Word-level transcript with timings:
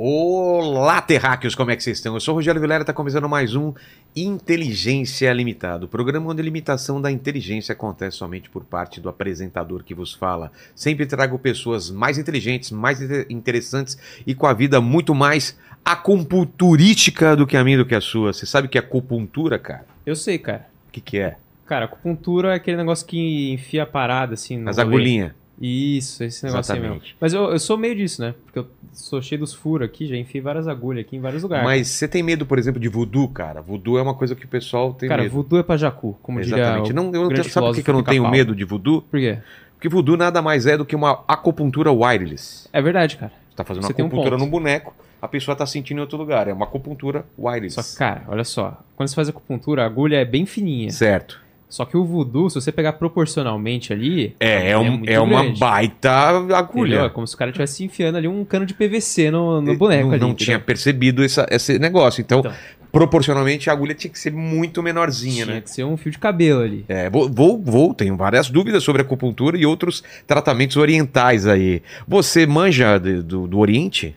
Olá, 0.00 1.02
terráqueos, 1.02 1.56
como 1.56 1.72
é 1.72 1.76
que 1.76 1.82
vocês 1.82 1.98
estão? 1.98 2.14
Eu 2.14 2.20
sou 2.20 2.32
o 2.32 2.36
Rogério 2.36 2.60
Vilera, 2.60 2.84
está 2.84 2.92
começando 2.92 3.28
mais 3.28 3.56
um 3.56 3.74
Inteligência 4.14 5.32
Limitada, 5.32 5.86
o 5.86 5.88
programa 5.88 6.30
onde 6.30 6.40
a 6.40 6.44
limitação 6.44 7.02
da 7.02 7.10
inteligência 7.10 7.72
acontece 7.72 8.16
somente 8.16 8.48
por 8.48 8.62
parte 8.62 9.00
do 9.00 9.08
apresentador 9.08 9.82
que 9.82 9.96
vos 9.96 10.14
fala. 10.14 10.52
Sempre 10.72 11.04
trago 11.04 11.36
pessoas 11.36 11.90
mais 11.90 12.16
inteligentes, 12.16 12.70
mais 12.70 13.02
inter- 13.02 13.26
interessantes 13.28 13.98
e 14.24 14.36
com 14.36 14.46
a 14.46 14.52
vida 14.52 14.80
muito 14.80 15.16
mais 15.16 15.58
acupunturística 15.84 17.34
do 17.34 17.44
que 17.44 17.56
a 17.56 17.64
minha 17.64 17.78
do 17.78 17.84
que 17.84 17.96
a 17.96 18.00
sua. 18.00 18.32
Você 18.32 18.46
sabe 18.46 18.68
o 18.68 18.70
que 18.70 18.78
é 18.78 18.80
acupuntura, 18.80 19.58
cara? 19.58 19.84
Eu 20.06 20.14
sei, 20.14 20.38
cara. 20.38 20.68
O 20.88 20.92
que, 20.92 21.00
que 21.00 21.18
é? 21.18 21.34
Cara, 21.66 21.86
acupuntura 21.86 22.52
é 22.52 22.54
aquele 22.54 22.76
negócio 22.76 23.04
que 23.04 23.50
enfia 23.52 23.82
a 23.82 23.86
parada, 23.86 24.34
assim, 24.34 24.58
no 24.58 24.70
As 24.70 24.78
agulhinhas. 24.78 25.32
Isso, 25.60 26.22
esse 26.22 26.44
negócio 26.44 26.72
aí 26.72 26.80
mesmo. 26.80 26.94
Exatamente. 26.94 27.16
Mas 27.20 27.34
eu, 27.34 27.50
eu 27.50 27.58
sou 27.58 27.76
meio 27.76 27.94
disso, 27.96 28.22
né? 28.22 28.34
Porque 28.44 28.58
eu 28.60 28.66
sou 28.92 29.20
cheio 29.20 29.40
dos 29.40 29.52
furos 29.52 29.86
aqui, 29.86 30.06
já 30.06 30.16
enfiei 30.16 30.40
várias 30.40 30.68
agulhas 30.68 31.04
aqui 31.04 31.16
em 31.16 31.20
vários 31.20 31.42
lugares. 31.42 31.64
Mas 31.64 31.88
você 31.88 32.06
tem 32.06 32.22
medo, 32.22 32.46
por 32.46 32.58
exemplo, 32.58 32.80
de 32.80 32.88
voodoo, 32.88 33.28
cara? 33.28 33.60
Voodoo 33.60 33.98
é 33.98 34.02
uma 34.02 34.14
coisa 34.14 34.36
que 34.36 34.44
o 34.44 34.48
pessoal 34.48 34.94
tem 34.94 35.08
cara, 35.08 35.22
medo. 35.22 35.32
voodoo 35.32 35.58
é 35.58 35.62
pra 35.62 35.76
jacu, 35.76 36.16
como 36.22 36.38
Exatamente. 36.40 36.86
diria 36.88 36.94
Não, 36.94 37.12
eu 37.12 37.28
não 37.28 37.44
sabe 37.44 37.66
por 37.66 37.74
que 37.74 37.82
que 37.82 37.90
eu 37.90 37.94
não 37.94 38.02
tenho 38.02 38.28
medo 38.30 38.54
de 38.54 38.64
voodoo? 38.64 39.02
Por 39.02 39.18
quê? 39.18 39.38
Porque 39.74 39.88
voodoo 39.88 40.16
nada 40.16 40.42
mais 40.42 40.66
é 40.66 40.76
do 40.76 40.84
que 40.84 40.96
uma 40.96 41.24
acupuntura 41.26 41.92
wireless. 41.92 42.68
É 42.72 42.82
verdade, 42.82 43.16
cara. 43.16 43.32
Você 43.50 43.56
tá 43.56 43.64
fazendo 43.64 43.84
Você 43.84 43.92
uma 43.92 44.04
um 44.04 44.06
acupuntura 44.06 44.36
ponto. 44.36 44.44
num 44.44 44.50
boneco, 44.50 44.94
a 45.22 45.28
pessoa 45.28 45.56
tá 45.56 45.66
sentindo 45.66 45.98
em 45.98 46.00
outro 46.00 46.18
lugar. 46.18 46.48
É 46.48 46.52
uma 46.52 46.64
acupuntura 46.64 47.24
wireless. 47.38 47.74
Só 47.74 47.82
que, 47.82 47.96
cara, 47.96 48.24
olha 48.28 48.44
só. 48.44 48.80
Quando 48.96 49.08
você 49.08 49.14
faz 49.14 49.28
acupuntura, 49.28 49.82
a 49.82 49.86
agulha 49.86 50.16
é 50.16 50.24
bem 50.24 50.46
fininha. 50.46 50.90
Certo. 50.90 51.40
Só 51.68 51.84
que 51.84 51.96
o 51.98 52.04
voodoo, 52.04 52.48
se 52.48 52.54
você 52.60 52.72
pegar 52.72 52.94
proporcionalmente 52.94 53.92
ali... 53.92 54.34
É, 54.40 54.70
é, 54.70 54.78
um- 54.78 54.96
muito 54.98 55.10
é 55.10 55.20
uma 55.20 55.44
baita 55.58 56.30
Entendeu? 56.38 56.56
agulha. 56.56 56.96
É 57.02 57.08
como 57.10 57.26
se 57.26 57.34
o 57.34 57.38
cara 57.38 57.50
estivesse 57.50 57.84
enfiando 57.84 58.16
ali 58.16 58.26
um 58.26 58.42
cano 58.44 58.64
de 58.64 58.72
PVC 58.72 59.30
no, 59.30 59.60
no 59.60 59.76
boneco 59.76 60.04
não, 60.06 60.12
ali. 60.12 60.20
não 60.20 60.28
entendeu? 60.30 60.46
tinha 60.46 60.58
percebido 60.58 61.22
essa- 61.22 61.46
esse 61.50 61.78
negócio. 61.78 62.22
Então, 62.22 62.38
Então. 62.40 62.52
proporcionalmente, 62.90 63.68
a 63.68 63.74
agulha 63.74 63.94
tinha 63.94 64.10
que 64.10 64.18
ser 64.18 64.32
muito 64.32 64.82
menorzinha, 64.82 65.44
Tinha 65.44 65.56
né? 65.56 65.60
que 65.60 65.70
ser 65.70 65.84
um 65.84 65.94
fio 65.98 66.10
de 66.10 66.18
cabelo 66.18 66.62
ali. 66.62 66.86
É, 66.88 67.10
vou, 67.10 67.28
vou, 67.30 67.60
vou, 67.62 67.92
tenho 67.92 68.16
várias 68.16 68.48
dúvidas 68.48 68.82
sobre 68.82 69.02
acupuntura 69.02 69.58
e 69.58 69.66
outros 69.66 70.02
tratamentos 70.26 70.78
orientais 70.78 71.46
aí. 71.46 71.82
Você 72.06 72.46
manja 72.46 72.96
de- 72.96 73.20
do, 73.22 73.46
do 73.46 73.58
Oriente? 73.58 74.16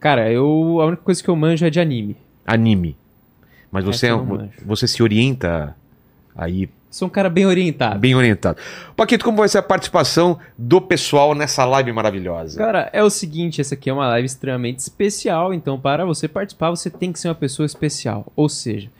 Cara, 0.00 0.32
eu 0.32 0.78
a 0.80 0.86
única 0.86 1.02
coisa 1.02 1.22
que 1.22 1.28
eu 1.28 1.36
manjo 1.36 1.64
é 1.66 1.68
de 1.70 1.78
anime. 1.78 2.16
Anime. 2.46 2.96
Mas 3.70 3.84
você, 3.84 4.06
é, 4.06 4.10
você 4.64 4.86
se 4.88 5.02
orienta 5.02 5.74
aí 6.36 6.68
Sou 6.94 7.08
um 7.08 7.10
cara 7.10 7.28
bem 7.28 7.44
orientado. 7.44 7.98
Bem 7.98 8.14
orientado. 8.14 8.56
Paquito, 8.94 9.24
como 9.24 9.38
vai 9.38 9.48
ser 9.48 9.58
a 9.58 9.62
participação 9.62 10.38
do 10.56 10.80
pessoal 10.80 11.34
nessa 11.34 11.64
live 11.64 11.92
maravilhosa? 11.92 12.56
Cara, 12.56 12.88
é 12.92 13.02
o 13.02 13.10
seguinte, 13.10 13.60
essa 13.60 13.74
aqui 13.74 13.90
é 13.90 13.92
uma 13.92 14.06
live 14.06 14.26
extremamente 14.26 14.78
especial, 14.78 15.52
então 15.52 15.76
para 15.76 16.04
você 16.04 16.28
participar 16.28 16.70
você 16.70 16.88
tem 16.88 17.12
que 17.12 17.18
ser 17.18 17.26
uma 17.26 17.34
pessoa 17.34 17.66
especial. 17.66 18.32
Ou 18.36 18.48
seja, 18.48 18.92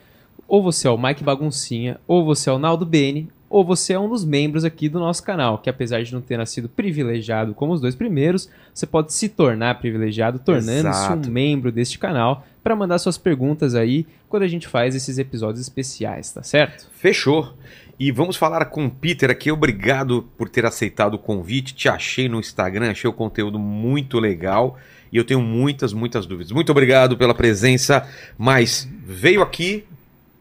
ou 0.45 0.61
você 0.61 0.89
é 0.89 0.91
o 0.91 0.97
Mike 0.97 1.23
Baguncinha, 1.23 1.97
ou 2.05 2.25
você 2.25 2.49
é 2.49 2.53
o 2.53 2.59
Naldo 2.59 2.85
Bene, 2.85 3.29
ou 3.49 3.63
você 3.63 3.93
é 3.93 3.99
um 3.99 4.09
dos 4.09 4.25
membros 4.25 4.65
aqui 4.65 4.89
do 4.89 4.99
nosso 4.99 5.23
canal, 5.23 5.59
que 5.59 5.69
apesar 5.69 6.03
de 6.03 6.13
não 6.13 6.21
ter 6.21 6.37
nascido 6.37 6.67
privilegiado 6.67 7.53
como 7.53 7.73
os 7.73 7.81
dois 7.81 7.95
primeiros, 7.95 8.49
você 8.73 8.85
pode 8.85 9.13
se 9.13 9.29
tornar 9.29 9.79
privilegiado 9.79 10.39
tornando-se 10.39 11.11
um 11.11 11.31
membro 11.31 11.71
deste 11.71 11.99
canal 11.99 12.45
para 12.63 12.75
mandar 12.75 12.97
suas 12.97 13.17
perguntas 13.17 13.75
aí 13.75 14.05
quando 14.27 14.43
a 14.43 14.47
gente 14.47 14.67
faz 14.67 14.95
esses 14.95 15.17
episódios 15.17 15.61
especiais, 15.61 16.31
tá 16.31 16.41
certo? 16.41 16.89
Fechou. 16.91 17.53
E 17.97 18.11
vamos 18.11 18.35
falar 18.35 18.65
com 18.65 18.87
o 18.87 18.91
Peter 18.91 19.29
aqui. 19.29 19.51
Obrigado 19.51 20.27
por 20.37 20.49
ter 20.49 20.65
aceitado 20.65 21.13
o 21.13 21.19
convite. 21.19 21.73
Te 21.73 21.87
achei 21.87 22.27
no 22.27 22.39
Instagram, 22.39 22.91
achei 22.91 23.09
o 23.09 23.13
conteúdo 23.13 23.57
muito 23.57 24.19
legal. 24.19 24.77
E 25.11 25.17
eu 25.17 25.23
tenho 25.23 25.41
muitas, 25.41 25.93
muitas 25.93 26.25
dúvidas. 26.25 26.51
Muito 26.51 26.71
obrigado 26.71 27.15
pela 27.15 27.33
presença. 27.33 28.05
Mas 28.37 28.89
veio 29.05 29.41
aqui, 29.41 29.85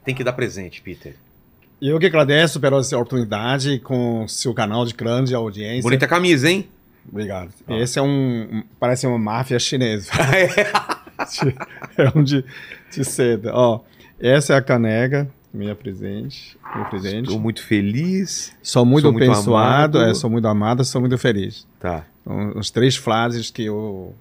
tem 0.04 0.14
que 0.14 0.24
dar 0.24 0.32
presente, 0.32 0.82
Peter. 0.82 1.14
Eu 1.86 1.98
que 1.98 2.06
agradeço 2.06 2.58
pela 2.58 2.78
essa 2.78 2.96
oportunidade 2.96 3.78
com 3.78 4.26
seu 4.26 4.54
canal 4.54 4.86
de 4.86 4.94
grande 4.94 5.34
audiência. 5.34 5.82
Bonita 5.82 6.06
camisa, 6.06 6.50
hein? 6.50 6.66
Obrigado. 7.06 7.50
Ó. 7.68 7.76
Esse 7.76 7.98
é 7.98 8.02
um. 8.02 8.64
Parece 8.80 9.06
uma 9.06 9.18
máfia 9.18 9.58
chinesa. 9.58 10.10
é 11.98 12.10
um 12.16 12.22
de, 12.22 12.42
de 12.90 13.04
seda. 13.04 13.52
Ó, 13.54 13.80
essa 14.18 14.54
é 14.54 14.56
a 14.56 14.62
caneca, 14.62 15.28
minha 15.52 15.74
presente. 15.74 16.56
Meu 16.74 16.86
presente. 16.86 17.24
Estou 17.24 17.38
muito 17.38 17.62
feliz. 17.62 18.56
Sou 18.62 18.86
muito 18.86 19.02
sou 19.02 19.12
muito 19.12 19.30
abençoado, 19.30 19.98
amado. 19.98 20.10
é, 20.10 20.14
sou 20.14 20.30
muito 20.30 20.48
amado, 20.48 20.82
sou 20.86 21.02
muito 21.02 21.18
feliz. 21.18 21.66
Tá. 21.78 22.06
Então, 22.22 22.54
as 22.58 22.70
três 22.70 22.96
frases 22.96 23.50
que 23.50 23.62
eu 23.62 24.14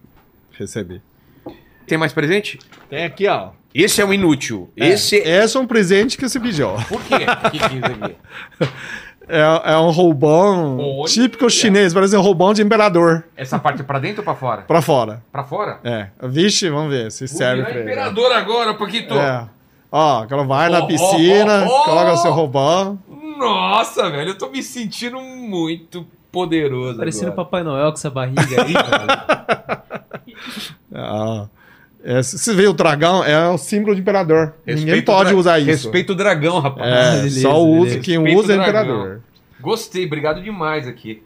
recebi. 0.52 1.02
Tem 1.88 1.98
mais 1.98 2.12
presente? 2.12 2.60
Tem 2.90 3.06
aqui, 3.06 3.26
ó. 3.26 3.52
Esse 3.74 4.02
é 4.02 4.06
um 4.06 4.14
inútil. 4.14 4.72
Esse 4.76 5.20
é, 5.20 5.44
esse 5.44 5.58
é 5.58 5.60
um 5.60 5.66
presente 5.66 6.18
que 6.18 6.28
você 6.28 6.40
pediu. 6.40 6.70
Por 6.88 7.02
quê? 7.04 7.18
que 7.52 7.60
que 7.60 7.66
é? 7.66 8.68
É, 9.26 9.72
é 9.72 9.78
um 9.78 9.90
roubão 9.90 10.78
Olha! 10.78 11.06
típico 11.08 11.50
chinês, 11.50 11.94
parece 11.94 12.16
um 12.18 12.22
roubão 12.22 12.54
de 12.54 12.62
imperador. 12.62 13.24
Essa 13.38 13.58
parte 13.58 13.80
é 13.80 13.84
pra 13.86 13.98
dentro 13.98 14.20
ou 14.20 14.26
pra 14.26 14.36
fora? 14.36 14.62
Pra 14.64 14.82
fora. 14.82 15.24
Pra 15.32 15.46
fora? 15.46 15.80
É. 15.82 16.08
Vixe, 16.24 16.70
vamos 16.70 16.92
ver 16.92 17.10
se 17.10 17.26
serve 17.28 17.64
pra 17.64 17.72
ele. 17.72 17.84
imperador 17.84 18.32
agora, 18.34 18.74
Paquito. 18.74 19.14
É. 19.14 19.48
Ó, 19.90 20.26
ela 20.30 20.44
vai 20.44 20.68
Oh, 20.68 20.72
na 20.74 20.80
oh, 20.84 20.88
piscina, 20.88 21.66
oh, 21.66 21.70
oh. 21.70 21.84
coloca 21.86 22.12
o 22.14 22.18
seu 22.18 22.34
roubão. 22.34 23.00
Nossa, 23.38 24.10
velho, 24.10 24.32
eu 24.32 24.38
tô 24.38 24.50
me 24.50 24.62
sentindo 24.62 25.18
muito 25.22 26.06
poderoso 26.32 26.98
Parecendo 26.98 27.32
agora. 27.32 27.46
Papai 27.46 27.64
Noel 27.64 27.92
com 27.92 27.98
essa 27.98 28.10
barriga 28.10 28.62
aí, 28.62 28.74
cara. 28.76 29.84
Ah, 30.94 31.48
é, 32.04 32.22
se 32.22 32.38
você 32.38 32.54
vê 32.54 32.68
o 32.68 32.74
dragão, 32.74 33.24
é 33.24 33.48
o 33.50 33.58
símbolo 33.58 33.96
de 33.96 34.02
imperador. 34.02 34.54
Ninguém 34.66 34.86
Respeito 34.86 35.06
pode 35.06 35.30
o 35.30 35.32
dra- 35.32 35.38
usar 35.40 35.60
isso. 35.60 35.70
Respeito 35.70 36.14
o 36.14 36.16
dragão, 36.16 36.60
rapaz. 36.60 36.88
É, 36.88 37.16
Beleza, 37.18 37.42
só 37.42 37.64
usa, 37.64 37.80
beleza. 37.86 38.00
quem 38.00 38.16
Respeito 38.20 38.40
usa 38.40 38.54
é 38.54 38.58
o 38.58 38.62
imperador. 38.62 39.22
Gostei, 39.60 40.06
obrigado 40.06 40.42
demais 40.44 40.88
aqui. 40.88 41.24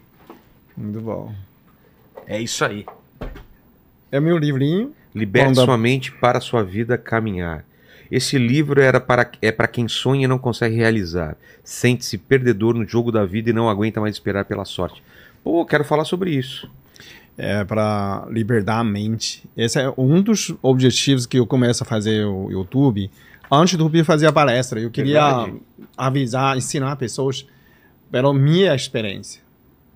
Muito 0.76 1.00
bom. 1.00 1.32
É 2.26 2.40
isso 2.40 2.64
aí. 2.64 2.86
É 4.10 4.20
meu 4.20 4.38
livrinho. 4.38 4.92
Liberte 5.14 5.54
sua 5.56 5.76
mente 5.76 6.12
para 6.12 6.38
a 6.38 6.40
sua 6.40 6.62
vida 6.62 6.96
caminhar. 6.96 7.64
Esse 8.10 8.38
livro 8.38 8.80
era 8.80 9.00
para, 9.00 9.30
é 9.42 9.50
para 9.52 9.66
quem 9.68 9.88
sonha 9.88 10.24
e 10.24 10.28
não 10.28 10.38
consegue 10.38 10.76
realizar. 10.76 11.36
Sente-se 11.64 12.16
perdedor 12.16 12.74
no 12.74 12.86
jogo 12.86 13.10
da 13.12 13.24
vida 13.24 13.50
e 13.50 13.52
não 13.52 13.68
aguenta 13.68 14.00
mais 14.00 14.14
esperar 14.14 14.44
pela 14.44 14.64
sorte. 14.64 15.02
Pô, 15.42 15.64
quero 15.66 15.84
falar 15.84 16.04
sobre 16.04 16.30
isso. 16.30 16.70
É 17.40 17.64
para 17.64 18.26
libertar 18.30 18.80
a 18.80 18.84
mente. 18.84 19.48
Esse 19.56 19.80
é 19.80 19.94
um 19.96 20.20
dos 20.20 20.52
objetivos 20.60 21.24
que 21.24 21.38
eu 21.38 21.46
começo 21.46 21.84
a 21.84 21.86
fazer 21.86 22.24
o 22.24 22.50
YouTube. 22.50 23.08
Antes 23.50 23.76
do 23.76 23.84
YouTube 23.84 24.02
fazer 24.02 24.26
a 24.26 24.32
palestra, 24.32 24.80
eu 24.80 24.90
queria 24.90 25.22
Verdade. 25.22 25.62
avisar, 25.96 26.56
ensinar 26.56 26.96
pessoas 26.96 27.46
pela 28.10 28.34
minha 28.34 28.74
experiência. 28.74 29.40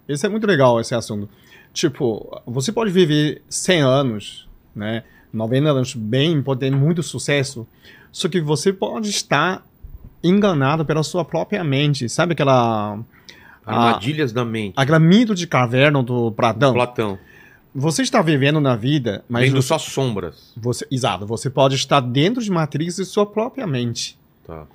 Esse 0.08 0.24
é 0.24 0.28
muito 0.28 0.46
legal, 0.46 0.80
esse 0.80 0.94
assunto. 0.94 1.28
Tipo, 1.72 2.40
você 2.46 2.70
pode 2.70 2.92
viver 2.92 3.42
100 3.48 3.82
anos, 3.82 4.48
né? 4.74 5.02
90 5.32 5.68
anos 5.70 5.94
bem, 5.94 6.40
pode 6.42 6.60
ter 6.60 6.70
muito 6.70 7.02
sucesso, 7.02 7.66
só 8.12 8.28
que 8.28 8.40
você 8.40 8.72
pode 8.72 9.08
estar 9.08 9.66
enganado 10.22 10.84
pela 10.84 11.02
sua 11.02 11.24
própria 11.24 11.64
mente. 11.64 12.08
Sabe 12.08 12.34
aquela 12.34 12.98
Armadilhas 13.64 14.32
da 14.32 14.44
mente. 14.44 14.74
aquela 14.76 14.98
mito 14.98 15.34
de 15.34 15.46
caverna 15.46 16.02
do 16.02 16.30
Platão? 16.32 16.74
Platão. 16.74 17.18
Você 17.74 18.02
está 18.02 18.20
vivendo 18.20 18.60
na 18.60 18.76
vida, 18.76 19.24
mas 19.28 19.44
Vendo 19.46 19.62
você, 19.62 19.68
só 19.68 19.78
sombras. 19.78 20.52
você- 20.56 20.86
exato, 20.90 21.26
você 21.26 21.48
pode 21.48 21.74
estar 21.74 22.00
dentro 22.00 22.42
de 22.42 22.50
matriz 22.50 22.96
de 22.96 23.04
sua 23.04 23.24
própria 23.24 23.66
mente. 23.66 24.18
Tá. 24.46 24.66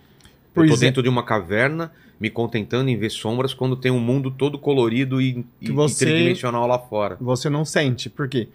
Por 0.53 0.65
eu 0.65 0.71
tô 0.73 0.77
dentro 0.79 1.03
de 1.03 1.09
uma 1.09 1.21
caverna, 1.23 1.91
me 2.19 2.31
contentando 2.31 2.89
em 2.89 2.97
ver 2.97 3.11
sombras 3.11 3.53
quando 3.53 3.75
tem 3.75 3.91
um 3.91 3.99
mundo 3.99 4.31
todo 4.31 4.57
colorido 4.57 5.21
e, 5.21 5.45
e 5.61 5.71
você- 5.71 6.05
tridimensional 6.05 6.65
lá 6.65 6.79
fora. 6.79 7.17
Você 7.21 7.47
não 7.49 7.63
sente, 7.63 8.09
por 8.09 8.27
quê? 8.27 8.49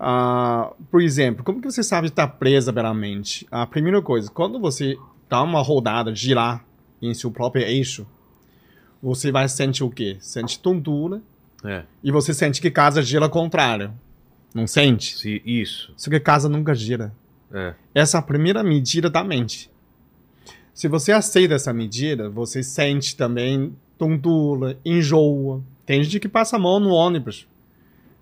Ah, 0.00 0.72
por 0.90 1.00
exemplo, 1.00 1.44
como 1.44 1.60
que 1.60 1.70
você 1.70 1.82
sabe 1.84 2.08
estar 2.08 2.26
presa 2.26 2.72
pela 2.72 2.92
mente? 2.92 3.46
A 3.50 3.64
primeira 3.66 4.02
coisa, 4.02 4.28
quando 4.30 4.58
você 4.58 4.96
dá 5.28 5.40
uma 5.42 5.62
rodada, 5.62 6.12
girar 6.14 6.64
em 7.00 7.14
seu 7.14 7.30
próprio 7.30 7.64
eixo, 7.64 8.04
você 9.00 9.30
vai 9.30 9.48
sentir 9.48 9.84
o 9.84 9.90
quê? 9.90 10.16
Sente 10.20 10.58
tontura 10.58 11.20
É, 11.64 11.82
e 12.02 12.10
você 12.12 12.32
sente 12.32 12.60
que 12.60 12.70
casa 12.70 13.02
gira 13.02 13.24
ao 13.24 13.30
contrário. 13.30 13.92
Não 14.54 14.66
sente? 14.66 15.16
se, 15.16 15.42
isso. 15.44 15.92
Só 15.96 16.10
que 16.10 16.20
casa 16.20 16.48
nunca 16.48 16.74
gira. 16.74 17.12
É. 17.52 17.74
Essa 17.94 18.18
é 18.18 18.20
a 18.20 18.22
primeira 18.22 18.62
medida 18.62 19.10
da 19.10 19.24
mente. 19.24 19.70
Se 20.72 20.86
você 20.86 21.12
aceita 21.12 21.54
essa 21.54 21.72
medida, 21.72 22.28
você 22.28 22.62
sente 22.62 23.16
também 23.16 23.74
tontura, 23.98 24.78
enjoa. 24.84 25.60
Tem 25.84 26.02
gente 26.02 26.20
que 26.20 26.28
passa 26.28 26.56
a 26.56 26.58
mão 26.58 26.78
no 26.78 26.90
ônibus. 26.90 27.48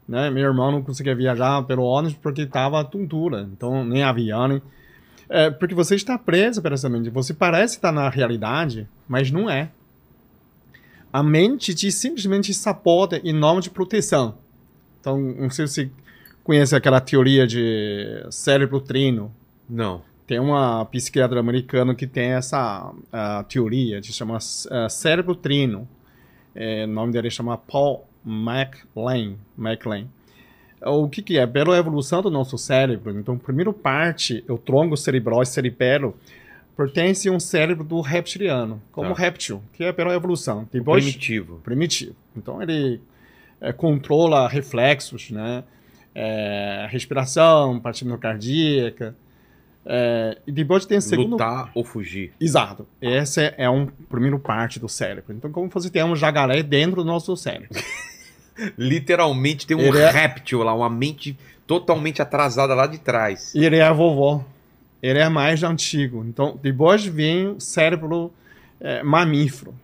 Né? 0.08 0.30
Meu 0.30 0.44
irmão 0.44 0.72
não 0.72 0.82
conseguia 0.82 1.14
viajar 1.14 1.62
pelo 1.64 1.82
ônibus 1.82 2.16
porque 2.16 2.42
estava 2.42 2.82
tontura. 2.84 3.48
Então, 3.52 3.84
nem 3.84 4.02
avião. 4.02 4.48
Nem... 4.48 4.62
É, 5.28 5.50
porque 5.50 5.74
você 5.74 5.96
está 5.96 6.16
preso 6.16 6.62
por 6.62 6.72
essa 6.72 6.88
mente. 6.88 7.10
Você 7.10 7.34
parece 7.34 7.76
estar 7.76 7.92
na 7.92 8.08
realidade, 8.08 8.88
mas 9.06 9.30
não 9.30 9.50
é. 9.50 9.70
A 11.16 11.22
mente 11.22 11.74
te 11.74 11.90
simplesmente 11.90 12.52
sapota 12.52 13.18
em 13.24 13.32
nome 13.32 13.62
de 13.62 13.70
proteção. 13.70 14.34
Então, 15.00 15.18
não 15.18 15.48
sei 15.48 15.66
se 15.66 15.72
você 15.72 15.90
conhece 16.44 16.76
aquela 16.76 17.00
teoria 17.00 17.46
de 17.46 18.26
cérebro 18.30 18.82
trino? 18.82 19.34
Não. 19.66 20.02
Tem 20.26 20.38
uma 20.38 20.84
psiquiatra 20.84 21.40
americana 21.40 21.94
que 21.94 22.06
tem 22.06 22.32
essa 22.32 22.90
uh, 22.92 23.42
teoria, 23.48 23.98
que 24.02 24.12
chama 24.12 24.36
uh, 24.36 24.90
cérebro 24.90 25.34
trino. 25.34 25.88
É, 26.54 26.84
o 26.84 26.88
nome 26.88 27.14
dele 27.14 27.30
chama 27.30 27.56
Paul 27.56 28.06
MacLean. 28.22 29.36
MacLean. 29.56 30.08
O 30.82 31.08
que, 31.08 31.22
que 31.22 31.38
é? 31.38 31.46
Pela 31.46 31.78
evolução 31.78 32.20
do 32.20 32.30
nosso 32.30 32.58
cérebro, 32.58 33.19
então, 33.19 33.38
primeiro 33.38 33.72
parte, 33.72 34.44
o 34.50 34.58
tronco 34.58 34.98
cerebral 34.98 35.42
e 35.42 35.46
cerebelo, 35.46 36.14
pertence 36.76 37.28
a 37.28 37.32
um 37.32 37.40
cérebro 37.40 37.82
do 37.84 38.00
reptiliano, 38.00 38.82
como 38.93 39.14
Tá. 39.14 39.20
réptil, 39.20 39.62
que 39.73 39.82
é 39.84 39.93
pela 39.93 40.14
evolução. 40.14 40.69
Depois, 40.73 41.02
Primitivo. 41.05 41.61
primitivo. 41.64 42.14
Então 42.37 42.61
ele 42.62 43.00
é, 43.61 43.73
controla 43.73 44.46
reflexos, 44.49 45.31
né? 45.31 45.64
É, 46.14 46.87
respiração, 46.90 47.78
partícula 47.81 48.19
cardíaca. 48.19 49.14
É, 49.88 50.38
e 50.46 50.50
depois 50.52 50.84
tem 50.84 50.99
o 50.99 51.02
segundo. 51.02 51.31
Lutar 51.32 51.70
ou 51.75 51.84
fugir. 51.84 52.32
Exato. 52.40 52.87
Esse 53.00 53.40
é, 53.43 53.55
é 53.58 53.70
um 53.70 53.87
primeiro 53.87 54.38
parte 54.38 54.81
do 54.81 54.88
cérebro. 54.88 55.32
Então, 55.32 55.50
como 55.52 55.69
você 55.70 55.88
tem 55.88 56.02
um 56.05 56.17
jacaré 56.17 56.62
dentro 56.62 57.02
do 57.02 57.06
nosso 57.06 57.37
cérebro. 57.37 57.69
Literalmente 58.76 59.67
tem 59.67 59.76
um 59.76 59.81
Ele 59.81 59.99
é- 59.99 60.11
réptil 60.11 60.62
lá, 60.62 60.75
uma 60.75 60.88
mente 60.90 61.38
totalmente 61.67 62.22
atrasada 62.22 62.75
lá 62.75 62.87
de 62.87 62.99
trás. 62.99 63.55
E 63.55 63.64
ele 63.64 63.76
é 63.76 63.82
a 63.82 63.93
vovó. 63.93 64.44
Ele 65.06 65.19
é 65.19 65.29
mais 65.29 65.62
antigo. 65.62 66.25
Então, 66.26 66.58
depois 66.62 67.05
vem 67.05 67.49
o 67.49 67.61
cérebro 67.61 68.32
é, 68.81 69.03
mamífero. 69.03 69.75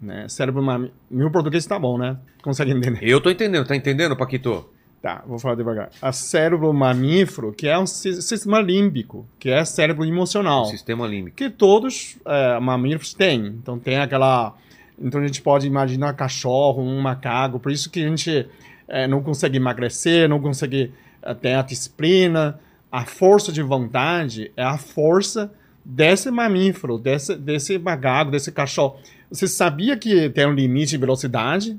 Né? 0.00 0.28
Cérebro 0.28 0.62
mamífero. 0.62 0.94
Meu 1.10 1.30
português 1.30 1.66
tá 1.66 1.78
bom, 1.78 1.98
né? 1.98 2.16
Consegue 2.42 2.70
entender? 2.72 3.00
Eu 3.02 3.20
tô 3.20 3.30
entendendo, 3.30 3.66
tá 3.66 3.74
entendendo, 3.76 4.16
Paquito? 4.16 4.68
Tá, 5.00 5.22
vou 5.26 5.38
falar 5.38 5.54
devagar. 5.54 5.90
A 6.00 6.12
cérebro 6.12 6.72
mamífero, 6.72 7.52
que 7.52 7.68
é 7.68 7.78
um 7.78 7.86
si- 7.86 8.22
sistema 8.22 8.60
límbico, 8.60 9.26
que 9.38 9.50
é 9.50 9.62
cérebro 9.64 10.02
emocional, 10.04 10.64
Sistema 10.64 11.06
límbico. 11.06 11.36
que 11.36 11.50
todos 11.50 12.16
é, 12.24 12.58
mamíferos 12.58 13.12
têm. 13.12 13.46
Então 13.48 13.78
tem 13.78 13.98
aquela. 13.98 14.54
Então 14.98 15.20
a 15.20 15.26
gente 15.26 15.42
pode 15.42 15.66
imaginar 15.66 16.14
cachorro, 16.14 16.82
um 16.82 17.00
macaco, 17.02 17.58
por 17.60 17.70
isso 17.70 17.90
que 17.90 18.02
a 18.02 18.08
gente 18.08 18.48
é, 18.88 19.06
não 19.06 19.22
consegue 19.22 19.58
emagrecer, 19.58 20.26
não 20.26 20.40
consegue 20.40 20.90
é, 21.22 21.34
ter 21.34 21.52
a 21.54 21.60
disciplina. 21.62 22.58
A 22.94 23.04
força 23.04 23.50
de 23.50 23.60
vontade 23.60 24.52
é 24.56 24.62
a 24.62 24.78
força 24.78 25.50
desse 25.84 26.30
mamífero, 26.30 26.96
desse, 26.96 27.34
desse 27.34 27.76
macaco, 27.76 28.30
desse 28.30 28.52
cachorro. 28.52 28.98
Você 29.28 29.48
sabia 29.48 29.96
que 29.96 30.30
tem 30.30 30.46
um 30.46 30.52
limite 30.52 30.90
de 30.90 30.98
velocidade, 30.98 31.76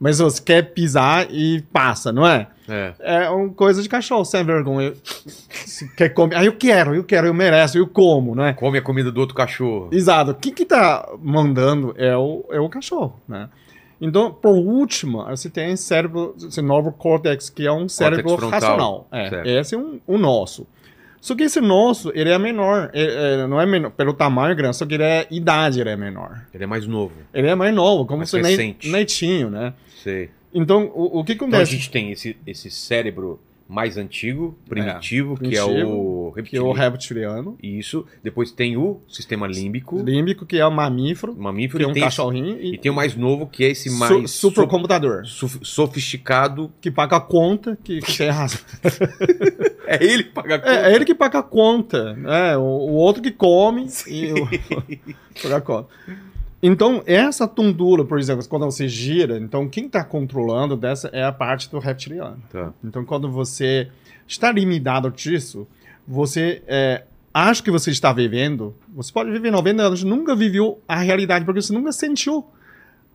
mas 0.00 0.20
você 0.20 0.40
quer 0.42 0.62
pisar 0.72 1.26
e 1.30 1.60
passa, 1.70 2.10
não 2.10 2.26
é? 2.26 2.46
É. 2.66 2.94
É 2.98 3.28
uma 3.28 3.50
coisa 3.50 3.82
de 3.82 3.90
cachorro, 3.90 4.24
sem 4.24 4.42
vergonha. 4.42 4.94
Quer 5.98 6.08
comer. 6.08 6.36
Ah, 6.36 6.44
eu 6.46 6.56
quero, 6.56 6.94
eu 6.94 7.04
quero, 7.04 7.26
eu 7.26 7.34
mereço, 7.34 7.76
eu 7.76 7.86
como, 7.86 8.34
né? 8.34 8.54
Come 8.54 8.78
a 8.78 8.82
comida 8.82 9.12
do 9.12 9.20
outro 9.20 9.36
cachorro. 9.36 9.90
Exato. 9.92 10.32
Quem 10.32 10.54
que 10.54 10.64
tá 10.64 11.06
mandando 11.22 11.94
é 11.98 12.16
o, 12.16 12.42
é 12.50 12.58
o 12.58 12.70
cachorro, 12.70 13.20
né? 13.28 13.50
Então, 14.00 14.32
por 14.32 14.54
último, 14.56 15.24
você 15.24 15.48
tem 15.48 15.76
cérebro, 15.76 16.34
esse 16.36 16.60
novo 16.60 16.92
córtex, 16.92 17.48
que 17.48 17.66
é 17.66 17.72
um 17.72 17.88
cérebro 17.88 18.34
racional. 18.48 19.06
É, 19.10 19.28
Certo. 19.30 19.46
esse 19.48 19.74
é 19.74 19.78
um, 19.78 20.00
o 20.06 20.18
nosso. 20.18 20.66
Só 21.20 21.34
que 21.34 21.42
esse 21.44 21.58
nosso, 21.60 22.12
ele 22.14 22.28
é 22.28 22.38
menor. 22.38 22.90
É- 22.92 23.42
é- 23.42 23.46
não 23.46 23.58
é 23.58 23.64
menor 23.64 23.90
pelo 23.92 24.12
tamanho 24.12 24.54
grande, 24.54 24.76
só 24.76 24.84
que 24.84 24.94
ele 24.94 25.02
é 25.04 25.26
idade, 25.30 25.80
ele 25.80 25.88
é 25.88 25.96
menor. 25.96 26.44
Ele 26.52 26.64
é 26.64 26.66
mais 26.66 26.86
novo. 26.86 27.12
Ele 27.32 27.46
é 27.48 27.54
mais 27.54 27.74
novo, 27.74 28.04
como 28.04 28.18
Mais 28.18 28.30
se 28.30 28.36
recente. 28.42 28.90
netinho, 28.90 29.48
né? 29.48 29.72
Sei. 30.02 30.28
Então, 30.52 30.90
o, 30.94 31.20
o 31.20 31.24
que 31.24 31.32
Então 31.32 31.46
a 31.46 31.50
acontece? 31.50 31.72
gente 31.72 31.90
tem 31.90 32.10
esse, 32.12 32.36
esse 32.46 32.70
cérebro 32.70 33.40
mais 33.66 33.96
antigo, 33.96 34.58
primitivo, 34.68 35.36
que 35.38 35.56
é 35.56 35.64
o 35.64 35.68
primitivo, 35.68 36.42
que 36.50 36.56
é 36.56 36.60
o 36.60 36.72
reptiliano. 36.72 36.72
reptiliano. 36.74 37.58
Isso. 37.62 38.04
Depois 38.22 38.50
tem 38.52 38.76
o 38.76 39.00
sistema 39.08 39.46
límbico, 39.46 39.98
Límbico, 40.02 40.44
que 40.44 40.58
é 40.58 40.66
o 40.66 40.70
mamífero, 40.70 41.34
mamífero. 41.34 41.78
que 41.78 41.84
é 41.84 41.88
um 41.88 42.04
cachorrinho. 42.04 42.58
E 42.60 42.74
E, 42.74 42.78
tem 42.78 42.90
o 42.92 42.94
mais 42.94 43.16
novo, 43.16 43.46
que 43.46 43.64
é 43.64 43.70
esse 43.70 43.88
su- 43.88 43.96
mais 43.98 44.30
supercomputador. 44.30 45.24
so- 45.26 45.48
sof- 45.48 45.58
sofisticado. 45.64 46.70
Que 46.80 46.90
paga 46.90 47.16
a 47.16 47.20
conta, 47.20 47.78
que, 47.82 48.00
que 48.00 48.18
tem 48.18 48.28
razão. 48.28 48.60
É 49.86 50.02
ele 50.02 50.24
que 50.24 50.30
paga 50.30 50.54
a 50.54 50.58
conta. 50.58 50.70
É, 50.74 50.90
é 50.90 50.94
ele 50.94 51.04
que 51.04 51.14
paga 51.14 51.38
a 51.38 51.42
conta. 51.42 52.14
né? 52.14 52.56
o, 52.56 52.60
o 52.62 52.92
outro 52.94 53.22
que 53.22 53.30
come 53.30 53.86
e 54.08 54.32
o, 54.32 54.48
paga 55.42 55.56
a 55.56 55.60
conta. 55.60 55.88
Então, 56.66 57.02
essa 57.04 57.46
tundura, 57.46 58.06
por 58.06 58.18
exemplo, 58.18 58.42
quando 58.48 58.64
você 58.64 58.88
gira, 58.88 59.36
então 59.36 59.68
quem 59.68 59.84
está 59.84 60.02
controlando 60.02 60.78
dessa 60.78 61.08
é 61.08 61.22
a 61.22 61.30
parte 61.30 61.70
do 61.70 61.78
reptiliano. 61.78 62.42
Tá. 62.50 62.72
Então, 62.82 63.04
quando 63.04 63.30
você 63.30 63.90
está 64.26 64.50
limitado 64.50 65.10
disso, 65.10 65.68
você 66.08 66.62
é, 66.66 67.04
acha 67.34 67.62
que 67.62 67.70
você 67.70 67.90
está 67.90 68.14
vivendo, 68.14 68.74
você 68.88 69.12
pode 69.12 69.30
viver 69.30 69.50
90 69.50 69.82
anos, 69.82 70.02
nunca 70.04 70.34
viveu 70.34 70.80
a 70.88 70.96
realidade, 70.96 71.44
porque 71.44 71.60
você 71.60 71.70
nunca 71.70 71.92
sentiu 71.92 72.46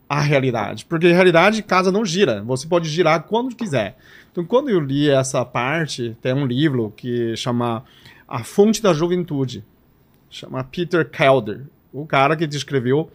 a 0.08 0.22
realidade. 0.22 0.86
Porque 0.86 1.08
a 1.08 1.14
realidade, 1.16 1.64
casa 1.64 1.92
não 1.92 2.06
gira. 2.06 2.44
Você 2.44 2.68
pode 2.68 2.88
girar 2.88 3.24
quando 3.24 3.56
quiser. 3.56 3.98
Então, 4.32 4.46
quando 4.46 4.70
eu 4.70 4.80
li 4.80 5.10
essa 5.10 5.44
parte, 5.44 6.16
tem 6.22 6.36
um 6.36 6.46
livro 6.46 6.94
que 6.96 7.36
chama 7.36 7.84
A 8.28 8.44
Fonte 8.44 8.80
da 8.80 8.94
Juventude. 8.94 9.66
Chama 10.30 10.64
Peter 10.64 11.04
Calder. 11.10 11.66
O 11.92 12.06
cara 12.06 12.36
que 12.36 12.46
descreveu 12.46 13.10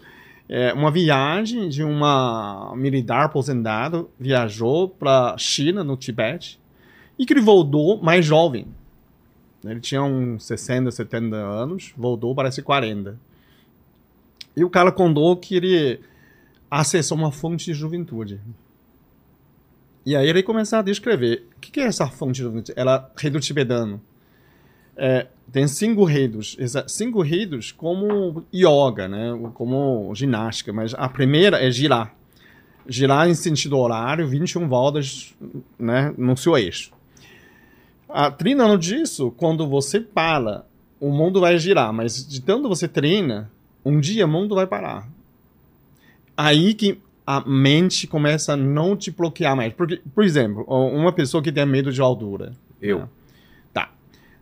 é, 0.48 0.72
uma 0.72 0.90
viagem 0.90 1.68
de 1.68 1.82
uma 1.82 2.74
militar 2.76 3.24
aposentado, 3.24 4.10
viajou 4.18 4.88
para 4.88 5.36
China, 5.38 5.82
no 5.82 5.96
Tibete, 5.96 6.60
e 7.18 7.24
que 7.24 7.32
ele 7.32 7.40
voltou 7.40 8.02
mais 8.02 8.24
jovem. 8.24 8.66
Ele 9.64 9.80
tinha 9.80 10.02
uns 10.02 10.44
60, 10.44 10.90
70 10.90 11.36
anos, 11.36 11.94
voltou, 11.96 12.34
parece 12.34 12.62
40. 12.62 13.18
E 14.56 14.62
o 14.62 14.70
cara 14.70 14.92
contou 14.92 15.36
que 15.36 15.56
ele 15.56 16.00
acessou 16.70 17.16
uma 17.16 17.32
fonte 17.32 17.64
de 17.66 17.74
juventude. 17.74 18.40
E 20.04 20.14
aí 20.14 20.28
ele 20.28 20.42
começou 20.42 20.80
a 20.80 20.82
descrever. 20.82 21.48
O 21.56 21.60
que 21.60 21.80
é 21.80 21.84
essa 21.84 22.06
fonte 22.06 22.36
de 22.36 22.42
juventude? 22.42 22.74
Ela 22.76 23.10
é 23.16 23.20
rei 23.20 23.30
do 23.30 23.40
tibetano. 23.40 24.02
É, 24.96 25.26
tem 25.52 25.66
cinco. 25.68 26.08
Exa- 26.08 26.86
Cinco 26.88 27.20
reinos 27.22 27.72
como 27.72 28.44
yoga, 28.54 29.08
né? 29.08 29.32
como 29.54 30.12
ginástica. 30.14 30.72
Mas 30.72 30.94
a 30.94 31.08
primeira 31.08 31.64
é 31.64 31.70
girar. 31.70 32.14
Girar 32.86 33.28
em 33.28 33.34
sentido 33.34 33.78
horário, 33.78 34.26
21 34.28 34.68
voltas 34.68 35.34
né, 35.78 36.12
no 36.18 36.36
seu 36.36 36.56
eixo. 36.56 36.92
Ah, 38.08 38.30
treinando 38.30 38.76
disso, 38.78 39.32
quando 39.36 39.66
você 39.66 39.98
para, 40.00 40.66
o 41.00 41.10
mundo 41.10 41.40
vai 41.40 41.58
girar. 41.58 41.92
Mas 41.92 42.26
de 42.28 42.40
tanto 42.42 42.68
você 42.68 42.86
treina, 42.86 43.50
um 43.84 43.98
dia 43.98 44.26
o 44.26 44.28
mundo 44.28 44.54
vai 44.54 44.66
parar. 44.66 45.08
Aí 46.36 46.74
que 46.74 47.00
a 47.26 47.40
mente 47.48 48.06
começa 48.06 48.52
a 48.52 48.56
não 48.56 48.96
te 48.96 49.10
bloquear 49.10 49.56
mais. 49.56 49.72
Porque, 49.72 50.00
por 50.14 50.22
exemplo, 50.24 50.64
uma 50.68 51.12
pessoa 51.12 51.42
que 51.42 51.50
tem 51.50 51.64
medo 51.64 51.90
de 51.92 52.00
altura. 52.00 52.52
Eu. 52.82 53.00
né? 53.00 53.08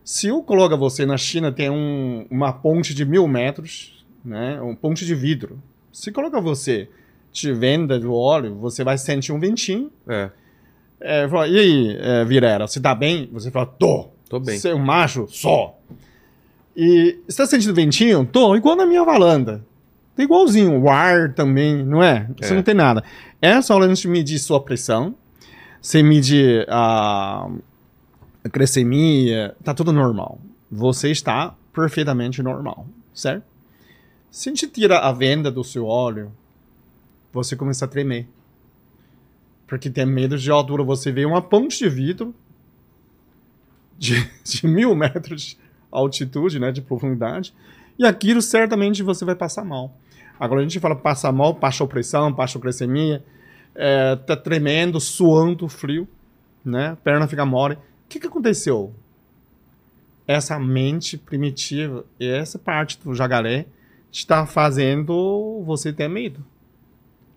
Se 0.05 0.29
eu 0.29 0.43
coloco 0.43 0.77
você 0.77 1.07
na 1.07 1.17
China, 1.17 1.53
tem 1.53 1.71
um- 1.71 2.27
uma 2.31 2.53
ponte 2.53 2.95
de 2.95 3.05
mil 3.05 3.27
metros, 3.29 4.05
né? 4.25 4.61
Um 4.61 4.75
ponte 4.75 5.05
de 5.07 5.15
vidro. 5.15 5.59
Se 5.93 6.11
coloca 6.11 6.41
você 6.41 6.89
de 7.33 7.53
venda 7.53 7.99
do 7.99 8.13
óleo, 8.15 8.57
você 8.57 8.83
vai 8.85 8.99
sentir 8.99 9.33
um 9.33 9.39
ventinho. 9.41 9.91
É, 10.09 10.31
É, 11.05 11.29
fala, 11.29 11.49
e 11.49 11.59
aí, 11.59 11.97
é, 12.01 12.25
Virera, 12.25 12.65
você 12.67 12.79
tá 12.81 12.95
bem? 12.95 13.29
Você 13.33 13.51
fala, 13.51 13.67
tô. 13.67 14.09
tô 14.29 14.39
bem. 14.39 14.57
Você 14.57 14.69
é 14.69 14.75
um 14.75 14.79
macho? 14.79 15.27
Só. 15.29 15.77
E 16.77 17.19
você 17.29 17.39
tá 17.39 17.47
sentindo 17.47 17.75
ventinho? 17.75 18.25
Tô, 18.25 18.55
igual 18.55 18.77
na 18.77 18.87
minha 18.87 19.03
varanda. 19.05 19.65
Tá 20.15 20.23
igualzinho, 20.23 20.81
o 20.81 20.89
ar 20.89 21.35
também, 21.35 21.85
não 21.85 22.01
é? 22.03 22.29
Você 22.41 22.53
É. 22.53 22.57
não 22.57 22.63
tem 22.63 22.75
nada. 22.75 23.03
Essa 23.41 23.75
hora 23.75 23.87
a 23.87 23.89
gente 23.89 24.07
medir 24.07 24.39
sua 24.39 24.61
pressão, 24.63 25.15
você 25.81 26.03
mede 26.05 26.65
a, 26.69 27.47
a 27.47 27.51
glicemia, 28.49 29.55
tá 29.63 29.75
tudo 29.75 29.93
normal. 29.93 30.41
Você 30.71 31.11
está 31.11 31.55
perfeitamente 31.73 32.43
normal, 32.43 32.87
certo? 33.15 33.45
Se 34.31 34.49
a 34.49 34.53
gente 34.53 34.67
tira 34.69 34.99
a 34.99 35.13
venda 35.13 35.51
do 35.51 35.63
seu 35.63 35.87
óleo, 35.87 36.33
você 37.33 37.55
começa 37.55 37.85
a 37.85 37.89
tremer. 37.89 38.27
Porque 39.67 39.91
tem 39.91 40.07
medo 40.07 40.37
de 40.39 40.51
altura. 40.51 40.83
Você 40.83 41.13
vê 41.13 41.25
uma 41.25 41.43
ponte 41.43 41.79
de 41.79 41.89
vidro 41.89 42.35
de, 43.99 44.29
de 44.45 44.67
mil 44.67 44.95
metros 44.95 45.43
de 45.43 45.59
altitude, 45.91 46.59
né, 46.59 46.73
de 46.73 46.81
profundidade, 46.81 47.55
e 47.99 48.07
aquilo 48.07 48.41
certamente 48.41 49.03
você 49.03 49.25
vai 49.25 49.35
passar 49.35 49.65
mal. 49.65 49.95
Agora 50.41 50.61
a 50.61 50.65
gente 50.65 50.81
fala 50.81 50.97
passar 50.97 51.31
mal, 51.31 51.53
baixa 51.53 51.87
pressão, 51.87 52.33
baixa 52.33 52.59
glicemia, 52.59 53.23
é, 53.75 54.17
tá 54.17 54.37
tremendo, 54.37 54.99
suando, 54.99 55.69
frio, 55.69 56.09
né, 56.65 56.97
perna 57.05 57.29
fica 57.29 57.45
mole. 57.45 57.79
Que, 58.13 58.21
que 58.21 58.27
aconteceu? 58.27 58.93
Essa 60.27 60.59
mente 60.59 61.17
primitiva 61.17 62.05
essa 62.21 62.59
parte 62.59 62.99
do 63.03 63.15
jacaré 63.15 63.65
está 64.13 64.45
fazendo 64.45 65.63
você 65.65 65.95
ter 65.95 66.09
medo. 66.09 66.45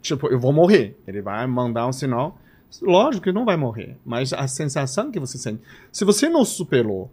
Tipo, 0.01 0.27
eu 0.27 0.37
vou 0.37 0.51
morrer. 0.51 0.99
Ele 1.07 1.21
vai 1.21 1.47
mandar 1.47 1.87
um 1.87 1.93
sinal. 1.93 2.37
Lógico 2.81 3.23
que 3.23 3.31
não 3.31 3.45
vai 3.45 3.55
morrer, 3.55 3.95
mas 4.05 4.33
a 4.33 4.49
sensação 4.49 5.09
que 5.09 5.17
você 5.17 5.37
sente. 5.37 5.61
Se 5.93 6.03
você 6.03 6.27
não 6.27 6.43
superou 6.43 7.09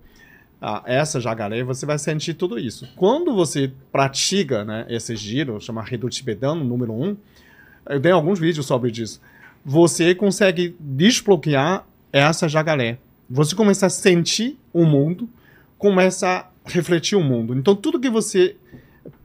ah, 0.60 0.82
essa 0.84 1.20
jacaré, 1.20 1.62
você 1.62 1.86
vai 1.86 2.00
sentir 2.00 2.34
tudo 2.34 2.58
isso. 2.58 2.88
Quando 2.96 3.32
você 3.32 3.72
pratica 3.92 4.64
né, 4.64 4.86
esse 4.88 5.14
giro, 5.14 5.60
chama 5.60 5.84
Reduto 5.84 6.16
Tibetano, 6.16 6.64
número 6.64 6.92
1, 6.92 7.04
um, 7.04 7.16
eu 7.90 8.00
tenho 8.00 8.16
alguns 8.16 8.40
vídeos 8.40 8.66
sobre 8.66 8.90
isso. 8.90 9.20
Você 9.64 10.16
consegue 10.16 10.74
desbloquear 10.80 11.86
essa 12.12 12.48
jacaré. 12.48 12.98
Você 13.34 13.54
começa 13.56 13.86
a 13.86 13.90
sentir 13.90 14.58
o 14.74 14.84
mundo, 14.84 15.26
começa 15.78 16.28
a 16.28 16.48
refletir 16.66 17.16
o 17.16 17.22
mundo. 17.22 17.56
Então, 17.56 17.74
tudo 17.74 17.98
que 17.98 18.10
você 18.10 18.56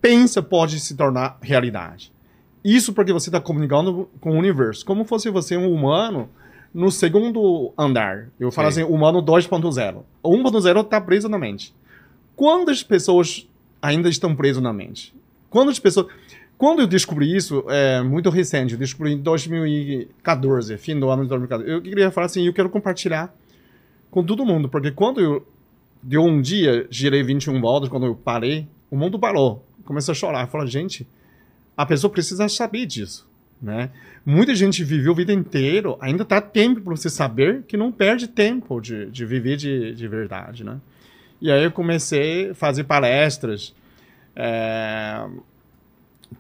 pensa 0.01 0.41
pode 0.41 0.79
se 0.79 0.95
tornar 0.95 1.37
realidade. 1.41 2.13
Isso 2.63 2.93
porque 2.93 3.11
você 3.11 3.27
está 3.27 3.41
comunicando 3.41 4.09
com 4.21 4.31
o 4.31 4.37
universo. 4.37 4.85
Como 4.85 5.03
fosse 5.03 5.29
você 5.29 5.57
um 5.57 5.69
humano 5.73 6.29
no 6.73 6.89
segundo 6.89 7.73
andar. 7.77 8.29
Eu 8.39 8.49
falo 8.49 8.71
Sim. 8.71 8.83
assim, 8.83 8.93
humano 8.93 9.21
2.0. 9.21 10.03
O 10.23 10.37
1.0 10.37 10.81
está 10.85 11.01
preso 11.01 11.27
na 11.27 11.37
mente. 11.37 11.75
Quantas 12.33 12.81
pessoas 12.81 13.45
ainda 13.81 14.07
estão 14.07 14.33
presas 14.33 14.63
na 14.63 14.71
mente? 14.71 15.13
Quantas 15.49 15.79
pessoas... 15.79 16.07
Quando 16.57 16.79
eu 16.79 16.87
descobri 16.87 17.35
isso, 17.35 17.65
é 17.67 18.01
muito 18.01 18.29
recente, 18.29 18.73
eu 18.73 18.79
descobri 18.79 19.11
em 19.11 19.17
2014, 19.17 20.77
fim 20.77 20.97
do 20.97 21.09
ano 21.09 21.23
de 21.23 21.29
2014. 21.29 21.69
Eu 21.69 21.81
queria 21.81 22.09
falar 22.09 22.27
assim, 22.27 22.47
eu 22.47 22.53
quero 22.53 22.69
compartilhar 22.69 23.35
com 24.09 24.23
todo 24.23 24.45
mundo, 24.45 24.69
porque 24.69 24.91
quando 24.91 25.19
eu 25.19 25.47
deu 26.01 26.23
um 26.23 26.41
dia, 26.41 26.87
girei 26.89 27.23
21 27.23 27.59
voltas, 27.59 27.89
quando 27.89 28.05
eu 28.05 28.15
parei, 28.15 28.67
o 28.89 28.95
mundo 28.95 29.19
parou. 29.19 29.65
Comecei 29.83 30.11
a 30.11 30.15
chorar. 30.15 30.41
Eu 30.41 30.47
falei, 30.47 30.67
gente, 30.67 31.07
a 31.75 31.85
pessoa 31.85 32.11
precisa 32.11 32.47
saber 32.49 32.85
disso, 32.85 33.27
né? 33.61 33.91
Muita 34.25 34.53
gente 34.55 34.83
viveu 34.83 35.13
a 35.13 35.15
vida 35.15 35.31
inteira, 35.31 35.95
ainda 36.01 36.25
tá 36.25 36.41
tempo 36.41 36.81
para 36.81 36.95
você 36.95 37.09
saber 37.09 37.63
que 37.63 37.77
não 37.77 37.91
perde 37.91 38.27
tempo 38.27 38.81
de, 38.81 39.09
de 39.09 39.25
viver 39.25 39.55
de, 39.55 39.93
de 39.93 40.07
verdade, 40.07 40.63
né? 40.63 40.79
E 41.39 41.51
aí 41.51 41.63
eu 41.63 41.71
comecei 41.71 42.49
a 42.49 42.55
fazer 42.55 42.83
palestras, 42.83 43.73
é, 44.35 45.27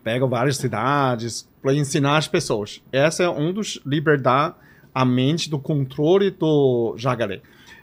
pego 0.03 0.27
várias 0.27 0.57
cidades 0.57 1.47
para 1.61 1.73
ensinar 1.73 2.17
as 2.17 2.27
pessoas. 2.27 2.81
Essa 2.91 3.23
é 3.23 3.29
um 3.29 3.53
dos 3.53 3.79
libertar 3.85 4.59
a 4.93 5.05
mente 5.05 5.49
do 5.49 5.59
controle 5.59 6.31
do 6.31 6.95
jacaré. 6.97 7.41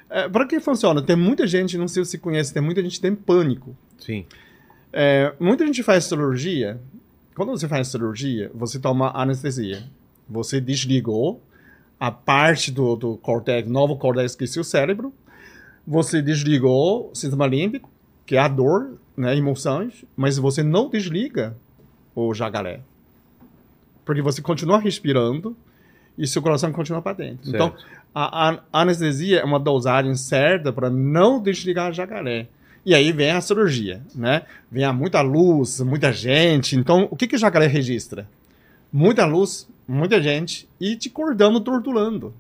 É, 0.09 0.29
para 0.29 0.47
que 0.47 0.61
funciona? 0.61 1.03
Tem 1.03 1.17
muita 1.17 1.47
gente, 1.47 1.77
não 1.77 1.89
sei 1.89 2.05
se 2.05 2.19
conhece, 2.19 2.53
tem 2.53 2.63
muita 2.63 2.83
gente 2.83 2.97
que 2.97 3.03
tem 3.03 3.15
pânico. 3.15 3.77
Sim. 3.99 4.27
É, 4.93 5.35
muita 5.41 5.67
gente 5.67 5.83
faz 5.83 6.05
cirurgia. 6.05 6.81
Quando 7.35 7.51
você 7.51 7.67
faz 7.67 7.89
cirurgia, 7.89 8.51
você 8.55 8.79
toma 8.79 9.11
anestesia. 9.15 9.83
Você 10.29 10.61
desligou 10.61 11.43
a 11.99 12.11
parte 12.11 12.71
do, 12.71 12.97
do 12.97 13.17
cortex, 13.17 13.69
novo 13.69 13.97
cortex 13.97 14.37
que 14.37 14.45
é 14.45 14.61
o 14.61 14.65
cérebro. 14.65 15.13
Você 15.87 16.23
desligou 16.23 17.11
o 17.11 17.15
sistema 17.15 17.47
límbico, 17.47 17.91
que 18.25 18.37
é 18.37 18.39
a 18.39 18.49
dor, 18.49 18.99
né, 19.17 19.37
emoções, 19.37 20.05
mas 20.17 20.39
você 20.39 20.63
não 20.63 20.89
desliga 20.89 21.57
o 22.15 22.33
jacaré. 22.33 22.81
Porque 24.05 24.23
você 24.23 24.41
continua 24.41 24.79
respirando 24.79 25.57
e 26.17 26.27
seu 26.27 26.41
coração 26.41 26.73
continua 26.73 27.03
para 27.03 27.17
dentro. 27.17 27.51
Certo. 27.51 27.55
Então, 27.55 27.75
a, 28.15 28.51
a, 28.51 28.59
anestesia 28.73 29.41
é 29.41 29.45
uma 29.45 29.59
dosagem 29.59 30.15
certa 30.15 30.73
para 30.73 30.89
não 30.89 31.43
desligar 31.43 31.91
o 31.91 31.95
jacaré. 31.95 32.47
E 32.87 32.95
aí 32.95 33.11
vem 33.11 33.31
a 33.31 33.41
cirurgia, 33.41 34.03
né? 34.15 34.43
Vem 34.71 34.85
a 34.85 34.93
muita 34.93 35.21
luz, 35.21 35.81
muita 35.81 36.13
gente. 36.13 36.77
Então, 36.77 37.09
o 37.11 37.17
que, 37.17 37.27
que 37.27 37.35
o 37.35 37.39
jacaré 37.39 37.67
registra? 37.67 38.29
Muita 38.93 39.25
luz, 39.25 39.69
muita 39.89 40.23
gente 40.23 40.69
e 40.79 40.95
te 40.95 41.11
cordando, 41.11 41.61
torturando. 41.61 42.33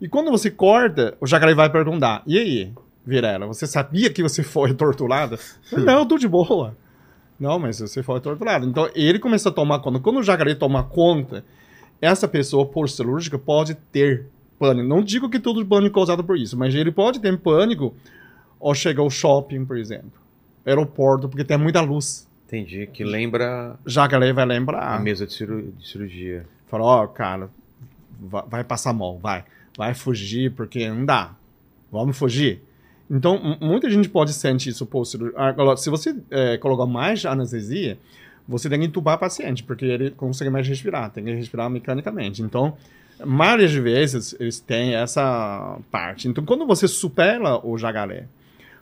E 0.00 0.08
quando 0.08 0.30
você 0.30 0.50
corta, 0.50 1.16
o 1.20 1.26
jacaré 1.26 1.54
vai 1.54 1.70
perguntar: 1.70 2.22
e 2.26 2.38
aí, 2.38 2.72
Virela, 3.04 3.46
você 3.46 3.66
sabia 3.66 4.10
que 4.10 4.22
você 4.22 4.42
foi 4.42 4.74
torturada? 4.74 5.38
não, 5.72 6.00
eu 6.00 6.06
tô 6.06 6.18
de 6.18 6.28
boa. 6.28 6.76
Não, 7.40 7.58
mas 7.58 7.80
você 7.80 8.02
foi 8.02 8.20
torturado. 8.20 8.66
Então 8.66 8.88
ele 8.94 9.18
começa 9.18 9.48
a 9.48 9.52
tomar 9.52 9.80
conta. 9.80 9.98
Quando 9.98 10.20
o 10.20 10.22
jacaré 10.22 10.54
toma 10.54 10.84
conta, 10.84 11.44
essa 12.00 12.28
pessoa 12.28 12.66
por 12.66 12.88
cirúrgica 12.88 13.38
pode 13.38 13.74
ter 13.74 14.26
pânico. 14.62 14.88
Não 14.88 15.02
digo 15.02 15.28
que 15.28 15.40
todo 15.40 15.66
pânico 15.66 15.98
é 15.98 16.00
causado 16.00 16.22
por 16.22 16.38
isso, 16.38 16.56
mas 16.56 16.72
ele 16.72 16.92
pode 16.92 17.18
ter 17.18 17.36
pânico 17.36 17.92
ao 18.60 18.72
chegar 18.72 19.02
ao 19.02 19.10
shopping, 19.10 19.64
por 19.64 19.76
exemplo, 19.76 20.12
aeroporto, 20.64 21.28
porque 21.28 21.42
tem 21.42 21.58
muita 21.58 21.80
luz. 21.80 22.28
Entendi, 22.46 22.86
que 22.86 23.02
lembra. 23.02 23.74
Jacaré 23.84 24.32
vai 24.32 24.46
lembrar. 24.46 24.94
A 24.94 25.00
mesa 25.00 25.26
de, 25.26 25.34
cirurgia. 25.34 26.46
Fala, 26.68 26.84
ó, 26.84 27.02
oh, 27.02 27.08
cara, 27.08 27.50
vai 28.20 28.62
passar 28.62 28.92
mal, 28.92 29.18
vai. 29.18 29.44
Vai 29.76 29.94
fugir, 29.94 30.52
porque 30.52 30.88
não 30.88 31.04
dá. 31.04 31.34
Vamos 31.90 32.16
fugir. 32.16 32.62
Então, 33.10 33.58
muita 33.60 33.90
gente 33.90 34.08
pode 34.08 34.32
sentir 34.32 34.68
isso. 34.68 34.88
Agora, 35.34 35.76
se 35.76 35.90
você 35.90 36.14
é, 36.30 36.56
colocar 36.56 36.86
mais 36.86 37.26
anestesia, 37.26 37.98
você 38.46 38.68
tem 38.68 38.78
que 38.78 38.86
entubar 38.86 39.16
o 39.16 39.18
paciente, 39.18 39.64
porque 39.64 39.84
ele 39.84 40.10
consegue 40.10 40.50
mais 40.50 40.68
respirar, 40.68 41.10
tem 41.10 41.24
que 41.24 41.34
respirar 41.34 41.68
mecanicamente. 41.68 42.42
Então, 42.42 42.76
várias 43.18 43.72
vezes 43.72 44.34
eles 44.38 44.60
têm 44.60 44.94
essa 44.94 45.78
parte. 45.90 46.28
Então, 46.28 46.44
quando 46.44 46.66
você 46.66 46.86
supera 46.86 47.64
o 47.64 47.76
jacaré, 47.78 48.26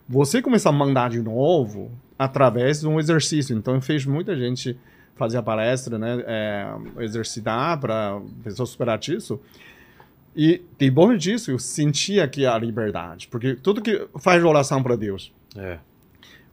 você 0.08 0.42
começa 0.42 0.68
a 0.68 0.72
mandar 0.72 1.10
de 1.10 1.20
novo 1.20 1.90
através 2.18 2.80
de 2.80 2.88
um 2.88 2.98
exercício. 2.98 3.56
Então, 3.56 3.80
fez 3.80 4.04
muita 4.04 4.36
gente 4.36 4.76
fazer 5.16 5.36
a 5.36 5.42
palestra, 5.42 5.98
né, 5.98 6.24
é, 6.26 6.66
exercitar 7.00 7.78
para 7.78 8.16
a 8.16 8.20
pessoa 8.42 8.66
superar 8.66 8.98
isso. 9.06 9.38
E 10.34 10.62
depois 10.78 11.22
disso, 11.22 11.50
eu 11.50 11.58
sentia 11.58 12.26
que 12.26 12.46
a 12.46 12.56
liberdade. 12.56 13.28
Porque 13.28 13.54
tudo 13.54 13.82
que 13.82 14.08
faz 14.18 14.42
oração 14.42 14.82
para 14.82 14.96
Deus. 14.96 15.32
É. 15.56 15.78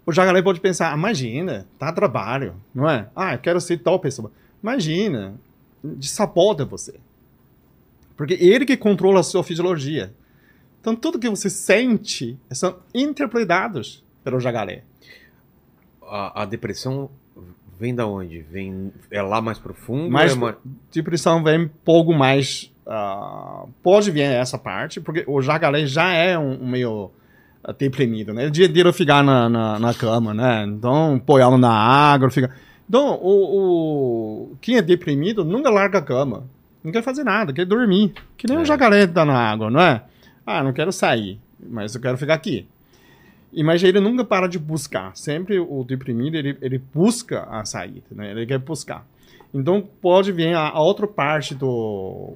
O 0.06 0.12
jacaré 0.12 0.42
pode 0.42 0.60
pensar, 0.60 0.98
imagina, 0.98 1.68
tá 1.78 1.92
trabalho, 1.92 2.56
não 2.74 2.90
é? 2.90 3.08
Ah, 3.16 3.34
eu 3.34 3.40
quero 3.40 3.62
ser 3.62 3.78
tal 3.78 4.00
pessoa. 4.00 4.32
Imagina, 4.62 5.36
sabota 6.02 6.66
você. 6.66 6.96
Porque 8.18 8.34
ele 8.34 8.66
que 8.66 8.76
controla 8.76 9.22
a 9.22 9.24
sua 9.24 9.44
fisiologia. 9.44 10.14
Então, 10.82 10.96
tudo 10.96 11.20
que 11.20 11.30
você 11.30 11.50
sente 11.50 12.38
são 12.52 12.78
interpretados 12.94 14.04
pelo 14.24 14.40
jacaré. 14.40 14.84
A, 16.02 16.42
a 16.42 16.46
depressão 16.46 17.10
vem 17.80 17.94
da 17.94 18.06
onde? 18.08 18.42
Vem, 18.42 18.92
é 19.12 19.22
lá 19.22 19.42
mais 19.42 19.60
profundo? 19.60 20.12
Mais, 20.12 20.34
é 20.34 20.36
mais... 20.36 20.56
Depressão 20.92 21.44
vem 21.44 21.70
pouco 21.86 22.14
mais 22.14 22.72
Uh, 22.88 23.68
pode 23.84 24.10
vir 24.12 24.22
essa 24.22 24.58
parte, 24.58 25.02
porque 25.02 25.26
o 25.28 25.42
jacaré 25.42 25.86
já 25.86 26.14
é 26.14 26.40
um, 26.40 26.64
um 26.64 26.68
meio 26.68 27.12
deprimido, 27.78 28.34
né? 28.34 28.50
Dia 28.50 28.66
inteiro 28.66 28.94
ficar 28.94 29.22
na, 29.22 29.50
na, 29.50 29.78
na, 29.78 29.94
cama, 29.94 30.34
né? 30.34 30.64
Então, 30.66 31.16
apoiando 31.16 31.58
na 31.58 31.70
água, 31.70 32.30
fica... 32.30 32.50
Então, 32.88 33.20
o, 33.22 34.52
o, 34.52 34.56
quem 34.62 34.78
é 34.78 34.82
deprimido 34.82 35.44
nunca 35.44 35.70
larga 35.70 35.98
a 35.98 36.02
cama. 36.02 36.46
Não 36.84 36.92
quer 36.92 37.04
fazer 37.04 37.24
nada, 37.24 37.52
quer 37.54 37.66
dormir. 37.66 38.14
Que 38.38 38.48
nem 38.48 38.58
é. 38.58 38.60
um 38.60 38.66
jacaré 38.66 39.06
tá 39.08 39.26
na 39.26 39.38
água, 39.38 39.70
não 39.70 39.80
é? 39.80 40.04
Ah, 40.46 40.64
não 40.64 40.74
quero 40.74 40.92
sair, 40.92 41.40
mas 41.60 41.94
eu 41.96 42.02
quero 42.02 42.18
ficar 42.18 42.34
aqui. 42.34 42.68
E, 43.52 43.64
mas 43.64 43.84
ele 43.84 44.00
nunca 44.00 44.24
para 44.24 44.48
de 44.48 44.60
buscar. 44.60 45.16
Sempre 45.16 45.60
o 45.60 45.84
deprimido, 45.84 46.36
ele, 46.36 46.58
ele 46.62 46.78
busca 46.78 47.44
a 47.44 47.66
saída, 47.66 48.06
né? 48.12 48.32
Ele 48.32 48.46
quer 48.46 48.60
buscar. 48.60 49.06
Então, 49.54 49.82
pode 50.02 50.32
vir 50.32 50.54
a, 50.54 50.70
a 50.70 50.82
outra 50.82 51.08
parte 51.08 51.56
do 51.56 52.36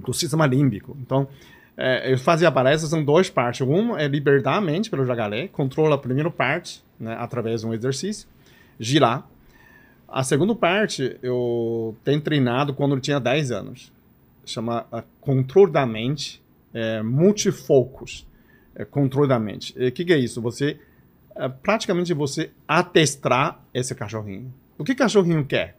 do 0.00 0.12
sistema 0.12 0.46
límbico. 0.46 0.96
Então, 1.00 1.28
é, 1.76 2.12
eu 2.12 2.18
fazia 2.18 2.50
palestras 2.50 2.92
em 2.92 3.04
duas 3.04 3.30
partes. 3.30 3.60
Uma 3.60 4.00
é 4.00 4.08
libertar 4.08 4.56
a 4.56 4.60
mente 4.60 4.90
pelo 4.90 5.04
jacaré, 5.04 5.48
controla 5.48 5.94
a 5.94 5.98
primeira 5.98 6.30
parte, 6.30 6.82
né, 6.98 7.16
através 7.18 7.60
de 7.60 7.66
um 7.66 7.74
exercício, 7.74 8.28
girar. 8.78 9.26
A 10.10 10.22
segunda 10.22 10.54
parte 10.54 11.18
eu 11.22 11.96
tenho 12.04 12.20
treinado 12.20 12.74
quando 12.74 12.94
eu 12.94 13.00
tinha 13.00 13.20
10 13.20 13.50
anos. 13.52 13.92
Chama 14.44 14.86
a 14.90 15.02
controle 15.20 15.70
da 15.70 15.86
mente, 15.86 16.42
é, 16.74 17.02
multifocus. 17.02 18.26
É, 18.74 18.84
controle 18.84 19.28
da 19.28 19.38
mente. 19.38 19.72
O 19.72 19.92
que, 19.92 20.04
que, 20.04 20.12
é 20.12 20.18
isso? 20.18 20.40
Você, 20.42 20.78
é, 21.36 21.48
praticamente 21.48 22.12
você 22.12 22.50
atestrar 22.66 23.62
esse 23.72 23.94
cachorrinho. 23.94 24.52
O 24.76 24.84
que 24.84 24.92
o 24.92 24.96
cachorrinho 24.96 25.44
quer? 25.44 25.76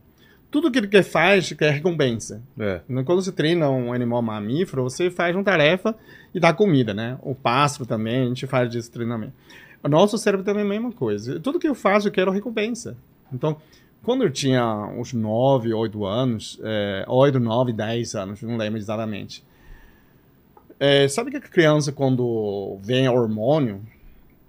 tudo 0.52 0.70
que 0.70 0.78
ele 0.78 0.88
quer 0.88 1.02
faz 1.02 1.54
quer 1.54 1.72
recompensa. 1.72 2.44
É. 2.60 2.82
Quando 3.06 3.24
você 3.24 3.32
treina 3.32 3.70
um 3.70 3.94
animal 3.94 4.22
mamífero, 4.22 4.84
você 4.84 5.10
faz 5.10 5.34
uma 5.34 5.46
tarefa 5.46 5.96
e 6.36 6.40
dá 6.40 6.54
comida, 6.54 6.94
né? 6.94 7.18
O 7.22 7.34
pássaro 7.34 7.86
também, 7.86 8.24
a 8.24 8.28
gente 8.28 8.46
faz 8.46 8.76
esse 8.76 8.92
treinamento. 8.92 9.34
O 9.82 9.88
nosso 9.88 10.18
cérebro 10.18 10.46
também 10.46 10.64
é 10.64 10.66
a 10.66 10.70
mesma 10.70 10.92
coisa. 10.92 11.40
Tudo 11.40 11.58
que 11.58 11.68
eu 11.68 11.74
faço, 11.74 12.10
eu 12.10 12.12
quero 12.12 12.30
recompensa. 12.30 12.98
Então, 13.34 13.58
quando 14.04 14.24
eu 14.24 14.32
tinha 14.32 14.66
uns 14.98 15.14
9, 15.14 15.74
8 15.74 16.06
anos, 16.06 16.60
é, 16.64 17.06
8, 17.08 17.40
9, 17.40 17.74
10 17.74 18.16
anos, 18.16 18.42
não 18.42 18.58
lembro 18.58 18.80
exatamente. 18.80 19.44
É, 20.80 21.08
sabe 21.08 21.30
que 21.30 21.38
a 21.38 21.42
criança, 21.42 21.92
quando 21.92 22.80
vem 22.82 23.08
hormônio, 23.08 23.82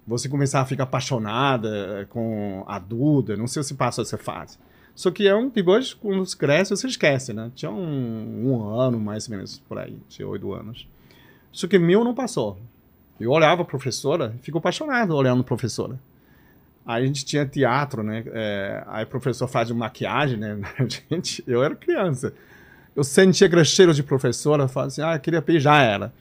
você 0.07 0.29
começar 0.29 0.63
a 0.63 0.65
ficar 0.65 0.85
apaixonada 0.85 2.07
com 2.09 2.65
a 2.67 2.79
Duda, 2.79 3.37
não 3.37 3.47
sei 3.47 3.63
se 3.63 3.75
passa 3.75 4.03
essa 4.03 4.17
fase 4.19 4.59
Só 4.95 5.11
que 5.11 5.29
é 5.29 5.35
um, 5.35 5.49
depois, 5.49 5.93
quando 5.93 6.25
você 6.25 6.37
cresce, 6.37 6.71
você 6.71 6.87
esquece, 6.87 7.35
né? 7.35 7.51
Tinha 7.55 7.71
um, 7.71 8.47
um 8.47 8.71
ano, 8.71 8.99
mais 8.99 9.29
ou 9.29 9.35
menos, 9.37 9.59
por 9.69 9.79
aí, 9.79 9.99
tinha 10.09 10.27
oito 10.27 10.53
anos. 10.55 10.89
Só 11.53 11.67
que 11.69 11.79
meu 11.79 12.03
não 12.03 12.15
passou. 12.15 12.59
Eu 13.21 13.31
olhava 13.31 13.61
a 13.63 13.65
professora, 13.65 14.35
fico 14.41 14.57
apaixonado 14.57 15.15
olhando 15.15 15.43
a 15.43 15.45
professora. 15.45 16.01
Aí 16.85 17.05
a 17.05 17.07
gente 17.07 17.25
tinha 17.25 17.47
teatro, 17.47 18.03
né? 18.03 18.25
É, 18.33 18.83
aí 18.89 19.05
o 19.05 19.07
professor 19.07 19.47
faz 19.47 19.71
maquiagem, 19.71 20.37
né? 20.37 20.59
gente, 21.11 21.43
eu 21.47 21.63
era 21.63 21.75
criança. 21.77 22.35
Eu 22.95 23.05
sentia 23.05 23.47
aquele 23.47 23.65
cheiro 23.65 23.95
de 23.95 24.03
professora, 24.03 24.69
falava 24.69 24.89
assim, 24.89 25.03
ah, 25.03 25.15
eu 25.15 25.21
queria 25.21 25.41
beijar 25.41 25.83
ela. 25.83 26.13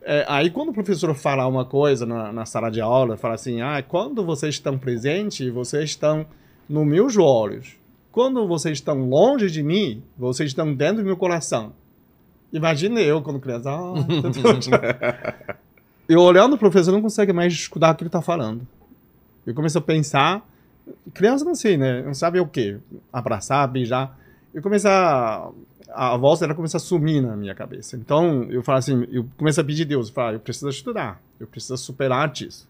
É, 0.00 0.24
aí 0.28 0.50
quando 0.50 0.70
o 0.70 0.72
professor 0.72 1.14
fala 1.14 1.46
uma 1.46 1.64
coisa 1.64 2.06
na, 2.06 2.32
na, 2.32 2.46
sala 2.46 2.70
de 2.70 2.80
aula, 2.80 3.16
fala 3.16 3.34
assim, 3.34 3.60
ah, 3.60 3.82
quando 3.86 4.24
vocês 4.24 4.54
estão 4.54 4.78
presentes, 4.78 5.52
vocês 5.52 5.90
estão 5.90 6.26
nos 6.68 6.86
meus 6.86 7.16
olhos. 7.16 7.76
Quando 8.10 8.46
vocês 8.46 8.78
estão 8.78 9.08
longe 9.08 9.50
de 9.50 9.62
mim, 9.62 10.02
vocês 10.16 10.50
estão 10.50 10.74
dentro 10.74 10.98
do 10.98 11.04
meu 11.04 11.16
coração. 11.16 11.72
Imagina 12.52 13.00
eu 13.00 13.22
quando 13.22 13.40
criança. 13.40 13.70
Ah, 13.70 13.94
eu 16.08 16.20
olhando 16.20 16.54
o 16.54 16.58
professor 16.58 16.92
não 16.92 17.02
consegue 17.02 17.32
mais 17.32 17.52
escutar 17.52 17.92
o 17.92 17.96
que 17.96 18.02
ele 18.02 18.08
está 18.08 18.22
falando. 18.22 18.66
Eu 19.46 19.54
começo 19.54 19.78
a 19.78 19.80
pensar. 19.80 20.46
Criança 21.14 21.44
não 21.44 21.54
sei, 21.54 21.76
né? 21.76 22.02
Não 22.02 22.14
sabe 22.14 22.40
o 22.40 22.46
quê? 22.46 22.78
Abraçar, 23.12 23.68
beijar. 23.68 24.18
Eu 24.52 24.62
começo 24.62 24.88
a. 24.88 25.50
A 25.94 26.16
voz 26.16 26.40
dela 26.40 26.54
começa 26.54 26.78
a 26.78 26.80
sumir 26.80 27.20
na 27.20 27.36
minha 27.36 27.54
cabeça. 27.54 27.96
Então, 27.96 28.44
eu 28.44 28.62
falo 28.62 28.78
assim, 28.78 29.06
eu 29.10 29.28
começo 29.36 29.60
a 29.60 29.64
pedir 29.64 29.82
a 29.82 29.86
Deus, 29.86 30.08
eu 30.08 30.14
falo, 30.14 30.28
ah, 30.28 30.32
eu 30.32 30.40
preciso 30.40 30.70
estudar, 30.70 31.20
eu 31.38 31.46
preciso 31.46 31.76
superar 31.76 32.32
isso. 32.40 32.66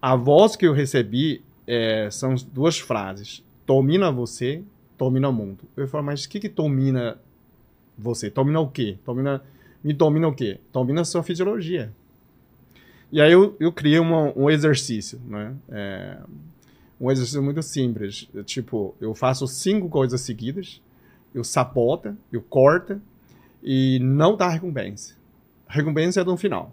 A 0.00 0.14
voz 0.14 0.54
que 0.54 0.64
eu 0.64 0.72
recebi 0.72 1.42
é, 1.66 2.08
são 2.12 2.36
duas 2.52 2.78
frases 2.78 3.42
domina 3.66 4.10
você, 4.10 4.62
domina 4.98 5.28
o 5.28 5.32
mundo. 5.32 5.64
Eu 5.76 5.88
falo, 5.88 6.04
mas 6.04 6.24
o 6.24 6.28
que 6.28 6.40
que 6.40 6.48
domina 6.48 7.18
você? 7.96 8.30
Domina 8.30 8.60
o 8.60 8.68
quê? 8.68 8.98
Domina, 9.04 9.42
me 9.82 9.92
domina 9.92 10.28
o 10.28 10.34
quê? 10.34 10.60
Domina 10.72 11.00
a 11.02 11.04
sua 11.04 11.22
fisiologia. 11.22 11.92
E 13.12 13.20
aí 13.20 13.30
eu, 13.30 13.54
eu 13.60 13.70
criei 13.70 13.98
uma, 13.98 14.32
um 14.36 14.50
exercício, 14.50 15.20
né? 15.26 15.54
É, 15.68 16.18
um 16.98 17.10
exercício 17.10 17.42
muito 17.42 17.62
simples. 17.62 18.26
Tipo, 18.46 18.94
eu 19.00 19.14
faço 19.14 19.46
cinco 19.46 19.88
coisas 19.88 20.20
seguidas, 20.22 20.80
eu 21.34 21.44
sabota, 21.44 22.16
eu 22.32 22.40
corta 22.40 23.00
e 23.62 23.98
não 24.00 24.34
dá 24.34 24.48
recompensa. 24.48 25.14
A 25.68 25.74
recompensa 25.74 26.22
é 26.22 26.24
no 26.24 26.36
final. 26.36 26.72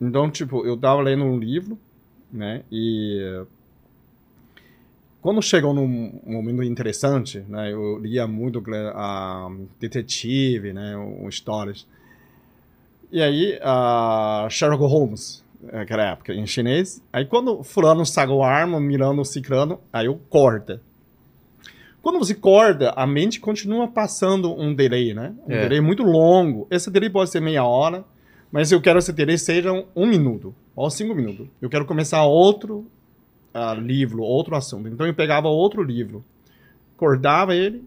Então, 0.00 0.30
tipo, 0.30 0.64
eu 0.64 0.76
tava 0.76 1.02
lendo 1.02 1.24
um 1.24 1.38
livro, 1.38 1.78
né? 2.32 2.62
E 2.72 3.44
quando 5.20 5.42
chegou 5.42 5.74
num 5.74 6.20
momento 6.24 6.62
interessante, 6.62 7.40
né, 7.48 7.72
eu 7.72 7.98
lia 7.98 8.26
muito 8.26 8.62
a 8.94 9.50
detetive, 9.80 10.72
né, 10.72 10.96
um, 10.96 11.28
histórias. 11.28 11.86
E 13.10 13.22
aí, 13.22 13.58
uh, 13.58 14.50
Sherlock 14.50 14.82
Holmes, 14.84 15.42
naquela 15.62 16.10
época, 16.10 16.32
em 16.32 16.46
chinês. 16.46 17.02
Aí 17.12 17.24
quando 17.24 17.62
fulano 17.62 18.04
sacou 18.04 18.42
a 18.42 18.50
arma, 18.50 18.78
mirando 18.80 19.22
o 19.22 19.24
ciclano, 19.24 19.80
aí 19.92 20.06
eu 20.06 20.20
corta. 20.28 20.82
Quando 22.02 22.18
você 22.18 22.34
corta, 22.34 22.90
a 22.90 23.06
mente 23.06 23.40
continua 23.40 23.88
passando 23.88 24.52
um 24.58 24.74
delay, 24.74 25.12
né? 25.14 25.34
Um 25.46 25.52
é. 25.52 25.62
delay 25.62 25.80
muito 25.80 26.02
longo. 26.02 26.66
Esse 26.70 26.90
delay 26.90 27.10
pode 27.10 27.30
ser 27.30 27.40
meia 27.40 27.64
hora, 27.64 28.04
mas 28.52 28.70
eu 28.70 28.80
quero 28.80 28.98
que 28.98 29.04
esse 29.04 29.12
delay 29.12 29.36
seja 29.36 29.72
um 29.94 30.06
minuto 30.06 30.54
ou 30.76 30.90
cinco 30.90 31.14
minutos. 31.14 31.46
Eu 31.60 31.68
quero 31.68 31.84
começar 31.84 32.22
outro 32.24 32.86
uh, 33.54 33.78
livro, 33.80 34.22
outro 34.22 34.54
assunto. 34.54 34.88
Então 34.88 35.06
eu 35.06 35.14
pegava 35.14 35.48
outro 35.48 35.82
livro, 35.82 36.24
acordava 36.96 37.54
ele, 37.54 37.84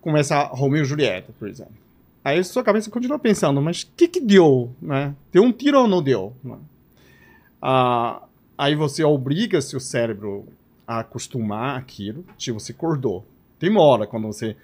começava 0.00 0.54
Romeo 0.54 0.82
e 0.82 0.84
Julieta, 0.84 1.32
por 1.38 1.48
exemplo. 1.48 1.81
Aí 2.24 2.42
sua 2.44 2.62
cabeça 2.62 2.90
continua 2.90 3.18
pensando, 3.18 3.60
mas 3.60 3.82
o 3.82 3.88
que 3.96 4.06
que 4.06 4.20
deu, 4.20 4.72
né? 4.80 5.14
Deu 5.32 5.42
um 5.42 5.52
tiro 5.52 5.80
ou 5.80 5.88
não 5.88 6.02
deu? 6.02 6.32
Uh, 6.44 8.22
aí 8.56 8.76
você 8.76 9.02
obriga 9.02 9.60
seu 9.60 9.80
cérebro 9.80 10.46
a 10.86 11.00
acostumar 11.00 11.78
aquilo, 11.78 12.24
tipo, 12.36 12.60
você 12.60 12.72
acordou. 12.72 13.24
Demora 13.58 14.06
quando 14.06 14.26
você 14.26 14.56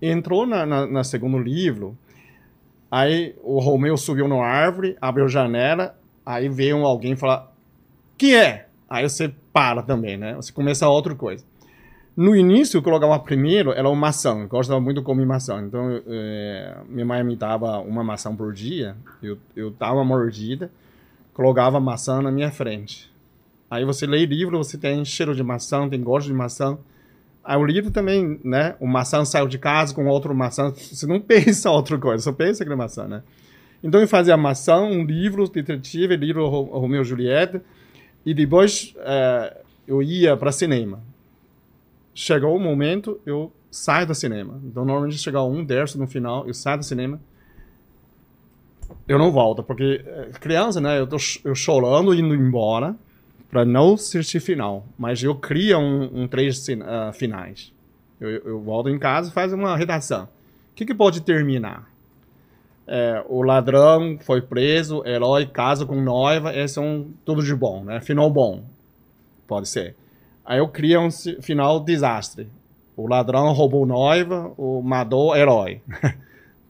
entrou 0.00 0.46
na, 0.46 0.66
na, 0.66 0.86
na 0.86 1.04
segundo 1.04 1.38
livro, 1.38 1.96
aí 2.90 3.34
o 3.42 3.58
Romeu 3.58 3.96
subiu 3.96 4.28
na 4.28 4.36
árvore, 4.44 4.96
abriu 5.00 5.24
a 5.26 5.28
janela, 5.28 5.98
aí 6.24 6.48
veio 6.48 6.84
alguém 6.84 7.16
falar, 7.16 7.52
que 8.16 8.34
é? 8.34 8.68
Aí 8.88 9.08
você 9.08 9.32
para 9.52 9.82
também, 9.82 10.16
né? 10.16 10.34
Você 10.34 10.52
começa 10.52 10.88
outra 10.88 11.14
coisa. 11.14 11.44
No 12.18 12.34
início, 12.34 12.78
eu 12.78 12.82
colocava 12.82 13.16
primeiro, 13.20 13.70
era 13.70 13.88
uma 13.88 13.94
maçã. 13.94 14.40
Eu 14.40 14.48
gostava 14.48 14.80
muito 14.80 14.98
de 14.98 15.04
comer 15.04 15.24
maçã. 15.24 15.62
Então, 15.64 16.02
é, 16.04 16.76
minha 16.88 17.06
mãe 17.06 17.22
me 17.22 17.36
dava 17.36 17.78
uma 17.78 18.02
maçã 18.02 18.34
por 18.34 18.52
dia. 18.52 18.96
Eu, 19.22 19.38
eu 19.54 19.70
dava 19.70 20.02
mordida, 20.02 20.68
colocava 21.32 21.78
maçã 21.78 22.20
na 22.20 22.32
minha 22.32 22.50
frente. 22.50 23.08
Aí 23.70 23.84
você 23.84 24.04
lê 24.04 24.26
livro, 24.26 24.58
você 24.58 24.76
tem 24.76 25.04
cheiro 25.04 25.32
de 25.32 25.44
maçã, 25.44 25.88
tem 25.88 26.02
gosto 26.02 26.26
de 26.26 26.32
maçã. 26.32 26.76
Aí 27.44 27.56
o 27.56 27.64
livro 27.64 27.92
também, 27.92 28.40
né? 28.42 28.74
O 28.80 28.88
maçã 28.88 29.24
saiu 29.24 29.46
de 29.46 29.56
casa 29.56 29.94
com 29.94 30.04
outro 30.08 30.34
maçã. 30.34 30.72
Você 30.72 31.06
não 31.06 31.20
pensa 31.22 31.70
outra 31.70 31.96
coisa, 31.98 32.24
só 32.24 32.32
pensa 32.32 32.64
que 32.64 32.72
é 32.72 32.74
maçã, 32.74 33.06
né? 33.06 33.22
Então 33.80 34.00
eu 34.00 34.08
fazia 34.08 34.36
maçã, 34.36 34.80
um 34.80 35.04
livro, 35.04 35.48
detetive, 35.48 36.16
livro 36.16 36.48
Romeu 36.48 37.02
e 37.02 37.04
Julieta. 37.04 37.62
E 38.26 38.34
depois 38.34 38.92
é, 38.98 39.60
eu 39.86 40.02
ia 40.02 40.36
para 40.36 40.50
cinema. 40.50 41.00
Chegou 42.20 42.56
o 42.56 42.60
momento, 42.60 43.20
eu 43.24 43.52
saio 43.70 44.06
do 44.06 44.14
cinema. 44.14 44.60
Então, 44.64 44.84
normalmente, 44.84 45.18
chegar 45.18 45.44
um 45.44 45.64
terço 45.64 45.98
no 45.98 46.06
final, 46.06 46.46
eu 46.46 46.54
saio 46.54 46.78
do 46.78 46.84
cinema. 46.84 47.20
Eu 49.06 49.18
não 49.18 49.30
volto, 49.30 49.62
porque 49.62 50.02
é, 50.04 50.30
criança, 50.40 50.80
né? 50.80 50.98
Eu 50.98 51.06
tô 51.06 51.16
eu 51.44 51.54
chorando 51.54 52.12
indo 52.14 52.34
embora 52.34 52.96
para 53.50 53.64
não 53.64 53.94
assistir 53.94 54.40
final. 54.40 54.84
Mas 54.98 55.22
eu 55.22 55.34
crio 55.34 55.78
um, 55.78 56.22
um 56.22 56.28
três 56.28 56.66
uh, 56.68 57.12
finais. 57.12 57.72
Eu, 58.20 58.30
eu, 58.30 58.60
volto 58.60 58.88
em 58.88 58.98
casa 58.98 59.30
e 59.30 59.32
faço 59.32 59.54
uma 59.54 59.76
redação. 59.76 60.24
O 60.24 60.74
que, 60.74 60.84
que 60.84 60.94
pode 60.94 61.20
terminar? 61.20 61.88
é, 62.88 63.22
o 63.28 63.42
ladrão 63.42 64.18
foi 64.18 64.40
preso, 64.40 65.06
herói 65.06 65.46
casa 65.46 65.84
com 65.84 66.00
noiva, 66.00 66.56
esse 66.56 66.78
é 66.78 66.82
um 66.82 67.12
tudo 67.22 67.42
de 67.44 67.54
bom, 67.54 67.84
né? 67.84 68.00
Final 68.00 68.30
bom, 68.30 68.64
pode 69.46 69.68
ser. 69.68 69.94
Aí 70.48 70.60
eu 70.60 70.68
crio 70.68 71.02
um 71.02 71.10
final 71.42 71.78
desastre. 71.78 72.48
O 72.96 73.06
ladrão 73.06 73.52
roubou 73.52 73.84
noiva, 73.84 74.50
o 74.56 74.80
matou 74.80 75.36
herói. 75.36 75.82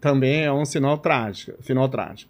Também 0.00 0.42
é 0.42 0.52
um 0.52 0.64
sinal 0.64 0.98
trágico, 0.98 1.52
final 1.62 1.88
trágico. 1.88 2.28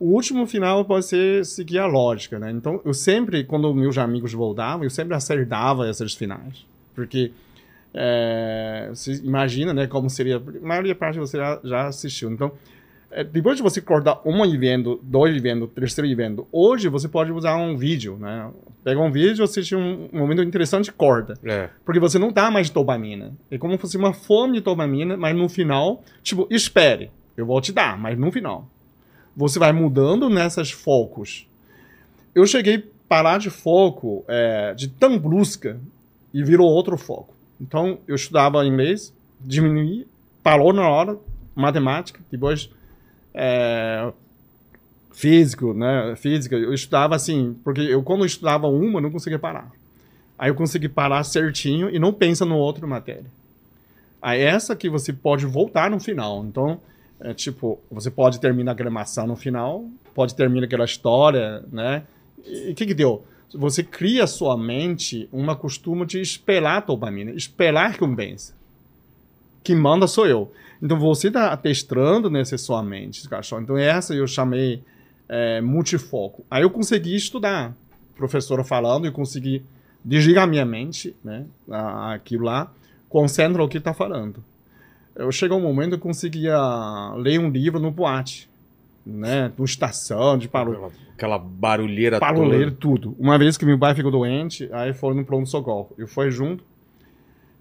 O 0.00 0.06
último 0.06 0.48
final 0.48 0.84
pode 0.84 1.06
ser 1.06 1.46
seguir 1.46 1.78
a 1.78 1.86
lógica, 1.86 2.40
né? 2.40 2.50
Então, 2.50 2.80
eu 2.84 2.92
sempre, 2.92 3.44
quando 3.44 3.72
meus 3.72 3.96
amigos 3.98 4.32
voltavam, 4.32 4.82
eu 4.82 4.90
sempre 4.90 5.14
acertava 5.14 5.88
esses 5.88 6.12
finais. 6.14 6.66
Porque 6.92 7.30
é, 7.94 8.88
você 8.92 9.12
imagina, 9.22 9.72
né, 9.72 9.86
como 9.86 10.10
seria... 10.10 10.38
A 10.38 10.66
maioria 10.66 10.96
parte 10.96 11.20
você 11.20 11.36
já, 11.36 11.60
já 11.62 11.86
assistiu. 11.86 12.32
Então, 12.32 12.50
é, 13.12 13.22
depois 13.22 13.56
de 13.56 13.62
você 13.62 13.80
cortar 13.80 14.20
um 14.24 14.44
evento, 14.44 14.98
dois 15.04 15.36
eventos, 15.36 15.70
terceiro 15.72 16.10
evento, 16.10 16.48
hoje 16.50 16.88
você 16.88 17.06
pode 17.06 17.30
usar 17.30 17.54
um 17.56 17.76
vídeo, 17.76 18.16
né? 18.18 18.50
Pega 18.82 19.00
um 19.00 19.12
vídeo, 19.12 19.44
assiste 19.44 19.76
um, 19.76 20.08
um 20.12 20.18
momento 20.18 20.42
interessante 20.42 20.88
e 20.88 20.92
corta. 20.92 21.34
É. 21.44 21.68
Porque 21.84 22.00
você 22.00 22.18
não 22.18 22.32
dá 22.32 22.50
mais 22.50 22.70
dopamina. 22.70 23.34
É 23.50 23.58
como 23.58 23.74
se 23.74 23.78
fosse 23.78 23.96
uma 23.96 24.12
fome 24.12 24.54
de 24.54 24.60
dopamina, 24.60 25.16
mas 25.16 25.36
no 25.36 25.48
final, 25.48 26.02
tipo, 26.22 26.46
espere, 26.50 27.10
eu 27.36 27.44
vou 27.44 27.60
te 27.60 27.72
dar, 27.72 27.98
mas 27.98 28.18
no 28.18 28.32
final. 28.32 28.68
Você 29.36 29.58
vai 29.58 29.72
mudando 29.72 30.30
nessas 30.30 30.70
focos. 30.70 31.46
Eu 32.34 32.46
cheguei 32.46 32.76
a 32.76 32.82
parar 33.08 33.38
de 33.38 33.50
foco 33.50 34.24
é, 34.26 34.72
de 34.74 34.88
tão 34.88 35.18
brusca 35.18 35.78
e 36.32 36.42
virou 36.42 36.68
outro 36.68 36.96
foco. 36.96 37.34
Então, 37.60 37.98
eu 38.08 38.14
estudava 38.14 38.64
inglês, 38.64 39.12
diminuí, 39.40 40.06
parou 40.42 40.72
na 40.72 40.88
hora, 40.88 41.18
matemática, 41.54 42.20
depois 42.30 42.70
é, 43.34 44.12
físico, 45.12 45.74
né? 45.74 46.14
Física, 46.16 46.56
eu 46.56 46.72
estudava 46.72 47.14
assim, 47.14 47.56
porque 47.64 47.80
eu 47.80 48.02
quando 48.02 48.20
eu 48.20 48.26
estudava 48.26 48.66
uma, 48.68 48.98
eu 48.98 49.02
não 49.02 49.10
conseguia 49.10 49.38
parar. 49.38 49.70
Aí 50.38 50.50
eu 50.50 50.54
consegui 50.54 50.88
parar 50.88 51.22
certinho 51.24 51.90
e 51.90 51.98
não 51.98 52.12
pensa 52.12 52.44
no 52.44 52.56
outro 52.56 52.86
matéria. 52.88 53.26
Aí 54.22 54.40
essa 54.40 54.74
que 54.74 54.88
você 54.88 55.12
pode 55.12 55.46
voltar 55.46 55.90
no 55.90 56.00
final. 56.00 56.44
Então, 56.44 56.80
é, 57.20 57.34
tipo, 57.34 57.78
você 57.90 58.10
pode 58.10 58.40
terminar 58.40 58.72
a 58.72 58.74
gramação 58.74 59.26
no 59.26 59.36
final, 59.36 59.84
pode 60.14 60.34
terminar 60.34 60.64
aquela 60.64 60.84
história, 60.84 61.62
né? 61.70 62.04
E 62.46 62.70
o 62.70 62.74
que 62.74 62.86
que 62.86 62.94
deu? 62.94 63.24
Você 63.52 63.82
cria 63.82 64.26
sua 64.26 64.56
mente 64.56 65.28
uma 65.32 65.56
costuma 65.56 66.06
de 66.06 66.20
esperar 66.20 66.76
a 66.76 66.80
dopamina, 66.80 67.32
esperar 67.32 67.90
recompensa. 67.90 68.54
Quem 69.62 69.76
manda 69.76 70.06
sou 70.06 70.26
eu. 70.26 70.52
Então 70.80 70.98
você 70.98 71.28
está 71.28 71.54
testando 71.56 72.30
necessariamente 72.30 73.28
cachorro. 73.28 73.62
Então 73.62 73.76
essa 73.76 74.14
eu 74.14 74.26
chamei 74.26 74.82
é, 75.32 75.60
multifoco. 75.60 76.44
Aí 76.50 76.62
eu 76.62 76.70
consegui 76.70 77.14
estudar, 77.14 77.72
professora 78.16 78.64
falando, 78.64 79.06
e 79.06 79.12
consegui 79.12 79.62
desliga 80.04 80.42
a 80.42 80.46
minha 80.46 80.64
mente, 80.64 81.14
né? 81.22 81.46
Aquilo 81.70 82.44
lá, 82.44 82.72
concentra 83.08 83.62
o 83.62 83.68
que 83.68 83.78
está 83.78 83.94
falando. 83.94 84.42
Eu 85.14 85.30
chegou 85.30 85.58
um 85.58 85.62
momento 85.62 85.90
que 85.90 85.94
eu 85.94 86.00
conseguia 86.00 86.58
ler 87.16 87.38
um 87.38 87.48
livro 87.48 87.78
no 87.78 87.90
boate, 87.92 88.48
né? 89.06 89.52
No 89.56 89.64
estação, 89.64 90.36
de 90.36 90.48
parou. 90.48 90.90
Aquela, 91.14 91.38
barulheira 91.38 92.18
toda. 92.18 92.56
ler 92.56 92.70
tudo. 92.72 93.14
Uma 93.18 93.38
vez 93.38 93.56
que 93.56 93.64
meu 93.64 93.78
pai 93.78 93.94
ficou 93.94 94.10
doente, 94.10 94.68
aí 94.72 94.92
foi 94.92 95.14
no 95.14 95.24
pronto-socorro. 95.24 95.92
Eu 95.98 96.08
fui 96.08 96.30
junto, 96.30 96.64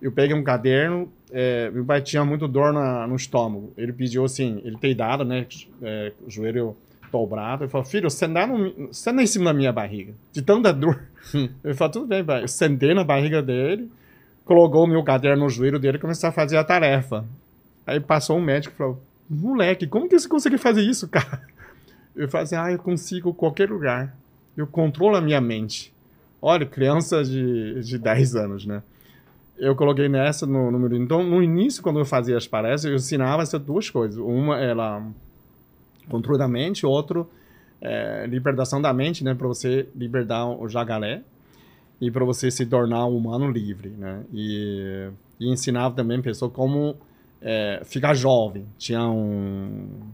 eu 0.02 0.12
peguei 0.12 0.36
um 0.36 0.44
caderno, 0.44 1.12
é, 1.30 1.70
meu 1.70 1.84
pai 1.86 2.02
tinha 2.02 2.24
muito 2.24 2.48
dor 2.48 2.72
na- 2.74 3.06
no 3.06 3.16
estômago. 3.18 3.74
Ele 3.78 3.92
pediu 3.92 4.24
assim, 4.24 4.62
ele 4.64 4.78
tem 4.78 4.92
idade, 4.92 5.26
né? 5.26 5.46
É, 5.82 6.14
joelho 6.28 6.76
dobrado. 7.12 7.64
Ele 7.64 7.72
falou, 7.72 7.86
filho, 7.86 8.10
senta, 8.10 8.48
no, 8.48 8.94
senta 8.94 9.22
em 9.22 9.28
cima 9.28 9.46
da 9.46 9.54
minha 9.54 9.72
barriga, 9.72 10.14
de 10.32 10.42
tanta 10.42 10.74
dor. 10.74 11.02
Hum. 11.34 11.50
Ele 11.64 11.74
falou, 11.74 11.92
tudo 11.92 12.08
bem, 12.08 12.24
pai. 12.24 12.44
Eu 12.44 12.48
sentei 12.48 12.94
na 12.94 13.04
barriga 13.04 13.42
dele, 13.42 13.92
colocou 14.46 14.84
o 14.84 14.88
meu 14.88 15.04
caderno 15.04 15.44
no 15.44 15.50
joelho 15.50 15.80
dele 15.80 15.98
e 15.98 16.02
começou 16.02 16.30
a 16.30 16.32
fazer 16.32 16.58
a 16.58 16.64
tarefa. 16.64 17.26
Aí 17.86 18.00
passou 18.00 18.38
um 18.38 18.42
médico 18.42 18.74
e 18.74 18.78
falou, 18.78 19.02
moleque, 19.30 19.88
como 19.88 20.08
que 20.08 20.18
você 20.18 20.28
consegue 20.28 20.58
fazer 20.58 20.82
isso, 20.82 21.08
cara? 21.10 21.42
Eu 22.16 22.28
falei 22.30 22.44
assim, 22.44 22.56
ah, 22.56 22.72
eu 22.72 22.80
consigo 22.80 23.34
qualquer 23.34 23.70
lugar. 23.70 24.16
Eu 24.56 24.68
controlo 24.68 25.16
a 25.16 25.22
minha 25.22 25.40
mente. 25.40 25.94
Olha, 26.42 26.66
criança 26.66 27.24
de, 27.24 27.82
de 27.82 27.98
10 27.98 28.36
anos, 28.36 28.66
né? 28.66 28.82
Eu 29.58 29.76
coloquei 29.76 30.08
nessa 30.08 30.46
no 30.46 30.72
número. 30.72 30.96
Então, 30.96 31.22
no 31.22 31.44
início, 31.44 31.84
quando 31.84 32.00
eu 32.00 32.06
fazia 32.06 32.38
as 32.38 32.48
palestras, 32.48 32.86
eu 32.86 32.96
ensinava 32.96 33.44
essas 33.44 33.62
duas 33.62 33.90
coisas. 33.90 34.18
Uma 34.18 34.58
era 34.58 35.02
controle 36.10 36.40
da 36.40 36.48
mente, 36.48 36.86
outro 36.86 37.30
é, 37.82 38.26
libertação 38.28 38.82
da 38.82 38.94
mente, 38.94 39.24
né? 39.24 39.34
Para 39.34 39.48
você 39.48 39.88
libertar 39.96 40.46
o 40.48 40.68
jacaré 40.68 41.22
e 42.02 42.10
para 42.12 42.26
você 42.26 42.50
se 42.50 42.66
tornar 42.66 43.06
um 43.06 43.16
humano 43.16 43.50
livre, 43.50 43.90
né? 43.90 44.24
E, 44.34 45.10
e 45.40 45.52
ensinava 45.52 45.96
também 45.96 46.22
pessoas 46.22 46.52
como 46.52 46.96
é, 47.42 47.82
ficar 47.86 48.14
jovem. 48.14 48.66
Tinha 48.78 49.08
um 49.08 50.10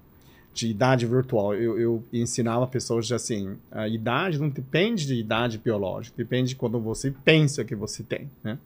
de 0.54 0.70
idade 0.70 1.06
virtual. 1.06 1.54
Eu, 1.54 1.78
eu 1.78 2.04
ensinava 2.14 2.66
pessoas 2.66 3.12
assim, 3.12 3.58
a 3.70 3.90
idade 3.90 4.40
não 4.40 4.48
depende 4.48 5.06
de 5.06 5.16
idade 5.16 5.58
biológica, 5.58 6.16
depende 6.18 6.50
de 6.50 6.56
quando 6.56 6.80
você 6.80 7.14
pensa 7.26 7.66
que 7.66 7.76
você 7.76 8.02
tem, 8.02 8.32
né? 8.42 8.58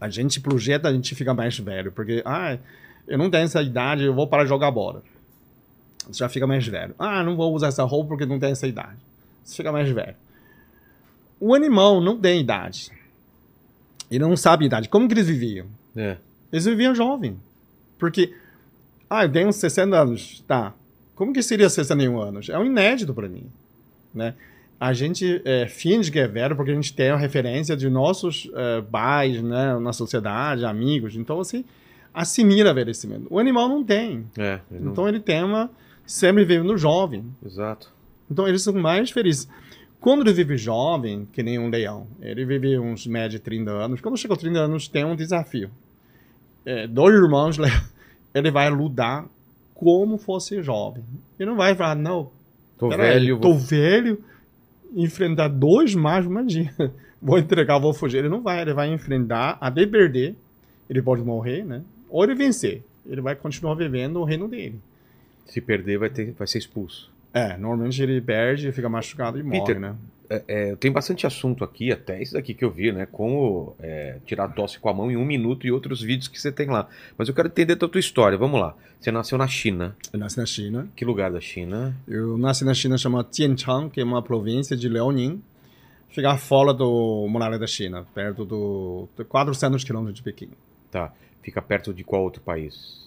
A 0.00 0.08
gente 0.08 0.40
projeta, 0.40 0.88
a 0.88 0.92
gente 0.92 1.14
fica 1.14 1.34
mais 1.34 1.58
velho, 1.58 1.90
porque, 1.90 2.22
ah, 2.24 2.58
eu 3.08 3.18
não 3.18 3.28
tenho 3.28 3.44
essa 3.44 3.60
idade, 3.60 4.04
eu 4.04 4.14
vou 4.14 4.26
para 4.26 4.44
jogar 4.44 4.70
bola. 4.70 5.02
Você 6.10 6.18
já 6.18 6.28
fica 6.28 6.46
mais 6.46 6.66
velho. 6.66 6.94
Ah, 6.98 7.22
não 7.22 7.36
vou 7.36 7.54
usar 7.54 7.68
essa 7.68 7.84
roupa 7.84 8.08
porque 8.10 8.26
não 8.26 8.38
tem 8.38 8.50
essa 8.52 8.66
idade. 8.66 8.98
Você 9.44 9.56
fica 9.56 9.70
mais 9.72 9.88
velho. 9.90 10.14
O 11.40 11.54
animal 11.54 12.00
não 12.00 12.16
tem 12.18 12.40
idade. 12.40 12.90
Ele 14.10 14.20
não 14.20 14.36
sabe 14.36 14.64
a 14.64 14.66
idade. 14.66 14.88
Como 14.88 15.08
que 15.08 15.14
eles 15.14 15.26
viviam? 15.26 15.66
É. 15.96 16.16
Eles 16.52 16.64
viviam 16.64 16.94
jovem. 16.94 17.36
Porque, 17.98 18.34
ah, 19.08 19.24
eu 19.24 19.32
tenho 19.32 19.48
uns 19.48 19.56
60 19.56 19.96
anos. 19.96 20.44
Tá. 20.46 20.74
Como 21.14 21.32
que 21.32 21.42
seria 21.42 21.68
61 21.68 22.20
anos? 22.20 22.48
É 22.48 22.58
um 22.58 22.64
inédito 22.64 23.14
para 23.14 23.28
mim. 23.28 23.46
Né? 24.14 24.34
A 24.78 24.92
gente 24.92 25.40
é, 25.44 25.66
finge 25.66 26.10
que 26.10 26.18
é 26.18 26.26
velho 26.28 26.56
porque 26.56 26.72
a 26.72 26.74
gente 26.74 26.92
tem 26.92 27.10
a 27.10 27.16
referência 27.16 27.76
de 27.76 27.88
nossos 27.88 28.50
é, 28.54 28.82
pais 28.82 29.40
né, 29.42 29.78
na 29.78 29.92
sociedade, 29.92 30.64
amigos. 30.64 31.16
Então, 31.16 31.36
você 31.36 31.64
assimila 32.12 32.70
envelhecimento. 32.70 33.26
O 33.30 33.38
animal 33.38 33.68
não 33.68 33.82
tem. 33.82 34.26
É. 34.36 34.60
ele 34.70 34.80
não- 34.84 34.92
Então, 34.92 35.08
ele 35.08 35.20
tem 35.20 35.42
uma... 35.42 35.70
Sempre 36.06 36.44
vivendo 36.44 36.76
jovem. 36.76 37.24
Exato. 37.44 37.92
Então 38.30 38.46
eles 38.48 38.62
são 38.62 38.72
mais 38.74 39.10
felizes. 39.10 39.48
Quando 40.00 40.22
ele 40.22 40.32
vive 40.32 40.56
jovem, 40.56 41.28
que 41.32 41.42
nem 41.42 41.58
um 41.58 41.68
leão, 41.70 42.06
ele 42.20 42.44
vive 42.44 42.78
uns 42.78 43.06
média 43.06 43.30
de 43.30 43.38
30 43.38 43.70
anos. 43.70 44.00
Quando 44.00 44.16
chega 44.16 44.34
aos 44.34 44.40
30 44.40 44.58
anos, 44.58 44.88
tem 44.88 45.04
um 45.04 45.14
desafio. 45.14 45.70
É, 46.66 46.86
dois 46.86 47.14
irmãos, 47.14 47.56
le- 47.56 47.68
ele 48.34 48.50
vai 48.50 48.68
lutar 48.70 49.26
como 49.74 50.18
fosse 50.18 50.62
jovem. 50.62 51.04
Ele 51.38 51.50
não 51.50 51.56
vai 51.56 51.74
falar, 51.74 51.94
não, 51.94 52.30
Tô 52.78 52.88
velho. 52.88 53.38
tô 53.38 53.50
vou- 53.54 53.58
velho, 53.58 54.18
enfrentar 54.94 55.48
dois 55.48 55.94
machos, 55.94 56.26
imagina. 56.30 56.72
Vou 57.24 57.38
entregar, 57.38 57.78
vou 57.78 57.94
fugir. 57.94 58.18
Ele 58.18 58.28
não 58.28 58.42
vai, 58.42 58.60
ele 58.60 58.74
vai 58.74 58.92
enfrentar 58.92 59.56
até 59.60 59.86
perder. 59.86 60.34
Ele 60.90 61.00
pode 61.00 61.22
morrer, 61.22 61.64
né? 61.64 61.80
Ou 62.10 62.24
ele 62.24 62.34
vencer. 62.34 62.82
Ele 63.06 63.20
vai 63.20 63.36
continuar 63.36 63.76
vivendo 63.76 64.16
o 64.16 64.24
reino 64.24 64.48
dele. 64.48 64.80
Se 65.46 65.60
perder, 65.60 65.98
vai, 65.98 66.10
ter, 66.10 66.32
vai 66.32 66.46
ser 66.46 66.58
expulso. 66.58 67.12
É, 67.32 67.56
normalmente 67.56 68.02
ele 68.02 68.20
perde, 68.20 68.70
fica 68.72 68.88
machucado 68.88 69.38
e 69.38 69.42
morre, 69.42 69.60
Peter, 69.60 69.80
né? 69.80 69.96
É, 70.28 70.44
é, 70.48 70.76
tem 70.76 70.90
bastante 70.90 71.26
assunto 71.26 71.62
aqui, 71.62 71.92
até 71.92 72.22
isso 72.22 72.32
daqui 72.32 72.54
que 72.54 72.64
eu 72.64 72.70
vi, 72.70 72.90
né? 72.90 73.06
Como 73.10 73.76
é, 73.78 74.18
tirar 74.24 74.48
tosse 74.48 74.78
com 74.78 74.88
a 74.88 74.94
mão 74.94 75.10
em 75.10 75.16
um 75.16 75.24
minuto 75.24 75.66
e 75.66 75.72
outros 75.72 76.00
vídeos 76.00 76.28
que 76.28 76.40
você 76.40 76.50
tem 76.50 76.68
lá. 76.68 76.88
Mas 77.18 77.28
eu 77.28 77.34
quero 77.34 77.48
entender 77.48 77.74
da 77.74 77.86
tua 77.86 78.00
história. 78.00 78.38
Vamos 78.38 78.60
lá. 78.60 78.74
Você 78.98 79.10
nasceu 79.10 79.36
na 79.36 79.46
China. 79.46 79.96
Eu 80.12 80.18
nasci 80.18 80.38
na 80.38 80.46
China. 80.46 80.88
Que 80.96 81.04
lugar 81.04 81.30
da 81.30 81.40
China? 81.40 81.94
Eu 82.08 82.38
nasci 82.38 82.64
na 82.64 82.72
China, 82.72 82.96
chama 82.96 83.26
Jianchang, 83.30 83.90
que 83.90 84.00
é 84.00 84.04
uma 84.04 84.22
província 84.22 84.76
de 84.76 84.88
Liaoning. 84.88 85.42
Fica 86.08 86.36
fora 86.36 86.72
do 86.72 87.26
muralha 87.28 87.58
da 87.58 87.66
China, 87.66 88.06
perto 88.14 88.44
do, 88.44 89.08
de 89.16 89.24
400 89.24 89.82
quilômetros 89.82 90.16
de 90.16 90.22
Pequim. 90.22 90.50
Tá. 90.90 91.12
Fica 91.42 91.60
perto 91.60 91.92
de 91.92 92.04
qual 92.04 92.22
outro 92.22 92.42
país? 92.42 93.01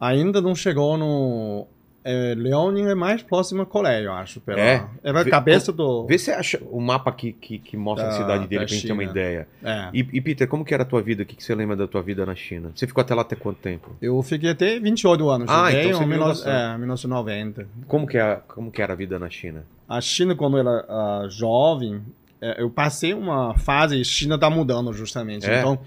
Ainda 0.00 0.40
não 0.40 0.54
chegou 0.54 0.96
no... 0.96 1.66
É, 2.04 2.32
Liaoning 2.34 2.86
é 2.86 2.94
mais 2.94 3.22
próximo 3.22 3.60
a 3.62 3.66
Coreia, 3.66 4.04
eu 4.04 4.12
acho. 4.12 4.40
Pela, 4.40 4.58
É? 4.58 4.86
é 5.02 5.10
a 5.10 5.24
cabeça 5.28 5.70
do... 5.72 6.06
Vê 6.06 6.16
se 6.16 6.30
acha 6.30 6.58
o 6.70 6.80
mapa 6.80 7.12
que, 7.12 7.32
que, 7.32 7.58
que 7.58 7.76
mostra 7.76 8.06
a 8.06 8.10
Da- 8.10 8.16
cidade 8.16 8.46
dele 8.46 8.64
pra 8.64 8.74
gente 8.74 8.86
ter 8.86 8.92
uma 8.92 9.04
ideia. 9.04 9.46
É. 9.62 9.90
E, 9.92 9.98
e, 10.12 10.20
Peter, 10.20 10.48
como 10.48 10.64
que 10.64 10.72
era 10.72 10.84
a 10.84 10.86
tua 10.86 11.02
vida? 11.02 11.22
O 11.22 11.26
que, 11.26 11.36
que 11.36 11.42
você 11.44 11.54
lembra 11.54 11.76
da 11.76 11.86
tua 11.86 12.00
vida 12.00 12.24
na 12.24 12.34
China? 12.34 12.70
Você 12.74 12.86
ficou 12.86 13.02
até 13.02 13.14
lá 13.14 13.22
até 13.22 13.36
quanto 13.36 13.58
tempo? 13.58 13.90
Eu 14.00 14.22
fiquei 14.22 14.48
até 14.50 14.78
28 14.80 15.28
anos. 15.28 15.50
Ah, 15.50 15.66
Cheguei 15.70 15.86
então 15.88 15.98
você 15.98 16.04
em 16.04 16.08
viu 16.08 16.18
19- 16.18 16.24
bastante. 16.28 16.74
é, 16.74 16.78
1990. 16.78 17.68
Como 17.86 18.06
que, 18.06 18.16
é, 18.16 18.40
como 18.48 18.70
que 18.70 18.80
era 18.80 18.92
a 18.94 18.96
vida 18.96 19.18
na 19.18 19.28
China? 19.28 19.66
A 19.86 20.00
China, 20.00 20.34
quando 20.34 20.56
eu 20.56 20.60
era 20.66 20.86
ah, 20.88 21.26
jovem, 21.28 22.00
é, 22.40 22.62
eu 22.62 22.70
passei 22.70 23.12
uma 23.12 23.58
fase, 23.58 24.00
a 24.00 24.04
China 24.04 24.36
está 24.36 24.48
mudando 24.48 24.92
justamente. 24.94 25.46
É? 25.50 25.58
Então, 25.58 25.78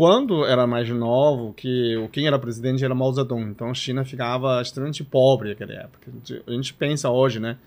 quando 0.00 0.46
era 0.46 0.66
mais 0.66 0.88
novo, 0.88 1.52
que 1.52 1.94
o 1.98 2.08
quem 2.08 2.26
era 2.26 2.38
presidente 2.38 2.82
era 2.82 2.94
Mao 2.94 3.12
Zedong, 3.12 3.50
então 3.50 3.68
a 3.68 3.74
China 3.74 4.02
ficava 4.02 4.62
extremamente 4.62 5.04
pobre 5.04 5.50
naquela 5.50 5.74
época. 5.74 6.10
A 6.46 6.50
gente- 6.52 6.72
pensa 6.72 7.10
hoje, 7.10 7.38
né? 7.38 7.58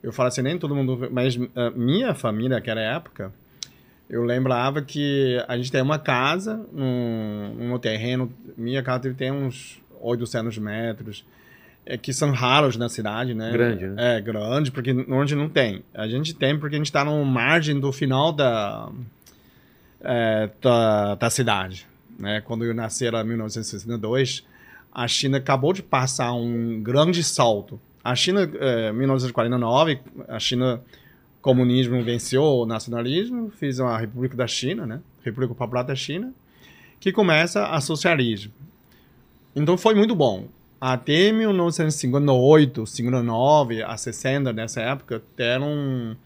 Eu 0.00 0.12
falo 0.12 0.28
assim, 0.28 0.40
nem 0.40 0.56
todo 0.56 0.72
mundo, 0.72 1.08
mas 1.10 1.36
ah, 1.56 1.72
minha 1.74 2.14
família 2.14 2.50
naquela 2.50 2.80
época, 2.80 3.32
eu 4.08 4.22
lembrava 4.22 4.80
que 4.82 5.44
a 5.48 5.56
gente 5.56 5.72
tem 5.72 5.82
uma 5.82 5.98
casa 5.98 6.64
num, 6.72 7.54
num 7.58 7.78
terreno, 7.80 8.32
minha 8.56 8.84
casa 8.84 9.12
tem 9.12 9.32
uns 9.32 9.82
800 10.00 10.58
metros, 10.58 11.24
é, 11.84 11.98
que 11.98 12.12
são 12.12 12.30
raros 12.30 12.76
na 12.76 12.88
cidade, 12.88 13.34
né? 13.34 13.50
Grande, 13.50 13.88
né? 13.88 14.18
É, 14.18 14.20
grande, 14.20 14.70
porque 14.70 14.92
onde 15.08 15.34
não 15.34 15.48
tem. 15.48 15.82
A 15.92 16.06
gente 16.06 16.34
tem 16.36 16.56
porque 16.56 16.76
a 16.76 16.78
gente 16.78 16.86
está 16.86 17.04
no 17.04 17.24
margem 17.24 17.80
do 17.80 17.90
final 17.90 18.32
da, 18.32 18.88
é, 20.02 20.50
da, 20.60 21.14
da 21.14 21.30
cidade. 21.30 21.86
Né? 22.18 22.40
Quando 22.40 22.64
eu 22.64 22.74
nasci, 22.74 23.06
era 23.06 23.22
1962, 23.24 24.44
a 24.92 25.06
China 25.06 25.38
acabou 25.38 25.72
de 25.72 25.82
passar 25.82 26.32
um 26.32 26.82
grande 26.82 27.22
salto. 27.22 27.80
A 28.02 28.14
China, 28.14 28.50
é, 28.60 28.92
1949, 28.92 30.00
a 30.28 30.38
China 30.38 30.82
comunismo 31.40 32.02
venceu 32.02 32.42
o 32.42 32.66
nacionalismo, 32.66 33.50
fez 33.50 33.78
uma 33.78 33.96
República 33.96 34.36
da 34.36 34.46
China, 34.46 34.86
né? 34.86 35.00
República 35.22 35.54
Popular 35.54 35.82
da 35.82 35.94
China, 35.94 36.32
que 36.98 37.12
começa 37.12 37.66
a 37.66 37.80
socialismo. 37.80 38.52
Então 39.54 39.76
foi 39.76 39.94
muito 39.94 40.14
bom. 40.14 40.48
Até 40.80 41.30
1958, 41.30 42.86
59, 42.86 43.82
a 43.82 43.96
60, 43.96 44.52
nessa 44.52 44.80
época, 44.80 45.22
deram 45.36 46.16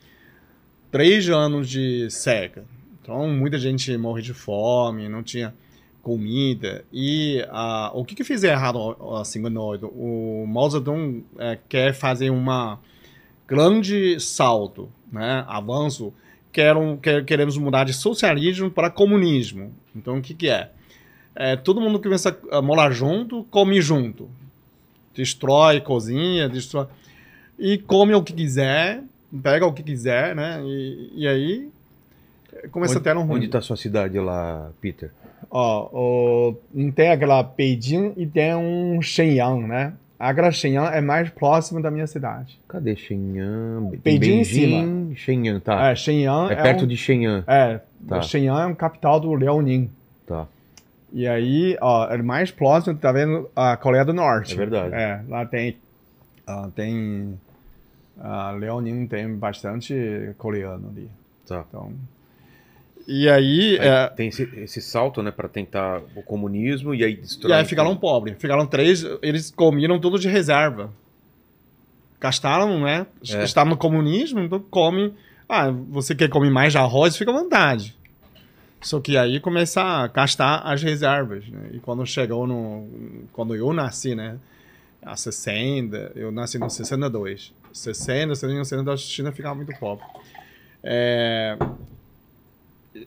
três 0.92 1.28
anos 1.28 1.68
de 1.68 2.08
seca. 2.10 2.64
Então 3.04 3.28
muita 3.28 3.58
gente 3.58 3.94
morre 3.98 4.22
de 4.22 4.32
fome, 4.32 5.10
não 5.10 5.22
tinha 5.22 5.54
comida. 6.02 6.86
E 6.90 7.44
ah, 7.50 7.90
o 7.92 8.02
que, 8.02 8.14
que 8.14 8.24
fez 8.24 8.42
errado 8.42 8.96
a 9.14 9.22
58? 9.22 9.86
O 9.88 10.46
Mao 10.48 10.70
Zedong 10.70 11.22
eh, 11.38 11.58
quer 11.68 11.92
fazer 11.92 12.30
uma 12.30 12.80
grande 13.46 14.18
salto, 14.18 14.90
né? 15.12 15.44
avanço. 15.46 16.14
Quer, 16.50 16.74
queremos 17.26 17.58
mudar 17.58 17.84
de 17.84 17.92
socialismo 17.92 18.70
para 18.70 18.88
comunismo. 18.88 19.74
Então 19.94 20.16
o 20.16 20.22
que, 20.22 20.32
que 20.32 20.48
é? 20.48 20.70
É, 21.36 21.56
todo 21.56 21.82
mundo 21.82 22.00
começa 22.00 22.38
a 22.50 22.62
morar 22.62 22.90
junto, 22.90 23.44
come 23.50 23.82
junto. 23.82 24.30
Destrói, 25.14 25.78
cozinha, 25.82 26.48
destrói. 26.48 26.86
E 27.58 27.76
come 27.76 28.14
o 28.14 28.22
que 28.22 28.32
quiser, 28.32 29.02
pega 29.42 29.66
o 29.66 29.74
que 29.74 29.82
quiser, 29.82 30.34
né? 30.34 30.62
E, 30.64 31.12
e 31.16 31.28
aí 31.28 31.70
começa 32.70 32.98
onde, 32.98 33.08
a 33.08 33.12
ter 33.12 33.18
um 33.18 33.22
ruim. 33.24 33.38
Onde 33.38 33.48
tá 33.48 33.58
a 33.58 33.62
sua 33.62 33.76
cidade 33.76 34.18
lá, 34.18 34.70
Peter? 34.80 35.10
Ó, 35.50 35.88
o, 35.92 36.56
tem 36.92 37.10
aquela 37.10 37.42
Beijing 37.42 38.12
e 38.16 38.26
tem 38.26 38.54
um 38.54 39.00
Shenyang, 39.02 39.66
né? 39.66 39.92
Agora 40.18 40.50
Shenyang 40.50 40.96
é 40.96 41.00
mais 41.00 41.28
próximo 41.30 41.82
da 41.82 41.90
minha 41.90 42.06
cidade. 42.06 42.58
Cadê 42.68 42.96
Shenyang? 42.96 43.96
Tem 43.98 44.18
Beijing 44.18 44.32
em 44.32 44.42
Beijing, 44.42 45.14
Shenyang, 45.16 45.60
tá. 45.60 45.90
É, 45.90 45.94
Shenyang 45.94 46.52
É, 46.52 46.56
perto 46.56 46.84
um, 46.84 46.86
de 46.86 46.96
Shenyang. 46.96 47.44
É, 47.46 47.80
Tá. 48.08 48.20
Shenyang 48.22 48.68
é 48.68 48.72
a 48.72 48.74
capital 48.74 49.18
do 49.18 49.34
Liaoning. 49.34 49.90
Tá. 50.26 50.46
E 51.12 51.26
aí, 51.26 51.76
ó, 51.80 52.06
é 52.12 52.18
mais 52.18 52.50
próximo, 52.50 52.96
tá 52.96 53.12
vendo 53.12 53.48
a 53.54 53.76
Coreia 53.76 54.04
do 54.04 54.12
Norte. 54.12 54.54
É 54.54 54.56
verdade. 54.56 54.94
É, 54.94 55.22
lá 55.28 55.46
tem. 55.46 55.76
ah, 56.46 56.68
tem. 56.74 57.38
A 58.18 58.52
Liaoning 58.52 59.06
tem 59.06 59.34
bastante 59.34 60.34
coreano 60.38 60.88
ali. 60.88 61.08
Tá. 61.46 61.64
Então. 61.68 61.92
E 63.06 63.28
aí. 63.28 63.78
Aí 63.78 63.88
é, 63.88 64.08
Tem 64.08 64.28
esse, 64.28 64.42
esse 64.56 64.80
salto, 64.80 65.22
né, 65.22 65.30
pra 65.30 65.48
tentar 65.48 66.00
o 66.14 66.22
comunismo 66.22 66.94
e 66.94 67.04
aí 67.04 67.12
e 67.12 67.16
destrói. 67.16 67.52
aí 67.52 67.64
ficaram 67.64 67.96
pobres. 67.96 68.36
Ficaram 68.38 68.66
três, 68.66 69.04
eles 69.22 69.50
comiram 69.50 69.98
tudo 69.98 70.18
de 70.18 70.28
reserva. 70.28 70.90
Gastaram, 72.20 72.80
né? 72.80 73.06
É. 73.30 73.44
Estavam 73.44 73.72
no 73.72 73.76
comunismo, 73.76 74.40
então 74.40 74.58
come. 74.58 75.12
Ah, 75.48 75.70
você 75.70 76.14
quer 76.14 76.30
comer 76.30 76.50
mais 76.50 76.74
arroz, 76.74 77.16
fica 77.16 77.30
à 77.30 77.34
vontade. 77.34 77.94
Só 78.80 79.00
que 79.00 79.16
aí 79.16 79.40
começa 79.40 79.82
a 79.82 80.06
gastar 80.06 80.58
as 80.58 80.82
reservas. 80.82 81.46
Né? 81.48 81.70
E 81.72 81.80
quando 81.80 82.04
chegou 82.06 82.46
no. 82.46 82.86
Quando 83.32 83.54
eu 83.54 83.72
nasci, 83.72 84.14
né? 84.14 84.36
A 85.02 85.16
60, 85.16 86.12
eu 86.14 86.32
nasci 86.32 86.58
no 86.58 86.70
62. 86.70 87.52
60, 87.72 88.34
70, 88.34 88.64
70 88.64 88.92
a 88.92 88.96
China 88.96 89.32
ficava 89.32 89.54
muito 89.54 89.78
pobre. 89.78 90.04
É, 90.82 91.58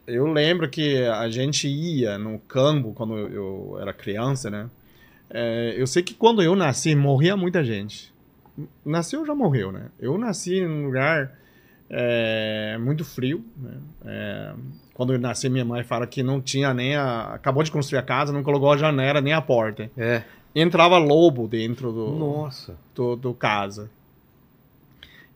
eu 0.05 0.25
lembro 0.27 0.69
que 0.69 1.03
a 1.03 1.29
gente 1.29 1.67
ia 1.67 2.17
no 2.17 2.39
campo 2.39 2.93
quando 2.93 3.17
eu, 3.17 3.77
era 3.79 3.93
criança, 3.93 4.49
né? 4.49 4.69
É, 5.29 5.75
eu 5.77 5.87
sei 5.87 6.03
que 6.03 6.13
quando 6.13 6.41
eu 6.41 6.55
nasci, 6.55 6.95
morria 6.95 7.35
muita 7.37 7.63
gente. 7.63 8.13
Nasceu, 8.83 9.25
já 9.25 9.35
morreu, 9.35 9.71
né? 9.71 9.89
Eu 9.99 10.17
nasci 10.17 10.61
num 10.61 10.85
lugar 10.85 11.37
é, 11.89 12.77
muito 12.79 13.05
frio, 13.05 13.45
né? 13.57 13.77
É, 14.05 14.53
quando 14.93 15.13
eu 15.13 15.19
nasci, 15.19 15.47
minha 15.49 15.65
mãe 15.65 15.83
fala 15.83 16.07
que 16.07 16.23
não 16.23 16.41
tinha 16.41 16.73
nem 16.73 16.95
a... 16.95 17.33
Acabou 17.33 17.63
de 17.63 17.71
construir 17.71 17.99
a 17.99 18.03
casa, 18.03 18.33
não 18.33 18.43
colocou 18.43 18.71
a 18.71 18.77
janela 18.77 19.21
nem 19.21 19.33
a 19.33 19.41
porta. 19.41 19.89
É. 19.97 20.23
Entrava 20.55 20.97
lobo 20.97 21.47
dentro 21.47 21.91
do, 21.91 22.11
Nossa. 22.13 22.75
do, 22.95 23.15
do 23.15 23.33
casa. 23.33 23.89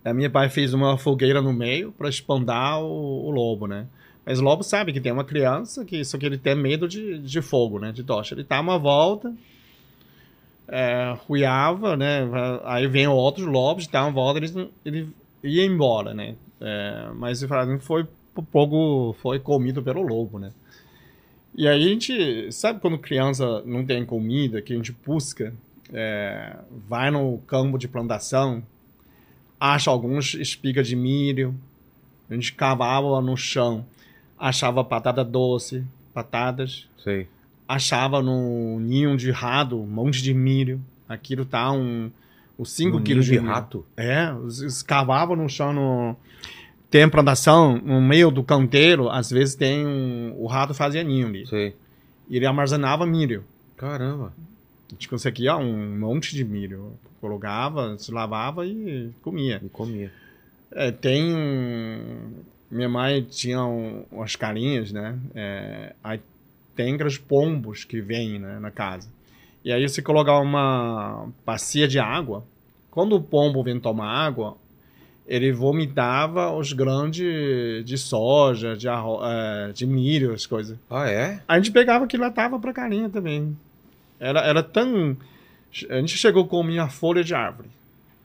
A 0.04 0.14
minha 0.14 0.32
pai 0.32 0.50
fez 0.50 0.74
uma 0.74 0.98
fogueira 0.98 1.42
no 1.42 1.54
meio 1.54 1.92
para 1.92 2.10
espantar 2.10 2.82
o, 2.82 3.28
o 3.28 3.30
lobo, 3.30 3.68
né? 3.68 3.86
Mas 4.26 4.40
o 4.40 4.44
lobo 4.44 4.64
sabe 4.64 4.94
que 4.94 5.02
tem 5.02 5.12
uma 5.12 5.24
criança 5.24 5.84
que 5.84 6.04
só 6.06 6.18
que 6.18 6.26
ele 6.26 6.38
tem 6.38 6.56
medo 6.56 6.88
de, 6.88 7.20
de 7.20 7.42
fogo, 7.42 7.80
né? 7.80 7.92
De 7.92 8.04
tocha. 8.04 8.36
Ele 8.36 8.44
dá 8.44 8.60
uma 8.60 8.78
volta, 8.78 9.34
é, 10.68 11.16
ruiava, 11.28 11.98
né? 11.98 12.22
Aí 12.64 12.88
vem 12.88 13.08
outros 13.08 13.46
lobos, 13.46 13.88
dá 13.88 14.04
uma 14.04 14.12
volta, 14.12 14.40
ele, 14.40 14.70
ele 14.86 15.10
ia 15.44 15.66
embora, 15.66 16.14
né? 16.14 16.36
É, 16.60 17.10
mas 17.16 17.44
foi 17.80 18.08
pouco 18.52 19.16
foi 19.22 19.40
comido 19.40 19.82
pelo 19.82 20.02
lobo, 20.02 20.40
né? 20.40 20.52
E 21.54 21.68
aí 21.68 21.84
a 21.84 21.90
gente 21.90 22.52
sabe 22.52 22.80
quando 22.80 22.98
criança 22.98 23.62
não 23.66 23.86
tem 23.86 24.06
comida, 24.06 24.62
que 24.62 24.72
a 24.72 24.76
gente 24.76 24.94
busca, 25.06 25.54
é, 25.92 26.56
vai 26.88 27.12
no 27.12 27.40
campo 27.40 27.78
de 27.78 27.90
plantação, 27.90 28.64
acha 29.60 29.92
alguns 29.92 30.34
espigas 30.34 30.88
de 30.88 30.96
milho, 30.96 31.54
a 32.30 32.34
gente 32.34 32.54
cavava 32.54 33.20
no 33.20 33.36
chão, 33.36 33.86
achava 34.42 34.84
batata 34.84 35.24
doce, 35.24 35.84
batatas, 36.14 36.88
Sei. 36.98 37.28
achava 37.68 38.22
no 38.22 38.80
ninho 38.80 39.16
de 39.16 39.30
rato 39.32 39.80
um 39.80 39.86
monte 39.88 40.22
de 40.22 40.34
milho, 40.34 40.82
aquilo 41.08 41.46
tá 41.46 41.72
um 41.72 42.12
os 42.58 42.72
5 42.72 42.98
No 42.98 43.04
quilos 43.04 43.26
de, 43.26 43.32
de 43.32 43.38
rato? 43.38 43.86
É, 43.96 44.28
cavavam 44.86 45.36
no 45.36 45.48
chão 45.50 45.72
no 45.74 46.16
tem 46.90 47.08
plantação 47.10 47.78
no 47.78 48.02
meio 48.02 48.30
do 48.30 48.44
canteiro, 48.44 49.10
às 49.10 49.30
vezes 49.32 49.56
tem 49.56 49.88
um, 49.88 50.36
o 50.38 50.46
rato 50.46 50.74
fazia 50.74 51.02
ninho 51.04 51.28
ali. 51.28 51.48
Sei. 51.48 51.74
E 52.30 52.36
ele 52.36 52.46
armazenava 52.46 53.06
milho. 53.06 53.46
Caramba. 53.78 54.34
A 54.90 54.94
gente 54.94 55.08
conseguia 55.08 55.56
um 55.56 55.98
monte 55.98 56.36
de 56.36 56.44
milho. 56.44 56.94
Colocava, 57.22 57.98
se 57.98 58.12
lavava 58.12 58.66
e 58.66 59.10
comia. 59.22 59.60
Me 59.64 59.70
comia. 59.70 60.12
É, 60.72 60.92
tem. 60.92 61.34
um- 61.34 62.34
Minha 62.72 62.88
mãe 62.90 63.22
tinha 63.24 63.64
um- 63.66 64.06
umas 64.12 64.36
carinhas, 64.36 64.92
né? 64.92 65.18
É, 65.36 65.94
aí 66.04 66.20
tem 66.76 66.96
aqueles 66.96 67.18
pombos 67.18 67.84
que 67.84 68.00
vêm 68.02 68.40
né, 68.40 68.58
na 68.60 68.72
casa. 68.72 69.10
E 69.64 69.72
aí 69.72 69.88
você 69.88 70.02
coloca 70.02 70.32
uma 70.40 71.28
bacia 71.46 71.88
de 71.88 72.00
água. 72.00 72.44
Quando 72.90 73.16
o 73.16 73.22
pombo 73.22 73.62
vem 73.64 73.80
tomar 73.80 74.08
água, 74.08 74.56
ele 75.28 75.52
vomitava 75.52 76.52
os 76.52 76.74
grãos 76.74 77.12
de, 77.16 77.84
de 77.86 77.98
soja, 77.98 78.76
de, 78.76 78.88
é, 78.88 79.72
de 79.74 79.86
milho, 79.86 80.34
as 80.34 80.46
coisas. 80.46 80.78
Ah, 80.90 81.10
é? 81.10 81.42
A 81.48 81.58
gente 81.58 81.72
pegava 81.72 82.06
aquilo 82.06 82.24
e 82.24 82.26
latava 82.28 82.60
pra 82.60 82.74
carinha 82.74 83.10
também. 83.10 83.56
Era, 84.20 84.42
era 84.42 84.64
tão. 84.64 85.16
A 85.90 85.96
gente 86.00 86.18
chegou 86.18 86.44
a 86.44 86.48
comer 86.48 86.80
a 86.80 86.90
folha 86.90 87.24
de 87.24 87.34
árvore. 87.34 87.70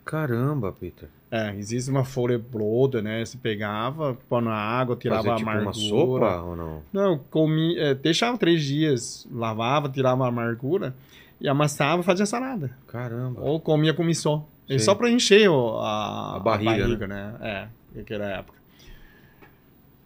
Caramba, 0.07 0.73
Peter. 0.73 1.09
É, 1.31 1.55
existe 1.57 1.91
uma 1.91 2.05
folha 2.05 2.39
broda, 2.39 3.03
né? 3.03 3.23
Você 3.25 3.37
pegava, 3.37 4.17
põe 4.29 4.43
na 4.43 4.55
água, 4.55 4.97
tirava 4.97 5.23
Fazer 5.25 5.35
a 5.35 5.37
tipo 5.37 5.51
amargura. 5.51 5.67
uma 5.69 5.75
sopa 5.75 6.43
ou 6.43 6.57
não? 6.57 6.83
Não, 6.93 7.19
comi, 7.31 7.77
é, 7.79 7.95
deixava 7.95 8.39
três 8.39 8.63
dias, 8.63 9.27
lavava, 9.31 9.89
tirava 9.89 10.25
a 10.25 10.29
amargura 10.29 10.95
e 11.41 11.49
amassava 11.49 12.01
e 12.01 12.05
fazia 12.05 12.25
salada. 12.25 12.71
Caramba. 12.87 13.43
Ou 13.43 13.61
comia 13.61 13.93
com 13.93 14.05
missô. 14.05 14.43
Sim. 14.69 14.79
só 14.79 14.95
pra 14.95 15.11
encher 15.11 15.49
o- 15.51 15.79
a, 15.79 16.37
A 16.37 16.41
barriga, 16.41 17.07
né? 17.07 17.35
É, 17.41 17.69
naquela 17.99 18.25
época. 18.27 18.57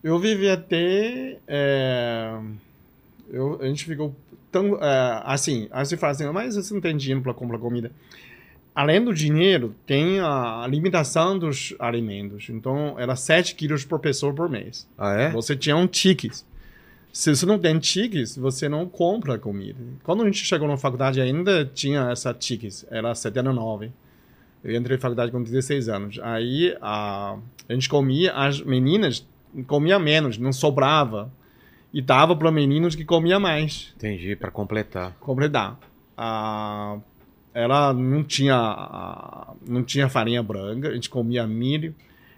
Eu 0.03 0.19
vivi 0.19 0.49
até. 0.49 1.39
é, 1.47 2.39
eu, 3.31 3.59
a 3.61 3.67
gente 3.67 3.85
ficou 3.85 4.15
tão. 4.51 4.77
é, 4.83 5.23
assim, 5.27 5.69
aí 5.71 5.85
você 5.85 5.97
fala 5.97 6.13
assim, 6.13 6.27
mas 6.31 6.57
você 6.57 6.73
não 6.73 6.81
tem 6.81 6.97
dinheiro 6.97 7.23
pra 7.23 7.35
comprar 7.35 7.59
comida. 7.59 7.91
Além 8.75 9.05
do 9.05 9.13
dinheiro, 9.13 9.75
tem 9.85 10.21
a 10.21 10.67
limitação 10.69 11.39
dos 11.39 11.75
alimentos. 11.79 12.49
Então, 12.49 12.95
era 12.99 13.17
7 13.17 13.55
quilos 13.55 13.85
por 13.85 13.99
pessoa 13.99 14.33
por 14.33 14.49
mês. 14.49 14.89
Ah, 14.97 15.15
é? 15.15 15.31
Você 15.31 15.57
tinha 15.57 15.77
um 15.77 15.87
tickets. 15.87 16.47
Se 17.13 17.35
você 17.35 17.45
não 17.45 17.59
tem 17.59 17.79
tickets, 17.79 18.37
você 18.37 18.69
não 18.69 18.89
compra 18.89 19.37
comida. 19.37 19.79
Quando 20.05 20.23
a 20.23 20.27
gente 20.27 20.45
chegou 20.45 20.69
na 20.69 20.77
faculdade, 20.77 21.21
ainda 21.21 21.65
tinha 21.65 22.09
essa 22.11 22.33
tickets. 22.33 22.87
Era 22.89 23.13
79. 23.15 23.91
Eu 24.63 24.77
entrei 24.77 24.97
na 24.97 25.01
faculdade 25.01 25.33
com 25.33 25.43
16 25.43 25.89
anos. 25.89 26.21
Aí 26.23 26.77
a, 26.81 27.37
a 27.69 27.73
gente 27.73 27.89
comia, 27.89 28.33
as 28.33 28.61
meninas 28.61 29.27
comia 29.67 29.99
menos, 29.99 30.39
não 30.39 30.53
sobrava. 30.53 31.33
E 31.93 32.01
dava 32.01 32.37
para 32.37 32.53
meninos 32.53 32.95
que 32.95 33.05
comia 33.05 33.41
mais. 33.41 33.93
Entendi, 33.97 34.37
pra 34.37 34.49
completar. 34.49 35.17
Completar. 35.19 35.77
A, 36.17 36.99
ela 37.53 37.93
não 37.93 38.23
tinha, 38.23 39.47
não 39.67 39.83
tinha 39.83 40.09
farinha 40.09 40.43
branca, 40.43 40.89
a 40.89 40.95
gente 40.95 41.11
comia 41.11 41.47
milho. 41.47 41.95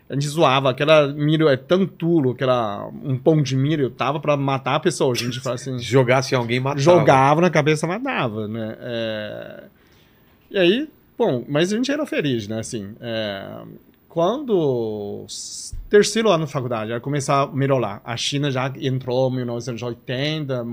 A 0.09 0.15
gente 0.15 0.29
zoava, 0.29 0.69
aquela 0.71 1.09
milho 1.09 1.49
é 1.49 1.57
tão 1.57 1.87
tulo, 1.87 2.33
aquela, 2.33 2.87
um 3.03 3.17
pão 3.17 3.41
de 3.41 3.57
milho, 3.57 3.89
tava 3.89 4.21
para 4.21 4.37
matar 4.37 4.75
a 4.75 4.81
pessoa. 4.81 5.13
A 5.13 5.17
gente 5.17 5.41
fala 5.41 5.55
assim, 5.55 5.77
Se 5.79 5.85
jogasse 5.85 6.35
alguém, 6.35 6.61
matava. 6.61 6.81
jogava 6.81 7.41
na 7.41 7.49
cabeça, 7.49 7.87
matava, 7.87 8.47
né? 8.47 8.77
É, 8.81 9.65
E 10.51 10.59
aí, 10.59 10.89
bom, 11.17 11.45
mas 11.49 11.73
a 11.73 11.77
gente 11.77 11.91
era 11.91 12.05
feliz, 12.05 12.47
né? 12.47 12.59
Assim, 12.61 12.95
é, 13.01 13.63
quando 14.07 15.25
terceiro 15.89 16.29
ano 16.29 16.45
da 16.45 16.51
faculdade, 16.51 16.91
já 16.91 17.01
começar 17.01 17.43
a 17.43 17.47
melhorar. 17.47 18.03
A 18.05 18.15
China 18.15 18.51
já 18.51 18.71
entrou 18.81 19.31
em 19.31 19.37
1980, 19.37 20.67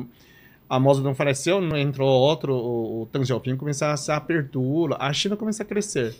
a 0.69 0.79
Moça 0.79 1.01
não 1.01 1.15
faleceu, 1.15 1.59
não 1.59 1.75
entrou 1.77 2.07
outro, 2.07 2.53
o, 2.53 3.01
o 3.01 3.09
Deng 3.11 3.25
Xiaoping 3.25 3.57
começou 3.57 3.87
a 3.87 3.97
se 3.97 4.11
apertura, 4.11 4.95
a 4.99 5.11
China 5.11 5.35
começa 5.35 5.63
a 5.63 5.65
crescer, 5.65 6.15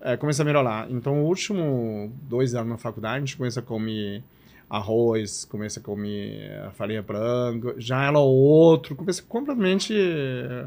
é, 0.00 0.16
começa 0.16 0.42
a 0.42 0.44
melhorar. 0.44 0.90
Então, 0.90 1.22
o 1.22 1.26
último 1.26 2.12
dois 2.22 2.54
anos 2.54 2.68
na 2.68 2.76
faculdade, 2.76 3.16
a 3.16 3.20
gente 3.20 3.36
começa 3.36 3.60
a 3.60 3.62
comer 3.62 4.22
arroz, 4.68 5.46
começa 5.46 5.80
a 5.80 5.82
comer 5.82 6.42
eh, 6.42 6.68
farinha 6.74 7.00
branca, 7.00 7.74
já 7.78 8.04
ela 8.04 8.18
outro, 8.18 8.94
começa 8.94 9.22
completamente... 9.22 9.94
eh, 9.96 10.66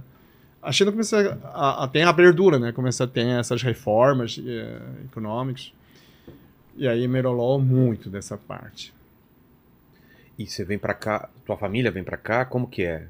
A 0.63 0.71
China 0.71 0.91
começa 0.91 1.39
a, 1.43 1.83
a 1.83 1.87
ter 1.87 2.03
abertura, 2.03 2.57
né? 2.57 2.71
Começa 2.71 3.03
a 3.03 3.07
ter 3.07 3.27
essas 3.39 3.61
reformas 3.63 4.39
eh, 4.43 4.81
econômicas. 5.05 5.71
E 6.75 6.87
aí 6.87 7.07
melhorou 7.07 7.59
muito 7.59 8.09
dessa 8.09 8.37
parte. 8.37 8.91
E 10.43 10.47
você 10.47 10.63
vem 10.63 10.77
pra 10.77 10.93
cá, 10.93 11.29
tua 11.45 11.57
família 11.57 11.91
vem 11.91 12.03
pra 12.03 12.17
cá, 12.17 12.45
como 12.45 12.67
que 12.67 12.83
é? 12.83 13.05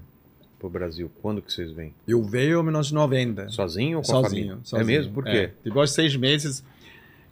Pro 0.60 0.70
Brasil, 0.70 1.10
quando 1.22 1.42
que 1.42 1.52
vocês 1.52 1.72
vêm? 1.72 1.92
Eu 2.08 2.24
veio 2.24 2.60
em 2.60 2.64
1990. 2.64 3.50
Sozinho 3.50 3.98
ou 3.98 4.04
com 4.04 4.12
a 4.18 4.22
família? 4.24 4.52
Sozinho, 4.52 4.66
sozinho. 4.66 4.82
É 4.82 4.98
mesmo? 4.98 5.14
Por 5.14 5.24
quê? 5.24 5.30
É. 5.30 5.52
Depois 5.64 5.90
de 5.90 5.96
seis 5.96 6.16
meses, 6.16 6.64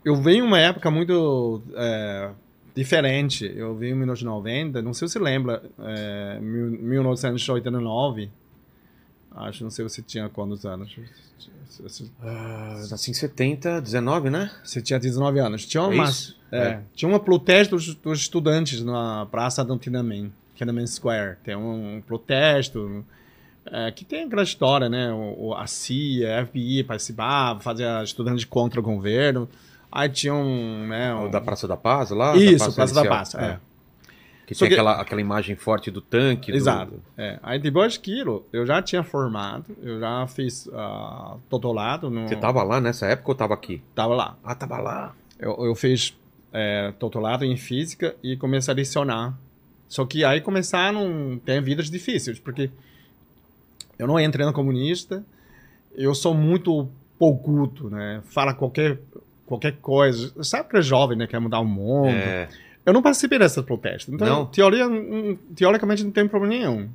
eu 0.03 0.15
venho 0.15 0.43
em 0.43 0.47
uma 0.47 0.59
época 0.59 0.89
muito 0.89 1.61
é, 1.75 2.29
diferente. 2.73 3.45
Eu 3.55 3.75
vim 3.75 3.89
em 3.89 3.93
1990, 3.95 4.81
não 4.81 4.93
sei 4.95 5.07
se 5.07 5.13
você 5.13 5.19
lembra, 5.19 5.61
é, 5.79 6.39
mil- 6.41 6.71
1989, 6.71 8.29
Acho, 9.35 9.63
não 9.63 9.71
sei 9.71 9.83
você 9.87 10.01
tinha 10.01 10.27
quantos 10.29 10.65
anos. 10.65 10.95
Ah, 12.21 12.83
nasci 12.89 13.11
em 13.11 13.13
70, 13.13 13.81
19, 13.81 14.29
né? 14.29 14.51
Você 14.63 14.81
tinha 14.81 14.99
19 14.99 15.39
anos. 15.39 15.65
Tinha 15.65 15.83
É 15.83 15.87
uma, 15.87 16.03
isso? 16.05 16.37
é, 16.51 16.57
É. 16.57 16.81
tinha 16.93 17.07
uma 17.07 17.19
protesto 17.19 17.75
dos, 17.75 17.93
dos 17.95 18.19
estudantes 18.19 18.83
na 18.83 19.27
Praça 19.27 19.63
do 19.63 19.77
Tiananmen, 19.77 20.33
Tiananmen 20.55 20.87
Square. 20.87 21.37
Tem 21.43 21.55
um 21.55 22.01
protesto 22.05 23.05
é, 23.65 23.91
que 23.91 24.03
tem 24.03 24.23
aquela 24.23 24.43
história, 24.43 24.89
né? 24.89 25.11
O, 25.13 25.53
a 25.53 25.67
CIA, 25.67 26.41
a 26.41 26.45
FBI 26.45 26.83
participava, 26.83 27.59
fazia 27.59 28.03
estudantes 28.03 28.45
contra 28.45 28.79
o 28.79 28.83
governo. 28.83 29.47
Aí 29.91 30.09
tinha 30.09 30.33
um... 30.33 30.87
Né, 30.87 31.13
O 31.15 31.25
um 31.25 31.31
da 31.31 31.41
Praça 31.41 31.67
da 31.67 31.77
Paz 31.77 32.11
lá? 32.11 32.35
Isso, 32.35 32.57
Praça 32.73 32.93
da 32.93 33.01
Inicial. 33.01 33.07
Paz, 33.07 33.35
é. 33.35 33.59
Que 34.49 34.55
Só 34.55 34.61
tem 34.65 34.69
que- 34.69 34.73
Aquela, 34.73 34.99
aquela 34.99 35.21
imagem 35.21 35.55
forte 35.55 35.91
do 35.91 36.01
tanque. 36.01 36.51
Exato. 36.51 36.93
do- 36.93 37.01
É. 37.15 37.37
Aí 37.43 37.59
depois 37.59 37.95
daquilo, 37.95 38.47
eu 38.51 38.65
já 38.65 38.81
tinha 38.81 39.03
formado, 39.03 39.77
eu 39.83 39.99
já 39.99 40.25
fiz 40.25 40.65
uh, 40.65 41.39
doutorado. 41.47 42.09
No, 42.09 42.27
Você 42.27 42.35
tava 42.35 42.63
lá 42.63 42.81
nessa 42.81 43.05
época 43.05 43.29
ou 43.29 43.35
tava 43.35 43.53
aqui? 43.53 43.79
Tava 43.93 44.15
lá. 44.15 44.35
Ah, 44.43 44.55
tava 44.55 44.79
lá. 44.79 45.13
Eu, 45.37 45.55
eu 45.67 45.75
fiz 45.75 46.17
é, 46.51 46.91
doutorado 46.99 47.45
em 47.45 47.55
física 47.57 48.15
e 48.23 48.35
comecei 48.35 48.73
a 48.73 48.75
lecionar. 48.75 49.37
Só 49.87 50.03
que 50.03 50.25
aí 50.25 50.41
começaram 50.41 51.39
ter 51.45 51.61
vidas 51.61 51.87
difíceis, 51.91 52.39
porque 52.39 52.71
eu 53.99 54.07
não 54.07 54.19
entrei 54.19 54.47
no 54.47 54.51
comunista, 54.53 55.23
eu 55.93 56.15
sou 56.15 56.33
muito 56.33 56.89
poucudo, 57.19 57.87
né? 57.91 58.21
Fala 58.25 58.55
qualquer, 58.55 58.97
qualquer 59.45 59.73
coisa. 59.77 60.43
Sabe 60.43 60.69
que 60.69 60.77
é 60.77 60.81
jovem, 60.81 61.15
né? 61.19 61.27
Quer 61.27 61.39
mudar 61.39 61.59
o 61.59 61.65
mundo. 61.65 62.07
É, 62.09 62.47
Eu 62.85 62.93
não 62.93 63.01
participei 63.01 63.37
dessas 63.39 63.63
protestos. 63.63 64.13
Então, 64.13 64.27
Não? 64.27 64.45
teoria, 64.45 64.87
hum, 64.87 65.37
teoricamente, 65.55 66.03
não 66.03 66.11
tem 66.11 66.27
problema 66.27 66.55
nenhum. 66.55 66.89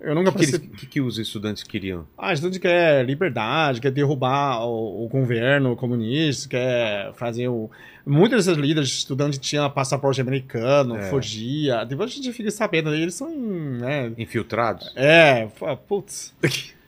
Eu 0.00 0.14
nunca 0.14 0.30
o 0.30 0.32
que, 0.32 0.38
que, 0.38 0.44
eles- 0.44 0.50
participei. 0.52 0.78
que 0.78 0.86
que 0.86 1.00
os 1.00 1.18
estudantes 1.18 1.64
queriam? 1.64 2.06
Ah, 2.16 2.32
gente 2.32 2.60
quer 2.60 3.04
liberdade, 3.04 3.80
quer 3.80 3.90
derrubar 3.90 4.64
o, 4.64 5.04
o 5.04 5.08
governo 5.08 5.74
comunista, 5.74 6.48
quer 6.48 7.12
fazer 7.14 7.48
o. 7.48 7.68
Muitos 8.06 8.46
desses 8.46 8.56
líderes 8.58 8.88
estudantes 8.90 9.38
tinham 9.40 9.68
passaporte 9.68 10.20
americano, 10.20 10.96
É. 10.96 11.02
fugia. 11.10 11.84
Depois 11.84 12.12
a 12.12 12.14
gente 12.14 12.32
fica 12.32 12.50
sabendo, 12.50 12.94
eles 12.94 13.14
são. 13.14 13.28
Né, 13.28 14.12
Infiltrados? 14.16 14.92
é, 14.94 15.48
putz. 15.88 16.32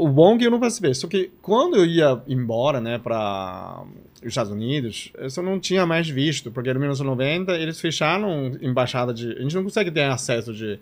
O 0.00 0.08
bom 0.08 0.38
que 0.38 0.44
eu 0.46 0.50
não 0.50 0.58
participei. 0.60 0.94
Só 0.94 1.06
que 1.06 1.30
quando 1.42 1.76
eu 1.76 1.84
ia 1.84 2.18
embora, 2.26 2.80
né, 2.80 2.98
para 2.98 3.82
os 4.20 4.28
Estados 4.28 4.52
Unidos, 4.52 5.12
eu 5.16 5.30
só 5.30 5.42
não 5.42 5.60
tinha 5.60 5.86
mais 5.86 6.08
visto, 6.08 6.50
porque 6.50 6.70
em 6.70 6.74
1990 6.74 7.52
eles 7.52 7.80
fecharam 7.80 8.58
embaixada 8.60 9.14
de. 9.14 9.32
A 9.32 9.42
gente 9.42 9.54
não 9.54 9.64
consegue 9.64 9.90
ter 9.90 10.04
acesso 10.04 10.52
de 10.52 10.78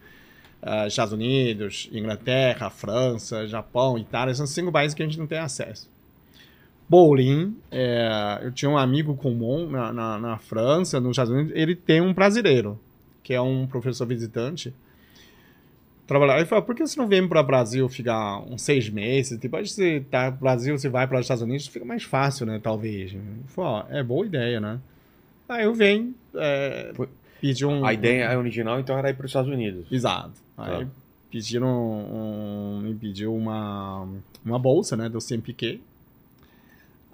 ah, 0.62 0.86
Estados 0.86 1.12
Unidos, 1.12 1.88
Inglaterra, 1.92 2.70
França, 2.70 3.46
Japão, 3.46 3.98
Itália, 3.98 4.34
são 4.34 4.46
cinco 4.46 4.72
países 4.72 4.94
que 4.94 5.02
a 5.02 5.06
gente 5.06 5.18
não 5.18 5.26
tem 5.26 5.38
acesso. 5.38 5.88
Berlim, 6.88 7.56
é, 7.70 8.40
eu 8.42 8.52
tinha 8.52 8.70
um 8.70 8.78
amigo 8.78 9.16
comum 9.16 9.68
na, 9.68 9.92
na, 9.92 10.18
na 10.18 10.38
França, 10.38 11.00
nos 11.00 11.10
Estados 11.12 11.32
Unidos, 11.32 11.52
ele 11.54 11.74
tem 11.74 12.00
um 12.00 12.14
brasileiro, 12.14 12.78
que 13.22 13.34
é 13.34 13.40
um 13.40 13.66
professor 13.66 14.06
visitante, 14.06 14.72
trabalhar. 16.06 16.36
Ele 16.36 16.46
falou, 16.46 16.64
por 16.64 16.74
que 16.74 16.86
você 16.86 16.98
não 16.98 17.08
vem 17.08 17.26
para 17.26 17.40
o 17.40 17.44
Brasil 17.44 17.88
ficar 17.88 18.38
uns 18.40 18.62
seis 18.62 18.88
meses? 18.88 19.38
Depois 19.38 19.72
você 19.72 20.04
tá 20.10 20.30
no 20.30 20.36
Brasil, 20.36 20.78
você 20.78 20.88
vai 20.88 21.06
para 21.06 21.16
os 21.18 21.24
Estados 21.24 21.42
Unidos, 21.42 21.66
fica 21.66 21.84
mais 21.84 22.04
fácil, 22.04 22.46
né? 22.46 22.60
Talvez. 22.62 23.12
Ele 23.12 23.22
falou, 23.48 23.70
ó, 23.70 23.84
é 23.88 24.02
boa 24.02 24.24
ideia, 24.24 24.60
né? 24.60 24.78
Aí 25.48 25.64
eu 25.64 25.74
venho, 25.74 26.14
é, 26.34 26.92
pedi 27.40 27.64
um... 27.64 27.84
A 27.84 27.92
ideia 27.92 28.36
original, 28.38 28.80
então, 28.80 28.98
era 28.98 29.10
ir 29.10 29.14
para 29.14 29.26
os 29.26 29.30
Estados 29.30 29.50
Unidos. 29.50 29.86
Exato. 29.90 30.32
Aí 30.56 30.84
Tá. 30.84 30.90
pediram 31.30 31.68
um, 31.68 32.80
me 32.82 32.94
pediu 32.94 33.34
uma, 33.34 34.08
uma 34.44 34.58
bolsa, 34.58 34.96
né, 34.96 35.08
do 35.08 35.20
CNPq. 35.20 35.80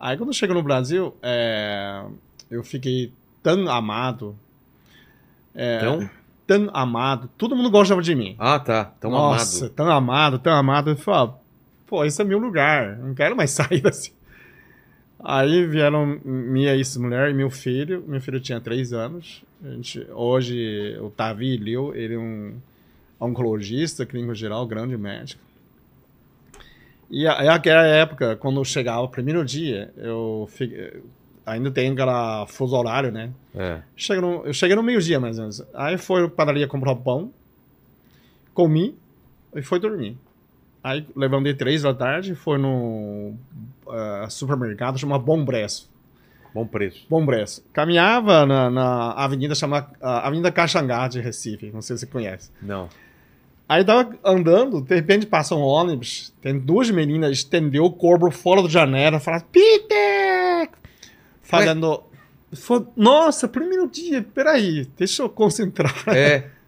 Aí 0.00 0.16
quando 0.16 0.32
chego 0.32 0.54
no 0.54 0.62
Brasil, 0.62 1.14
é, 1.22 2.04
eu 2.50 2.62
fiquei 2.64 3.12
tão 3.42 3.68
amado, 3.68 4.34
é, 5.54 5.76
Então? 5.76 6.10
Tão 6.52 6.70
amado, 6.72 7.28
todo 7.38 7.56
mundo 7.56 7.70
gostava 7.70 8.02
de 8.02 8.14
mim. 8.14 8.36
Ah, 8.38 8.58
tá. 8.58 8.84
Tão 9.00 9.10
Nossa, 9.10 9.66
amado. 9.66 9.74
tão 9.74 9.90
amado, 9.90 10.38
tão 10.38 10.52
amado. 10.52 10.90
Eu 10.90 10.96
falei, 10.96 11.34
pô, 11.86 12.04
esse 12.04 12.20
é 12.20 12.24
meu 12.24 12.38
lugar, 12.38 12.98
não 12.98 13.14
quero 13.14 13.36
mais 13.36 13.50
sair 13.52 13.80
desse. 13.80 14.12
Aí 15.24 15.66
vieram 15.66 16.20
minha 16.24 16.74
ex-mulher 16.74 17.30
e 17.30 17.34
meu 17.34 17.48
filho. 17.48 18.04
Meu 18.06 18.20
filho 18.20 18.40
tinha 18.40 18.60
três 18.60 18.92
anos. 18.92 19.44
A 19.64 19.70
gente, 19.70 20.04
hoje, 20.10 20.98
o 21.00 21.10
Tavi 21.10 21.56
Liu, 21.56 21.94
ele 21.94 22.14
é 22.14 22.18
um 22.18 22.54
oncologista, 23.20 24.04
clínico 24.04 24.34
geral, 24.34 24.66
grande 24.66 24.96
médico. 24.96 25.40
E 27.08 27.28
aí, 27.28 27.46
aquela 27.46 27.84
época, 27.86 28.34
quando 28.36 28.58
eu 28.58 28.64
chegava, 28.64 29.02
o 29.02 29.08
primeiro 29.08 29.44
dia, 29.44 29.92
eu 29.96 30.48
fiquei, 30.50 31.00
ainda 31.46 31.70
tem 31.70 31.90
aquela 31.92 32.46
fuso 32.46 32.76
horário, 32.76 33.10
né? 33.12 33.30
É. 33.54 33.80
Chega 33.96 34.20
no- 34.20 34.44
eu 34.46 34.52
cheguei 34.52 34.76
no 34.76 34.82
meio-dia, 34.82 35.18
mais 35.20 35.36
ou 35.38 35.42
menos. 35.44 35.62
Aí 35.74 35.98
foi 35.98 36.28
padaria 36.28 36.66
comprar 36.68 36.94
pão, 36.96 37.30
comi 38.54 38.94
e 39.54 39.62
foi 39.62 39.78
dormir. 39.78 40.16
Aí 40.82 41.06
levantei 41.14 41.54
três 41.54 41.82
da 41.82 41.94
tarde, 41.94 42.34
foi 42.34 42.58
no 42.58 43.34
eh, 43.88 44.26
supermercado, 44.28 44.98
chama 44.98 45.18
Bom 45.18 45.44
Bresso. 45.44 45.90
Bom 46.54 46.66
preço. 46.66 47.06
Bom 47.08 47.24
Bresso. 47.24 47.64
Caminhava 47.72 48.44
na, 48.44 48.68
na 48.68 49.12
avenida 49.12 49.54
chamada 49.54 49.88
ah, 50.02 50.26
Avenida 50.26 50.50
Caxangá 50.52 51.08
de 51.08 51.20
Recife, 51.20 51.70
não 51.72 51.80
sei 51.80 51.96
se 51.96 52.00
você 52.00 52.06
conhece. 52.12 52.50
Não. 52.60 52.88
Aí 53.68 53.82
tava 53.84 54.14
andando, 54.22 54.82
de 54.82 54.94
repente 54.94 55.24
passa 55.24 55.54
um 55.54 55.62
ônibus, 55.62 56.34
tem 56.42 56.58
duas 56.58 56.90
meninas, 56.90 57.30
estendeu 57.38 57.84
o 57.84 57.90
corpo 57.92 58.30
fora 58.30 58.62
da 58.62 58.68
janela, 58.68 59.18
falaram, 59.18 59.46
Peter! 59.50 60.31
Falando, 61.52 62.02
nossa, 62.96 63.48
primeiro 63.48 63.88
dia, 63.88 64.24
peraí, 64.34 64.86
deixa 64.96 65.22
eu 65.22 65.28
concentrar. 65.28 66.04
É. 66.08 66.50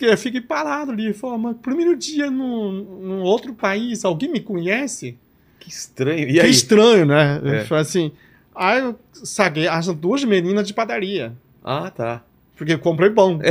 Que 0.00 0.06
é? 0.06 0.16
Fiquei 0.16 0.40
parado 0.40 0.92
ali, 0.92 1.12
falei, 1.12 1.36
mas 1.36 1.56
primeiro 1.58 1.94
dia 1.94 2.30
num, 2.30 2.72
num 2.72 3.20
outro 3.20 3.52
país, 3.52 4.02
alguém 4.02 4.32
me 4.32 4.40
conhece? 4.40 5.18
Que 5.58 5.68
estranho. 5.68 6.26
E 6.26 6.32
que 6.32 6.40
aí? 6.40 6.50
estranho, 6.50 7.04
né? 7.04 7.38
É. 7.44 7.60
Eu 7.60 7.66
falei 7.66 7.82
assim, 7.82 8.12
aí 8.54 8.80
eu 8.80 8.98
saquei, 9.12 9.68
as 9.68 9.88
duas 9.88 10.24
meninas 10.24 10.66
de 10.66 10.72
padaria. 10.72 11.34
Ah, 11.62 11.90
tá. 11.90 12.22
Porque 12.56 12.72
eu 12.72 12.78
comprei 12.78 13.10
pão. 13.10 13.40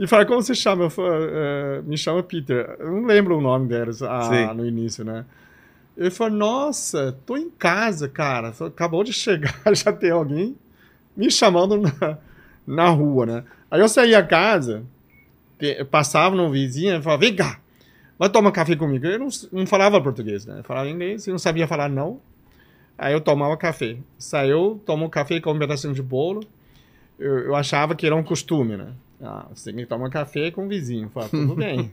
e 0.00 0.06
falei, 0.08 0.26
como 0.26 0.42
você 0.42 0.54
chama? 0.54 0.84
Eu 0.84 0.90
falei, 0.90 1.28
"Eh, 1.30 1.82
me 1.84 1.96
chama 1.96 2.20
Peter. 2.20 2.74
Eu 2.80 2.90
não 2.90 3.06
lembro 3.06 3.38
o 3.38 3.40
nome 3.40 3.68
delas 3.68 4.02
ah, 4.02 4.52
no 4.52 4.66
início, 4.66 5.04
né? 5.04 5.24
Ele 6.00 6.10
falou, 6.10 6.32
nossa, 6.32 7.14
tô 7.26 7.36
em 7.36 7.50
casa, 7.50 8.08
cara. 8.08 8.54
Acabou 8.66 9.04
de 9.04 9.12
chegar, 9.12 9.54
já 9.74 9.92
tem 9.92 10.10
alguém 10.10 10.56
me 11.14 11.30
chamando 11.30 11.76
na, 11.76 12.18
na 12.66 12.88
rua, 12.88 13.26
né? 13.26 13.44
Aí 13.70 13.82
eu 13.82 13.88
saí 13.88 14.14
a 14.14 14.26
casa, 14.26 14.82
passava 15.90 16.34
no 16.34 16.50
vizinho 16.50 16.96
e 16.96 17.02
falava, 17.02 17.20
vem 17.20 17.36
cá, 17.36 17.60
vai 18.18 18.30
tomar 18.30 18.50
café 18.50 18.74
comigo. 18.74 19.06
Eu 19.06 19.18
não, 19.18 19.28
não 19.52 19.66
falava 19.66 20.00
português, 20.00 20.46
né? 20.46 20.60
Eu 20.60 20.64
falava 20.64 20.88
inglês 20.88 21.26
e 21.26 21.30
não 21.30 21.38
sabia 21.38 21.68
falar 21.68 21.90
não. 21.90 22.18
Aí 22.96 23.12
eu 23.12 23.20
tomava 23.20 23.54
café. 23.58 23.98
Saiu, 24.18 24.80
tomou 24.86 25.10
café 25.10 25.38
com 25.38 25.52
um 25.52 25.58
pedacinho 25.58 25.92
de 25.92 26.02
bolo. 26.02 26.42
Eu, 27.18 27.40
eu 27.40 27.54
achava 27.54 27.94
que 27.94 28.06
era 28.06 28.16
um 28.16 28.22
costume, 28.22 28.74
né? 28.74 28.94
Ah, 29.22 29.46
você 29.54 29.70
tem 29.70 29.84
que 29.84 29.86
tomar 29.86 30.08
café 30.08 30.50
com 30.50 30.64
o 30.64 30.68
vizinho. 30.68 31.04
Eu 31.04 31.10
falava, 31.10 31.30
tudo 31.30 31.54
bem. 31.54 31.92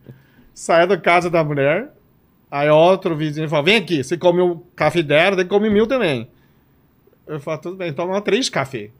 Saiu 0.54 0.86
da 0.86 0.96
casa 0.96 1.28
da 1.28 1.44
mulher. 1.44 1.92
Aí 2.52 2.68
outro 2.68 3.16
vizinho 3.16 3.48
falou, 3.48 3.64
vem 3.64 3.76
aqui, 3.76 4.04
você 4.04 4.14
come 4.18 4.42
o 4.42 4.58
café 4.76 5.02
dela, 5.02 5.34
tem 5.36 5.46
que 5.46 5.50
comer 5.50 5.70
meu 5.70 5.86
também. 5.86 6.28
Eu 7.26 7.40
falo, 7.40 7.58
tudo 7.58 7.76
bem, 7.76 7.94
toma 7.94 8.20
três 8.20 8.50
cafés. 8.50 8.90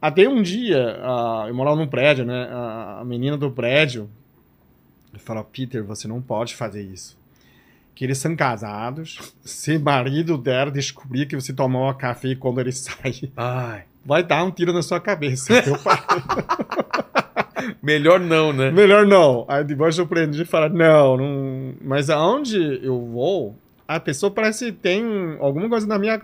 Até 0.00 0.26
um 0.26 0.40
dia, 0.40 0.98
ah, 1.02 1.44
eu 1.46 1.54
morava 1.54 1.76
num 1.76 1.86
prédio, 1.86 2.24
né? 2.24 2.48
A, 2.50 3.00
a 3.00 3.04
menina 3.04 3.36
do 3.36 3.50
prédio 3.50 4.08
falou, 5.18 5.44
Peter, 5.44 5.84
você 5.84 6.08
não 6.08 6.22
pode 6.22 6.56
fazer 6.56 6.80
isso. 6.80 7.18
Que 7.94 8.06
eles 8.06 8.16
são 8.16 8.34
casados, 8.34 9.18
se 9.44 9.78
marido 9.78 10.38
dela 10.38 10.70
descobrir 10.70 11.26
que 11.26 11.36
você 11.36 11.52
tomou 11.52 11.92
café 11.92 12.34
quando 12.34 12.58
ele 12.58 12.72
sai, 12.72 13.30
Ai. 13.36 13.84
vai 14.02 14.22
dar 14.22 14.44
um 14.44 14.50
tiro 14.50 14.72
na 14.72 14.80
sua 14.80 14.98
cabeça. 14.98 15.52
Eu 15.52 15.78
falei, 15.78 16.00
Melhor 17.82 18.20
não, 18.20 18.52
né? 18.52 18.70
Melhor 18.70 19.06
não. 19.06 19.44
Aí 19.48 19.64
depois 19.64 19.96
eu 19.98 20.04
aprendi 20.04 20.42
a 20.42 20.46
falar, 20.46 20.70
não, 20.70 21.16
não. 21.16 21.74
Mas 21.82 22.10
aonde 22.10 22.80
eu 22.82 23.00
vou, 23.06 23.56
a 23.86 23.98
pessoa 23.98 24.30
parece 24.30 24.66
que 24.66 24.72
tem 24.72 25.02
alguma 25.40 25.68
coisa 25.68 25.86
na 25.86 25.98
minha 25.98 26.20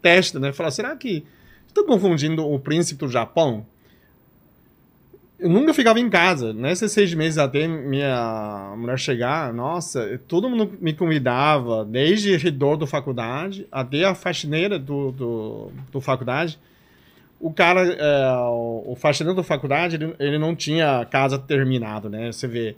testa, 0.00 0.40
né? 0.40 0.52
Fala, 0.52 0.70
será 0.70 0.96
que 0.96 1.24
estou 1.66 1.84
confundindo 1.84 2.46
o 2.46 2.58
príncipe 2.58 3.04
do 3.04 3.08
Japão? 3.10 3.64
Eu 5.38 5.48
nunca 5.48 5.74
ficava 5.74 5.98
em 5.98 6.08
casa. 6.08 6.52
Nesses 6.52 6.92
seis 6.92 7.12
meses 7.14 7.38
até 7.38 7.66
minha 7.66 8.74
mulher 8.76 8.98
chegar, 8.98 9.52
nossa, 9.52 10.20
todo 10.28 10.48
mundo 10.48 10.72
me 10.80 10.92
convidava, 10.92 11.84
desde 11.84 12.34
o 12.34 12.38
redor 12.38 12.76
da 12.76 12.86
faculdade 12.86 13.66
até 13.70 14.04
a 14.04 14.14
faxineira 14.14 14.78
do, 14.78 15.10
do, 15.12 15.72
do 15.90 16.00
faculdade. 16.00 16.58
O 17.42 17.52
cara, 17.52 17.82
é, 17.82 18.36
o, 18.48 18.92
o 18.92 18.96
faxineiro 18.96 19.36
da 19.36 19.42
faculdade, 19.42 19.96
ele, 19.96 20.14
ele 20.20 20.38
não 20.38 20.54
tinha 20.54 21.04
casa 21.06 21.36
terminado, 21.38 22.08
né? 22.08 22.32
Você 22.32 22.46
vê, 22.46 22.76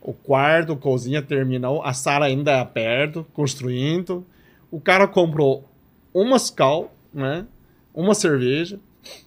O 0.00 0.12
quarto, 0.14 0.76
cozinha 0.76 1.20
terminou, 1.20 1.82
a 1.82 1.92
sala 1.92 2.26
ainda 2.26 2.52
é 2.52 2.64
perto, 2.64 3.26
construindo. 3.34 4.24
O 4.70 4.80
cara 4.80 5.06
comprou 5.06 5.68
uma 6.14 6.38
scal, 6.38 6.94
né? 7.12 7.46
Uma 7.92 8.14
cerveja, 8.14 8.78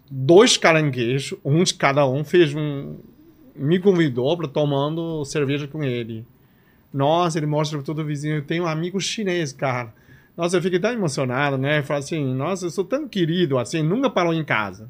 dois 0.09 0.57
caranguejos, 0.57 1.37
um 1.45 1.63
de 1.63 1.73
cada 1.73 2.07
um, 2.07 2.23
fez 2.23 2.55
um. 2.55 2.95
Me 3.55 3.79
convidou 3.79 4.35
para 4.37 4.47
tomando 4.47 5.23
cerveja 5.25 5.67
com 5.67 5.83
ele. 5.83 6.25
Nossa, 6.93 7.37
ele 7.37 7.45
mostra 7.45 7.77
para 7.77 7.85
todo 7.85 8.03
vizinho. 8.05 8.37
Eu 8.37 8.45
tenho 8.45 8.63
um 8.63 8.67
amigo 8.67 8.99
chinês, 8.99 9.51
cara. 9.53 9.93
Nossa, 10.41 10.57
eu 10.57 10.61
fiquei 10.63 10.79
tão 10.79 10.91
emocionado, 10.91 11.55
né? 11.55 11.83
Falo 11.83 11.99
assim, 11.99 12.33
nossa, 12.33 12.65
eu 12.65 12.71
sou 12.71 12.83
tão 12.83 13.07
querido, 13.07 13.59
assim, 13.59 13.83
nunca 13.83 14.09
parou 14.09 14.33
em 14.33 14.43
casa. 14.43 14.89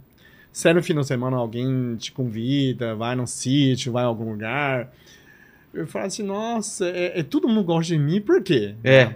Se 0.49 0.71
no 0.71 0.81
fim 0.81 0.95
de 0.95 1.05
semana 1.05 1.35
alguém 1.35 1.97
te 1.97 2.09
convida, 2.13 2.95
vai 2.95 3.17
num 3.17 3.27
sítio, 3.27 3.91
vai 3.91 4.03
em 4.03 4.07
algum 4.07 4.31
lugar. 4.31 4.93
Eu 5.73 5.85
falo 5.87 6.05
assim, 6.05 6.23
nossa, 6.23 6.87
é, 6.87 7.19
é, 7.19 7.23
todo 7.23 7.49
mundo 7.49 7.65
gosta 7.65 7.93
de 7.93 7.99
mim, 7.99 8.21
por 8.21 8.41
quê? 8.41 8.75
É. 8.81 9.15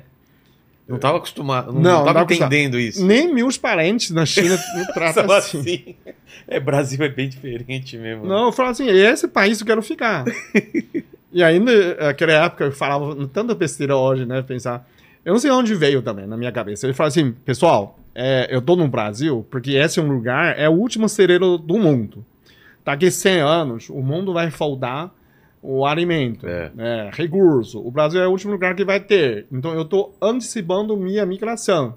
Não 0.86 0.98
estava 0.98 1.20
acostumado, 1.20 1.72
não, 1.72 1.82
Não, 1.82 2.04
tava 2.04 2.24
entendendo 2.24 2.78
isso. 2.78 3.06
Nem 3.06 3.34
meus 3.34 3.58
parentes 3.58 4.12
na 4.12 4.26
China 4.26 4.60
me 4.76 4.86
tratam 4.88 5.32
assim. 5.32 5.60
assim. 5.60 5.96
É, 6.46 6.60
Brasil 6.60 7.02
é 7.02 7.08
bem 7.08 7.30
diferente 7.30 7.98
mesmo. 7.98 8.26
Não, 8.26 8.48
eu 8.48 8.52
falo 8.52 8.72
assim, 8.72 8.90
esse 8.90 9.26
país 9.30 9.62
eu 9.62 9.66
quero 9.66 9.82
ficar. 9.82 10.26
e 11.32 11.42
ainda, 11.42 11.96
naquela 11.96 12.34
época, 12.34 12.66
eu 12.66 12.72
falava 12.74 13.26
tanta 13.28 13.56
besteira 13.56 13.96
hoje, 13.96 14.26
né? 14.26 14.42
Pensar. 14.42 14.86
Eu 15.26 15.34
não 15.34 15.39
sei 15.39 15.49
onde 15.51 15.73
veio 15.73 16.01
também 16.03 16.28
na 16.28 16.38
minha 16.38 16.51
cabeça. 16.51 16.86
Eu 16.88 16.93
falo 16.93 17.07
assim, 17.07 17.32
pessoal, 17.43 17.97
é, 18.13 18.47
eu 18.49 18.61
tô 18.61 18.76
no 18.76 18.88
Brasil 18.88 19.45
porque 19.49 19.71
esse 19.71 19.99
é 19.99 20.03
um 20.03 20.07
lugar, 20.11 20.57
é 20.57 20.69
o 20.69 20.73
último 20.73 21.09
cereiro 21.09 21.57
do 21.57 21.78
mundo. 21.80 22.23
Daqui 22.86 23.09
100 23.09 23.39
anos, 23.41 23.89
o 23.89 24.01
mundo 24.01 24.32
vai 24.32 24.51
faltar 24.51 25.11
o 25.61 25.84
alimento, 25.84 26.45
É. 26.47 26.69
né, 26.76 27.09
recurso. 27.11 27.80
O 27.84 27.89
Brasil 27.89 28.21
é 28.21 28.28
o 28.28 28.30
último 28.30 28.51
lugar 28.53 28.76
que 28.76 28.86
vai 28.86 28.99
ter. 28.99 29.47
Então 29.51 29.73
eu 29.73 29.84
tô 29.84 30.11
antecipando 30.21 30.95
minha 30.95 31.26
migração. 31.26 31.95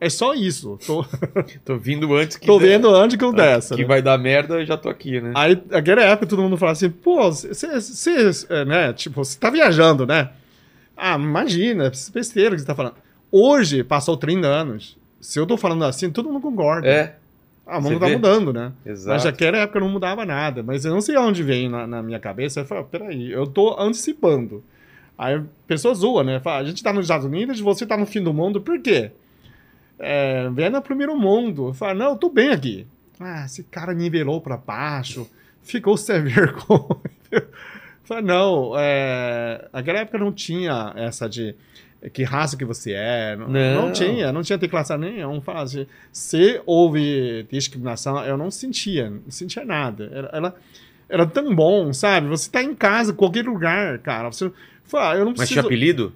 É 0.00 0.08
só 0.08 0.32
isso. 0.34 0.78
Tô, 0.86 1.04
Tô 1.64 1.76
vindo 1.76 2.12
antes 2.16 2.36
que 2.38 2.46
tô 2.46 2.58
der- 2.58 2.68
vendo 2.70 2.88
antes 2.92 3.16
que 3.16 3.22
eu 3.24 3.32
dessa. 3.32 3.76
que 3.76 3.82
né? 3.82 3.86
vai 3.88 4.00
dar 4.02 4.16
merda, 4.18 4.54
eu 4.60 4.64
já 4.66 4.76
tô 4.78 4.88
aqui, 4.88 5.20
né? 5.20 5.32
Aí, 5.36 5.60
naquela 5.70 6.02
época, 6.02 6.26
todo 6.26 6.40
mundo 6.42 6.56
falava 6.56 6.72
assim, 6.72 6.88
pô, 6.90 7.30
você, 7.30 7.54
né, 8.66 8.92
tipo, 8.94 9.22
você 9.24 9.38
tá 9.38 9.50
viajando, 9.50 10.06
né? 10.06 10.30
Ah, 10.96 11.16
imagina, 11.16 11.86
essa 11.86 12.12
besteira 12.12 12.54
que 12.54 12.60
você 12.60 12.66
tá 12.66 12.74
falando. 12.74 12.94
Hoje, 13.30 13.82
passou 13.82 14.16
30 14.16 14.46
anos, 14.46 14.96
se 15.20 15.38
eu 15.38 15.46
tô 15.46 15.56
falando 15.56 15.84
assim, 15.84 16.10
todo 16.10 16.28
mundo 16.30 16.42
concorda. 16.42 16.86
É, 16.86 17.16
Ah, 17.66 17.78
o 17.78 17.82
mundo 17.82 17.98
tá 18.00 18.08
mudando, 18.08 18.52
né? 18.52 18.72
exato. 18.84 19.14
Mas 19.14 19.24
naquela 19.24 19.56
época 19.58 19.80
não 19.80 19.88
mudava 19.88 20.24
nada. 20.26 20.62
Mas 20.62 20.84
eu 20.84 20.92
não 20.92 21.00
sei 21.00 21.16
onde 21.16 21.42
vem 21.42 21.68
na, 21.68 21.86
na 21.86 22.02
minha 22.02 22.18
cabeça. 22.20 22.60
Eu 22.60 22.64
falo, 22.66 22.84
peraí, 22.84 23.30
eu 23.30 23.46
tô 23.46 23.78
antecipando. 23.80 24.62
Aí 25.16 25.36
a 25.36 25.42
pessoa 25.66 25.94
zoa, 25.94 26.22
né? 26.24 26.40
Fala, 26.40 26.58
a 26.58 26.64
gente 26.64 26.82
tá 26.82 26.92
nos 26.92 27.04
Estados 27.04 27.24
Unidos, 27.26 27.60
você 27.60 27.86
tá 27.86 27.96
no 27.96 28.04
fim 28.06 28.22
do 28.22 28.32
mundo, 28.34 28.60
por 28.60 28.80
quê? 28.80 29.12
É, 29.98 30.48
vem 30.50 30.68
no 30.70 30.82
primeiro 30.82 31.16
mundo. 31.16 31.68
Eu 31.68 31.74
falo, 31.74 31.98
não, 31.98 32.10
eu 32.10 32.16
tô 32.16 32.28
bem 32.28 32.50
aqui. 32.50 32.86
Ah, 33.20 33.44
esse 33.46 33.62
cara 33.62 33.94
nivelou 33.94 34.40
pra 34.40 34.56
baixo, 34.56 35.30
ficou 35.62 35.96
sem 35.96 36.20
vergonha. 36.24 37.00
Falo, 38.04 38.22
não, 38.22 38.72
é, 38.76 39.68
naquela 39.72 40.00
época 40.00 40.18
não 40.18 40.32
tinha 40.32 40.92
essa 40.96 41.28
de 41.28 41.54
que 42.12 42.24
raça 42.24 42.56
que 42.56 42.64
você 42.64 42.92
é. 42.94 43.36
Não, 43.36 43.48
Não. 43.48 43.82
não 43.86 43.92
tinha, 43.92 44.32
não 44.32 44.42
tinha 44.42 44.58
declaração 44.58 44.98
nenhuma. 44.98 45.40
Fala 45.40 45.62
assim, 45.62 45.86
se 46.10 46.60
houve 46.66 47.46
discriminação, 47.50 48.22
eu 48.24 48.36
não 48.36 48.50
sentia, 48.50 49.08
não 49.08 49.22
sentia 49.30 49.64
nada. 49.64 50.10
Era, 50.12 50.30
era, 50.32 50.54
era 51.08 51.26
tão 51.26 51.54
bom, 51.54 51.92
sabe? 51.92 52.26
Você 52.26 52.50
tá 52.50 52.60
em 52.62 52.74
casa, 52.74 53.12
qualquer 53.12 53.44
lugar, 53.44 53.98
cara. 54.00 54.32
Você 54.32 54.50
fala, 54.84 55.12
ah, 55.12 55.16
eu 55.16 55.20
não 55.24 55.30
Mas 55.30 55.38
preciso. 55.38 55.60
tinha 55.60 55.64
apelido? 55.66 56.12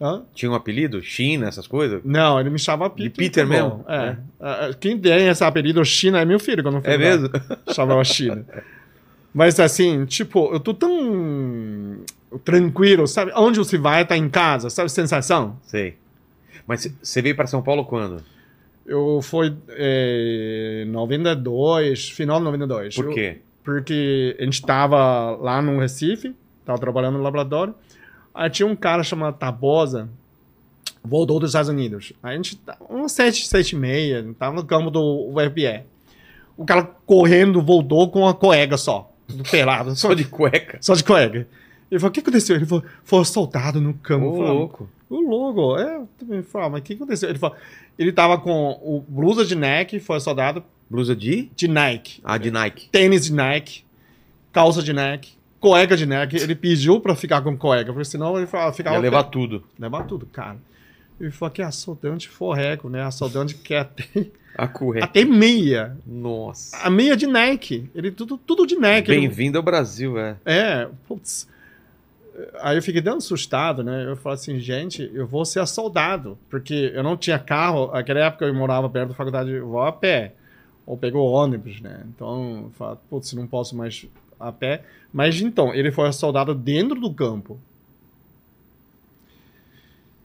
Hã? 0.00 0.22
Tinha 0.34 0.50
um 0.50 0.54
apelido? 0.56 1.00
China, 1.00 1.46
essas 1.46 1.68
coisas? 1.68 2.00
Não, 2.04 2.40
ele 2.40 2.50
me 2.50 2.58
chamava 2.58 2.92
De 2.92 3.08
Peter. 3.08 3.46
Peter 3.46 3.48
tá 3.48 3.68
bom. 3.68 3.76
mesmo? 3.76 3.84
É. 3.88 4.06
É. 4.08 4.16
Ah, 4.40 4.70
Quem 4.78 4.98
tem 4.98 5.28
esse 5.28 5.44
apelido 5.44 5.84
China 5.84 6.20
é 6.20 6.24
meu 6.24 6.40
filho, 6.40 6.64
quando 6.64 6.78
eu 6.78 6.82
fui 6.82 6.90
É 6.90 6.94
lá. 6.94 6.98
mesmo? 6.98 7.30
Chamava 7.72 8.02
China. 8.02 8.44
Mas 9.34 9.58
assim, 9.58 10.04
tipo, 10.06 10.52
eu 10.52 10.60
tô 10.60 10.72
tão 10.72 11.98
tranquilo, 12.44 13.06
sabe? 13.08 13.32
Onde 13.34 13.58
você 13.58 13.76
vai, 13.76 14.06
tá 14.06 14.16
em 14.16 14.28
casa, 14.28 14.70
sabe? 14.70 14.88
Sensação. 14.90 15.56
Sei. 15.64 15.96
Mas 16.66 16.88
você 17.02 17.20
veio 17.20 17.34
pra 17.34 17.46
São 17.46 17.60
Paulo 17.60 17.84
quando? 17.84 18.22
Eu 18.86 19.20
fui 19.22 19.54
em 19.76 20.84
92, 20.86 22.10
final 22.10 22.38
de 22.38 22.44
92. 22.44 22.94
Por 22.94 23.06
Eu- 23.06 23.10
quê? 23.12 23.38
porque 23.64 24.36
a 24.38 24.44
gente 24.44 24.60
tava 24.62 25.30
lá 25.40 25.60
no 25.62 25.78
Recife, 25.80 26.34
tava 26.64 26.78
trabalhando 26.78 27.16
no 27.16 27.24
laboratório. 27.24 27.74
Aí 28.34 28.50
tinha 28.50 28.66
um 28.66 28.76
cara 28.76 29.02
chamado 29.02 29.36
Tabosa, 29.38 30.08
voltou 31.02 31.40
dos 31.40 31.50
Estados 31.50 31.70
Unidos. 31.70 32.12
Aí 32.22 32.34
a 32.34 32.36
gente, 32.36 32.56
tá- 32.56 32.76
uns 32.90 33.12
sete, 33.12 33.48
sete 33.48 33.72
e 33.74 33.78
meia, 33.78 34.24
tava 34.38 34.54
no 34.54 34.64
campo 34.64 34.90
do 34.90 35.30
UFPE. 35.34 35.82
O 36.56 36.64
cara 36.64 36.82
correndo 37.06 37.62
voltou 37.62 38.10
com 38.10 38.20
uma 38.20 38.34
colega 38.34 38.76
só, 38.76 39.10
tudo 39.26 39.42
pelado, 39.50 39.94
só 39.96 40.12
de, 40.14 40.24
cueca. 40.24 40.78
só 40.80 40.94
de 40.94 41.04
colega. 41.04 41.46
Ele 41.90 42.00
falou, 42.00 42.10
o 42.10 42.12
que 42.12 42.20
aconteceu? 42.20 42.56
Ele 42.56 42.66
falou, 42.66 42.84
foi 43.04 43.20
assaltado 43.20 43.80
no 43.80 43.94
campo. 43.94 44.26
Ô, 44.26 44.36
falei, 44.36 44.52
louco. 44.52 44.88
o 45.08 45.20
logo, 45.20 45.78
é, 45.78 45.96
eu 45.96 46.08
também 46.18 46.42
falei, 46.42 46.68
mas 46.70 46.80
o 46.80 46.82
que 46.82 46.94
aconteceu? 46.94 47.28
Ele 47.28 47.38
falou, 47.38 47.56
ele 47.98 48.12
tava 48.12 48.38
com 48.38 48.70
o 48.82 49.04
blusa 49.06 49.44
de 49.44 49.54
Nike, 49.54 50.00
foi 50.00 50.16
assaltado 50.16 50.64
Blusa 50.90 51.16
de? 51.16 51.50
de 51.56 51.66
Nike 51.66 52.20
Ah, 52.22 52.36
de 52.36 52.50
Nike. 52.50 52.88
tênis 52.90 53.24
de 53.24 53.32
Nike, 53.32 53.84
calça 54.52 54.82
de 54.82 54.92
Nike, 54.92 55.32
cueca 55.58 55.96
de 55.96 56.04
Nike. 56.06 56.36
Ele 56.36 56.54
pediu 56.54 57.00
pra 57.00 57.14
ficar 57.16 57.40
com 57.42 57.56
cueca, 57.56 57.92
porque 57.92 58.04
senão 58.04 58.36
ele 58.36 58.46
falava, 58.46 58.72
ficava. 58.72 58.96
Ia 58.96 59.02
levar 59.02 59.24
tudo. 59.24 59.64
levar 59.78 60.02
tudo, 60.04 60.26
cara. 60.26 60.58
Ele 61.20 61.30
falou 61.30 61.52
que 61.52 61.62
é 61.62 61.64
assaltante 61.64 62.28
forreco, 62.28 62.88
né? 62.88 63.02
Assaltante 63.02 63.54
que 63.54 63.62
quer 63.62 63.80
até, 63.80 64.04
A 64.56 64.66
cueca. 64.66 65.04
até 65.04 65.24
meia. 65.24 65.96
Nossa. 66.06 66.76
A 66.78 66.90
meia 66.90 67.16
de 67.16 67.26
Nike. 67.26 67.88
Ele 67.94 68.10
tudo, 68.10 68.36
tudo 68.36 68.66
de. 68.66 68.74
Ele- 68.74 69.02
Bem-vindo 69.20 69.56
ao 69.56 69.62
Brasil, 69.62 70.18
é. 70.18 70.36
é, 70.44 70.88
putz. 71.06 71.48
Aí 72.60 72.76
eu 72.76 72.82
fiquei 72.82 73.00
dando 73.00 73.18
assustado, 73.18 73.84
né? 73.84 74.06
Eu 74.08 74.16
falei 74.16 74.34
assim, 74.34 74.58
gente, 74.58 75.08
eu 75.14 75.24
vou 75.24 75.44
ser 75.44 75.60
assaltado, 75.60 76.36
porque 76.50 76.90
eu 76.92 77.02
não 77.02 77.16
tinha 77.16 77.38
carro. 77.38 77.92
Naquela 77.92 78.20
época 78.20 78.44
eu 78.44 78.52
morava 78.54 78.90
perto 78.90 79.10
da 79.10 79.14
faculdade, 79.14 79.52
eu 79.52 79.68
vou 79.68 79.82
a 79.82 79.92
pé. 79.92 80.32
Ou 80.84 80.96
pegou 80.96 81.30
ônibus, 81.30 81.80
né? 81.80 82.02
Então, 82.08 82.64
eu 82.64 82.70
falei, 82.76 82.98
putz, 83.08 83.32
não 83.34 83.46
posso 83.46 83.76
mais 83.76 84.04
a 84.38 84.50
pé. 84.52 84.82
Mas 85.12 85.40
então, 85.40 85.72
ele 85.72 85.90
foi 85.92 86.08
assaltado 86.08 86.54
dentro 86.54 87.00
do 87.00 87.12
campo. 87.14 87.58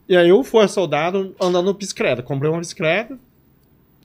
E 0.09 0.17
aí 0.17 0.27
eu 0.29 0.43
fui 0.43 0.63
assaltado 0.63 1.35
andando 1.39 1.71
bicicleta. 1.73 2.23
Comprei 2.23 2.49
uma 2.51 2.59
bicicleta. 2.59 3.17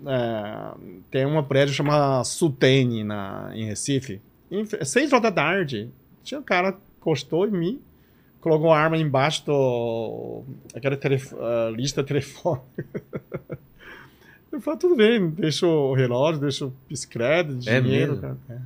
É, 0.07 0.74
tem 1.11 1.24
uma 1.24 1.42
prédio 1.42 1.74
chamada 1.74 2.22
Sutene 2.24 3.02
na, 3.02 3.50
em 3.55 3.64
Recife. 3.64 4.20
Em, 4.50 4.64
seis 4.84 5.11
horas 5.12 5.22
da 5.22 5.32
tarde, 5.32 5.90
tinha 6.22 6.38
um 6.38 6.42
cara 6.44 6.76
encostou 6.98 7.46
em 7.46 7.50
mim, 7.50 7.80
colocou 8.40 8.70
a 8.72 8.78
arma 8.78 8.98
embaixo 8.98 9.46
do 9.46 10.42
aquela 10.74 10.96
telefo- 10.96 11.36
ah, 11.40 11.70
lista 11.74 12.05
telefônica. 12.05 12.64
Eu 14.52 14.61
falei, 14.61 14.78
tudo 14.78 14.94
bem, 14.94 15.30
deixa 15.30 15.66
o 15.66 15.94
relógio, 15.94 16.40
deixa 16.40 16.66
o 16.66 16.72
bicicleta, 16.88 17.50
É 17.66 17.80
dinheiro, 17.80 18.12
mesmo? 18.12 18.20
cara. 18.20 18.36
É. 18.50 18.59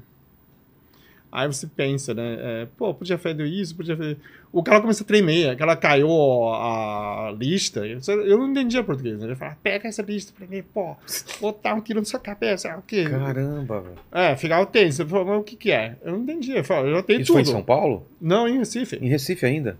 Aí 1.31 1.47
você 1.47 1.67
pensa, 1.67 2.15
né? 2.15 2.39
é, 2.41 2.69
pô, 2.77 2.95
podia 2.95 3.19
feito 3.19 3.43
isso, 3.43 3.77
podia 3.77 3.97
ter... 3.97 4.17
O 4.51 4.63
cara 4.63 4.81
começa 4.81 5.03
a 5.03 5.07
tremer, 5.07 5.51
aquela 5.51 5.77
caiu 5.77 6.09
a 6.09 7.35
lista. 7.39 7.87
Eu 7.87 8.01
eu 8.25 8.39
não 8.39 8.51
entendia 8.51 8.83
português. 8.83 9.19
Né? 9.19 9.27
Ele 9.27 9.37
fala, 9.37 9.57
pega 9.63 9.89
essa 9.89 10.01
lista 10.01 10.33
pra 10.37 10.47
mim, 10.47 10.63
pô, 10.63 10.97
botar 11.39 11.75
um 11.75 11.83
tiro 11.83 12.01
na 12.01 12.07
sua 12.07 12.19
cabeça, 12.19 12.75
o 12.79 12.83
quê? 12.83 13.05
Caramba, 13.05 13.83
velho. 13.83 13.95
É, 14.11 14.35
ficava 14.37 14.65
tenso. 14.65 15.03
Ele 15.03 15.11
falou, 15.11 15.27
mas 15.27 15.41
o 15.41 15.43
que 15.43 15.55
que 15.55 15.71
é? 15.71 15.97
Eu 16.03 16.13
não 16.13 16.23
entendi. 16.23 16.57
Eu 16.57 16.65
falei, 16.65 16.93
eu 16.93 16.97
já 16.97 17.03
tenho 17.03 17.21
Isso 17.21 17.33
foi 17.33 17.43
tudo. 17.43 17.51
em 17.51 17.57
São 17.57 17.63
Paulo? 17.63 18.07
Não, 18.19 18.49
em 18.49 18.59
Recife. 18.59 18.97
Em 18.97 19.09
Recife 19.09 19.45
ainda? 19.45 19.79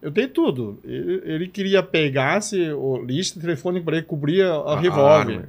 Eu 0.00 0.10
tenho 0.10 0.28
tudo. 0.28 0.78
Ele, 0.84 1.22
ele 1.24 1.48
queria 1.48 1.82
pegasse 1.82 2.72
o 2.72 2.96
lista 3.02 3.38
telefônico 3.38 3.84
para 3.84 3.96
ele 3.98 4.06
cobrir 4.06 4.42
a, 4.42 4.54
a 4.54 4.74
A 4.74 4.80
revólver. 4.80 5.48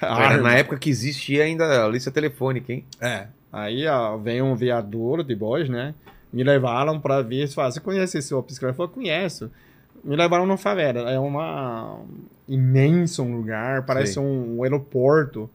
Era 0.00 0.38
na 0.38 0.54
época 0.54 0.78
que 0.78 0.90
existia 0.90 1.44
ainda 1.44 1.84
a 1.84 1.88
lista 1.88 2.10
telefônica, 2.10 2.72
hein? 2.72 2.84
É. 3.00 3.28
Aí 3.54 3.86
ó, 3.86 4.16
vem 4.16 4.42
um 4.42 4.56
veador 4.56 5.22
de 5.22 5.34
bois, 5.34 5.68
né? 5.68 5.94
Me 6.32 6.42
levaram 6.42 6.98
para 6.98 7.22
ver. 7.22 7.46
Falaram, 7.48 7.72
você 7.72 7.80
conhece 7.80 8.18
esse 8.18 8.34
bicicleta? 8.42 8.72
Eu 8.72 8.74
falei, 8.74 8.92
conheço. 8.92 9.48
Me 10.02 10.16
levaram 10.16 10.44
no 10.44 10.56
favela. 10.56 11.08
É 11.08 11.18
uma 11.18 12.00
imenso 12.48 13.22
um 13.22 13.36
lugar, 13.36 13.86
parece 13.86 14.18
um, 14.18 14.58
um 14.58 14.62
aeroporto. 14.64 15.48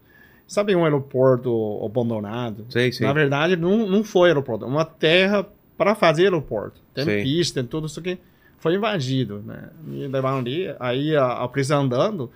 Sabe 0.47 0.75
um 0.75 0.85
aeroporto 0.85 1.81
abandonado? 1.85 2.65
Sei, 2.69 2.91
sei. 2.91 3.05
Na 3.05 3.11
verdade, 3.11 3.57
não, 3.57 3.85
não 3.85 4.03
foi 4.03 4.29
aeroporto. 4.29 4.63
É 4.63 4.67
uma 4.67 4.85
terra 4.85 5.45
para 5.77 5.93
fazer 5.93 6.23
aeroporto. 6.23 6.81
Tem 6.93 7.03
Sei. 7.03 7.21
pista, 7.21 7.59
tem 7.59 7.69
tudo 7.69 7.87
isso 7.87 7.99
aqui. 7.99 8.17
Foi 8.59 8.75
invadido, 8.75 9.43
né? 9.45 9.69
Me 9.83 10.07
levaram 10.07 10.39
ali, 10.39 10.73
aí 10.79 11.15
a, 11.15 11.25
a 11.25 11.75
andando, 11.75 12.31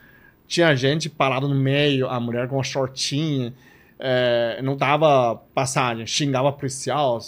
tinha 0.47 0.75
gente 0.75 1.09
parada 1.09 1.47
no 1.47 1.55
meio, 1.55 2.07
a 2.07 2.19
mulher 2.19 2.47
com 2.47 2.55
uma 2.55 2.63
shortinha, 2.63 3.53
é, 3.99 4.61
não 4.61 4.75
dava 4.75 5.35
passagem, 5.53 6.05
xingava 6.05 6.51
policial. 6.51 7.19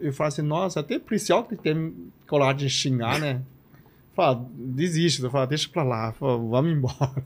eu 0.00 0.12
falo 0.12 0.28
assim, 0.28 0.42
nossa, 0.42 0.80
até 0.80 0.98
policial 0.98 1.44
que 1.44 1.56
tem 1.56 1.94
coragem 2.28 2.66
de 2.66 2.70
xingar, 2.70 3.18
né? 3.18 3.40
Fala, 4.14 4.44
desiste. 4.54 5.22
Eu 5.22 5.30
falo, 5.30 5.46
deixa 5.46 5.68
pra 5.68 5.82
lá, 5.82 6.12
fala, 6.12 6.36
vamos 6.38 6.72
embora. 6.72 7.24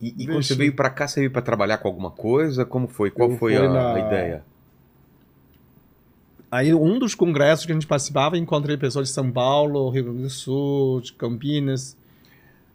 E, 0.00 0.14
e 0.18 0.26
quando 0.26 0.42
você 0.42 0.54
veio 0.54 0.74
pra 0.74 0.88
cá, 0.90 1.06
você 1.06 1.20
veio 1.20 1.30
pra 1.30 1.42
trabalhar 1.42 1.78
com 1.78 1.88
alguma 1.88 2.10
coisa? 2.10 2.64
Como 2.64 2.88
foi? 2.88 3.10
Qual 3.10 3.30
Eu 3.30 3.36
foi 3.38 3.56
a, 3.56 3.68
na- 3.68 3.94
a 3.94 3.98
ideia? 3.98 4.44
Aí, 6.50 6.74
um 6.74 6.98
dos 6.98 7.14
congressos 7.14 7.64
que 7.64 7.70
a 7.70 7.74
gente 7.74 7.86
participava, 7.86 8.36
encontrei 8.36 8.76
pessoas 8.76 9.08
de 9.08 9.14
São 9.14 9.30
Paulo, 9.30 9.88
Rio 9.90 10.04
Grande 10.04 10.22
do 10.22 10.30
Sul, 10.30 11.00
de 11.00 11.12
Campinas. 11.12 11.96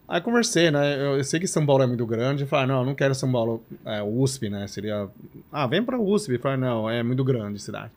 Aí 0.07 0.21
conversei, 0.21 0.69
né? 0.69 0.95
Eu, 0.95 1.17
eu 1.17 1.23
sei 1.23 1.39
que 1.39 1.47
São 1.47 1.65
Paulo 1.65 1.83
é 1.83 1.87
muito 1.87 2.05
grande. 2.05 2.43
Eu 2.43 2.47
falei, 2.47 2.67
não, 2.67 2.85
não 2.85 2.93
quero 2.93 3.15
São 3.15 3.31
Paulo, 3.31 3.63
é, 3.83 4.03
USP, 4.03 4.49
né? 4.49 4.67
Seria, 4.67 5.07
ah, 5.51 5.65
vem 5.65 5.83
pra 5.83 5.99
USP. 5.99 6.33
Eu 6.33 6.39
falei, 6.39 6.57
não, 6.57 6.89
é 6.89 7.01
muito 7.01 7.23
grande 7.23 7.55
a 7.55 7.59
cidade. 7.59 7.91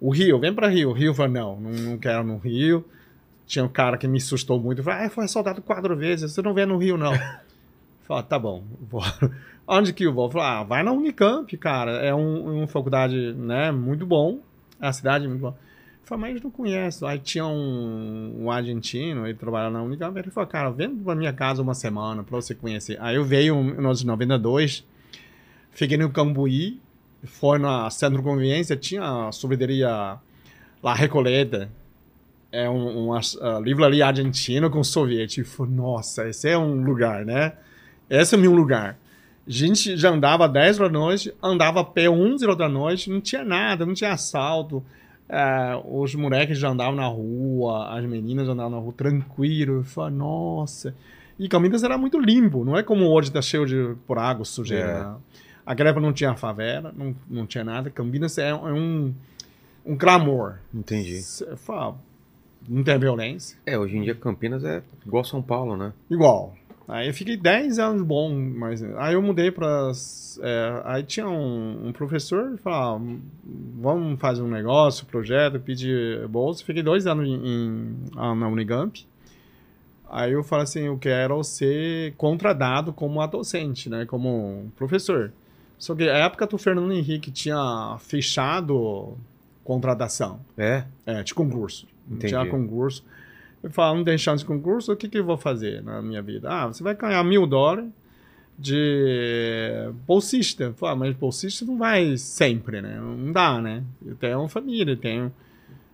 O 0.00 0.10
Rio, 0.10 0.38
vem 0.38 0.52
pra 0.52 0.68
Rio. 0.68 0.90
O 0.90 0.92
Rio, 0.92 1.14
falei, 1.14 1.32
não, 1.32 1.58
não, 1.58 1.70
não 1.70 1.98
quero 1.98 2.22
no 2.22 2.36
Rio. 2.36 2.84
Tinha 3.46 3.64
um 3.64 3.68
cara 3.68 3.96
que 3.96 4.06
me 4.06 4.18
assustou 4.18 4.60
muito. 4.60 4.80
Eu 4.80 4.84
falei, 4.84 5.06
ah, 5.06 5.10
foi 5.10 5.24
assaltado 5.24 5.62
quatro 5.62 5.96
vezes, 5.96 6.32
você 6.32 6.42
não 6.42 6.52
vem 6.52 6.66
no 6.66 6.76
Rio, 6.76 6.98
não. 6.98 7.12
Falei, 7.12 8.20
ah, 8.20 8.22
tá 8.22 8.38
bom, 8.38 8.62
vou. 8.90 9.02
Onde 9.66 9.94
que 9.94 10.04
eu 10.04 10.12
vou? 10.12 10.30
Falei, 10.30 10.46
ah, 10.46 10.62
vai 10.62 10.82
na 10.82 10.92
Unicamp, 10.92 11.56
cara. 11.56 11.92
É 11.92 12.14
um, 12.14 12.58
uma 12.58 12.66
faculdade, 12.66 13.32
né, 13.32 13.72
muito 13.72 14.04
bom. 14.04 14.40
A 14.78 14.92
cidade 14.92 15.24
é 15.24 15.28
muito 15.28 15.40
boa. 15.40 15.56
Falei, 16.04 16.34
mas 16.34 16.42
não 16.42 16.50
conheço. 16.50 17.06
Aí 17.06 17.18
tinha 17.18 17.46
um, 17.46 18.44
um 18.44 18.50
argentino, 18.50 19.26
ele 19.26 19.34
trabalhava 19.34 19.72
na 19.72 19.82
Unicamp. 19.82 20.18
Ele 20.18 20.30
falou, 20.30 20.48
cara, 20.48 20.70
vem 20.70 20.94
pra 20.94 21.14
minha 21.14 21.32
casa 21.32 21.62
uma 21.62 21.74
semana 21.74 22.22
pra 22.22 22.36
você 22.36 22.54
conhecer. 22.54 22.98
Aí 23.00 23.16
eu 23.16 23.24
veio 23.24 23.54
em 23.56 23.64
1992, 23.72 24.84
fiquei 25.70 25.96
no 25.96 26.10
Cambuí, 26.10 26.78
foi 27.24 27.58
na 27.58 27.88
Centro 27.90 28.18
de 28.18 28.22
Convivência, 28.22 28.76
tinha 28.76 29.28
a 29.28 29.32
sorveteria 29.32 30.18
La 30.82 30.94
Recoleta. 30.94 31.70
É 32.52 32.68
um, 32.68 33.06
uma 33.06 33.18
uh, 33.18 33.60
livraria 33.62 34.06
argentina 34.06 34.68
com 34.68 34.84
sorvete. 34.84 35.40
E 35.40 35.44
falei, 35.44 35.72
nossa, 35.72 36.28
esse 36.28 36.48
é 36.48 36.58
um 36.58 36.84
lugar, 36.84 37.24
né? 37.24 37.54
Esse 38.10 38.34
é 38.34 38.38
o 38.38 38.40
meu 38.40 38.52
lugar. 38.52 38.98
A 39.46 39.50
gente 39.50 39.96
já 39.96 40.10
andava 40.10 40.46
10 40.46 40.78
da 40.78 40.88
noite, 40.88 41.34
andava 41.42 41.80
a 41.80 41.84
pé 41.84 42.08
11 42.08 42.46
da 42.56 42.68
noite, 42.68 43.10
não 43.10 43.20
tinha 43.20 43.44
nada, 43.44 43.84
não 43.84 43.94
tinha 43.94 44.12
assalto. 44.12 44.84
É, 45.28 45.80
os 45.84 46.14
moleques 46.14 46.58
já 46.58 46.68
andavam 46.68 46.94
na 46.94 47.06
rua, 47.06 47.96
as 47.96 48.04
meninas 48.04 48.48
andavam 48.48 48.72
na 48.72 48.78
rua 48.78 48.92
tranquilo. 48.92 49.76
Eu 49.76 49.84
falei, 49.84 50.16
nossa. 50.16 50.94
E 51.38 51.48
Campinas 51.48 51.82
era 51.82 51.98
muito 51.98 52.18
limpo, 52.18 52.64
não 52.64 52.76
é 52.76 52.82
como 52.82 53.06
hoje 53.06 53.32
tá 53.32 53.42
cheio 53.42 53.66
de 53.66 53.94
buraco, 54.06 54.44
sujeira. 54.44 54.90
É. 54.90 55.04
né? 55.04 55.16
Aquela 55.66 55.90
época 55.90 56.04
não 56.04 56.12
tinha 56.12 56.34
favela, 56.36 56.92
não, 56.96 57.16
não 57.28 57.46
tinha 57.46 57.64
nada. 57.64 57.90
Campinas 57.90 58.36
é, 58.38 58.50
é 58.50 58.54
um, 58.54 59.14
um 59.84 59.96
clamor. 59.96 60.58
Entendi. 60.72 61.20
Fala, 61.56 61.96
não 62.68 62.84
tem 62.84 62.98
violência. 62.98 63.58
É, 63.66 63.78
hoje 63.78 63.96
em 63.96 64.02
dia 64.02 64.14
Campinas 64.14 64.62
é 64.64 64.82
igual 65.04 65.24
São 65.24 65.42
Paulo, 65.42 65.76
né? 65.76 65.92
Igual. 66.10 66.54
Aí 66.86 67.08
eu 67.08 67.14
fiquei 67.14 67.36
10 67.36 67.78
anos 67.78 68.02
bom, 68.02 68.34
mas 68.34 68.82
aí 68.82 69.14
eu 69.14 69.22
mudei 69.22 69.50
para 69.50 69.90
aí 70.84 71.02
tinha 71.02 71.26
um, 71.26 71.88
um 71.88 71.92
professor 71.92 72.52
que 72.56 72.62
falava, 72.62 73.02
"Ah, 73.02 73.16
vamos 73.80 74.20
fazer 74.20 74.42
um 74.42 74.48
negócio, 74.48 75.06
projeto, 75.06 75.58
pedir 75.60 76.26
bolsa. 76.28 76.64
Fiquei 76.64 76.82
dois 76.82 77.06
anos 77.06 77.26
em, 77.26 77.34
em- 77.34 77.96
na 78.14 78.48
Unicamp. 78.48 79.06
Aí 80.10 80.32
eu 80.32 80.44
falei 80.44 80.64
assim, 80.64 80.82
eu 80.82 80.98
quero 80.98 81.42
ser 81.42 82.14
contratado 82.16 82.92
como 82.92 83.26
docente, 83.26 83.88
né, 83.88 84.04
como 84.04 84.70
professor. 84.76 85.32
Só 85.78 85.94
que 85.94 86.04
na 86.04 86.18
época 86.18 86.46
do 86.46 86.56
Fernando 86.58 86.92
Henrique 86.92 87.30
tinha 87.30 87.96
fechado 87.98 89.16
contratação. 89.64 90.40
É? 90.56 90.84
É, 91.06 91.22
de 91.22 91.34
concurso. 91.34 91.86
Não 92.06 92.16
Entendi. 92.16 92.32
tinha 92.34 92.46
concurso. 92.46 93.02
Eu 93.64 93.70
falo, 93.70 93.96
não 93.96 94.04
tem 94.04 94.18
chance 94.18 94.42
de 94.42 94.46
concurso, 94.46 94.92
o 94.92 94.96
que, 94.96 95.08
que 95.08 95.18
eu 95.18 95.24
vou 95.24 95.38
fazer 95.38 95.82
na 95.82 96.02
minha 96.02 96.20
vida? 96.20 96.50
Ah, 96.50 96.66
você 96.66 96.82
vai 96.82 96.94
ganhar 96.94 97.24
mil 97.24 97.46
dólares 97.46 97.88
de 98.58 99.90
bolsista. 100.06 100.74
Falo, 100.74 100.92
ah, 100.92 100.96
mas 100.96 101.16
bolsista 101.16 101.64
não 101.64 101.78
vai 101.78 102.18
sempre, 102.18 102.82
né? 102.82 103.00
Não 103.00 103.32
dá, 103.32 103.58
né? 103.62 103.82
Eu 104.04 104.16
tenho 104.16 104.38
uma 104.38 104.50
família, 104.50 104.94
tenho... 104.94 105.32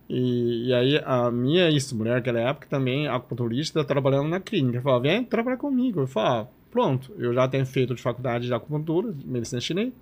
E, 0.09 0.67
e 0.67 0.73
aí 0.73 1.01
a 1.05 1.31
minha 1.31 1.69
ex-mulher, 1.69 2.15
naquela 2.15 2.41
época, 2.41 2.67
também 2.69 3.07
acupunturista, 3.07 3.85
trabalhando 3.85 4.27
na 4.27 4.41
clínica. 4.41 4.79
Eu 4.79 4.81
falo, 4.81 4.99
vem 4.99 5.23
trabalhar 5.23 5.55
comigo. 5.55 6.01
Eu 6.01 6.07
falo, 6.07 6.41
ah, 6.41 6.47
pronto, 6.69 7.13
eu 7.17 7.33
já 7.33 7.47
tenho 7.47 7.65
feito 7.65 7.95
de 7.95 8.01
faculdade 8.01 8.47
de 8.47 8.53
acupuntura, 8.53 9.13
de 9.13 9.25
medicina 9.25 9.61
chinesa, 9.61 9.93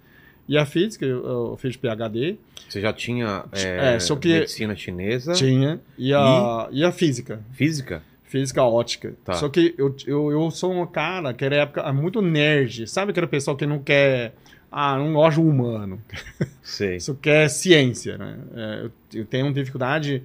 e 0.50 0.58
a 0.58 0.66
física, 0.66 1.06
eu, 1.06 1.24
eu 1.26 1.58
fiz 1.58 1.78
PhD, 1.78 2.36
Você 2.68 2.82
já 2.82 2.92
tinha 2.92 3.46
é, 3.54 3.96
É, 3.96 4.00
só 4.00 4.16
que- 4.16 4.34
medicina 4.34 4.76
chinesa, 4.76 5.32
tinha, 5.34 5.80
e 5.98 6.14
a, 6.14 6.68
e 6.72 6.84
a 6.84 6.92
física. 6.92 7.40
física? 7.54 8.02
Física 8.24 8.64
ótica. 8.64 9.14
Tá. 9.24 9.34
Só 9.36 9.48
que 9.50 9.74
eu, 9.78 9.96
eu, 10.06 10.32
eu 10.32 10.52
sou 10.52 10.72
um 10.74 10.86
cara 10.86 11.34
que 11.34 11.50
na 11.50 11.56
época 11.58 11.82
é 11.82 11.92
muito 11.92 12.22
nerd. 12.22 12.86
Sabe 12.88 13.12
aquela 13.12 13.26
pessoa 13.28 13.56
que 13.58 13.66
não 13.66 13.80
quer. 13.80 14.34
Ah, 14.72 14.96
não 15.00 15.14
gosta 15.14 15.42
do 15.42 15.48
humano. 15.48 16.00
Sei. 16.62 17.00
Só 17.00 17.16
quer 17.16 17.50
ciência, 17.50 18.20
né? 18.20 18.38
É, 18.56 18.90
eu, 19.16 19.26
tenho 19.26 19.52
dificuldade. 19.52 20.22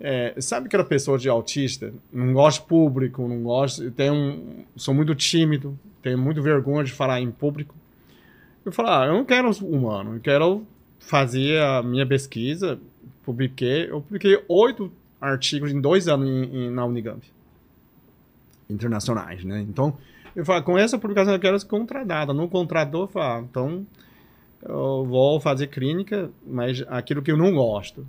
é, 0.00 0.34
sabe 0.40 0.66
aquela 0.66 0.82
pessoa 0.84 1.16
de 1.16 1.28
autista? 1.28 1.92
Não 2.12 2.32
gosta 2.32 2.60
de 2.60 2.66
público, 2.66 3.26
não 3.28 3.40
gosta. 3.44 3.84
Eu 3.84 3.92
tenho 3.92 4.14
um, 4.14 4.64
sou 4.74 4.92
muito 4.92 5.14
tímido, 5.14 5.78
tenho 6.02 6.18
muito 6.18 6.42
vergonha 6.42 6.82
de 6.82 6.90
falar 6.90 7.20
em 7.20 7.30
público. 7.30 7.72
Eu 8.64 8.72
falo, 8.72 8.88
ah, 8.90 9.06
eu 9.06 9.12
não 9.14 9.24
quero 9.24 9.50
humano, 9.64 10.14
eu 10.16 10.20
quero 10.20 10.66
fazer 10.98 11.60
a 11.60 11.82
minha 11.82 12.06
pesquisa. 12.06 12.78
Publiquei, 13.24 13.90
eu 13.90 14.00
publiquei 14.00 14.42
oito 14.48 14.90
artigos 15.20 15.72
em 15.72 15.80
dois 15.80 16.08
anos 16.08 16.28
em- 16.28 16.66
em- 16.66 16.70
na 16.70 16.84
Unicamp. 16.84 17.24
Internacionais, 18.70 19.44
né? 19.44 19.60
Então, 19.60 19.96
eu 20.34 20.44
falo, 20.44 20.62
com 20.62 20.78
essa 20.78 20.98
publicação 20.98 21.34
eu 21.34 21.40
quero 21.40 21.58
ser 21.58 21.66
contratada. 21.66 22.32
Não 22.32 22.48
contratou, 22.48 23.02
eu 23.02 23.08
falo, 23.08 23.40
ah, 23.40 23.46
então 23.48 23.86
eu 24.62 25.04
vou 25.04 25.40
fazer 25.40 25.66
clínica, 25.66 26.30
mas 26.46 26.82
aquilo 26.88 27.20
que 27.22 27.30
eu 27.30 27.36
não 27.36 27.52
gosto. 27.52 28.06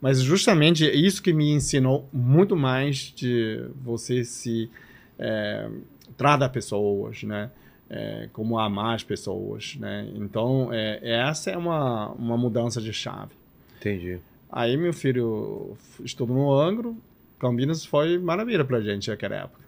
Mas 0.00 0.20
justamente 0.20 0.88
é 0.88 0.94
isso 0.94 1.22
que 1.22 1.32
me 1.32 1.50
ensinou 1.52 2.08
muito 2.12 2.54
mais 2.56 3.12
de 3.16 3.64
você 3.82 4.24
se 4.24 4.70
é, 5.18 5.68
tratar 6.16 6.48
pessoas, 6.50 7.22
né? 7.24 7.50
É, 7.90 8.28
como 8.32 8.58
amar 8.58 8.96
as 8.96 9.02
pessoas, 9.02 9.76
né? 9.76 10.06
Então, 10.14 10.68
é, 10.72 11.00
essa 11.02 11.50
é 11.50 11.56
uma, 11.56 12.10
uma 12.10 12.36
mudança 12.36 12.82
de 12.82 12.92
chave. 12.92 13.32
Entendi. 13.78 14.20
Aí 14.50 14.76
meu 14.76 14.92
filho 14.92 15.76
estudou 16.04 16.36
no 16.36 16.52
Angro, 16.52 16.96
Campinas 17.38 17.84
foi 17.84 18.18
maravilha 18.18 18.64
pra 18.64 18.80
gente 18.80 19.08
naquela 19.08 19.36
época. 19.36 19.60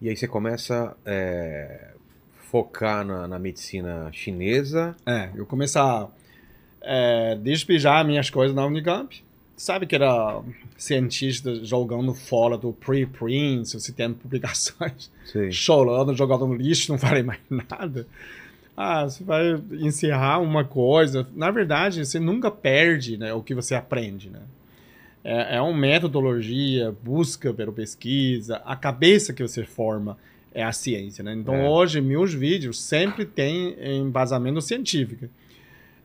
E 0.00 0.08
aí 0.08 0.16
você 0.16 0.28
começa 0.28 0.96
a 1.04 1.10
é, 1.10 1.94
focar 2.50 3.04
na, 3.04 3.26
na 3.26 3.38
medicina 3.38 4.10
chinesa. 4.12 4.94
É, 5.04 5.30
eu 5.34 5.44
comecei 5.44 5.80
a 5.80 6.08
é, 6.80 7.34
despejar 7.36 8.04
minhas 8.04 8.30
coisas 8.30 8.54
na 8.54 8.64
Unicamp. 8.64 9.24
Sabe 9.58 9.86
que 9.86 9.96
era 9.96 10.40
cientista 10.76 11.52
jogando 11.64 12.14
fora 12.14 12.56
do 12.56 12.72
preprint, 12.72 13.72
você 13.72 13.92
tendo 13.92 14.14
publicações, 14.14 15.10
Sei. 15.26 15.50
chorando, 15.50 16.14
jogando 16.14 16.46
no 16.46 16.54
lixo, 16.54 16.92
não 16.92 16.98
falei 16.98 17.24
mais 17.24 17.40
nada. 17.50 18.06
Ah, 18.76 19.02
você 19.02 19.24
vai 19.24 19.60
encerrar 19.72 20.38
uma 20.38 20.64
coisa. 20.64 21.26
Na 21.34 21.50
verdade, 21.50 22.06
você 22.06 22.20
nunca 22.20 22.48
perde 22.52 23.16
né, 23.16 23.34
o 23.34 23.42
que 23.42 23.52
você 23.52 23.74
aprende, 23.74 24.30
né? 24.30 24.38
É, 25.24 25.56
é 25.56 25.60
uma 25.60 25.76
metodologia, 25.76 26.94
busca 27.02 27.52
pela 27.52 27.72
pesquisa, 27.72 28.62
a 28.64 28.76
cabeça 28.76 29.32
que 29.32 29.42
você 29.42 29.64
forma 29.64 30.16
é 30.54 30.62
a 30.62 30.70
ciência, 30.72 31.24
né? 31.24 31.34
Então, 31.34 31.56
É. 31.56 31.68
hoje, 31.68 32.00
meus 32.00 32.32
vídeos 32.32 32.80
sempre 32.80 33.24
têm 33.26 33.74
embasamento 33.82 34.62
científico. 34.62 35.28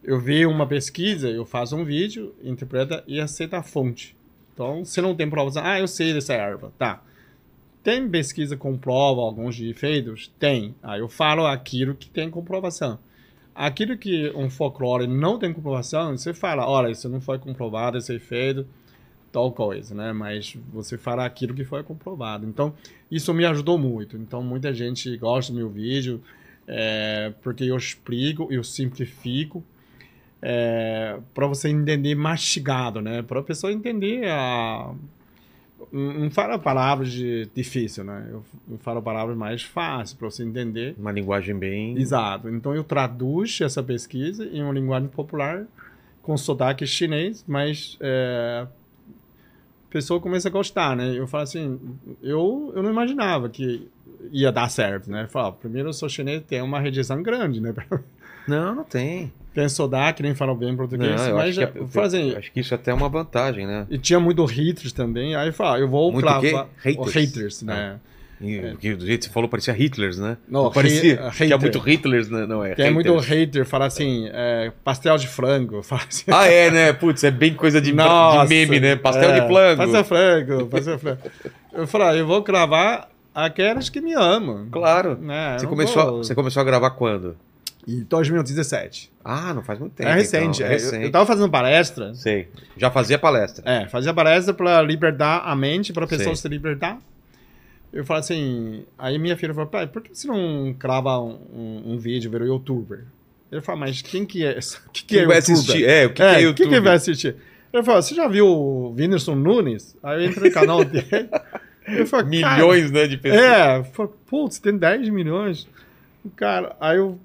Eu 0.04 0.20
vi 0.20 0.46
uma 0.46 0.68
pesquisa, 0.68 1.30
eu 1.30 1.46
faço 1.46 1.78
um 1.78 1.86
vídeo, 1.86 2.36
interpreta 2.44 3.02
e 3.08 3.22
aceita 3.22 3.58
a 3.58 3.64
fonte. 3.64 4.14
Então, 4.54 4.84
se 4.84 5.02
não 5.02 5.16
tem 5.16 5.30
prova, 5.30 5.62
ah, 5.64 5.80
eu 5.80 5.88
sei 5.88 6.14
dessa 6.14 6.34
erva, 6.34 6.74
tá. 6.78 7.02
Tem 7.82 8.08
pesquisa 8.10 8.56
que 8.56 8.62
comprova 8.62 9.22
alguns 9.22 9.60
efeitos? 9.60 10.30
Tem. 10.38 10.76
Aí 10.84 11.00
eu 11.00 11.08
falo 11.08 11.46
aquilo 11.46 11.96
que 11.96 12.10
tem 12.10 12.30
comprovação. 12.30 13.00
Aquilo 13.56 13.98
que 13.98 14.30
um 14.36 14.50
folclore 14.50 15.08
não 15.08 15.40
tem 15.40 15.54
comprovação, 15.54 16.18
você 16.18 16.34
fala, 16.34 16.68
olha, 16.68 16.92
isso 16.92 17.08
não 17.08 17.22
foi 17.22 17.40
comprovado, 17.40 17.98
esse 17.98 18.14
efeito, 18.14 18.68
tal 19.32 19.54
coisa, 19.54 19.96
né? 19.96 20.12
Mas 20.12 20.58
você 20.72 20.98
fala 20.98 21.26
aquilo 21.26 21.54
que 21.54 21.64
foi 21.64 21.82
comprovado. 21.82 22.46
Então, 22.46 22.74
isso 23.10 23.34
me 23.34 23.46
ajudou 23.46 23.78
muito. 23.78 24.18
Então, 24.18 24.44
muita 24.44 24.74
gente 24.74 25.16
gosta 25.16 25.54
do 25.54 25.58
meu 25.58 25.70
vídeo, 25.70 26.22
é, 26.68 27.34
porque 27.42 27.64
eu 27.64 27.78
explico, 27.78 28.48
eu 28.52 28.64
simplifico, 28.64 29.64
é, 30.46 31.18
para 31.34 31.48
você 31.48 31.70
entender 31.70 32.14
mastigado, 32.16 33.02
né? 33.02 33.22
Para 33.22 33.40
a 33.40 33.44
pessoa 33.44 33.72
entender 33.72 34.28
a 34.28 34.94
não 35.92 36.30
falo 36.32 36.58
palavras 36.60 37.12
de 37.12 37.50
difícil, 37.54 38.04
né? 38.04 38.28
Eu, 38.30 38.44
eu 38.70 38.78
falo 38.80 39.02
palavras 39.02 39.38
mais 39.38 39.62
fáceis 39.62 40.14
para 40.14 40.30
você 40.30 40.44
entender. 40.44 40.96
Uma 40.98 41.12
linguagem 41.12 41.58
bem. 41.58 41.98
Exato. 41.98 42.50
Então 42.50 42.76
eu 42.76 42.84
traduzo 42.84 43.64
essa 43.64 43.82
pesquisa 43.82 44.46
em 44.46 44.64
uma 44.64 44.74
linguagem 44.74 45.08
popular 45.08 45.66
com 46.22 46.36
sotaque 46.36 46.86
chinês, 46.88 47.46
mas 47.48 47.98
é, 48.02 48.66
a 48.66 49.92
pessoa 49.92 50.20
começa 50.20 50.50
a 50.50 50.52
gostar, 50.52 50.96
né? 50.96 51.18
Eu 51.18 51.28
falo 51.28 51.44
assim, 51.44 51.80
eu, 52.22 52.74
eu 52.76 52.82
não 52.82 52.90
imaginava 52.90 53.48
que 53.48 53.88
ia 54.32 54.52
dar 54.52 54.70
certo, 54.70 55.12
né? 55.12 55.24
Eu 55.24 55.30
falo, 55.30 55.54
primeiro 55.54 55.90
eu 55.90 55.94
sou 55.94 56.10
chinês, 56.10 56.42
tem 56.44 56.62
uma 56.62 56.80
rejeição 56.80 57.22
grande, 57.22 57.62
né? 57.62 57.74
Não, 58.46 58.76
não 58.76 58.84
tem. 58.84 59.32
Tem 59.54 59.70
sotaque, 59.70 60.24
nem 60.24 60.34
falam 60.34 60.56
bem 60.56 60.76
português, 60.76 61.10
Não, 61.28 61.36
mas 61.36 61.50
acho, 61.58 61.68
que, 61.72 61.78
eu 61.80 61.88
é- 62.04 62.32
eu 62.34 62.38
acho 62.40 62.52
que 62.52 62.60
isso 62.60 62.74
é 62.74 62.76
até 62.76 62.94
uma 62.94 63.08
vantagem, 63.08 63.68
né? 63.68 63.86
e 63.90 63.98
tinha 63.98 64.20
muito 64.20 64.44
haters 64.46 64.92
também, 64.92 65.36
aí 65.36 65.48
eu 65.50 65.54
falo, 65.54 65.78
eu 65.78 65.88
vou 65.88 66.12
Muito 66.12 66.26
cravar... 66.26 66.42
quê? 66.82 66.90
Haters. 66.90 67.14
Haters. 67.14 67.62
né? 67.62 68.00
Que 68.80 68.94
do 68.96 69.06
jeito 69.06 69.20
que 69.22 69.26
você 69.28 69.32
falou, 69.32 69.48
parecia 69.48 69.74
Hitlers, 69.78 70.18
né? 70.18 70.36
Não, 70.50 70.70
parecia. 70.70 71.16
Tinha 71.16 71.30
hater. 71.30 71.60
muito 71.62 71.78
Hitlers, 71.80 72.30
né? 72.30 72.46
não 72.46 72.66
é? 72.66 72.76
Tem 72.76 72.92
muito 72.92 73.14
haters. 73.14 73.28
hater, 73.30 73.66
fala 73.66 73.86
assim, 73.86 74.28
é, 74.34 74.70
pastel 74.84 75.18
de 75.18 75.28
frango, 75.28 75.82
fala 75.84 76.02
assim... 76.10 76.26
Ah, 76.28 76.48
é, 76.48 76.70
né? 76.70 76.92
Putz, 76.94 77.24
é 77.24 77.32
bem 77.32 77.54
coisa 77.54 77.80
de, 77.80 77.92
de 77.92 77.96
Nossa, 77.96 78.50
meme, 78.50 78.80
né? 78.82 78.96
Pastel 78.98 79.30
é, 79.30 79.40
de 79.40 79.48
flango. 79.48 79.78
Pastel 79.78 80.02
de 80.02 80.08
frango, 80.10 80.66
pastel 80.68 80.96
de 80.96 81.02
frango. 81.02 81.20
Eu 81.72 81.88
falei, 81.88 82.08
ah, 82.08 82.16
eu 82.16 82.28
vou 82.28 82.44
cravar 82.44 83.08
aquelas 83.34 83.90
que 83.90 84.02
me 84.02 84.14
amam. 84.14 84.68
Claro. 84.70 85.18
Né, 85.22 85.58
Você 85.60 85.68
começou, 85.68 86.04
vou- 86.06 86.18
você 86.24 86.36
começou 86.36 86.60
a 86.60 86.64
gravar 86.66 86.90
quando? 86.92 87.38
Em 87.88 88.02
2017. 88.04 89.12
Ah, 89.24 89.54
não 89.54 89.62
faz 89.64 89.80
muito 89.80 89.94
tempo. 89.94 90.10
é 90.10 90.14
recente. 90.14 90.62
então. 90.62 90.68
é. 90.68 90.70
É 90.70 90.76
Eu- 90.76 90.80
recente. 90.80 91.04
Eu, 91.06 91.12
tava 91.12 91.26
fazendo 91.26 91.50
palestra. 91.50 92.14
Sei. 92.16 92.48
Já 92.78 92.90
fazia 92.92 93.18
palestra. 93.20 93.64
É, 93.70 93.88
fazia 93.90 94.14
palestra 94.14 94.54
para 94.54 94.82
libertar 94.82 95.40
a 95.46 95.56
mente, 95.56 95.92
para 95.92 96.06
a 96.06 96.08
pessoa 96.08 96.36
Sim. 96.36 96.42
se 96.42 96.48
libertar. 96.48 97.00
Eu 97.92 98.04
falo 98.04 98.20
assim, 98.22 98.86
aí 98.98 99.20
minha 99.20 99.38
filha 99.38 99.54
falou, 99.54 99.70
pai, 99.70 99.86
por 99.86 100.02
que 100.02 100.18
você 100.18 100.28
não 100.28 100.74
crava 100.80 101.20
um, 101.20 101.38
um, 101.54 101.94
um 101.94 101.98
vídeo, 102.00 102.32
vira 102.32 102.44
youtuber? 102.46 103.04
Ele 103.52 103.62
falou, 103.62 103.82
mas 103.82 104.02
quem 104.02 104.26
que 104.26 104.44
é? 104.44 104.58
O 104.58 104.90
que, 104.92 105.04
que 105.04 105.06
Quem 105.06 105.20
é 105.20 105.26
vai 105.28 105.38
youtuber? 105.38 105.54
assistir? 105.60 105.86
É, 105.86 106.06
o 106.08 106.14
que, 106.14 106.24
é, 106.24 106.30
que 106.30 106.36
é 106.36 106.38
o 106.38 106.42
YouTube? 106.42 106.70
que, 106.70 106.74
que 106.76 106.82
vai 106.82 106.96
assistir? 106.96 107.36
Ele 107.72 107.84
falou, 107.84 108.02
você 108.02 108.16
já 108.16 108.28
viu 108.28 108.48
o 108.48 108.94
Whindersson 108.94 109.36
Nunes? 109.36 109.96
Aí 110.02 110.24
eu 110.26 110.30
entrei 110.32 110.50
no 110.50 110.54
canal 110.54 110.84
dele. 110.86 111.30
Eu 111.88 112.08
falei, 112.08 112.42
cara, 112.42 112.56
Milhões, 112.56 112.92
né, 112.92 113.08
de 113.08 113.18
pessoas. 113.18 113.44
É, 113.44 113.78
eu 113.78 113.84
falei, 113.84 114.12
putz, 114.26 114.58
tem 114.58 114.76
10 114.78 115.10
milhões. 115.10 115.68
Cara, 116.36 116.76
aí 116.80 116.98
eu 116.98 117.20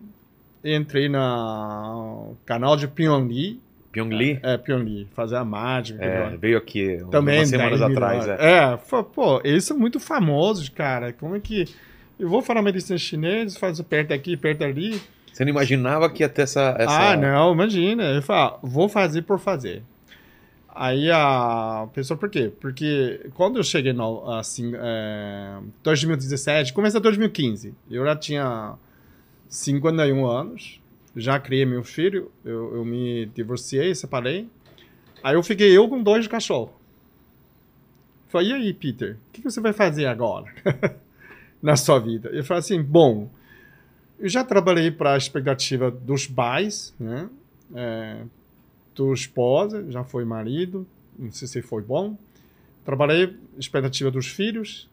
entrei 0.65 1.09
no 1.09 2.37
canal 2.45 2.77
de 2.77 2.89
Pyong 2.89 3.29
Lee. 3.29 3.61
Pyong 3.93 4.11
Lee? 4.15 4.41
É, 4.43 4.57
Pyong 4.57 4.85
Lee, 4.85 5.09
fazer 5.15 5.37
a 5.37 5.45
mágica. 5.45 6.05
É, 6.05 6.37
veio 6.37 6.59
aqui 6.59 6.99
Também 7.11 7.39
umas 7.39 7.49
semanas 7.49 7.81
10 7.81 7.93
atrás. 7.93 8.29
É. 8.29 8.37
É, 8.41 8.77
falei, 8.77 9.07
pô, 9.15 9.41
eles 9.45 9.65
são 9.65 9.79
muito 9.79 9.99
famosos, 9.99 10.69
cara. 10.69 11.13
Como 11.13 11.37
é 11.37 11.41
que. 11.41 11.65
Eu 12.19 12.29
vou 12.29 12.43
falar 12.43 12.63
medicina 12.63 12.99
chinesa, 12.99 13.59
faço 13.59 13.83
perto 13.85 14.13
aqui, 14.13 14.37
perto 14.37 14.65
ali. 14.65 15.01
Você 15.33 15.45
não 15.45 15.51
imaginava 15.51 16.11
que 16.11 16.23
ia 16.23 16.29
ter 16.29 16.43
essa. 16.43 16.75
essa... 16.79 17.13
Ah, 17.13 17.17
não, 17.17 17.53
imagina. 17.53 18.03
Eu 18.05 18.23
falo, 18.23 18.59
vou 18.63 18.89
fazer 18.89 19.23
por 19.23 19.39
fazer. 19.39 19.83
Aí 20.75 21.11
a 21.11 21.89
pessoa, 21.93 22.17
por 22.17 22.31
quê? 22.31 22.53
Porque 22.61 23.29
quando 23.35 23.57
eu 23.57 23.65
cheguei 23.65 23.93
no, 23.93 24.31
assim, 24.31 24.73
é, 24.77 25.59
2017, 25.83 26.73
começa 26.73 27.01
2015, 27.01 27.75
eu 27.91 28.05
já 28.05 28.15
tinha 28.15 28.75
51 29.49 30.27
anos, 30.27 30.81
já 31.17 31.39
criei 31.39 31.65
meu 31.65 31.83
filho, 31.83 32.31
eu, 32.45 32.77
eu 32.77 32.85
me 32.85 33.27
divorciei, 33.27 33.95
separei. 33.95 34.49
Aí 35.23 35.35
eu 35.35 35.43
fiquei 35.43 35.77
eu 35.77 35.89
com 35.89 36.03
dois 36.03 36.27
cachorros. 36.27 36.75
Falei, 38.29 38.51
e 38.51 38.53
aí, 38.53 38.75
Peter, 38.75 39.15
o 39.15 39.33
que 39.33 39.41
que 39.43 39.51
você 39.51 39.61
vai 39.61 39.73
fazer 39.73 40.07
agora 40.07 40.53
na 41.63 41.77
sua 41.77 41.99
vida? 41.99 42.29
Eu 42.29 42.45
falei 42.45 42.61
assim, 42.61 42.83
bom, 42.83 43.31
eu 44.19 44.29
já 44.29 44.45
trabalhei 44.45 44.91
para 44.91 45.15
a 45.15 45.17
expectativa 45.17 45.91
dos 45.91 46.27
pais, 46.27 46.95
né? 47.01 47.29
É, 47.75 48.23
tua 48.95 49.15
esposa, 49.15 49.91
já 49.91 50.05
foi 50.05 50.25
marido, 50.25 50.87
não 51.19 51.33
sei 51.33 51.49
se 51.49 51.63
foi 51.63 51.83
bom. 51.83 52.17
Trabalhei 52.85 53.37
expectativa 53.59 54.11
dos 54.11 54.27
filhos, 54.27 54.89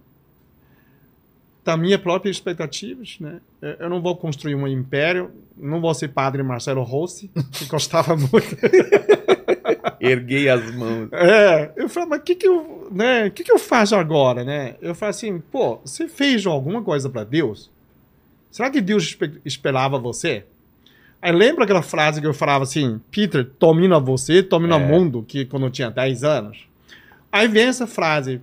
da 1.66 1.76
minha 1.76 1.98
própria 1.98 2.30
expectativas, 2.30 3.18
né? 3.20 3.42
Eu 3.80 3.90
não 3.90 4.00
vou 4.00 4.16
construir 4.16 4.54
um 4.54 4.68
império, 4.68 5.32
não 5.58 5.82
vou 5.82 5.92
ser 5.96 6.10
padre 6.10 6.44
Marcelo 6.44 6.84
Rossi, 6.84 7.30
que 7.52 7.66
gostava 7.68 8.16
muito. 8.16 8.56
Erguei 10.00 10.48
as 10.48 10.70
mãos. 10.76 11.10
É, 11.12 11.72
eu 11.76 11.90
falei, 11.90 12.10
mas 12.10 12.20
o 12.20 12.24
que 12.24 12.36
que 12.36 12.48
eu, 12.48 12.88
né, 12.92 13.30
que 13.30 13.44
que 13.44 13.52
eu 13.52 13.58
faço 13.60 13.96
agora, 13.96 14.44
né? 14.44 14.76
Eu 14.82 14.94
falo 14.94 15.10
assim, 15.10 15.40
pô, 15.40 15.80
você 15.84 16.08
fez 16.08 16.46
alguma 16.46 16.82
coisa 16.84 17.10
para 17.10 17.24
Deus? 17.24 17.72
Será 18.52 18.70
que 18.70 18.80
Deus 18.80 19.04
espe- 19.04 19.42
esperava 19.44 19.98
você? 19.98 20.46
Aí 21.22 21.32
lembra 21.32 21.64
aquela 21.64 21.82
frase 21.82 22.22
que 22.22 22.28
eu 22.28 22.34
falava 22.34 22.64
assim, 22.64 23.02
Peter, 23.10 23.50
domina 23.60 24.00
você, 24.00 24.44
domina 24.44 24.78
o 24.78 24.82
É. 24.82 24.86
mundo, 24.86 25.26
que 25.28 25.46
quando 25.46 25.66
eu 25.66 25.72
tinha 25.72 25.90
10 25.90 26.24
anos? 26.24 26.68
Aí 27.32 27.48
vem 27.48 27.64
essa 27.64 27.88
frase, 27.88 28.40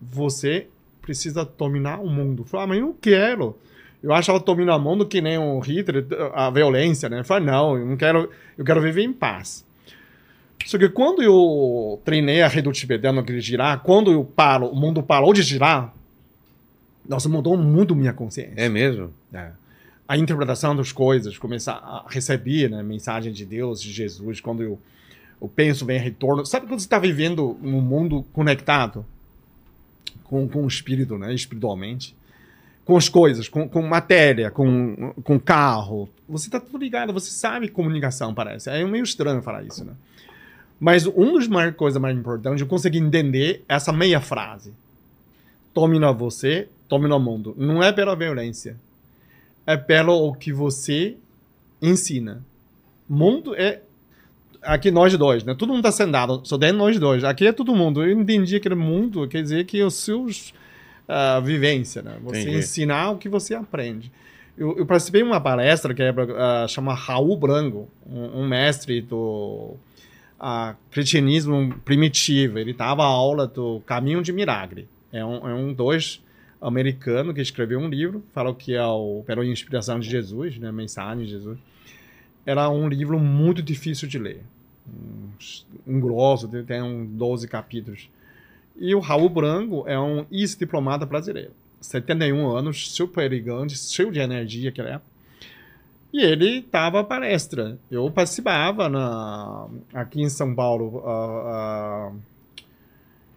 você 0.00 0.66
precisa 1.08 1.42
dominar 1.42 2.00
o 2.00 2.06
mundo. 2.06 2.42
Eu 2.42 2.46
falei, 2.46 2.64
ah, 2.64 2.66
mas 2.66 2.78
eu 2.78 2.86
não 2.86 2.92
quero. 2.92 3.58
Eu 4.02 4.12
achava 4.12 4.38
dominar 4.38 4.76
o 4.76 4.78
mundo 4.78 5.06
que 5.06 5.22
nem 5.22 5.38
o 5.38 5.58
Hitler, 5.58 6.06
a 6.34 6.50
violência, 6.50 7.08
né? 7.08 7.20
Eu 7.20 7.24
falei, 7.24 7.46
não, 7.46 7.78
eu 7.78 7.86
não 7.86 7.96
quero, 7.96 8.30
eu 8.58 8.64
quero 8.64 8.82
viver 8.82 9.02
em 9.02 9.12
paz. 9.12 9.64
Só 10.66 10.76
que 10.76 10.86
quando 10.90 11.22
eu 11.22 11.98
treinei 12.04 12.42
a 12.42 12.48
redutividade 12.48 13.16
no 13.16 13.24
que 13.24 13.40
girar, 13.40 13.80
quando 13.80 14.12
eu 14.12 14.22
paro, 14.22 14.66
o 14.66 14.76
mundo 14.76 15.02
parou 15.02 15.32
de 15.32 15.40
girar, 15.40 15.94
nossa, 17.08 17.26
mudou 17.26 17.56
muito 17.56 17.96
minha 17.96 18.12
consciência. 18.12 18.52
É 18.54 18.68
mesmo? 18.68 19.10
É. 19.32 19.50
A 20.06 20.18
interpretação 20.18 20.76
das 20.76 20.92
coisas, 20.92 21.38
começar 21.38 21.72
a 21.72 22.04
receber 22.06 22.68
né, 22.68 22.82
mensagem 22.82 23.32
de 23.32 23.46
Deus, 23.46 23.80
de 23.80 23.90
Jesus, 23.90 24.42
quando 24.42 24.62
eu, 24.62 24.78
eu 25.40 25.48
penso, 25.48 25.86
vem 25.86 25.98
retorno. 25.98 26.44
Sabe 26.44 26.66
quando 26.66 26.80
você 26.80 26.86
está 26.86 26.98
vivendo 26.98 27.56
num 27.62 27.80
mundo 27.80 28.26
conectado 28.30 29.06
com, 30.28 30.46
com 30.48 30.64
o 30.64 30.68
espírito, 30.68 31.18
né, 31.18 31.34
espiritualmente? 31.34 32.14
Com 32.84 32.96
as 32.96 33.08
coisas, 33.08 33.48
com, 33.48 33.68
com 33.68 33.82
matéria, 33.82 34.50
com, 34.50 35.12
com 35.22 35.38
carro. 35.38 36.08
Você 36.28 36.48
está 36.48 36.58
tudo 36.58 36.78
ligado, 36.78 37.12
você 37.12 37.30
sabe 37.30 37.68
comunicação, 37.68 38.32
parece. 38.32 38.70
É 38.70 38.82
meio 38.84 39.04
estranho 39.04 39.42
falar 39.42 39.62
isso, 39.62 39.84
né? 39.84 39.92
Mas 40.80 41.06
uma 41.06 41.38
das 41.38 41.48
mais, 41.48 41.74
coisas 41.74 42.00
mais 42.00 42.16
importantes, 42.16 42.60
eu 42.60 42.66
consegui 42.66 42.98
entender 42.98 43.64
essa 43.68 43.92
meia 43.92 44.20
frase. 44.20 44.72
Domina 45.74 46.12
você, 46.12 46.68
domina 46.88 47.16
o 47.16 47.20
mundo. 47.20 47.54
Não 47.58 47.82
é 47.82 47.92
pela 47.92 48.14
violência. 48.14 48.76
É 49.66 49.76
pelo 49.76 50.34
que 50.34 50.52
você 50.52 51.16
ensina. 51.82 52.42
Mundo 53.08 53.54
é. 53.54 53.82
Aqui 54.62 54.90
nós 54.90 55.16
dois, 55.16 55.44
né? 55.44 55.54
Todo 55.54 55.68
mundo 55.68 55.86
está 55.86 55.92
sentado, 55.92 56.40
só 56.44 56.58
tem 56.58 56.72
nós 56.72 56.98
dois. 56.98 57.24
Aqui 57.24 57.46
é 57.46 57.52
todo 57.52 57.74
mundo. 57.74 58.02
Eu 58.02 58.12
entendi 58.12 58.56
aquele 58.56 58.74
mundo, 58.74 59.26
quer 59.28 59.42
dizer 59.42 59.64
que 59.64 59.82
os 59.82 59.94
seus. 59.94 60.52
Uh, 61.08 61.40
vivência, 61.40 62.02
né? 62.02 62.18
Você 62.22 62.42
Entendi. 62.42 62.58
ensinar 62.58 63.12
o 63.12 63.16
que 63.16 63.30
você 63.30 63.54
aprende. 63.54 64.12
Eu, 64.58 64.76
eu 64.76 64.84
participei 64.84 65.22
de 65.22 65.26
uma 65.26 65.40
palestra 65.40 65.94
que 65.94 66.02
é, 66.02 66.10
uh, 66.10 66.68
chama 66.68 66.92
Raul 66.92 67.34
Branco, 67.34 67.88
um, 68.06 68.42
um 68.42 68.46
mestre 68.46 69.00
do 69.00 69.74
a 70.38 70.76
cristianismo 70.90 71.74
primitivo. 71.84 72.58
Ele 72.58 72.72
dava 72.72 73.04
aula 73.04 73.46
do 73.46 73.80
Caminho 73.86 74.22
de 74.22 74.32
Milagre. 74.32 74.88
É 75.12 75.24
um, 75.24 75.48
é 75.48 75.54
um 75.54 75.72
dois 75.72 76.22
americano 76.60 77.32
que 77.32 77.40
escreveu 77.40 77.78
um 77.78 77.88
livro, 77.88 78.22
falou 78.32 78.54
que 78.54 78.74
é 78.74 78.84
o 78.84 79.22
pela 79.26 79.44
inspiração 79.46 79.98
de 79.98 80.08
Jesus, 80.08 80.58
né, 80.58 80.70
mensagem 80.70 81.24
de 81.24 81.30
Jesus. 81.30 81.58
Era 82.48 82.70
um 82.70 82.88
livro 82.88 83.18
muito 83.18 83.62
difícil 83.62 84.08
de 84.08 84.18
ler, 84.18 84.42
um, 85.86 86.00
grosso, 86.00 86.48
tem- 86.64 86.80
um 86.80 87.04
12 87.04 87.46
capítulos. 87.46 88.08
E 88.74 88.94
o 88.94 89.00
Raul 89.00 89.28
Branco 89.28 89.84
é 89.86 90.00
um 90.00 90.24
ex-diplomata 90.32 91.04
brasileiro, 91.04 91.50
71 91.78 92.48
anos, 92.48 92.90
super 92.90 93.26
elegante, 93.30 93.76
cheio 93.76 94.10
de 94.10 94.18
energia 94.18 94.72
que 94.72 94.80
ele 94.80 94.88
é. 94.88 95.00
E 96.10 96.22
ele 96.22 96.66
dava 96.72 97.04
palestra. 97.04 97.78
Eu 97.90 98.10
participava 98.10 98.88
na, 98.88 99.68
aqui 99.92 100.22
em 100.22 100.30
São 100.30 100.54
Paulo. 100.54 101.02
ah, 101.04 102.10
ah, 102.10 102.12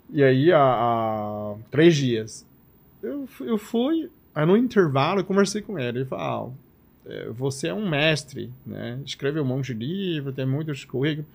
e 0.09 0.23
aí, 0.23 0.53
há, 0.53 1.53
três 1.69 1.97
dias. 1.97 2.45
Eu, 3.03 3.27
eu 3.41 3.57
fui, 3.57 4.09
aí 4.33 4.45
no 4.45 4.55
intervalo, 4.55 5.19
eu 5.19 5.25
conversei 5.25 5.61
com 5.61 5.77
ele. 5.77 5.99
Ele 5.99 6.05
falou: 6.05 6.53
ah, 6.55 6.70
Você 7.33 7.67
é 7.67 7.73
um 7.73 7.89
mestre, 7.89 8.51
né? 8.65 8.99
Escreve 9.05 9.39
um 9.39 9.45
monte 9.45 9.73
de 9.73 9.85
livro, 9.85 10.31
tem 10.31 10.45
muitos 10.45 10.85
currículos. 10.85 11.25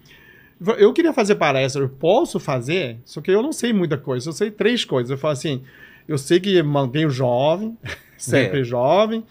Eu 0.78 0.92
queria 0.92 1.12
fazer 1.12 1.34
palestra, 1.34 1.82
eu 1.82 1.88
posso 1.88 2.40
fazer, 2.40 2.98
só 3.04 3.20
que 3.20 3.30
eu 3.30 3.42
não 3.42 3.52
sei 3.52 3.72
muita 3.72 3.98
coisa. 3.98 4.28
Eu 4.28 4.32
sei 4.32 4.50
três 4.50 4.84
coisas. 4.84 5.10
Eu 5.10 5.18
falo 5.18 5.32
assim: 5.32 5.62
eu 6.08 6.16
sei 6.16 6.40
que 6.40 6.62
mantenho 6.62 7.10
jovem, 7.10 7.76
sempre 8.16 8.60
É. 8.60 8.64
jovem 8.64 9.24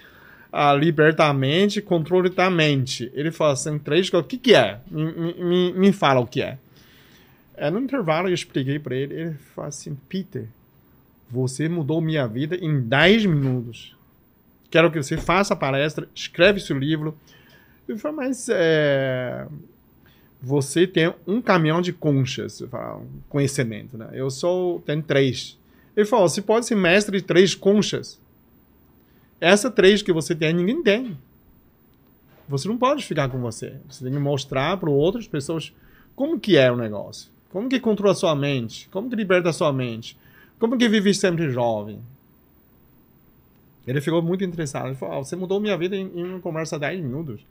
a 0.51 0.73
libertar 0.73 1.27
a 1.29 1.33
mente, 1.33 1.81
controle 1.81 2.29
da 2.29 2.49
mente. 2.49 3.11
Ele 3.13 3.29
fala 3.29 3.51
assim, 3.53 3.77
três 3.77 4.09
coisas. 4.09 4.25
O 4.25 4.29
que, 4.29 4.37
que 4.37 4.55
é? 4.55 4.79
Me, 4.89 5.33
me, 5.33 5.73
me 5.73 5.91
fala 5.91 6.21
o 6.21 6.25
que 6.27 6.41
é. 6.41 6.57
é. 7.57 7.69
No 7.69 7.79
intervalo 7.79 8.29
eu 8.29 8.33
expliquei 8.33 8.79
para 8.79 8.95
ele. 8.95 9.13
Ele 9.13 9.33
fala 9.53 9.67
assim, 9.67 9.97
Peter, 10.07 10.47
você 11.29 11.67
mudou 11.67 11.99
minha 11.99 12.25
vida 12.25 12.55
em 12.55 12.79
10 12.79 13.25
minutos. 13.25 13.93
Quero 14.75 14.91
que 14.91 15.01
você 15.01 15.15
faça 15.15 15.53
a 15.53 15.55
palestra, 15.55 16.05
escreve 16.13 16.59
seu 16.59 16.77
livro. 16.77 17.17
Eu 17.87 17.97
falei, 17.97 18.17
mas 18.17 18.49
é, 18.49 19.47
você 20.41 20.85
tem 20.85 21.13
um 21.25 21.41
caminhão 21.41 21.81
de 21.81 21.93
conchas, 21.93 22.61
fala, 22.69 23.01
conhecimento, 23.29 23.97
né? 23.97 24.09
Eu 24.11 24.29
sou, 24.29 24.81
tenho 24.81 25.01
três. 25.01 25.57
Ele 25.95 26.05
falou, 26.05 26.27
você 26.27 26.41
pode 26.41 26.65
ser 26.65 26.75
mestre 26.75 27.21
de 27.21 27.23
três 27.23 27.55
conchas. 27.55 28.19
Essa 29.39 29.71
três 29.71 30.01
que 30.01 30.11
você 30.11 30.35
tem, 30.35 30.51
ninguém 30.51 30.83
tem. 30.83 31.17
Você 32.49 32.67
não 32.67 32.77
pode 32.77 33.05
ficar 33.05 33.29
com 33.29 33.39
você. 33.39 33.77
Você 33.89 34.03
tem 34.03 34.11
que 34.11 34.19
mostrar 34.19 34.75
para 34.75 34.89
outras 34.89 35.25
pessoas 35.25 35.73
como 36.17 36.37
que 36.37 36.57
é 36.57 36.69
o 36.69 36.75
negócio. 36.75 37.31
Como 37.49 37.69
que 37.69 37.79
controla 37.79 38.13
sua 38.13 38.35
mente. 38.35 38.89
Como 38.89 39.09
que 39.09 39.15
liberta 39.15 39.53
sua 39.53 39.71
mente. 39.71 40.17
Como 40.59 40.77
que 40.77 40.89
vive 40.89 41.13
sempre 41.13 41.49
jovem. 41.49 42.01
Ele 43.87 44.01
ficou 44.01 44.21
muito 44.21 44.43
interessado. 44.43 44.87
Ele 44.87 44.95
falou, 44.95 45.15
ah, 45.15 45.23
você 45.23 45.35
mudou 45.35 45.59
minha 45.59 45.77
vida 45.77 45.95
em, 45.95 46.11
em 46.15 46.23
uma 46.23 46.39
conversa 46.39 46.77
de 46.77 46.81
10 46.81 47.01
minutos. 47.01 47.45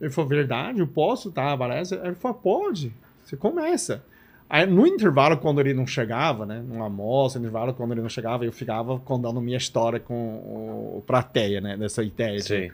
Ele 0.00 0.10
falou, 0.10 0.28
verdade? 0.28 0.80
Eu 0.80 0.86
posso, 0.86 1.30
tá? 1.30 1.56
Parece. 1.56 1.94
Ele 1.94 2.14
falou, 2.14 2.38
pode. 2.38 2.92
Você 3.24 3.36
começa. 3.36 4.04
Aí, 4.50 4.66
no 4.66 4.86
intervalo, 4.86 5.38
quando 5.38 5.60
ele 5.60 5.72
não 5.72 5.86
chegava, 5.86 6.44
né? 6.44 6.62
No 6.66 6.82
almoço, 6.82 7.38
no 7.38 7.44
intervalo, 7.44 7.72
quando 7.72 7.92
ele 7.92 8.02
não 8.02 8.08
chegava, 8.08 8.44
eu 8.44 8.52
ficava 8.52 8.98
contando 8.98 9.40
minha 9.40 9.56
história 9.56 9.98
com 9.98 10.14
o, 10.14 10.98
o 10.98 11.02
plateia, 11.06 11.60
né? 11.60 11.76
Dessa 11.76 12.02
ideia. 12.02 12.36
De, 12.36 12.42
Sim. 12.42 12.70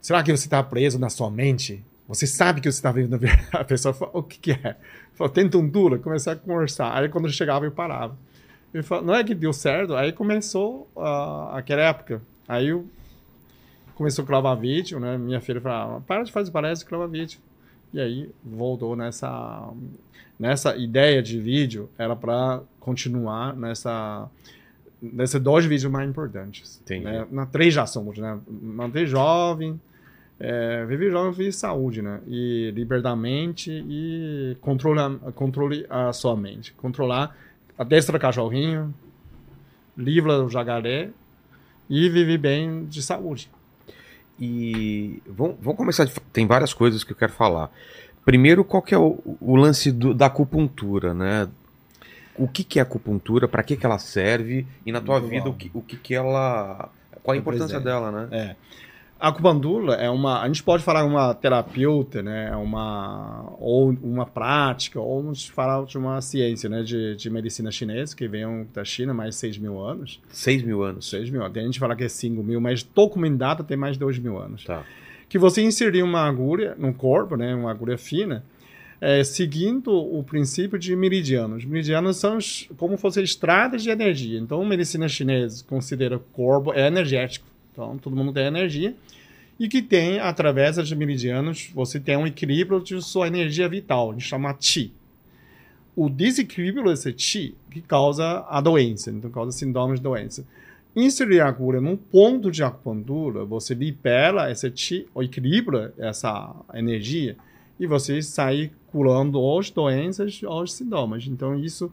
Será 0.00 0.22
que 0.22 0.34
você 0.34 0.46
está 0.46 0.62
preso 0.62 0.98
na 0.98 1.10
sua 1.10 1.30
mente? 1.30 1.84
Você 2.08 2.26
sabe 2.26 2.60
que 2.60 2.70
você 2.70 2.78
está 2.78 2.90
vivendo 2.90 3.20
a 3.52 3.64
pessoa 3.64 3.92
fala, 3.92 4.12
o 4.14 4.22
que, 4.22 4.38
que 4.38 4.52
é? 4.52 4.76
Falou, 5.12 5.32
tenta 5.32 5.58
um 5.58 5.68
dura, 5.68 5.98
começar 5.98 6.32
a 6.32 6.36
conversar. 6.36 6.96
Aí 6.96 7.08
quando 7.08 7.26
eu 7.26 7.32
chegava, 7.32 7.64
eu 7.64 7.70
parava. 7.70 8.16
Ele 8.72 8.82
falou, 8.82 9.04
não 9.04 9.14
é 9.14 9.24
que 9.24 9.34
deu 9.34 9.52
certo? 9.52 9.94
Aí 9.94 10.12
começou 10.12 10.88
uh, 10.94 11.54
aquela 11.54 11.82
época. 11.82 12.22
Aí 12.46 12.68
eu 12.68 12.86
começou 13.94 14.24
a 14.24 14.26
gravar 14.26 14.54
vídeo, 14.54 14.98
né? 14.98 15.18
Minha 15.18 15.40
filha 15.40 15.60
falava, 15.60 16.00
para 16.00 16.22
de 16.22 16.32
fazer 16.32 16.50
palestra, 16.50 16.88
grava 16.88 17.06
vídeo. 17.06 17.40
E 17.92 18.00
aí 18.00 18.30
voltou 18.44 18.94
nessa 18.94 19.68
nessa 20.38 20.74
ideia 20.74 21.22
de 21.22 21.38
vídeo, 21.38 21.90
era 21.98 22.16
para 22.16 22.62
continuar 22.78 23.54
nessa 23.54 24.26
nesses 25.02 25.40
dois 25.40 25.64
vídeos 25.64 25.90
mais 25.90 26.08
importantes. 26.08 26.80
Entendi. 26.82 27.04
Né? 27.04 27.26
Na 27.30 27.46
três 27.46 27.74
já 27.74 27.84
somos, 27.86 28.16
né? 28.16 28.38
Manter 28.48 29.06
jovem, 29.06 29.78
é, 30.38 30.84
viver 30.86 31.10
jovem, 31.10 31.32
viver 31.32 31.52
saúde, 31.52 32.00
né? 32.00 32.20
E 32.26 32.70
libertar 32.74 33.10
a 33.10 33.16
mente 33.16 33.70
e 33.70 34.56
controlar, 34.60 35.10
controle 35.34 35.84
a 35.90 36.12
sua 36.12 36.36
mente. 36.36 36.72
Controlar 36.72 37.36
a 37.80 37.84
destra 37.84 38.18
cachorrinho, 38.18 38.94
livra 39.96 40.44
o 40.44 40.50
jacaré 40.50 41.08
e 41.88 42.10
viver 42.10 42.36
bem 42.36 42.84
de 42.84 43.02
saúde. 43.02 43.50
E 44.38 45.22
vamos, 45.26 45.56
vamos 45.62 45.78
começar. 45.78 46.04
De... 46.04 46.12
Tem 46.30 46.46
várias 46.46 46.74
coisas 46.74 47.02
que 47.02 47.12
eu 47.12 47.16
quero 47.16 47.32
falar. 47.32 47.70
Primeiro, 48.22 48.64
qual 48.64 48.82
que 48.82 48.94
é 48.94 48.98
o, 48.98 49.18
o 49.40 49.56
lance 49.56 49.90
do, 49.90 50.12
da 50.12 50.26
acupuntura, 50.26 51.14
né? 51.14 51.48
O 52.36 52.46
que, 52.46 52.64
que 52.64 52.78
é 52.78 52.82
acupuntura? 52.82 53.48
Para 53.48 53.62
que, 53.62 53.78
que 53.78 53.86
ela 53.86 53.98
serve? 53.98 54.66
E 54.84 54.92
na 54.92 55.00
tua 55.00 55.18
vida, 55.18 55.48
o 55.48 55.54
que, 55.54 55.70
o 55.72 55.80
que, 55.80 55.96
que 55.96 56.14
ela. 56.14 56.90
Qual 57.22 57.34
a 57.34 57.38
importância 57.38 57.80
dela, 57.80 58.12
né? 58.12 58.28
É. 58.30 58.56
A 59.20 59.28
acupuntura 59.28 59.96
é 59.96 60.08
uma. 60.08 60.40
A 60.40 60.46
gente 60.46 60.62
pode 60.62 60.82
falar 60.82 61.04
uma 61.04 61.34
terapeuta, 61.34 62.22
né? 62.22 62.56
Uma, 62.56 63.52
ou 63.58 63.90
uma 64.02 64.24
prática, 64.24 64.98
ou 64.98 65.22
vamos 65.22 65.46
falar 65.46 65.84
de 65.84 65.98
uma 65.98 66.22
ciência, 66.22 66.70
né? 66.70 66.82
De, 66.82 67.16
de 67.16 67.28
medicina 67.28 67.70
chinesa, 67.70 68.16
que 68.16 68.26
vem 68.26 68.66
da 68.72 68.82
China 68.82 69.12
mais 69.12 69.34
de 69.34 69.40
6 69.42 69.58
mil 69.58 69.78
anos. 69.78 70.22
6 70.30 70.62
mil 70.62 70.82
anos. 70.82 71.10
6 71.10 71.28
mil 71.28 71.42
anos. 71.42 71.52
Tem 71.52 71.64
gente 71.64 71.74
que 71.74 71.80
fala 71.80 71.94
que 71.94 72.04
é 72.04 72.08
5 72.08 72.42
mil, 72.42 72.62
mas 72.62 72.82
documentado 72.82 73.62
tem 73.62 73.76
mais 73.76 73.96
de 73.96 74.00
2 74.00 74.18
mil 74.18 74.38
anos. 74.38 74.64
Tá. 74.64 74.84
Que 75.28 75.38
você 75.38 75.60
inserir 75.60 76.02
uma 76.02 76.22
agulha 76.22 76.74
no 76.78 76.94
corpo, 76.94 77.36
né? 77.36 77.54
Uma 77.54 77.70
agulha 77.70 77.98
fina, 77.98 78.42
é, 79.02 79.22
seguindo 79.22 79.92
o 79.92 80.24
princípio 80.24 80.78
de 80.78 80.96
meridianos. 80.96 81.66
Meridianos 81.66 82.16
são 82.16 82.38
como 82.78 82.96
fossem 82.96 83.22
estradas 83.22 83.82
de 83.82 83.90
energia. 83.90 84.38
Então, 84.38 84.62
a 84.62 84.66
medicina 84.66 85.06
chinesa 85.08 85.62
considera 85.68 86.16
o 86.16 86.20
corpo 86.20 86.72
é 86.72 86.86
energético. 86.86 87.46
Então, 87.70 87.98
todo 87.98 88.16
mundo 88.16 88.32
tem 88.32 88.46
energia. 88.46 88.94
E 89.60 89.68
que 89.68 89.82
tem, 89.82 90.18
através 90.18 90.76
dos 90.76 90.90
meridianos, 90.90 91.70
você 91.74 92.00
tem 92.00 92.16
um 92.16 92.26
equilíbrio 92.26 92.82
de 92.82 93.02
sua 93.02 93.26
energia 93.26 93.68
vital, 93.68 94.08
a 94.08 94.12
gente 94.14 94.24
chama 94.24 94.54
Qi. 94.54 94.90
O 95.94 96.08
desequilíbrio 96.08 96.86
desse 96.86 97.12
Qi 97.12 97.54
que 97.70 97.82
causa 97.82 98.46
a 98.48 98.58
doença, 98.62 99.10
então 99.10 99.30
causa 99.30 99.52
sintomas 99.52 99.98
de 99.98 100.02
doença. 100.02 100.46
A 100.96 101.46
agulha 101.46 101.78
num 101.78 101.94
ponto 101.94 102.50
de 102.50 102.64
acupuntura, 102.64 103.44
você 103.44 103.74
libera 103.74 104.50
esse 104.50 104.70
Qi, 104.70 105.06
ou 105.12 105.22
equilibra 105.22 105.92
essa 105.98 106.56
energia, 106.72 107.36
e 107.78 107.86
você 107.86 108.22
sai 108.22 108.70
curando 108.86 109.38
as 109.58 109.70
doenças, 109.70 110.40
os 110.42 110.72
sintomas. 110.72 111.26
Então, 111.26 111.54
isso, 111.54 111.92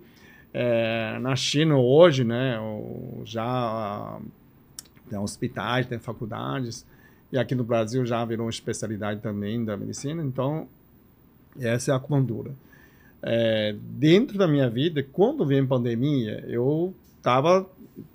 é, 0.54 1.20
na 1.20 1.36
China 1.36 1.78
hoje, 1.78 2.24
né, 2.24 2.58
já 3.26 4.20
tem 5.10 5.20
hospitais, 5.20 5.86
tem 5.86 6.00
faculdades, 6.00 6.86
e 7.32 7.38
aqui 7.38 7.54
no 7.56 7.64
Brasil 7.64 8.06
já 8.06 8.24
virou 8.26 8.46
uma 8.46 8.50
especialidade 8.50 9.22
também 9.22 9.64
da 9.64 9.76
medicina, 9.76 10.24
então 10.24 10.68
essa 11.60 11.92
é 11.92 11.94
a 11.94 11.98
acupuntura. 11.98 12.52
É, 13.22 13.76
dentro 13.82 14.38
da 14.38 14.48
minha 14.48 14.70
vida, 14.70 15.04
quando 15.04 15.44
a 15.44 15.68
pandemia, 15.68 16.44
eu 16.48 16.94
estava 17.18 17.68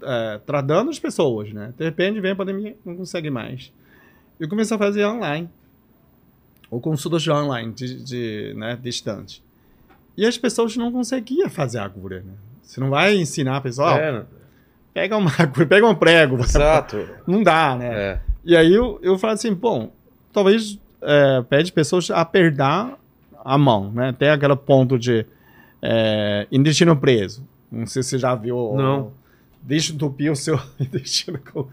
é, 0.02 0.40
tratando 0.46 0.90
as 0.90 0.98
pessoas, 0.98 1.52
né? 1.52 1.74
De 1.76 1.84
repente 1.84 2.20
vem 2.20 2.30
a 2.32 2.36
pandemia, 2.36 2.76
não 2.84 2.96
consegue 2.96 3.28
mais. 3.30 3.72
Eu 4.38 4.48
comecei 4.48 4.74
a 4.74 4.78
fazer 4.78 5.04
online, 5.04 5.48
ou 6.70 6.80
consultas 6.80 7.26
online, 7.28 7.72
de, 7.72 8.02
de, 8.02 8.54
né, 8.56 8.78
distante. 8.80 9.42
E 10.16 10.24
as 10.24 10.38
pessoas 10.38 10.76
não 10.76 10.90
conseguiam 10.90 11.50
fazer 11.50 11.78
a 11.78 11.84
agulha, 11.84 12.20
né? 12.20 12.32
Você 12.62 12.80
não 12.80 12.90
vai 12.90 13.16
ensinar 13.16 13.58
a 13.58 13.60
pessoa, 13.60 13.98
É, 13.98 14.24
pega 14.94 15.16
uma 15.16 15.30
agulha, 15.38 15.66
pega 15.66 15.86
um 15.86 15.94
prego. 15.94 16.38
exato. 16.40 16.96
Não 17.26 17.42
dá, 17.42 17.76
né? 17.76 17.94
É. 17.94 18.20
E 18.44 18.56
aí 18.56 18.72
eu, 18.74 18.98
eu 19.02 19.18
falo 19.18 19.34
assim, 19.34 19.54
bom, 19.54 19.90
talvez 20.32 20.78
é, 21.00 21.42
pede 21.42 21.72
pessoas 21.72 22.10
a 22.10 22.20
apertar 22.20 22.98
a 23.44 23.56
mão, 23.58 23.90
né? 23.92 24.12
Tem 24.18 24.28
aquele 24.30 24.56
ponto 24.56 24.98
de 24.98 25.24
é, 25.80 26.46
intestino 26.50 26.96
preso. 26.96 27.42
Não 27.70 27.86
sei 27.86 28.02
se 28.02 28.10
você 28.10 28.18
já 28.18 28.34
viu. 28.34 28.74
Não. 28.76 29.12
Deixa 29.62 29.92
entupir 29.92 30.30
o 30.30 30.36
seu 30.36 30.58
intestino 30.78 31.38
com, 31.52 31.66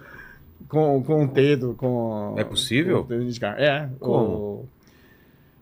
com, 0.67 1.03
com 1.03 1.23
o 1.25 1.27
dedo. 1.27 1.73
Com, 1.77 2.35
É 2.37 2.43
possível? 2.43 2.99
com 2.99 3.05
o 3.05 3.07
dedo 3.07 3.23
indicado. 3.23 3.59
É. 3.59 3.89
Como? 3.99 4.23
o- 4.23 4.65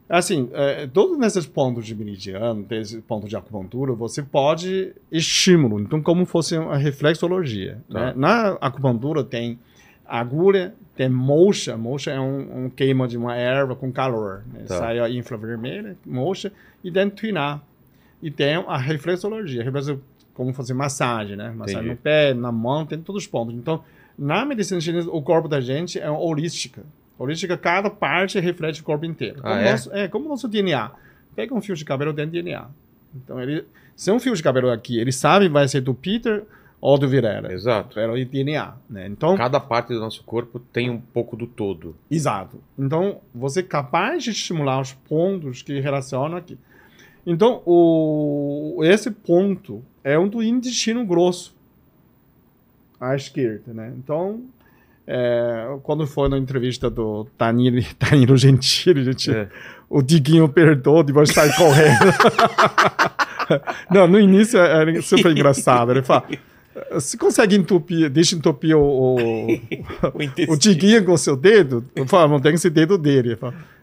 assim, 0.10 0.50
é, 0.54 0.88
todos 0.88 1.18
nesses 1.18 1.46
pontos 1.46 1.86
de 1.86 1.94
meridiano, 1.96 2.66
esse 2.72 3.02
ponto 3.02 3.28
de 3.28 3.36
acupuntura, 3.36 3.94
você 3.94 4.24
pode 4.24 4.94
estímulo. 5.12 5.80
Então, 5.82 6.02
como 6.02 6.26
fosse 6.26 6.58
uma 6.58 6.78
reflexologia. 6.78 7.80
Tá. 7.92 8.08
né? 8.08 8.14
Na 8.16 8.50
acupuntura 8.62 9.24
tem 9.24 9.60
agulha, 10.08 10.74
tem 10.96 11.10
moxa. 11.10 11.78
Moxa 11.78 12.12
é 12.12 12.20
um, 12.20 12.66
um 12.66 12.70
queima 12.70 13.08
de 13.08 13.18
uma 13.18 13.36
erva 13.36 13.76
com 13.76 13.92
calor. 13.92 14.44
Né? 14.54 14.64
Tá. 14.68 14.78
Sai 14.78 15.00
a 15.00 15.10
infravermelha, 15.10 15.96
moxa, 16.06 16.52
e 16.84 16.90
dentro 16.92 17.18
twinar. 17.18 17.62
E 18.22 18.32
tem 18.32 18.56
a 18.56 18.78
reflexologia. 18.78 19.64
Reflexo, 19.64 20.02
como 20.34 20.54
fazer 20.54 20.74
massagem, 20.74 21.36
né? 21.36 21.52
Massagem 21.52 21.80
Entendi. 21.82 21.90
no 21.96 21.98
pé, 21.98 22.34
na 22.34 22.52
mão, 22.52 22.86
tem 22.86 23.00
todos 23.00 23.24
os 23.24 23.28
pontos. 23.28 23.54
Então, 23.56 23.84
na 24.18 24.44
medicina 24.46 24.82
chinesa, 24.82 25.10
o 25.12 25.22
corpo 25.22 25.48
da 25.48 25.62
gente 25.62 26.00
é 26.00 26.10
holística. 26.10 26.82
Holística, 27.20 27.58
cada 27.58 27.90
parte 27.90 28.40
reflete 28.40 28.82
o 28.82 28.84
corpo 28.84 29.06
inteiro. 29.06 29.42
Como 29.42 29.54
Ah, 29.54 29.60
é? 29.60 29.72
Nosso, 29.72 29.94
é, 29.94 30.08
como 30.08 30.26
o 30.26 30.30
nosso 30.30 30.48
DNA. 30.48 30.92
Pega 31.36 31.54
um 31.54 31.62
fio 31.62 31.76
de 31.76 31.86
cabelo 31.86 32.14
dentro 32.14 32.32
do 32.32 32.34
DNA. 32.44 32.66
Então, 33.16 33.42
ele, 33.42 33.66
se 33.96 34.10
é 34.10 34.14
um 34.14 34.20
fio 34.20 34.36
de 34.36 34.42
cabelo 34.44 34.70
aqui, 34.72 35.00
ele 35.00 35.12
sabe 35.12 35.48
vai 35.48 35.68
ser 35.68 35.82
do 35.82 35.94
Peter 35.94 36.44
do 36.82 37.08
Virera. 37.08 37.52
Exato. 37.54 37.96
Pelo 37.96 38.14
DNA, 38.24 38.74
né? 38.90 39.08
Então, 39.08 39.36
Cada 39.36 39.60
parte 39.60 39.94
do 39.94 40.00
nosso 40.00 40.24
corpo 40.24 40.60
tem 40.60 40.90
um 40.90 41.00
pouco 41.00 41.36
do 41.36 41.48
todo. 41.48 41.96
Exato. 42.10 42.60
Então, 42.78 43.20
você 43.34 43.62
é 43.62 43.64
capaz 43.64 44.24
de 44.24 44.30
estimular 44.30 44.80
os 44.80 44.94
pontos 44.94 45.62
que 45.62 45.80
relacionam 45.80 46.38
aqui. 46.38 46.58
Então, 47.26 47.62
o, 47.66 48.80
esse 48.84 49.12
ponto 49.12 49.84
é 50.04 50.18
um 50.18 50.28
do 50.30 50.42
intestino 50.42 51.06
grosso, 51.06 51.54
à 53.02 53.16
esquerda, 53.16 53.74
né? 53.74 53.94
Então, 53.98 54.44
é, 55.06 55.78
quando 55.84 56.08
foi 56.08 56.30
na 56.30 56.38
entrevista 56.38 56.90
do 56.90 57.28
Danilo, 57.38 57.82
Danilo 58.00 58.38
Gentili, 58.38 59.04
gente, 59.04 59.32
É. 59.32 59.50
o 59.90 60.02
Diguinho 60.02 60.48
perdoou, 60.48 61.04
depois 61.04 61.30
sai 61.32 61.52
correndo. 61.56 62.06
Não, 63.92 64.08
no 64.08 64.20
início 64.20 64.60
era 64.60 65.02
super 65.02 65.32
engraçado. 65.32 65.92
Ele 65.92 66.04
fala, 66.04 66.26
se 67.00 67.18
consegue 67.18 67.56
entupir, 67.56 68.10
deixa 68.10 68.36
entupir 68.36 68.76
o- 68.76 69.16
o, 69.16 69.18
O 70.50 70.54
o 70.54 70.58
Tiguinho 70.58 71.04
com 71.06 71.14
o 71.14 71.18
seu 71.18 71.36
dedo, 71.36 71.84
eu 71.96 72.06
falo, 72.08 72.32
não 72.34 72.40
tem 72.40 72.54
esse 72.54 72.70
dedo 72.70 72.98
dele. 72.98 73.38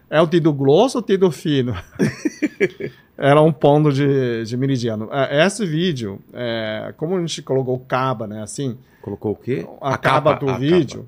É 0.09 0.21
o 0.21 0.25
dedo 0.25 0.53
grosso 0.53 0.97
ou 0.99 1.03
o 1.03 1.07
dedo 1.07 1.31
fino? 1.31 1.75
Era 3.17 3.41
um 3.41 3.51
ponto 3.51 3.91
de, 3.93 4.43
de 4.43 4.57
meridiano. 4.57 5.09
É, 5.11 5.45
Esse 5.45 5.65
vídeo, 5.65 6.19
é, 6.33 6.93
como 6.97 7.15
a 7.15 7.19
gente 7.21 7.41
colocou 7.41 7.79
caba, 7.79 8.27
né, 8.27 8.41
assim, 8.43 8.77
Colocou 9.01 9.31
o 9.33 9.35
quê? 9.35 9.65
a, 9.81 9.97
caba 9.97 10.33
do 10.33 10.49
a 10.49 10.57
vídeo, 10.57 11.07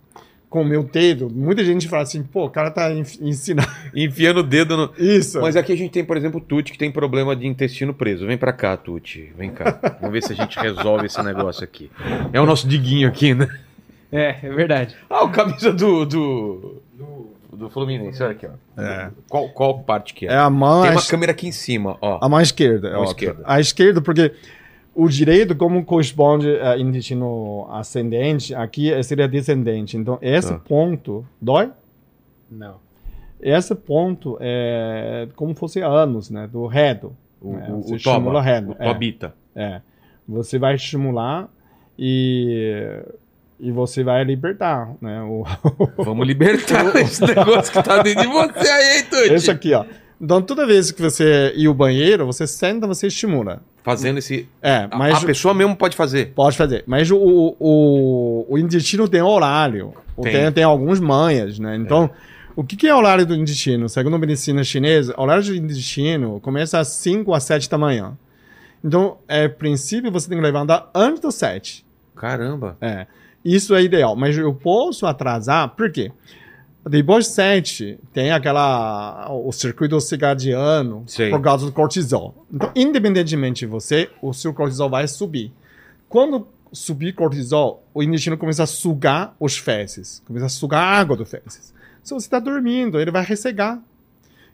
com 0.50 0.62
o 0.62 0.66
meu 0.66 0.82
dedo, 0.84 1.30
muita 1.30 1.64
gente 1.64 1.88
fala 1.90 2.04
assim, 2.04 2.24
pô, 2.24 2.46
o 2.46 2.50
cara 2.50 2.72
tá 2.72 2.90
ensinando 3.22 3.68
Enfiando 3.94 4.38
o 4.40 4.44
dedo 4.44 4.78
no. 4.78 4.94
isso. 4.98 5.42
Mas 5.42 5.56
aqui 5.58 5.74
a 5.74 5.76
gente 5.78 5.92
tem, 5.92 6.06
por 6.06 6.16
exemplo, 6.16 6.40
o 6.40 6.44
Tuti 6.44 6.72
que 6.72 6.78
tem 6.78 6.90
problema 6.92 7.36
de 7.36 7.46
intestino 7.46 7.94
preso. 7.94 8.26
Vem 8.26 8.38
pra 8.38 8.54
cá, 8.54 8.78
Tuti. 8.78 9.32
Vem 9.38 9.50
cá. 9.52 9.78
Vamos 10.00 10.14
ver 10.14 10.24
se 10.24 10.32
a 10.32 10.36
gente 10.36 10.58
resolve 10.58 11.08
esse 11.08 11.22
negócio 11.22 11.64
aqui. 11.64 11.92
É 12.32 12.40
o 12.40 12.46
nosso 12.46 12.68
diguinho 12.68 13.08
aqui, 13.10 13.34
né? 13.34 13.48
É, 14.12 14.38
é 14.42 14.50
verdade. 14.50 14.96
Ah, 15.10 15.24
o 15.26 15.30
camisa 15.30 15.74
do. 15.74 16.06
do, 16.06 16.82
do 17.52 17.70
Fluminense. 17.70 18.24
Olha 18.24 18.32
aqui, 18.32 18.46
ó. 18.48 18.82
É. 18.82 19.10
Qual, 19.28 19.50
qual 19.50 19.80
parte 19.80 20.14
que 20.14 20.28
é? 20.28 20.32
É 20.32 20.38
a 20.38 20.50
mão, 20.50 20.82
Tem 20.84 20.92
a, 20.92 20.94
uma 20.94 21.02
es- 21.02 21.10
câmera 21.10 21.32
aqui 21.34 21.48
em 21.48 21.52
cima, 21.52 21.98
ó. 22.02 22.20
a 22.24 22.30
mão 22.30 22.40
esquerda. 22.40 22.88
É 22.88 22.92
Mão 22.94 23.02
óbvio. 23.02 23.12
esquerda. 23.12 23.44
A 23.46 23.60
esquerda, 23.60 24.00
porque 24.02 24.32
o 25.00 25.08
direito, 25.08 25.56
como 25.56 25.86
corresponde 25.86 26.50
a 26.60 26.78
intestino 26.78 27.68
ascendente, 27.70 28.56
aqui 28.56 28.92
seria 29.04 29.28
descendente. 29.28 29.96
Então, 29.96 30.18
esse 30.22 30.50
Tá. 30.50 30.60
ponto 30.60 31.24
dói? 31.40 31.72
Não. 32.50 32.76
Esse 33.40 33.76
ponto 33.76 34.38
é 34.42 35.28
como 35.36 35.54
fosse 35.54 35.80
anos, 35.82 36.32
né? 36.32 36.48
Do 36.52 36.66
redo. 36.66 37.16
O, 37.40 37.56
É, 37.56 37.72
o, 37.72 37.82
você 37.84 37.96
o 37.96 38.02
toba, 38.02 38.42
rena, 38.42 38.70
o 38.70 38.76
é. 38.80 38.92
tobita. 38.92 39.36
É. 39.56 39.82
Você 40.28 40.58
vai 40.58 40.74
estimular 40.74 41.48
e, 41.98 43.04
e 43.60 43.72
você 43.72 44.04
vai 44.04 44.24
libertar, 44.24 44.92
né? 45.00 45.22
O, 45.22 45.44
Vamos 46.04 46.26
libertar 46.26 46.84
esse 46.98 47.22
negócio 47.24 47.72
que 47.72 47.84
tá 47.84 48.02
dentro 48.02 48.24
de 48.24 48.28
você 48.28 48.68
aí, 48.68 48.98
hein, 48.98 49.04
Tuti? 49.10 49.34
esse 49.34 49.52
aqui, 49.52 49.74
ó. 49.74 49.86
Então, 50.20 50.42
toda 50.42 50.66
vez 50.66 50.92
que 50.92 51.02
você 51.02 51.54
ir 51.56 51.68
ao 51.68 51.74
banheiro, 51.74 52.26
você 52.26 52.48
senta, 52.48 52.88
você 52.88 53.08
estimula. 53.08 53.62
Fazendo 53.84 54.18
esse. 54.18 54.50
É, 54.62 54.88
A- 54.90 54.98
mas 54.98 55.24
a 55.24 55.26
pessoa 55.26 55.54
mesmo 55.54 55.76
pode 55.76 55.96
fazer. 55.96 56.34
pode 56.34 56.58
fazer. 56.58 56.84
Mas 56.88 57.10
o, 57.12 57.18
o, 57.60 58.46
o 58.50 58.58
intestino 58.58 59.08
tem 59.08 59.22
horário. 59.22 59.94
Tem. 60.22 60.32
tem. 60.34 60.52
tem 60.52 60.64
alguns 60.64 61.00
manhas, 61.00 61.60
né? 61.60 61.76
Então, 61.76 62.10
o 62.56 62.64
que, 62.64 62.76
que 62.76 62.88
é 62.88 62.94
o 62.94 62.98
horário 62.98 63.26
do 63.26 63.36
intestino? 63.36 63.88
Segundo 63.88 64.16
a 64.16 64.20
medicina 64.20 64.64
chinesa, 64.64 65.14
o 65.18 65.22
horário 65.22 65.44
do 65.44 65.56
intestino 65.56 66.40
começa 66.42 66.80
às 66.80 66.88
5 66.88 67.34
às 67.34 67.44
7 67.44 67.70
da 67.70 67.78
manhã. 67.78 68.18
Então, 68.84 69.18
é 69.28 69.46
a 69.46 69.50
princípio, 69.50 70.12
você 70.12 70.28
tem 70.28 70.38
que 70.38 70.44
levantar 70.44 70.90
antes 70.94 71.22
das 71.22 71.36
7. 71.36 71.86
Caramba. 72.16 72.76
É. 72.82 73.06
Isso 73.46 73.76
é 73.76 73.84
ideal. 73.84 74.16
Mas 74.16 74.38
eu 74.38 74.54
posso 74.54 75.06
atrasar, 75.06 75.70
por 75.70 75.92
quê? 75.92 76.12
Depois 76.90 77.26
de 77.26 77.32
7, 77.32 78.00
tem 78.14 78.32
aquela. 78.32 79.28
o 79.32 79.52
circuito 79.52 80.00
circadiano 80.00 81.04
Sei. 81.08 81.30
por 81.30 81.42
causa 81.42 81.66
do 81.66 81.72
cortisol. 81.72 82.46
Então, 82.52 82.72
independentemente 82.76 83.60
de 83.60 83.66
você, 83.66 84.10
o 84.22 84.34
seu 84.34 84.54
cortisol 84.54 84.90
vai 84.90 85.08
subir. 85.08 85.52
Quando 86.08 86.48
subir 86.72 87.14
cortisol, 87.14 87.84
o 87.94 88.04
intestino 88.04 88.38
começa 88.38 88.64
a 88.64 88.68
sugar 88.68 89.36
os 89.40 89.58
fezes, 89.58 90.22
começa 90.26 90.46
a 90.46 90.50
sugar 90.50 90.82
a 90.82 91.00
água 91.00 91.16
do 91.16 91.26
fezes. 91.26 91.74
Se 92.04 92.14
você 92.14 92.28
está 92.28 92.40
dormindo, 92.40 93.00
ele 93.00 93.12
vai 93.12 93.24
ressecar. 93.24 93.82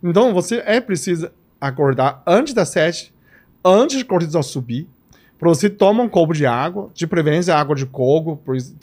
Então, 0.01 0.33
você 0.33 0.61
é 0.65 0.81
preciso 0.81 1.29
acordar 1.61 2.21
antes 2.25 2.53
das 2.53 2.69
7, 2.69 3.13
antes 3.63 3.99
do 3.99 4.05
cortisol 4.05 4.43
subir, 4.43 4.87
você 5.49 5.69
tomar 5.69 6.03
um 6.03 6.09
copo 6.09 6.33
de 6.33 6.45
água, 6.45 6.89
de 6.93 7.07
preferência 7.07 7.55
água 7.55 7.75
de 7.75 7.85
coco, 7.85 8.39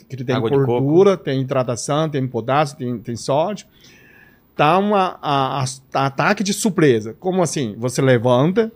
que 0.09 0.17
tem 0.23 0.35
Água 0.35 0.49
gordura, 0.65 1.17
tem 1.17 1.41
hidratação, 1.41 2.09
tem 2.09 2.27
potássio, 2.27 2.77
tem, 2.77 2.97
tem 2.99 3.15
sódio. 3.15 3.65
Dá 4.57 4.75
a- 4.77 5.63
a- 5.63 6.05
ataque 6.05 6.43
de 6.43 6.53
surpresa. 6.53 7.15
Como 7.19 7.41
assim? 7.41 7.73
Você 7.77 8.01
levanta, 8.01 8.71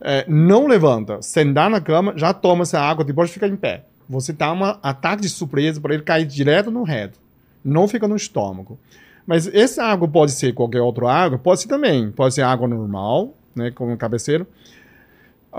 é, 0.00 0.24
não 0.26 0.66
levanta, 0.66 1.20
sentar 1.22 1.70
na 1.70 1.80
cama, 1.80 2.14
já 2.16 2.32
toma 2.32 2.62
essa 2.62 2.80
água, 2.80 3.04
depois 3.04 3.30
fica 3.30 3.46
em 3.46 3.54
pé. 3.56 3.84
Você 4.08 4.32
dá 4.32 4.52
um 4.52 4.64
ataque 4.82 5.22
de 5.22 5.28
surpresa 5.28 5.80
para 5.80 5.94
ele 5.94 6.02
cair 6.02 6.26
direto 6.26 6.70
no 6.70 6.82
reto. 6.82 7.18
Não 7.64 7.86
fica 7.86 8.08
no 8.08 8.16
estômago. 8.16 8.78
Mas 9.24 9.46
essa 9.46 9.84
água 9.84 10.08
pode 10.08 10.32
ser 10.32 10.52
qualquer 10.52 10.80
outra 10.80 11.08
água, 11.12 11.38
pode 11.38 11.60
ser 11.60 11.68
também. 11.68 12.10
Pode 12.10 12.34
ser 12.34 12.42
água 12.42 12.66
normal, 12.66 13.32
né, 13.54 13.70
como 13.70 13.96
cabeceiro. 13.96 14.46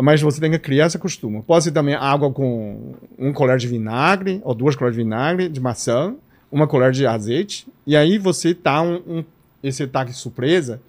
Mas 0.02 0.22
você 0.22 0.41
tem 0.41 0.50
que 0.52 0.58
criar 0.60 0.88
esse 0.88 0.98
costume. 0.98 1.44
Pode 1.44 1.66
ser 1.66 1.72
também 1.72 1.94
água 1.94 2.32
com 2.32 2.96
um 3.18 3.32
colher 3.32 3.58
de 3.58 3.68
vinagre, 3.68 4.41
ou 4.44 4.56
duas 4.56 4.76
colheres 4.76 4.98
de 4.98 5.04
vinagre 5.04 5.48
de 5.50 5.60
maçã, 5.60 6.16
uma 6.52 6.68
colher 6.68 6.91
de 6.91 7.06
azeite, 7.06 7.68
e 7.86 7.96
aí 7.96 8.18
você 8.18 8.54
dá 8.54 8.82
um, 8.82 8.96
um- 9.08 9.24
esse 9.64 9.84
ataque 9.84 10.12
surpresa. 10.14 10.82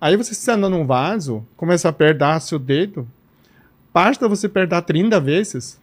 Aí 0.00 0.16
você 0.16 0.34
senta 0.34 0.68
num 0.68 0.86
vaso, 0.86 1.44
começa 1.56 1.88
a 1.88 1.90
apertar 1.90 2.38
seu 2.40 2.58
dedo, 2.58 3.06
basta 3.92 4.28
você 4.28 4.46
apertar 4.46 4.82
30 4.82 5.18
vezes, 5.20 5.80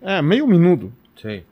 é, 0.00 0.20
meio 0.22 0.46
minuto, 0.46 0.92
Sei. 1.20 1.44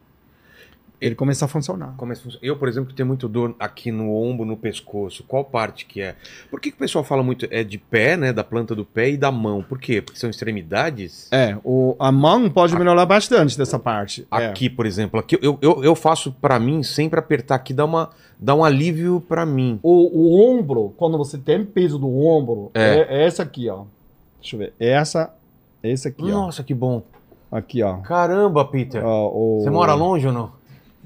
Ele 1.01 1.15
começa 1.15 1.45
a 1.45 1.49
funcionar. 1.49 1.95
É 1.97 2.07
que 2.15 2.15
funciona? 2.23 2.39
Eu, 2.43 2.57
por 2.57 2.69
exemplo, 2.69 2.93
tenho 2.95 3.07
muito 3.07 3.29
dor 3.29 3.55
aqui 3.59 3.91
no 3.93 4.15
ombro, 4.15 4.47
no 4.47 4.57
pescoço. 4.57 5.25
Qual 5.25 5.45
parte 5.45 5.85
que 5.87 6.01
é? 6.01 6.17
Por 6.51 6.61
que, 6.61 6.71
que 6.71 6.77
o 6.77 6.79
pessoal 6.79 7.05
fala 7.05 7.23
muito? 7.23 7.47
É 7.51 7.63
de 7.63 7.77
pé, 7.79 8.17
né? 8.17 8.33
Da 8.33 8.43
planta 8.43 8.75
do 8.75 8.85
pé 8.85 9.11
e 9.11 9.17
da 9.17 9.31
mão. 9.31 9.63
Por 9.63 9.79
quê? 9.79 10.01
Porque 10.01 10.19
são 10.19 10.31
extremidades? 10.31 11.29
É, 11.33 11.57
o, 11.65 11.95
a 11.99 12.11
mão 12.11 12.49
pode 12.49 12.77
melhorar 12.77 13.05
bastante 13.07 13.57
dessa 13.59 13.79
parte. 13.79 14.27
É. 14.33 14.47
Aqui, 14.47 14.69
por 14.71 14.87
exemplo, 14.87 15.21
aqui 15.21 15.39
eu, 15.43 15.59
eu, 15.61 15.85
eu 15.85 15.95
faço 15.95 16.33
pra 16.33 16.59
mim 16.59 16.83
sempre 16.83 17.19
apertar 17.19 17.57
aqui, 17.57 17.75
dá, 17.75 17.85
uma, 17.85 18.11
dá 18.39 18.55
um 18.55 18.65
alívio 18.65 19.21
pra 19.21 19.45
mim. 19.45 19.79
O, 19.83 19.91
o 20.19 20.51
ombro, 20.51 20.95
quando 20.97 21.19
você 21.19 21.37
tem 21.39 21.65
peso 21.65 21.99
do 21.99 22.09
ombro, 22.25 22.71
É. 22.75 22.99
é, 23.01 23.07
é 23.23 23.27
essa 23.27 23.43
aqui, 23.43 23.69
ó. 23.69 23.85
Deixa 24.41 24.57
eu 24.57 24.61
ver. 24.61 24.73
Essa, 24.79 25.35
esse 25.83 26.09
aqui, 26.09 26.23
Nossa, 26.23 26.63
que 26.63 26.73
bom. 26.75 27.03
ó. 27.53 27.57
Aqui, 27.59 27.83
ó. 27.83 27.99
Caramba, 27.99 28.65
Peter. 28.65 29.05
Ó, 29.05 29.29
o, 29.33 29.61
Você 29.63 29.71
mora 29.71 29.95
longe 29.95 30.27
ou 30.27 30.33
não? 30.33 30.56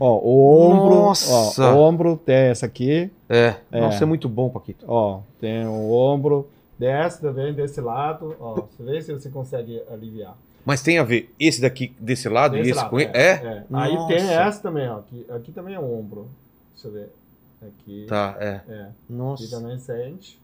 Ó, 0.03 0.19
o 0.19 0.71
ombro, 0.71 0.95
Nossa. 0.97 1.63
ó, 1.63 1.75
o 1.75 1.79
ombro 1.79 2.17
tem 2.17 2.35
essa 2.49 2.65
aqui, 2.65 3.11
É. 3.29 3.57
É. 3.71 3.81
Nossa, 3.83 4.03
é 4.03 4.07
muito 4.07 4.29
bom, 4.31 4.49
Paquito. 4.49 4.87
ó, 4.89 5.21
tem 5.39 5.67
o 5.67 5.91
ombro, 5.93 6.49
desce 6.79 7.21
também 7.21 7.53
desse 7.53 7.81
lado, 7.83 8.35
ó, 8.41 8.55
você 8.63 8.83
vê 8.83 9.03
se 9.03 9.13
você 9.13 9.29
consegue 9.29 9.83
aliviar. 9.93 10.37
Mas 10.65 10.83
tem 10.83 10.99
a 10.99 11.03
ver 11.05 11.33
esse 11.39 11.61
daqui 11.61 11.95
desse 12.01 12.29
lado 12.31 12.53
Desse 12.53 12.69
e 12.69 12.71
esse 12.71 12.79
lado, 12.81 12.91
com 12.91 12.99
ele? 13.01 13.11
É? 13.13 13.31
é. 13.33 13.65
Aí 13.73 13.97
tem 14.09 14.27
essa 14.33 14.63
também, 14.63 14.89
ó, 14.89 14.99
aqui, 15.01 15.27
aqui 15.29 15.53
também 15.53 15.75
é 15.75 15.79
o 15.81 15.85
ombro, 15.99 16.29
deixa 16.73 16.89
eu 16.89 16.93
ver, 16.93 17.13
aqui, 17.61 18.07
Tá, 18.09 18.37
é. 18.41 18.61
é, 18.69 18.83
aqui 18.85 18.93
Nossa. 19.11 19.51
também 19.51 19.79
sente, 19.79 20.41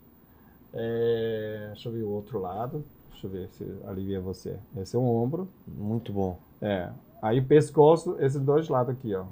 é, 0.75 1.69
deixa 1.73 1.89
eu 1.89 1.93
ver 1.93 2.03
o 2.03 2.11
outro 2.11 2.39
lado, 2.41 2.85
deixa 3.11 3.27
eu 3.27 3.31
ver 3.31 3.49
se 3.53 3.65
alivia 3.87 4.21
você, 4.21 4.57
esse 4.79 4.95
é 4.95 4.99
o 4.99 5.03
ombro, 5.03 5.49
Muito 5.67 6.13
bom. 6.13 6.39
é, 6.61 6.89
aí 7.23 7.39
o 7.41 7.45
pescoço, 7.45 8.17
esses 8.21 8.41
dois 8.41 8.69
lados 8.69 8.93
aqui, 8.95 9.15
ó, 9.15 9.25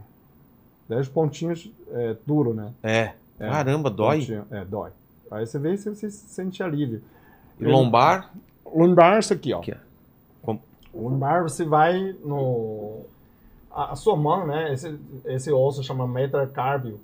dez 0.89 1.09
pontinhos, 1.09 1.71
é, 1.93 2.17
duro, 2.27 2.55
né? 2.55 2.73
É. 2.83 3.13
É. 3.39 3.49
Caramba, 3.51 3.91
dói. 3.91 4.19
Pontinho, 4.19 4.47
É, 4.51 4.65
dói. 4.65 4.91
Aí 5.31 5.47
você 5.47 5.59
vê 5.59 5.77
se 5.77 5.89
você 5.89 6.11
sente 6.11 6.63
alívio. 6.63 7.03
E 7.59 7.65
lombar? 7.65 8.31
Lumbar, 8.65 9.19
isso 9.19 9.33
aqui, 9.33 9.53
ó. 9.53 9.59
Aqui, 9.59 9.75
ó. 10.47 10.57
Lumbar, 10.95 11.43
você 11.43 11.65
vai 11.65 12.15
no... 12.25 13.03
A, 13.71 13.93
a 13.93 13.97
sua 13.97 14.17
mão, 14.17 14.47
né? 14.47 14.73
Esse, 14.73 14.97
esse 15.25 15.51
osso 15.51 15.83
chama 15.83 16.07
metacarpio. 16.07 17.01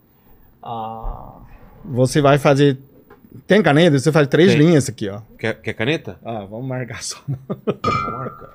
Ah, 0.63 1.39
você 1.85 2.21
vai 2.21 2.39
fazer... 2.39 2.79
Tem 3.47 3.63
caneta? 3.63 3.99
Você 3.99 4.13
faz 4.13 4.29
três 4.29 4.53
Tem. 4.53 4.61
linhas 4.61 4.89
aqui, 4.89 5.09
ó. 5.09 5.21
Quer, 5.39 5.61
quer 5.61 5.73
caneta? 5.73 6.19
Ah, 6.25 6.45
vamos 6.45 6.67
marcar 6.69 7.03
só. 7.03 7.19
Marca. 8.13 8.51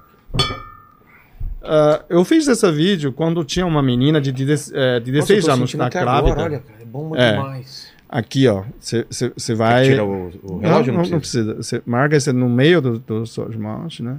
Ah, 1.67 2.05
eu 2.09 2.23
fiz 2.23 2.47
esse 2.47 2.71
vídeo 2.71 3.11
quando 3.11 3.43
tinha 3.43 3.65
uma 3.65 3.81
menina 3.81 4.21
de, 4.21 4.29
eh, 4.29 4.99
de 4.99 5.11
16 5.11 5.39
eu 5.39 5.45
tô 5.45 5.51
anos 5.51 5.69
sentindo 5.71 5.79
na 5.81 5.87
até 5.87 6.01
grávida. 6.01 6.31
Agora, 6.31 6.43
olha, 6.49 6.59
cara, 6.59 6.81
é 6.81 6.85
bom 6.85 7.15
É. 7.15 7.31
demais. 7.31 7.93
Aqui, 8.07 8.47
ó. 8.47 8.63
Você 8.79 9.55
vai... 9.55 9.85
tirar 9.85 10.03
o, 10.05 10.31
o 10.43 10.57
relógio? 10.59 10.93
não, 10.93 11.01
Não, 11.01 11.09
não, 11.09 11.19
precisa. 11.19 11.53
precisa. 11.55 11.55
Você 11.55 11.81
marca 11.85 12.15
esse 12.15 12.31
no 12.31 12.47
meio 12.47 12.79
dos 12.81 12.99
do 12.99 13.25
suas 13.25 13.55
mãos, 13.55 13.99
né? 13.99 14.17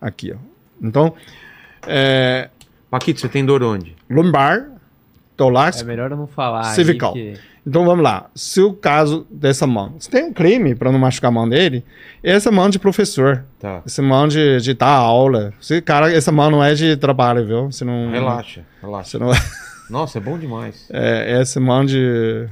Aqui, 0.00 0.32
ó. 0.32 0.36
Então, 0.82 1.14
é, 1.86 2.48
Paquito, 2.90 3.20
você 3.20 3.28
tem 3.28 3.44
dor 3.44 3.62
onde? 3.62 3.94
lumbar, 4.08 4.66
torácico. 5.38 5.88
É 5.88 5.92
melhor 5.92 6.10
eu 6.10 6.16
não 6.18 6.26
falar. 6.26 6.68
aí 6.68 6.74
Cervical. 6.74 7.14
que- 7.14 7.34
Então 7.66 7.84
vamos 7.86 8.02
lá. 8.04 8.28
Se 8.34 8.60
o 8.60 8.72
caso 8.74 9.26
dessa 9.30 9.66
mão, 9.66 9.94
você 9.98 10.10
tem 10.10 10.24
um 10.24 10.32
crime 10.32 10.74
para 10.74 10.90
não 10.92 10.98
machucar 10.98 11.28
a 11.30 11.32
mão 11.32 11.48
dele, 11.48 11.82
essa 12.22 12.50
mão 12.50 12.68
de 12.68 12.78
professor, 12.78 13.44
Tá. 13.60 13.82
essa 13.86 14.02
mão 14.02 14.26
de, 14.28 14.58
de 14.60 14.74
dar 14.74 14.88
aula. 14.88 15.52
Esse 15.60 15.80
cara, 15.80 16.12
essa 16.12 16.32
mão 16.32 16.50
não 16.50 16.62
é 16.64 16.74
de 16.74 16.96
trabalho, 16.96 17.46
viu? 17.46 17.66
Você 17.72 17.84
não. 17.84 18.10
Relaxa, 18.10 18.62
relaxa. 18.82 19.10
Você 19.10 19.18
não 19.18 19.30
Nossa, 19.88 20.18
é 20.18 20.20
bom 20.20 20.36
demais. 20.38 20.86
é, 20.92 21.40
essa 21.40 21.58
mão 21.60 21.84
de. 21.84 22.46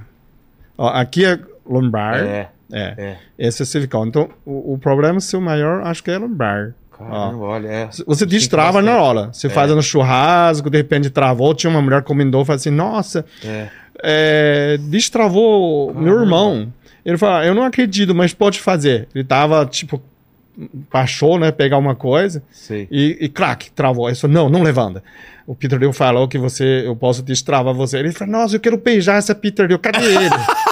Ó, 0.78 0.88
aqui 0.88 1.24
é 1.24 1.38
lumbar. 1.68 2.16
É, 2.16 2.48
É. 2.72 2.94
é. 2.96 3.16
Esse 3.38 3.62
é 3.62 3.66
cervical. 3.66 4.06
Então, 4.06 4.28
o, 4.44 4.74
o 4.74 4.78
problema 4.78 5.20
seu 5.20 5.40
maior, 5.40 5.82
acho 5.86 6.02
que 6.02 6.10
é 6.10 6.18
lumbar. 6.18 6.74
Caramba, 6.98 7.44
olha, 7.44 7.68
é. 7.68 7.88
Você 8.06 8.24
destrava 8.24 8.80
na 8.80 8.96
hora. 9.00 9.28
Você 9.32 9.48
faz 9.48 9.70
no 9.70 9.82
churrasco, 9.82 10.70
de 10.70 10.76
repente 10.78 11.10
travou, 11.10 11.54
tinha 11.54 11.70
uma 11.70 11.82
mulher 11.82 12.00
que 12.02 12.08
comentou, 12.08 12.44
falou 12.44 12.56
assim, 12.56 12.70
nossa, 12.70 13.24
É. 13.44 13.68
é, 14.02 14.78
destravou 14.80 15.92
meu 15.94 16.04
Caramba. 16.04 16.22
irmão. 16.22 16.72
Ele 17.04 17.16
falou, 17.18 17.36
"Ah, 17.36 17.46
eu 17.46 17.54
não 17.54 17.62
acredito, 17.64 18.14
mas 18.14 18.32
pode 18.34 18.58
fazer. 18.60 19.06
Ele 19.14 19.22
tava, 19.24 19.64
tipo, 19.66 20.02
baixou, 20.92 21.38
né? 21.38 21.52
Pegar 21.52 21.78
uma 21.78 21.94
coisa 21.94 22.42
e, 22.90 23.16
e 23.20 23.28
crack, 23.28 23.70
travou. 23.72 24.08
Ele 24.08 24.16
falou, 24.16 24.34
não, 24.34 24.48
não 24.48 24.62
levanta. 24.62 25.02
O 25.46 25.54
Peter 25.54 25.78
Liu 25.78 25.92
falou 25.92 26.26
que 26.26 26.38
você, 26.38 26.82
eu 26.84 26.96
posso 26.96 27.22
destravar 27.22 27.72
você. 27.74 27.98
Ele 27.98 28.10
falou, 28.10 28.32
nossa, 28.40 28.56
eu 28.56 28.60
quero 28.60 28.76
beijar 28.76 29.18
essa 29.18 29.34
Peter 29.34 29.66
Liu. 29.68 29.78
Cadê 29.78 29.98
ele? 30.04 30.30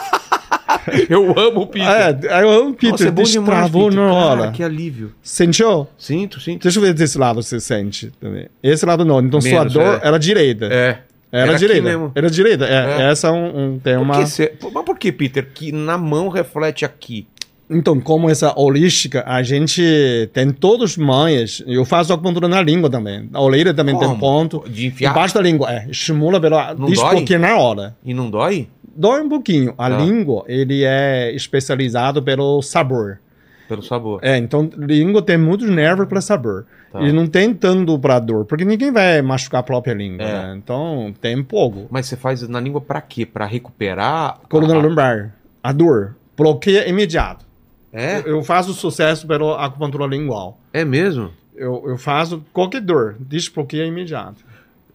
Eu 1.09 1.31
amo 1.39 1.62
o 1.62 1.66
Peter. 1.66 1.89
é, 1.89 2.35
aí 2.35 2.43
eu 2.43 2.51
amo 2.51 2.70
o 2.70 2.75
Peter, 2.75 2.91
Nossa, 2.93 3.09
é 3.09 3.11
bom 3.11 3.22
demais, 3.22 3.49
destravou 3.51 3.89
Peter. 3.89 4.05
na 4.05 4.12
hora. 4.12 4.41
Cara, 4.43 4.53
que 4.53 4.62
alívio. 4.62 5.12
Sentiu? 5.22 5.87
Sinto, 5.99 6.41
sinto. 6.41 6.62
Deixa 6.62 6.79
eu 6.79 6.83
ver 6.83 6.95
desse 6.95 7.18
lado 7.18 7.43
você 7.43 7.59
sente 7.61 8.12
também. 8.20 8.47
Esse 8.62 8.85
lado 8.87 9.05
não. 9.05 9.20
Então 9.20 9.41
sua 9.41 9.51
Menos, 9.51 9.72
dor 9.72 9.83
é. 9.83 10.01
era 10.07 10.18
direita. 10.18 10.66
É. 10.66 10.99
Era, 11.33 11.49
Era 11.51 11.59
direita. 11.59 11.83
mesmo. 11.83 12.12
Era 12.14 12.31
direita. 12.31 12.64
É, 12.64 13.03
É. 13.03 13.11
Essa 13.11 13.29
é 13.29 13.31
um, 13.33 13.75
um- 13.75 13.79
tem 13.79 13.95
Por 13.97 14.03
uma. 14.03 14.27
cê- 14.27 14.53
Mas 14.72 14.85
por 14.85 14.97
que, 14.99 15.11
Peter? 15.11 15.45
Que 15.53 15.72
na 15.72 15.99
mão 15.99 16.29
reflete 16.29 16.85
aqui. 16.85 17.27
Então, 17.68 17.99
como 17.99 18.29
essa 18.31 18.53
holística, 18.57 19.25
a 19.27 19.43
gente 19.43 19.83
tem 20.35 20.51
todos 20.51 20.93
os 20.93 20.97
manhas. 20.99 21.62
Eu 21.66 21.85
faço 21.85 22.12
acupuntura 22.12 22.47
na 22.47 22.61
língua 22.62 22.91
também. 22.91 23.29
A 23.33 23.41
orelha 23.41 23.72
também 23.72 23.99
tem 23.99 24.07
Como? 24.07 24.20
ponto. 24.20 24.64
De 24.68 24.87
enfiar? 24.87 25.11
Embaixo 25.12 25.35
da 25.35 25.41
língua, 25.41 25.72
é. 25.72 25.87
Estimula 25.91 26.39
pela 26.39 26.75
Não 26.75 26.87
desbloqueia 26.87 27.39
na 27.39 27.57
hora. 27.57 27.97
E 28.05 28.12
não 28.12 28.31
dói? 28.31 28.68
Dói 28.97 29.20
um 29.22 29.28
pouquinho. 29.28 29.74
A 29.78 29.90
Tá. 29.90 29.99
língua, 29.99 30.45
ele 30.47 30.84
é 30.84 31.32
especializado 31.34 32.22
pelo 32.22 32.61
sabor. 32.62 33.18
Pelo 33.68 33.82
sabor. 33.82 34.20
É, 34.22 34.36
então, 34.36 34.68
língua 34.76 35.22
tem 35.22 35.38
muitos 35.38 35.68
nervos 35.70 36.07
para 36.07 36.20
sabor. 36.20 36.66
Tá. 36.92 37.01
E 37.03 37.11
não 37.12 37.26
tem 37.26 37.53
tanto 37.53 37.99
para 37.99 38.18
dor, 38.20 38.45
porque 38.45 38.64
ninguém 38.64 38.92
vai 38.92 39.20
machucar 39.22 39.61
a 39.61 39.62
própria 39.64 39.95
língua, 39.95 40.24
É. 40.24 40.32
né? 40.32 40.55
Então, 40.57 41.12
tem 41.20 41.42
pouco. 41.42 41.86
Mas 41.90 42.07
você 42.07 42.16
faz 42.16 42.47
na 42.47 42.61
língua 42.61 42.80
pra 42.80 43.01
quê? 43.01 43.26
Pra 43.26 43.47
recuperar? 43.47 44.38
Coluna 44.49 44.74
a- 44.74 44.78
lombar, 44.82 45.34
a 45.62 45.72
dor, 45.72 46.14
bloqueia 46.36 46.88
imediato. 46.88 47.45
É? 47.92 48.18
Eu, 48.20 48.36
eu 48.36 48.42
faço 48.45 48.72
sucesso 48.74 49.26
pela 49.26 49.64
acupuntura 49.64 50.07
lingual. 50.07 50.61
É 50.72 50.84
mesmo? 50.84 51.30
Eu, 51.57 51.84
eu 51.86 51.97
faço 51.97 52.45
qualquer 52.53 52.80
dor, 52.80 53.16
desbloqueia 53.18 53.84
imediato. 53.86 54.45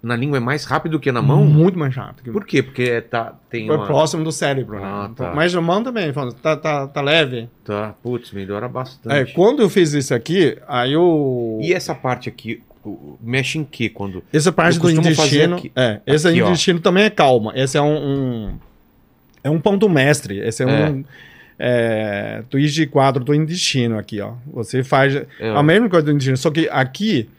Na 0.02 0.16
língua 0.16 0.38
é 0.38 0.40
mais 0.40 0.64
rápido 0.64 0.98
que 1.00 1.12
na 1.12 1.22
mão? 1.22 1.44
Muito 1.44 1.78
mais 1.78 1.94
rápido. 1.94 2.32
Por 2.32 2.46
quê? 2.46 2.64
Porque 2.64 2.84
é- 2.84 3.02
tá, 3.02 3.34
tem 3.50 3.68
É 3.68 3.72
uma... 3.74 3.86
próximo 3.86 4.24
do 4.24 4.32
cérebro, 4.32 4.80
né? 4.80 4.86
Ah, 4.86 5.10
Então, 5.12 5.26
tá. 5.28 5.34
Mas 5.36 5.54
a 5.54 5.60
mão 5.60 5.84
também, 5.84 6.14
tá, 6.42 6.56
tá, 6.56 6.88
tá 6.88 7.02
leve. 7.02 7.50
Tá, 7.66 7.94
putz, 8.02 8.32
melhora 8.32 8.68
É, 8.68 8.70
bastante. 8.70 9.34
quando 9.34 9.62
eu 9.62 9.70
fiz 9.70 9.92
isso 9.94 10.14
aqui, 10.14 10.58
aí 10.68 10.94
eu... 10.94 11.60
E 11.62 11.74
essa 11.74 11.94
parte 11.94 12.30
aqui, 12.30 12.64
mexe 13.22 13.58
em 13.60 13.66
quê 13.66 13.90
quando... 13.90 14.24
Essa 14.32 14.54
parte 14.54 14.80
do 14.80 14.90
intestino, 14.90 15.58
aqui- 15.58 15.72
é, 15.76 16.00
esse 16.08 16.28
aqui, 16.30 16.42
ó. 16.42 16.48
intestino 16.48 16.80
também 16.80 17.04
é 17.04 17.10
calma. 17.10 17.52
Esse 17.54 17.78
é 17.78 17.82
um, 17.82 17.98
um- 17.98 18.54
é 19.44 19.50
um 19.50 19.60
ponto 19.60 19.90
mestre. 19.90 20.40
Esse 20.40 20.64
é, 20.64 20.66
É. 20.66 20.90
um 20.90 21.04
é, 21.62 22.44
twist 22.50 22.74
de 22.74 22.88
quadro 22.88 23.22
do 23.22 23.34
intestino 23.36 23.98
aqui, 23.98 24.22
ó. 24.22 24.34
Você 24.54 24.82
faz 24.82 25.14
É. 25.14 25.26
a 25.54 25.62
mesma 25.62 25.90
coisa 25.90 26.06
do 26.06 26.12
intestino, 26.12 26.38
só 26.38 26.50
que 26.50 26.70
aqui, 26.72 27.30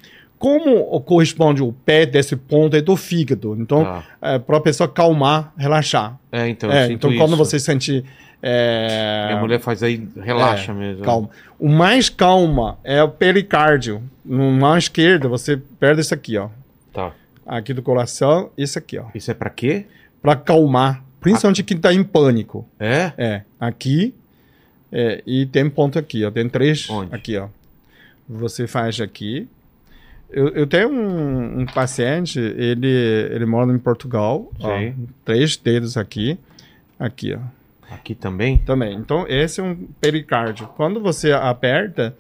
como 0.41 0.99
corresponde 1.03 1.62
o 1.62 1.70
pé 1.72 2.05
desse 2.07 2.34
ponto 2.34 2.74
é 2.74 2.80
do 2.80 2.97
fígado, 2.97 3.55
então 3.61 3.84
Tá. 3.84 4.05
é, 4.22 4.38
para 4.38 4.57
a 4.57 4.61
pessoa 4.61 4.88
calmar, 4.88 5.53
relaxar. 5.57 6.18
É, 6.32 6.49
então, 6.49 6.72
É, 6.72 6.91
então 6.91 7.14
quando 7.16 7.34
isso. 7.34 7.36
você 7.45 7.61
sente 7.61 8.03
é, 8.43 9.26
Minha 9.28 9.41
mulher 9.41 9.61
faz 9.61 9.82
aí, 9.82 10.09
relaxa 10.16 10.72
é, 10.72 10.74
mesmo. 10.74 11.05
calma. 11.05 11.28
O 11.59 11.68
mais 11.68 12.09
calma 12.09 12.78
é 12.82 13.03
o 13.03 13.09
pericárdio. 13.11 14.03
No 14.24 14.51
mão 14.51 14.78
esquerda 14.78 15.28
você 15.28 15.59
perde 15.78 16.01
isso 16.01 16.14
aqui, 16.14 16.38
ó. 16.38 16.49
Tá. 16.91 17.12
Aqui 17.47 17.74
do 17.74 17.82
coração, 17.82 18.49
isso 18.57 18.78
aqui, 18.78 18.97
ó. 18.99 19.05
Isso 19.14 19.30
é 19.30 19.34
pra 19.34 19.51
quê? 19.51 19.84
Pra 20.22 20.34
calmar. 20.36 21.05
Principalmente 21.20 21.62
quem 21.62 21.76
tá 21.76 21.93
em 21.93 22.03
pânico. 22.03 22.66
É? 22.78 23.12
É, 23.18 23.43
aqui. 23.61 24.14
é, 24.91 25.22
e 25.26 25.45
tem 25.45 25.68
ponto 25.68 25.99
aqui, 25.99 26.24
ó. 26.24 26.30
Tem 26.30 26.49
três 26.49 26.88
Onde? 26.88 27.14
aqui, 27.14 27.36
ó. 27.36 27.49
Você 28.26 28.66
faz 28.66 28.99
aqui. 29.03 29.47
Eu, 30.33 30.49
eu 30.51 30.66
tenho 30.66 30.89
um, 30.89 31.61
um 31.61 31.66
paciente, 31.66 32.39
ele, 32.39 32.89
ele 33.31 33.47
mora 33.47 33.72
em 33.72 33.78
Portugal. 33.78 34.51
ó, 34.61 34.68
três 35.24 35.57
dedos 35.57 35.97
aqui. 35.97 36.39
Aqui, 36.99 37.35
ó. 37.35 37.95
Aqui 37.95 38.14
também? 38.14 38.59
Também. 38.59 38.97
Então, 38.97 39.26
esse 39.28 39.61
é 39.61 39.64
um 39.64 39.74
pericárdio. 40.01 40.68
Quando 40.76 41.01
você 41.01 41.33
aperta, 41.33 42.16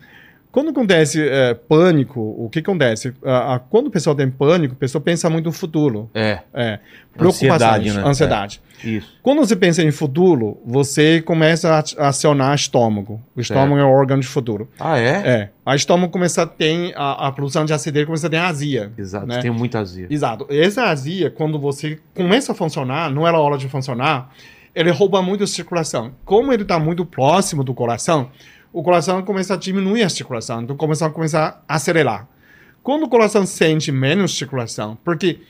quando 0.52 0.70
acontece 0.70 1.22
é, 1.22 1.54
pânico, 1.54 2.20
o 2.20 2.48
que 2.50 2.58
acontece? 2.58 3.14
Ah, 3.24 3.54
ah, 3.54 3.58
quando 3.58 3.86
o 3.86 3.90
pessoal 3.90 4.16
tem 4.16 4.28
pânico, 4.28 4.74
a 4.74 4.76
pessoa 4.76 5.00
pensa 5.00 5.30
muito 5.30 5.46
no 5.46 5.52
futuro. 5.52 6.10
É, 6.12 6.40
É, 6.52 6.80
Ansiedade, 7.18 7.92
né? 7.92 8.02
ansiedade. 8.04 8.60
isso. 8.82 9.18
Quando 9.22 9.40
você 9.40 9.54
pensa 9.54 9.82
em 9.82 9.90
futuro, 9.90 10.58
você 10.64 11.20
começa 11.20 11.68
a 11.74 11.80
a 11.98 12.08
acionar 12.08 12.52
o 12.52 12.54
estômago. 12.54 13.20
O 13.36 13.40
estômago 13.40 13.78
é 13.78 13.84
o 13.84 13.88
órgão 13.88 14.18
de 14.18 14.26
futuro. 14.26 14.68
Ah, 14.78 14.98
é? 14.98 15.10
É. 15.24 15.50
A 15.64 15.76
estômago 15.76 16.12
começa 16.12 16.42
a 16.42 16.46
ter 16.46 16.92
a, 16.96 17.28
a 17.28 17.32
produção 17.32 17.64
de 17.64 17.72
acidez, 17.72 18.06
começa 18.06 18.26
a 18.26 18.30
ter 18.30 18.36
azia. 18.38 18.92
Exato, 18.96 19.26
né? 19.26 19.40
tem 19.40 19.50
muita 19.50 19.78
azia. 19.78 20.06
Exato. 20.10 20.46
Essa 20.50 20.84
azia, 20.84 21.30
quando 21.30 21.58
você 21.58 21.98
começa 22.14 22.52
a 22.52 22.54
funcionar, 22.54 23.10
não 23.10 23.26
era 23.26 23.38
hora 23.38 23.56
de 23.56 23.68
funcionar, 23.68 24.30
ele 24.74 24.90
rouba 24.90 25.20
muito 25.22 25.44
a 25.44 25.46
circulação. 25.46 26.12
Como 26.24 26.52
ele 26.52 26.62
está 26.62 26.78
muito 26.78 27.04
próximo 27.04 27.62
do 27.64 27.74
coração, 27.74 28.30
o 28.72 28.82
coração 28.82 29.22
começa 29.22 29.54
a 29.54 29.56
diminuir 29.56 30.02
a 30.02 30.08
circulação, 30.08 30.62
então 30.62 30.76
começa 30.76 31.06
a 31.06 31.10
começar 31.10 31.62
a 31.68 31.74
acelerar. 31.76 32.28
Quando 32.82 33.04
o 33.04 33.08
coração 33.08 33.44
sente 33.44 33.90
menos 33.92 34.36
circulação, 34.36 34.96
porque 35.04 35.40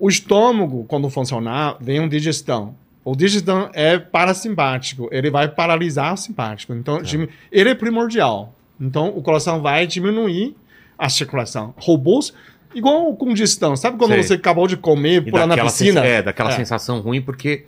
o 0.00 0.08
estômago, 0.08 0.84
quando 0.88 1.08
funcionar, 1.10 1.76
vem 1.80 2.00
uma 2.00 2.08
digestão. 2.08 2.74
O 3.04 3.14
digestão 3.16 3.68
é 3.72 3.98
parasimpático, 3.98 5.08
ele 5.12 5.30
vai 5.30 5.48
paralisar 5.48 6.14
o 6.14 6.16
simpático. 6.16 6.72
Então, 6.72 7.00
dimi- 7.02 7.28
ele 7.50 7.70
é 7.70 7.74
primordial. 7.74 8.54
Então, 8.80 9.08
o 9.08 9.22
coração 9.22 9.60
vai 9.60 9.86
diminuir 9.86 10.56
a 10.98 11.08
circulação. 11.08 11.74
Robôs, 11.78 12.32
igual 12.74 13.14
com 13.16 13.32
digestão. 13.32 13.76
Sabe 13.76 13.96
quando 13.98 14.12
Sei. 14.12 14.22
você 14.22 14.34
acabou 14.34 14.66
de 14.66 14.76
comer, 14.76 15.22
E 15.26 15.30
pular 15.30 15.46
na 15.46 15.56
piscina? 15.56 16.04
É, 16.04 16.22
daquela 16.22 16.50
É. 16.50 16.56
sensação 16.56 17.00
ruim 17.00 17.20
porque 17.20 17.64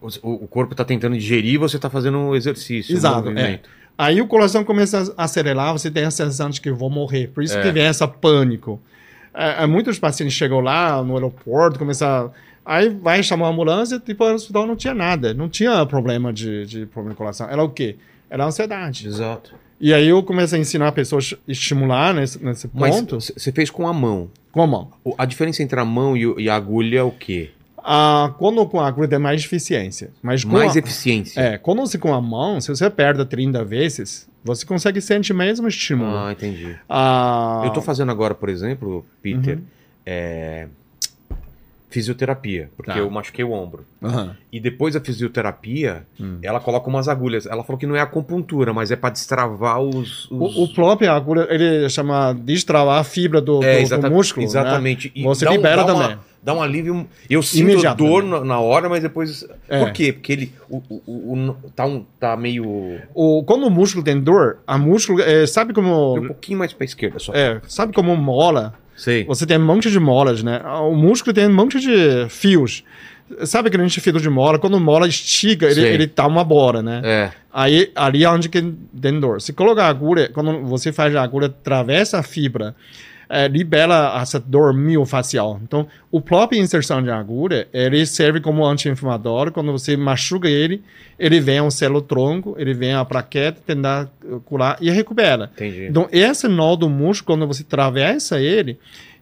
o, 0.00 0.08
o 0.44 0.48
corpo 0.48 0.74
tá 0.74 0.84
tentando 0.84 1.16
digerir 1.16 1.54
e 1.54 1.58
você 1.58 1.78
tá 1.78 1.90
fazendo 1.90 2.18
um 2.18 2.34
exercício, 2.34 2.94
um 2.94 2.98
Exato, 2.98 3.16
movimento. 3.18 3.68
Aí 4.02 4.18
o 4.22 4.26
coração 4.26 4.64
começa 4.64 5.12
a 5.14 5.24
acelerar, 5.24 5.72
você 5.72 5.90
tem 5.90 6.04
a 6.04 6.10
sensação 6.10 6.48
de 6.48 6.58
que 6.58 6.70
eu 6.70 6.74
vou 6.74 6.88
morrer. 6.88 7.28
Por 7.28 7.42
isso 7.44 7.58
É. 7.58 7.62
que 7.62 7.70
vem 7.70 7.82
essa 7.82 8.08
pânico. 8.08 8.80
É, 9.34 9.62
é, 9.64 9.66
muitos 9.66 9.98
pacientes 9.98 10.34
chegam 10.34 10.60
lá 10.60 11.02
no 11.04 11.12
aeroporto, 11.14 11.78
começam. 11.78 12.32
Aí 12.64 12.88
vai 12.88 13.22
chamar 13.22 13.48
a 13.48 13.50
ambulância, 13.50 13.98
tipo, 14.00 14.24
o 14.24 14.32
hospital 14.34 14.66
não 14.66 14.74
tinha 14.74 14.94
nada. 14.94 15.34
Não 15.34 15.50
tinha 15.50 15.84
problema 15.84 16.32
de, 16.32 16.64
de 16.64 16.86
problema 16.86 17.10
de 17.10 17.18
coração. 17.18 17.46
Era 17.50 17.62
o 17.62 17.68
quê? 17.68 17.96
Era 18.30 18.46
ansiedade. 18.46 19.06
Exato. 19.06 19.54
E 19.78 19.92
aí 19.92 20.08
eu 20.08 20.22
comecei 20.22 20.58
a 20.58 20.62
ensinar 20.62 20.88
a 20.88 20.92
pessoa 20.92 21.20
a 21.20 21.50
estimular 21.50 22.14
nesse, 22.14 22.42
nesse 22.42 22.70
Mas 22.72 22.96
ponto. 22.96 23.20
você 23.20 23.52
fez 23.52 23.68
com 23.70 23.86
a 23.86 23.92
mão. 23.92 24.30
Com 24.50 24.62
a 24.62 24.66
mão. 24.66 24.90
A 25.18 25.26
diferença 25.26 25.62
entre 25.62 25.78
a 25.78 25.84
mão 25.84 26.16
e, 26.16 26.42
e 26.42 26.48
a 26.48 26.56
agulha 26.56 27.00
é 27.00 27.02
o 27.02 27.10
quê? 27.10 27.50
Ah, 27.84 28.34
quando 28.38 28.64
com 28.66 28.80
a 28.80 28.86
agulha 28.86 29.08
tem 29.08 29.18
mais 29.18 29.42
eficiência. 29.44 30.10
Mas 30.22 30.44
com 30.44 30.50
Mais 30.52 30.76
a, 30.76 30.78
eficiência. 30.78 31.40
É, 31.40 31.58
quando 31.58 31.80
você 31.80 31.98
com 31.98 32.12
a 32.14 32.20
mão, 32.20 32.60
se 32.60 32.68
você 32.68 32.84
aperta 32.84 33.24
30 33.24 33.64
vezes, 33.64 34.28
você 34.44 34.64
consegue 34.66 35.00
sentir 35.00 35.32
mesmo 35.34 35.66
estímulo. 35.68 36.16
Ah, 36.16 36.32
entendi. 36.32 36.76
Ah, 36.88 37.62
Eu 37.64 37.72
tô 37.72 37.80
fazendo 37.82 38.10
agora, 38.10 38.34
por 38.34 38.48
exemplo, 38.48 39.04
Peter, 39.22 39.56
Uhum. 39.58 39.64
é, 40.06 40.68
fisioterapia, 41.90 42.70
porque 42.76 42.92
Tá. 42.92 42.98
eu 42.98 43.10
machuquei 43.10 43.44
o 43.44 43.50
ombro. 43.52 43.84
aham. 44.02 44.34
E 44.52 44.58
depois 44.58 44.94
da 44.94 45.00
fisioterapia, 45.00 46.04
Hum. 46.18 46.38
ela 46.42 46.58
coloca 46.60 46.88
umas 46.88 47.08
agulhas. 47.08 47.44
Ela 47.46 47.62
falou 47.62 47.78
que 47.78 47.86
não 47.86 47.94
é 47.96 48.00
acupuntura, 48.00 48.72
mas 48.72 48.90
é 48.90 48.96
pra 48.96 49.10
destravar 49.10 49.80
os. 49.80 50.24
os... 50.30 50.56
O, 50.56 50.62
o 50.64 50.74
próprio 50.74 51.10
agulha, 51.12 51.46
ele 51.50 51.88
chama 51.90 52.32
destravar 52.32 52.98
a 53.00 53.04
fibra 53.04 53.40
do, 53.40 53.62
É, 53.62 53.82
do- 53.84 53.98
do 54.00 54.10
músculo. 54.10 54.42
né? 54.44 54.50
Exatamente. 54.50 55.12
E 55.14 55.22
Você 55.22 55.44
dá 55.44 55.50
um- 55.50 55.54
libera 55.54 55.84
dá 55.84 55.94
uma- 55.94 56.02
também. 56.04 56.18
Dá 56.42 56.54
um 56.54 56.62
alívio. 56.62 57.06
Eu 57.28 57.42
sinto 57.42 57.70
Imediato 57.72 58.02
dor 58.02 58.22
na, 58.24 58.42
na 58.42 58.58
hora, 58.60 58.88
mas 58.88 59.02
depois. 59.02 59.46
É. 59.68 59.78
Por 59.80 59.92
quê? 59.92 60.10
Porque 60.10 60.32
ele. 60.32 60.52
O, 60.70 60.78
o, 60.88 61.02
o- 61.06 61.34
o- 61.50 61.54
tá, 61.76 61.84
um, 61.84 62.02
tá 62.18 62.34
meio. 62.34 62.64
O, 63.14 63.44
quando 63.44 63.66
o 63.66 63.70
músculo 63.70 64.02
tem 64.02 64.18
dor, 64.18 64.58
a 64.66 64.78
músculo, 64.78 65.20
é, 65.20 65.46
sabe 65.46 65.72
Um 65.72 65.74
como. 65.74 66.26
pouquinho 66.28 66.58
mais 66.58 66.72
pra 66.72 66.86
esquerda 66.86 67.18
só. 67.18 67.34
É, 67.34 67.60
sabe 67.68 67.92
como 67.92 68.16
mola? 68.16 68.72
Sei. 69.00 69.24
Você 69.24 69.46
tem 69.46 69.56
um 69.56 69.64
monte 69.64 69.90
de 69.90 69.98
molas, 69.98 70.42
né? 70.42 70.60
O 70.82 70.94
músculo 70.94 71.32
tem 71.32 71.46
um 71.46 71.54
monte 71.54 71.80
de 71.80 72.28
fios. 72.28 72.84
Sabe 73.44 73.68
aquele 73.68 73.88
fio 73.88 74.20
de 74.20 74.28
mola? 74.28 74.58
Quando 74.58 74.78
mola 74.78 75.08
estiga, 75.08 75.66
ele, 75.68 75.74
Sei. 75.80 75.94
ele 75.94 76.06
tá 76.06 76.26
uma 76.26 76.44
bora, 76.44 76.82
né? 76.82 77.00
É. 77.02 77.30
Aí, 77.50 77.90
ali 77.94 78.24
é 78.24 78.30
onde 78.30 78.50
que 78.50 78.60
tem 79.00 79.18
dor. 79.18 79.40
Se 79.40 79.54
colocar 79.54 79.84
a 79.84 79.88
agulha, 79.88 80.28
quando 80.28 80.66
você 80.66 80.92
faz 80.92 81.16
a 81.16 81.22
agulha, 81.22 81.46
atravessa 81.46 82.18
a 82.18 82.22
fibra, 82.22 82.74
eh, 83.32 83.46
libera 83.46 84.18
essa 84.20 84.40
dor 84.40 84.74
miofacial. 84.74 85.60
Então, 85.62 85.86
o 86.10 86.20
próprio 86.20 86.60
inserção 86.60 87.00
de 87.00 87.10
agulha, 87.10 87.68
ele 87.72 88.04
serve 88.04 88.40
como 88.40 88.66
anti-inflamatório. 88.66 89.52
Quando 89.52 89.70
você 89.70 89.96
machuca 89.96 90.48
ele, 90.48 90.82
ele 91.16 91.38
vem 91.38 91.60
um 91.60 91.70
celo-tronco, 91.70 92.56
ele 92.58 92.74
vem 92.74 92.92
a 92.92 93.04
plaqueta, 93.04 93.62
tentar 93.64 94.10
eh, 94.24 94.36
curar 94.44 94.76
e 94.80 94.90
recupera. 94.90 95.48
Entendi. 95.54 95.86
Então, 95.86 96.08
esse 96.10 96.48
nó 96.48 96.74
do 96.74 96.90
músculo, 96.90 97.38
quando 97.38 97.46
você 97.46 97.62
atravessa 97.62 98.40
ele, 98.40 98.78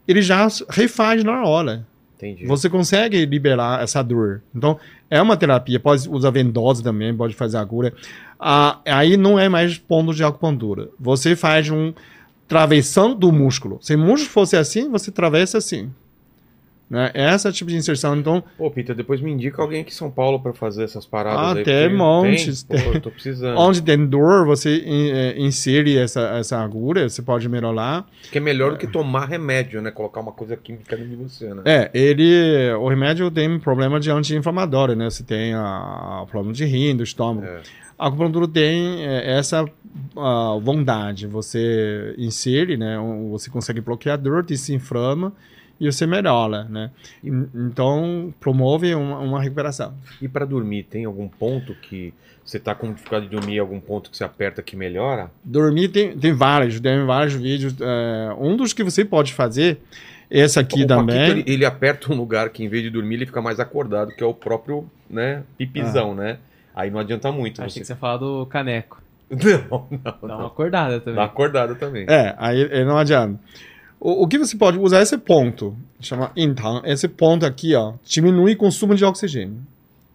ele 0.07 0.23
já 0.23 0.49
refaz 0.71 1.23
na 1.23 1.45
hora. 1.45 1.87
Entendi. 2.17 2.47
Você 2.47 2.71
consegue 2.71 3.27
liberar 3.27 3.83
essa 3.83 4.03
dor. 4.03 4.41
Então, 4.55 4.79
é 5.11 5.21
uma 5.21 5.37
terapia. 5.37 5.79
Pode 5.79 6.09
usar 6.09 6.31
vendosa 6.31 6.83
também, 6.83 7.15
pode 7.15 7.35
fazer 7.35 7.59
agulha. 7.59 7.93
Ah, 8.41 8.81
aí 8.87 9.19
não 9.19 9.39
é 9.39 9.51
mais 9.51 9.77
ponto 9.77 10.15
de 10.15 10.25
acupuntura. 10.25 10.89
Você 10.99 11.37
faz 11.37 11.69
um 11.71 11.93
travessão 12.49 13.14
do 13.14 13.30
músculo. 13.30 13.78
Se 13.80 13.94
o 13.94 13.99
músculo 13.99 14.30
fosse 14.30 14.57
assim, 14.57 14.90
você 14.90 15.11
travessa 15.12 15.59
assim. 15.59 15.90
Né? 16.90 17.11
Essa 17.12 17.51
é 17.51 17.53
tipo 17.53 17.70
de 17.70 17.76
inserção. 17.76 18.16
Então, 18.16 18.42
Pô, 18.57 18.70
Peter, 18.70 18.96
depois 18.96 19.20
me 19.20 19.30
indica 19.30 19.61
alguém 19.61 19.82
aqui 19.82 19.90
em 19.90 19.94
São 19.94 20.11
Paulo 20.11 20.40
pra 20.40 20.55
fazer 20.55 20.84
essas 20.84 21.05
paradas 21.05 21.68
Ah, 21.68 21.70
aí. 21.70 21.94
montes, 21.94 22.62
Tem? 22.62 22.82
Pô, 22.82 22.92
eu 22.94 23.01
tô 23.03 23.11
precisando. 23.11 23.59
onde 23.61 23.82
tem 23.82 24.07
dor, 24.07 24.46
você 24.46 24.78
in- 24.78 25.11
eh, 25.11 25.34
insere 25.36 25.99
essa, 25.99 26.22
essa 26.38 26.57
agulha, 26.57 27.07
você 27.07 27.20
pode 27.20 27.46
melhorar. 27.46 28.07
Que 28.32 28.38
é 28.38 28.40
melhor 28.40 28.70
do 28.72 28.78
que 28.78 28.86
tomar 28.86 29.26
remédio, 29.26 29.82
né? 29.82 29.90
Colocar 29.90 30.20
uma 30.20 30.32
coisa 30.32 30.57
química 30.57 30.96
dentro 30.96 31.11
de 31.11 31.16
você, 31.16 31.53
né? 31.53 31.61
É, 31.66 31.90
ele. 31.92 32.72
O 32.80 32.88
remédio 32.88 33.30
tem 33.30 33.59
problema 33.61 34.01
de 34.01 34.11
anti-inflamatório, 34.11 34.96
né? 34.96 35.11
Você 35.11 35.22
tem 35.22 35.53
a, 35.53 36.22
a 36.22 36.26
problema 36.26 36.55
de 36.55 36.64
rim, 36.64 36.96
do 36.96 37.03
estômago. 37.03 37.46
É. 37.46 37.61
A 37.99 38.07
acupuntura 38.09 38.46
tem 38.46 39.05
é, 39.05 39.38
essa 39.38 39.64
ah, 40.16 40.57
vontade. 40.62 41.26
Você 41.26 42.14
insere, 42.16 42.76
né? 42.76 42.96
Você 43.30 43.51
consegue 43.51 43.80
bloquear 43.80 44.14
a 44.14 44.16
dor, 44.16 44.42
desinflama 44.44 45.32
e 45.80 45.90
você 45.90 46.07
melhora, 46.07 46.64
né? 46.64 46.90
En- 47.24 47.49
Então, 47.55 48.32
promove 48.40 48.94
uma, 48.94 49.18
uma 49.18 49.42
recuperação. 49.42 49.94
E 50.22 50.28
pra 50.28 50.44
dormir, 50.44 50.84
tem 50.84 51.05
algum 51.05 51.28
ponto 51.28 51.74
que 51.74 52.12
você 52.44 52.59
tá 52.59 52.74
com 52.74 52.92
dificuldade 52.92 53.26
de 53.28 53.36
dormir, 53.36 53.59
algum 53.59 53.78
ponto 53.78 54.11
que 54.11 54.16
você 54.16 54.24
aperta 54.24 54.62
que 54.62 54.74
melhora? 54.74 55.30
Dormir 55.44 55.88
tem, 55.88 56.16
tem 56.16 56.32
vários, 56.32 56.80
tem 56.80 57.05
vários 57.05 57.34
vídeos. 57.34 57.74
é, 57.80 58.34
um 58.38 58.57
dos 58.57 58.72
que 58.72 58.82
você 58.82 59.05
pode 59.05 59.34
fazer, 59.34 59.78
esse 60.30 60.59
aqui 60.59 60.82
o 60.84 60.86
também. 60.86 61.16
Paquito, 61.16 61.38
ele, 61.40 61.53
ele 61.55 61.64
aperta 61.64 62.12
um 62.12 62.16
lugar 62.16 62.49
que 62.51 62.64
em 62.64 62.68
vez 62.68 62.82
de 62.82 62.90
dormir 62.90 63.16
ele 63.16 63.26
fica 63.26 63.42
mais 63.42 63.61
acordado, 63.61 64.12
que 64.16 64.22
é 64.22 64.26
o 64.26 64.32
próprio, 64.34 64.88
né, 65.11 65.42
pipizão, 65.59 66.14
né? 66.14 66.38
Aí 66.79 66.93
não 66.93 67.01
adianta 67.01 67.33
muito. 67.33 67.61
Achei 67.61 67.70
Você... 67.70 67.81
que 67.81 67.87
você 67.87 67.93
ia 67.93 67.97
falar 67.97 68.18
do 68.18 68.47
caneco. 68.47 69.03
Não, 69.29 69.87
não, 69.91 69.99
Dá 70.01 70.16
uma 70.22 70.39
não. 70.39 70.47
acordada 70.47 71.01
também. 71.01 71.14
Dá 71.16 71.24
acordado 71.24 71.74
também. 71.74 72.07
É, 72.09 72.35
aí 72.39 72.62
aí 72.72 72.83
não 72.83 72.97
adianta. 72.97 73.39
O, 74.01 74.22
o 74.24 74.26
que 74.26 74.39
você 74.39 74.57
pode 74.57 74.79
usar 74.79 75.03
esse 75.03 75.18
ponto, 75.18 75.76
chama 76.01 76.33
Intang, 76.35 76.81
esse 76.91 77.07
ponto 77.09 77.45
aqui, 77.45 77.74
ó, 77.74 77.93
diminui 78.03 78.55
o 78.55 78.57
consumo 78.57 78.95
de 78.95 79.05
oxigênio. 79.05 79.59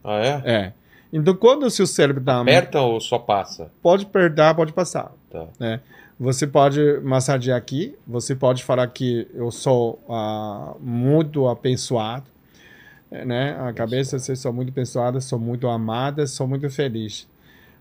Ah, 0.04 0.18
é? 0.20 0.42
É. 0.46 0.74
Então, 1.12 1.36
quando 1.36 1.62
o 1.62 1.70
seu 1.70 1.86
cérebro 1.86 2.22
está 2.22 2.42
Aperta 2.42 2.82
ou 2.82 3.00
só 3.00 3.20
passa? 3.20 3.70
pode 3.84 4.08
perder, 4.08 4.56
pode 4.56 4.74
passar. 4.74 5.12
Tá. 5.30 5.46
Né? 5.60 5.80
Você 6.20 6.48
pode 6.48 6.82
massagear 7.04 7.56
aqui, 7.58 7.96
você 8.08 8.36
pode 8.36 8.64
falar 8.64 8.88
que 8.88 9.28
eu 9.36 9.52
sou 9.52 10.04
ah, 10.10 10.74
muito 10.80 11.48
abençoado, 11.48 12.24
né? 13.26 13.56
A 13.60 13.72
cabeça, 13.74 14.18
você 14.20 14.36
sou 14.36 14.52
muito 14.54 14.70
abençoada, 14.70 15.20
sou 15.22 15.38
muito 15.40 15.68
amada, 15.68 16.26
sou 16.28 16.48
muito 16.48 16.70
feliz. 16.70 17.28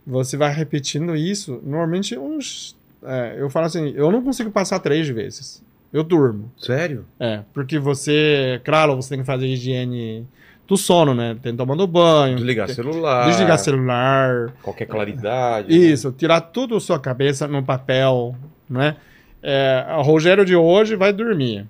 Você 0.07 0.37
vai 0.37 0.53
repetindo 0.53 1.15
isso, 1.17 1.61
normalmente 1.65 2.19
uns... 2.19 2.77
eh, 3.03 3.37
eu 3.39 3.49
falo 3.49 3.67
assim, 3.67 3.93
eu 3.97 4.11
não 4.11 4.23
consigo 4.23 4.51
passar 4.51 4.79
três 4.81 5.09
vezes. 5.09 5.63
Eu 5.93 6.03
durmo. 6.03 6.51
Sério? 6.59 7.05
É, 7.21 7.43
porque 7.53 7.79
você, 7.79 8.61
claro, 8.65 8.97
você 8.97 9.11
tem 9.11 9.19
que 9.21 9.25
fazer 9.27 9.47
higiene 9.47 10.27
do 10.67 10.77
sono, 10.77 11.15
né? 11.15 11.37
Tem 11.43 11.55
tomando 11.55 11.87
banho, 11.87 12.37
Desligar 12.37 12.67
tem- 12.67 12.75
celular. 12.75 13.27
desligar 13.29 13.59
celular, 13.59 14.53
Qualquer 14.63 14.87
claridade. 14.87 15.69
né? 15.69 15.75
isso, 15.75 16.11
tirar 16.13 16.41
tudo 16.41 16.75
da 16.75 16.81
sua 16.81 16.99
cabeça 16.99 17.47
no 17.47 17.63
papel, 17.63 18.35
né? 18.69 18.97
É, 19.43 19.85
o 19.99 20.03
Rogério 20.03 20.45
de 20.45 20.57
hoje 20.57 20.97
vai 20.97 21.13
dormir. 21.13 21.67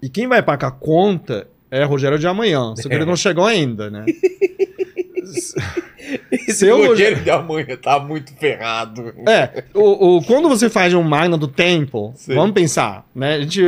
E 0.00 0.08
quem 0.08 0.28
vai 0.28 0.42
pagar 0.42 0.68
a 0.68 0.70
conta 0.70 1.48
é 1.70 1.84
Rogério 1.84 2.18
de 2.18 2.26
amanhã, 2.26 2.74
só 2.76 2.88
que 2.88 2.94
ele 2.94 3.04
não 3.04 3.16
chegou 3.16 3.44
ainda, 3.44 3.90
né? 3.90 4.04
Esse 6.30 6.52
Seu 6.60 6.86
Rogério 6.86 7.20
de 7.22 7.30
amanhã 7.30 7.76
tá 7.76 7.98
muito 7.98 8.32
ferrado. 8.34 9.12
É, 9.28 9.64
o, 9.74 10.16
o- 10.18 10.22
quando 10.24 10.48
você 10.48 10.70
faz 10.70 10.94
um 10.94 11.02
máquina 11.02 11.36
do 11.36 11.48
tempo, 11.48 12.12
Sim. 12.16 12.34
vamos 12.34 12.52
pensar, 12.52 13.04
né? 13.14 13.34
A 13.34 13.40
gente 13.40 13.60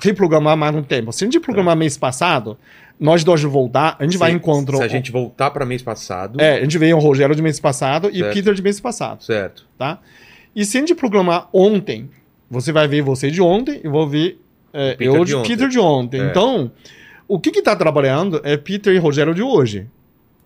reprogramar 0.00 0.56
máquina 0.56 0.80
do 0.80 0.86
tempo. 0.86 1.12
Se 1.12 1.24
a 1.24 1.26
gente 1.26 1.38
programar 1.40 1.76
mês 1.76 1.96
passado, 1.98 2.56
nós 2.98 3.22
dois 3.24 3.42
voltar, 3.42 3.96
a 3.98 4.04
gente 4.04 4.16
vai 4.16 4.30
Se- 4.30 4.36
encontrar. 4.36 4.78
Se 4.78 4.82
a 4.84 4.88
gente 4.88 5.12
voltar 5.12 5.50
pra 5.50 5.66
mês 5.66 5.82
passado. 5.82 6.40
É, 6.40 6.56
a 6.58 6.62
gente 6.62 6.78
veio 6.78 6.96
o 6.96 7.00
Rogério 7.00 7.34
de 7.36 7.42
mês 7.42 7.60
passado 7.60 8.08
e 8.10 8.22
o 8.22 8.24
Certo. 8.24 8.34
Peter 8.34 8.54
de 8.54 8.62
mês 8.62 8.80
passado, 8.80 9.22
Certo. 9.22 9.66
tá? 9.76 9.98
E 10.56 10.64
se 10.64 10.78
a 10.78 10.80
gente 10.80 10.94
programar 10.94 11.48
ontem, 11.52 12.08
você 12.50 12.72
vai 12.72 12.88
ver 12.88 13.02
você 13.02 13.30
de 13.30 13.42
ontem 13.42 13.80
e 13.84 13.88
vou 13.88 14.08
ver 14.08 14.38
é, 14.72 14.94
Peter 14.94 15.14
eu 15.14 15.24
de. 15.24 15.36
Peter 15.46 15.68
de 15.68 15.78
ontem. 15.78 16.20
É. 16.22 16.24
Então, 16.26 16.70
o 17.34 17.40
que 17.40 17.50
que 17.50 17.62
tá 17.62 17.74
trabalhando 17.74 18.40
é 18.44 18.56
Peter 18.56 18.94
e 18.94 18.98
Rogério 18.98 19.34
de 19.34 19.42
hoje. 19.42 19.86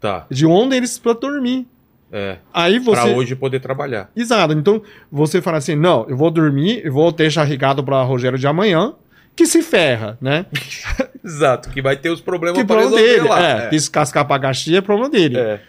Tá. 0.01 0.27
De 0.31 0.47
ontem 0.47 0.77
eles 0.77 0.99
para 0.99 1.15
dormir. 1.15 1.67
É. 2.13 2.37
Aí 2.55 2.79
você 2.79 3.03
Pra 3.03 3.11
hoje 3.17 3.35
poder 3.35 3.61
trabalhar. 3.61 4.11
Exato. 4.15 4.53
Então, 4.53 4.81
você 5.11 5.43
fala 5.43 5.59
assim, 5.59 5.75
não, 5.75 6.07
eu 6.09 6.17
vou 6.17 6.31
dormir, 6.31 6.81
eu 6.85 6.93
vou 6.93 7.11
deixar 7.11 7.43
regado 7.45 7.83
para 7.83 8.01
Rogério 8.03 8.39
de 8.39 8.47
amanhã, 8.47 8.95
que 9.35 9.47
se 9.47 9.63
ferra, 9.63 10.17
né? 10.21 10.47
Exato, 11.25 11.71
que 11.71 11.83
vai 11.83 11.97
ter 11.97 12.11
os 12.11 12.21
problemas 12.21 12.59
Que 12.59 12.65
pra 12.65 12.77
problema 12.77 12.97
resolver 13.01 13.17
dele. 13.23 13.29
lá. 13.29 13.41
É, 13.65 13.69
descascar 13.69 14.25
pra 14.25 14.39
gastia 14.39 14.79
é 14.79 14.81
problema 14.81 15.11
dele. 15.11 15.37
É. 15.39 15.61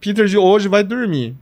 Peter 0.00 0.26
de 0.26 0.38
hoje 0.38 0.68
vai 0.68 0.84
dormir. 0.84 1.34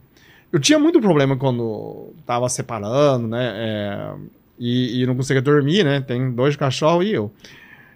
Eu 0.50 0.58
tinha 0.58 0.78
muito 0.78 0.98
problema 1.00 1.36
quando 1.36 2.14
tava 2.24 2.48
separando, 2.48 3.28
né? 3.28 3.52
é, 3.54 4.14
e, 4.58 5.02
e 5.02 5.06
não 5.06 5.14
conseguia 5.14 5.42
dormir, 5.42 5.84
né? 5.84 6.00
Tem 6.00 6.32
dois 6.32 6.56
cachorros 6.56 7.04
e 7.04 7.12
eu. 7.12 7.30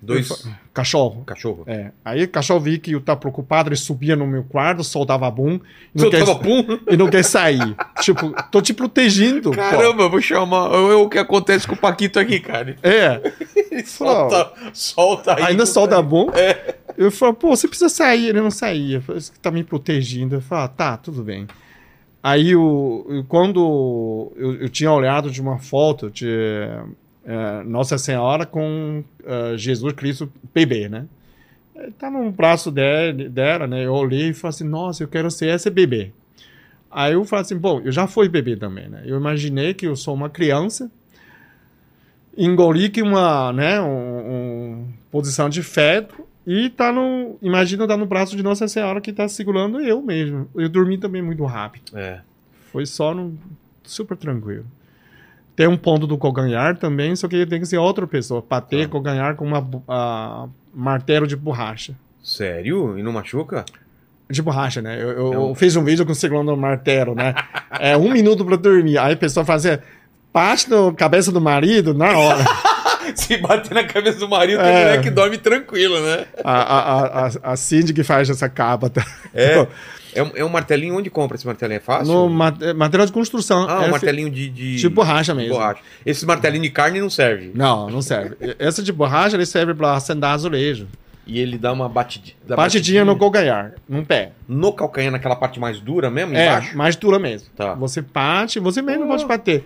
Dois 0.03 0.29
Cachorro. 0.75 1.23
cachorro. 1.27 1.65
É. 1.67 1.91
Aí 2.03 2.23
o 2.25 2.29
cachorro 2.29 2.61
vi 2.61 2.79
que 2.79 2.93
eu 2.93 3.01
tava 3.01 3.21
preocupado, 3.21 3.69
ele 3.69 3.77
subia 3.77 4.17
no 4.17 4.27
meu 4.27 4.43
quarto, 4.43 4.83
soltava 4.83 5.31
bum. 5.31 5.61
E 5.95 6.01
não, 6.01 6.11
Você 6.11 6.25
quer, 6.25 6.39
pum? 6.39 6.79
e 6.91 6.97
não 6.97 7.11
quer 7.11 7.23
sair. 7.23 7.77
tipo, 8.01 8.35
tô 8.51 8.63
te 8.63 8.73
protegendo. 8.73 9.51
pô. 9.51 9.57
Caramba, 9.57 10.05
eu 10.05 10.11
vou 10.11 10.21
chamar. 10.21 10.73
É 10.73 10.95
o 10.95 11.09
que 11.11 11.19
acontece 11.19 11.67
com 11.69 11.75
o 11.75 11.77
Paquito 11.79 12.19
aqui, 12.19 12.41
cara. 12.41 12.75
É. 12.83 13.21
Ele 13.71 13.85
solta, 13.85 14.51
solta 14.73 15.35
aí. 15.37 15.43
Ainda 15.45 15.67
solta 15.67 16.01
bom. 16.01 16.31
É. 16.33 16.77
Eu 16.97 17.11
falo, 17.11 17.35
pô, 17.35 17.51
você 17.55 17.69
precisa 17.69 17.91
sair. 17.91 18.29
Ele 18.31 18.41
não 18.41 18.51
saía. 18.51 19.01
Você 19.01 19.31
tá 19.43 19.51
me 19.51 19.63
protegendo. 19.63 20.37
Eu 20.37 20.41
falo, 20.41 20.63
ah, 20.65 20.69
tá, 20.69 20.97
tudo 20.97 21.23
bem. 21.23 21.47
Aí, 22.23 22.53
eu- 22.53 23.25
quando 23.29 24.33
eu, 24.37 24.55
eu 24.63 24.69
tinha 24.71 24.91
olhado 24.93 25.31
de 25.31 25.41
uma 25.41 25.59
foto 25.59 26.09
de 26.11 26.29
eh, 27.25 27.63
Nossa 27.65 27.99
Senhora 27.99 28.45
com 28.45 29.05
eh, 29.25 29.57
Jesus 29.57 29.93
Cristo 29.95 30.33
bebê, 30.55 30.89
né? 30.89 31.07
Tá 31.99 32.11
no 32.11 32.31
braço 32.31 32.71
dele, 32.71 33.29
dela, 33.29 33.67
né? 33.67 33.85
Eu 33.85 33.95
olhei 33.95 34.29
e 34.29 34.35
falei 34.35 34.55
assim, 34.55 34.65
nossa, 34.65 35.03
eu 35.03 35.09
quero 35.09 35.31
ser 35.31 35.55
esse 35.55 35.71
bebê. 35.71 36.13
Aí 36.91 37.15
eu 37.15 37.25
falei 37.25 37.43
assim, 37.43 37.57
bom, 37.57 37.81
eu 37.81 37.91
já 37.91 38.07
fui 38.07 38.29
bebê 38.29 38.57
também, 38.57 38.89
né? 38.89 39.03
Eu 39.07 39.17
imaginei 39.17 39.73
que 39.73 39.87
eu 39.87 39.97
sou 39.97 40.15
uma 40.15 40.29
criança, 40.29 40.91
engoli 42.37 42.91
que 42.91 43.03
uma, 43.03 43.53
né, 43.53 43.81
um, 43.81 43.87
um 43.87 44.89
posição 45.11 45.49
de 45.49 45.63
feto 45.63 46.27
e 46.47 46.69
tá 46.71 46.93
no, 46.93 47.39
imagina 47.41 47.87
tá 47.87 47.97
no 47.97 48.07
braço 48.07 48.37
de 48.37 48.43
Nossa 48.43 48.67
Senhora 48.67 49.01
que 49.01 49.13
tá 49.13 49.29
segurando 49.29 49.81
eu 49.81 50.03
mesmo. 50.03 50.49
Eu 50.55 50.69
dormi 50.69 50.99
também 50.99 51.23
muito 51.23 51.45
rápido. 51.45 51.97
É. 51.97 52.21
Foi 52.71 52.85
só 52.85 53.15
no, 53.15 53.39
super 53.85 54.17
tranquilo. 54.17 54.67
Tem 55.55 55.67
um 55.67 55.77
ponto 55.77 56.07
do 56.07 56.17
calcanhar 56.17 56.77
também, 56.79 57.15
só 57.15 57.29
que 57.29 57.45
tem 57.47 57.61
que 57.61 57.67
ser 57.67 57.77
outra 57.79 58.07
pessoa, 58.07 58.43
bater 58.49 58.87
Tá. 58.87 58.93
calcanhar 58.93 59.37
com 59.37 59.45
uma 59.47 59.69
ah, 59.89 60.47
martelo 60.75 61.27
de 61.27 61.37
borracha. 61.37 61.95
Sério? 62.23 62.99
E 62.99 63.03
não 63.03 63.13
machuca? 63.13 63.65
De 64.31 64.41
borracha, 64.41 64.81
né? 64.81 64.97
Eu, 65.03 65.11
eu- 65.11 65.33
eu 65.35 65.55
fiz 65.55 65.77
um 65.77 65.85
vídeo 65.85 66.07
com 66.07 66.13
o 66.13 66.15
segundo 66.15 66.57
martelo, 66.57 67.15
né? 67.15 67.35
é 67.79 67.97
um 67.97 68.09
minuto 68.13 68.45
pra 68.45 68.57
dormir. 68.57 68.97
Aí 68.97 69.13
a 69.13 69.17
pessoa 69.17 69.45
fazia 69.45 69.83
parte 70.33 70.71
na 70.71 70.91
cabeça 70.93 71.31
do 71.31 71.41
marido 71.41 71.93
na 71.93 72.17
hora. 72.17 72.45
Se 73.17 73.37
bater 73.39 73.75
na 73.75 73.85
cabeça 73.85 74.21
do 74.21 74.29
marido, 74.29 74.59
tem 74.63 74.69
É. 74.71 74.85
mulher 74.85 75.03
que 75.03 75.11
dorme 75.11 75.37
tranquilo, 75.37 76.01
né? 76.01 76.25
A, 76.45 76.53
a, 76.63 77.27
a, 77.27 77.31
a 77.53 77.57
Cindy 77.57 77.93
que 77.93 78.05
faz 78.05 78.31
essa 78.31 78.49
capa. 78.49 78.89
Tá? 78.89 79.05
É. 79.35 79.67
É 80.15 80.23
um, 80.23 80.31
é 80.37 80.45
um 80.45 80.49
martelinho. 80.49 80.97
Onde 80.97 81.09
compra 81.11 81.37
esse 81.37 81.47
martelinho? 81.47 81.77
É 81.79 81.81
fácil? 81.81 82.13
No 82.13 82.29
ma- 82.29 82.55
material 82.77 83.07
de 83.07 83.13
construção. 83.13 83.67
Ah, 83.69 83.75
é 83.75 83.79
um 83.81 83.85
fe- 83.85 83.91
martelinho 83.91 84.31
de, 84.31 84.49
de... 84.51 84.77
De 84.77 84.89
borracha 84.89 85.35
mesmo. 85.35 85.55
borracha. 85.55 85.81
Esse 86.05 86.25
martelinho 86.27 86.63
de 86.63 86.71
carne 86.71 87.01
não 87.01 87.11
serve. 87.11 87.51
Não, 87.55 87.89
não 87.91 88.03
serve. 88.03 88.37
Essa 88.59 88.83
de 88.83 88.93
borracha 88.93 89.37
ele 89.37 89.47
serve 89.47 89.75
pra 89.75 89.95
acender 89.95 90.29
azulejo. 90.29 90.87
E 91.27 91.39
ele 91.39 91.57
dá 91.57 91.73
uma 91.73 91.89
batidinha. 91.89 92.35
dá 92.47 92.57
Batidinha 92.57 93.05
no 93.05 93.17
calcanhar, 93.17 93.75
no 93.89 94.05
pé. 94.05 94.33
No 94.49 94.73
calcanhar, 94.73 95.13
naquela 95.13 95.37
parte 95.37 95.61
mais 95.61 95.79
dura 95.79 96.11
mesmo, 96.11 96.35
É, 96.35 96.47
embaixo? 96.49 96.77
mais 96.77 96.97
dura 96.97 97.17
mesmo. 97.21 97.49
Tá. 97.57 97.75
Você 97.75 98.01
bate, 98.03 98.59
você 98.59 98.83
mesmo 98.83 99.07
pode 99.07 99.25
bater. 99.25 99.65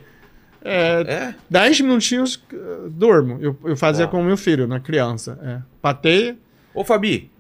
É, 0.62 1.05
É? 1.06 1.35
10 1.48 1.81
minutinhos, 1.81 2.35
uh, 2.52 2.90
durmo. 2.90 3.39
Eu, 3.40 3.56
eu 3.64 3.77
fazia 3.77 4.05
Tá. 4.05 4.10
com 4.10 4.20
o 4.20 4.24
meu 4.24 4.36
filho, 4.36 4.66
na 4.66 4.81
criança. 4.81 5.39
É. 5.43 5.59
Bater, 5.82 6.36
Ô, 6.74 6.85
Fabi, 6.85 7.31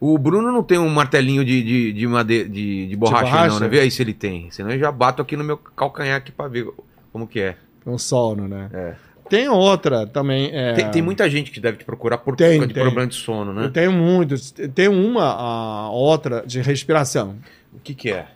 o 0.00 0.18
Bruno 0.18 0.52
não 0.52 0.62
tem 0.62 0.78
um 0.78 0.88
martelinho 0.88 1.44
de, 1.44 1.62
de, 1.62 1.92
de, 1.92 2.06
made... 2.06 2.48
de, 2.48 2.88
de 2.88 2.96
borracha, 2.96 3.24
borracha? 3.24 3.48
não, 3.54 3.60
né? 3.60 3.68
Vê 3.68 3.80
aí 3.80 3.90
se 3.90 4.02
ele 4.02 4.12
tem. 4.12 4.50
Senão 4.50 4.70
eu 4.70 4.78
já 4.78 4.90
bato 4.92 5.22
aqui 5.22 5.36
no 5.36 5.44
meu 5.44 5.56
calcanhar 5.56 6.16
aqui 6.16 6.30
pra 6.32 6.48
ver 6.48 6.68
como 7.12 7.26
que 7.26 7.40
é. 7.40 7.56
com 7.84 7.96
sono, 7.96 8.46
né? 8.48 8.68
É. 8.72 8.94
tem 9.28 9.48
outra 9.48 10.06
também. 10.06 10.50
é, 10.52 10.72
Tem, 10.74 10.90
tem 10.90 11.02
muita 11.02 11.28
gente 11.30 11.50
que 11.50 11.60
deve 11.60 11.78
te 11.78 11.84
procurar 11.84 12.18
por 12.18 12.36
Tem, 12.36 12.56
conta 12.58 12.68
de 12.68 12.74
tem. 12.74 12.82
problema 12.82 13.06
de 13.08 13.14
sono, 13.14 13.52
Eu 13.52 13.54
né? 13.54 13.70
tenho 13.72 13.92
muitos. 13.92 14.50
Tem 14.50 14.88
uma 14.88 15.24
a 15.24 15.90
outra 15.90 16.42
de 16.46 16.60
respiração. 16.60 17.36
O 17.72 17.78
que 17.78 17.94
que 17.94 18.10
é? 18.10 18.26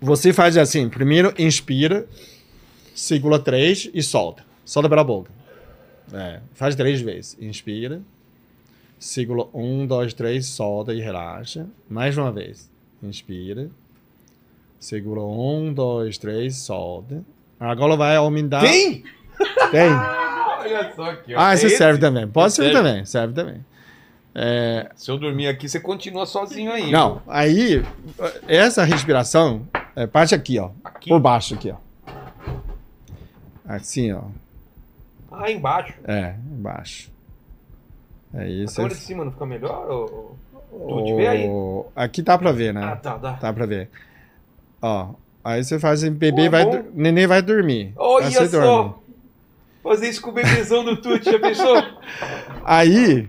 Você 0.00 0.32
faz 0.32 0.56
assim: 0.56 0.88
primeiro 0.88 1.32
inspira, 1.38 2.06
segura 2.94 3.38
três 3.38 3.90
e 3.92 4.02
solta. 4.02 4.44
Solta 4.64 4.88
pela 4.88 5.04
boca. 5.04 5.30
É, 6.12 6.40
faz 6.54 6.74
três 6.74 7.00
vezes. 7.00 7.36
Inspira, 7.40 8.00
segura 9.02 9.48
um, 9.52 9.84
dois, 9.86 10.14
três, 10.14 10.46
solta 10.46 10.94
e 10.94 11.00
relaxa. 11.00 11.66
Mais 11.88 12.16
uma 12.16 12.30
vez. 12.30 12.70
Inspira, 13.02 13.68
segura 14.78 15.20
um, 15.20 15.72
dois, 15.74 16.16
três, 16.18 16.56
solta. 16.58 17.24
Agora 17.58 17.96
vai 17.96 18.16
aumentar. 18.16 18.60
Tem? 18.60 19.02
Tem. 19.72 19.90
Olha 20.62 20.92
só 20.94 21.10
aqui, 21.10 21.34
ó. 21.34 21.40
Ah, 21.40 21.50
É 21.50 21.54
esse 21.54 21.70
serve 21.70 21.98
também. 21.98 22.28
Pode 22.28 22.48
Esse 22.48 22.56
servir 22.56 22.72
serve? 22.74 22.88
também. 22.88 23.04
Serve 23.04 23.34
também. 23.34 23.64
É, 24.34 24.90
Se 24.94 25.10
eu 25.10 25.18
dormir 25.18 25.48
aqui, 25.48 25.68
você 25.68 25.80
continua 25.80 26.24
sozinho 26.24 26.72
aí. 26.72 26.90
Não, 26.90 27.20
aí, 27.26 27.84
essa 28.46 28.84
respiração 28.84 29.66
é 29.96 30.06
parte 30.06 30.34
aqui, 30.34 30.58
ó. 30.58 30.70
Aqui? 30.84 31.08
Por 31.10 31.20
baixo 31.20 31.54
aqui, 31.54 31.70
ó. 31.70 31.76
Assim, 33.66 34.12
ó. 34.12 34.22
Ah, 35.30 35.50
embaixo. 35.50 35.94
É, 36.04 36.36
embaixo. 36.50 37.10
É 38.34 38.42
A 38.42 38.48
isso. 38.48 38.76
câmera 38.76 38.94
de 38.94 39.00
cima 39.00 39.24
não 39.24 39.32
fica 39.32 39.46
melhor? 39.46 39.90
Ou... 39.90 40.36
Tu 40.70 41.16
vê 41.16 41.26
aí? 41.26 41.48
Aqui 41.94 42.22
dá 42.22 42.38
pra 42.38 42.50
ver, 42.52 42.72
né? 42.72 42.82
Ah, 42.84 42.96
tá, 42.96 43.16
dá. 43.16 43.32
Dá 43.32 43.52
pra 43.52 43.66
ver. 43.66 43.90
Ó, 44.80 45.10
aí 45.44 45.62
você 45.62 45.78
faz 45.78 46.02
bebê 46.02 46.32
Pô, 46.32 46.40
é 46.40 46.48
vai, 46.48 46.64
bom. 46.64 46.82
neném 46.94 47.26
vai 47.26 47.42
dormir. 47.42 47.92
Olha 47.96 48.26
Aí 48.26 48.32
você 48.32 48.48
dorme. 48.48 48.66
só! 48.66 48.98
Fazer 49.82 50.08
isso 50.08 50.22
com 50.22 50.30
o 50.30 50.32
bebezão 50.32 50.84
do 50.84 50.96
Tuti, 50.96 51.24
já 51.30 51.38
pensou? 51.38 51.76
Aí, 52.64 53.28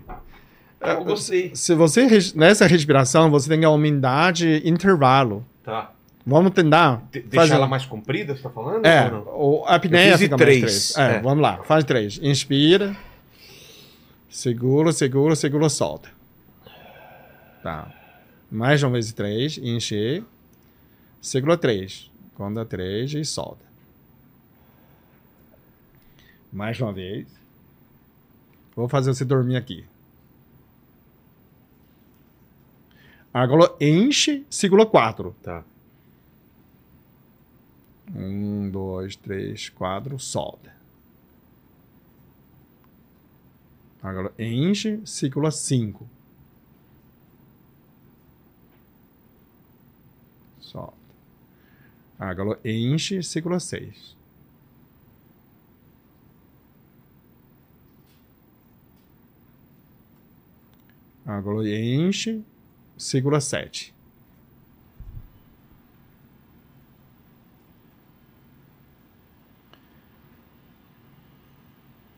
Eu 0.80 1.03
gostei. 1.03 1.51
se 1.55 1.73
você 1.75 2.07
nessa 2.35 2.65
respiração, 2.67 3.30
você 3.30 3.49
tem 3.49 3.59
que 3.59 3.65
aumentar 3.65 4.31
de 4.31 4.61
intervalo. 4.67 5.43
Tá. 5.63 5.91
Vamos 6.25 6.53
tentar 6.53 7.03
De 7.11 7.19
deixar 7.21 7.41
fazer. 7.41 7.53
ela 7.55 7.67
mais 7.67 7.85
comprida, 7.85 8.35
você 8.35 8.43
tá 8.43 8.49
falando? 8.49 8.85
É, 8.85 9.11
ou 9.34 9.65
a 9.67 9.75
apneia 9.75 10.17
fica 10.17 10.38
três, 10.38 10.61
mais 10.61 10.93
três. 10.93 10.97
É, 11.09 11.15
é. 11.17 11.19
vamos 11.21 11.41
lá, 11.41 11.57
faz 11.63 11.84
três. 11.84 12.17
Inspira, 12.23 12.95
segura, 14.34 14.91
segura, 14.91 15.35
segura, 15.35 15.69
solta. 15.69 16.10
Tá. 17.61 17.93
Mais 18.49 18.81
uma 18.81 18.93
vez 18.93 19.14
três, 19.14 19.60
encher, 19.60 20.26
segura 21.22 21.55
três. 21.55 22.11
Conta 22.34 22.65
três 22.65 23.14
e 23.14 23.23
solta. 23.23 23.64
Mais 26.51 26.81
uma 26.81 26.91
vez. 26.91 27.27
Vou 28.76 28.89
fazer 28.89 29.14
você 29.14 29.23
dormir 29.23 29.55
aqui. 29.55 29.85
Agora 33.31 33.76
enche, 33.80 34.43
segura 34.49 34.84
quatro. 34.84 35.35
Tá. 35.43 35.64
Um, 38.15 38.69
dois, 38.72 39.15
três, 39.15 39.69
quatro, 39.69 40.19
solta. 40.19 40.72
Agora 44.03 44.34
enche, 44.38 44.99
segura 45.05 45.49
cinco. 45.49 46.05
Solta. 50.59 50.93
Agora 52.19 52.59
enche, 52.65 53.23
segura 53.23 53.61
seis. 53.61 54.13
Agora 61.25 61.65
enche, 61.65 62.43
segura 62.97 63.39
sete. 63.39 63.93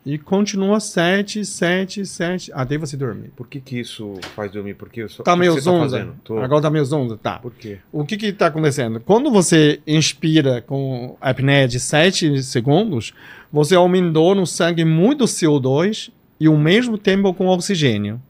E 0.06 0.16
continua 0.18 0.78
7, 0.78 1.44
7, 1.44 2.06
7, 2.06 2.52
até 2.54 2.78
você 2.78 2.96
dormir. 2.96 3.32
Por 3.34 3.48
que 3.48 3.60
que 3.60 3.80
isso 3.80 4.14
faz 4.36 4.52
dormir? 4.52 4.74
Porque 4.74 5.02
eu 5.02 5.08
só... 5.08 5.24
Tá 5.24 5.34
o 5.34 5.36
meio 5.36 5.56
tá 5.56 5.60
zonza. 5.60 5.98
fazendo? 5.98 6.14
Tô... 6.22 6.38
Agora 6.38 6.62
tá 6.62 6.70
meio 6.70 6.84
zonza, 6.84 7.18
tá. 7.20 7.40
Por 7.40 7.52
quê? 7.52 7.78
O 7.90 8.06
que 8.06 8.16
que 8.16 8.32
tá 8.32 8.46
acontecendo? 8.46 9.00
Quando 9.00 9.32
você 9.32 9.80
inspira 9.84 10.62
com 10.62 11.16
apneia 11.20 11.66
de 11.66 11.80
7 11.80 12.40
segundos, 12.44 13.12
você 13.50 13.74
aumentou 13.74 14.32
no 14.36 14.46
sangue 14.46 14.84
muito 14.84 15.24
CO2 15.24 16.12
e 16.38 16.46
ao 16.46 16.56
mesmo 16.56 16.96
tempo 16.96 17.34
com 17.34 17.48
oxigênio. 17.48 18.22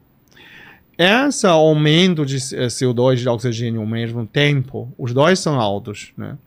Esse 0.97 1.47
aumento 1.47 2.25
de 2.25 2.37
eh, 2.37 2.69
CO2 2.69 3.19
e 3.19 3.21
de 3.21 3.29
oxigênio 3.29 3.83
ao 3.83 3.87
mesmo 3.87 4.27
tempo, 4.27 4.91
os 4.97 5.13
dois 5.13 5.39
são 5.39 5.61
altos, 5.61 6.15
né? 6.17 6.39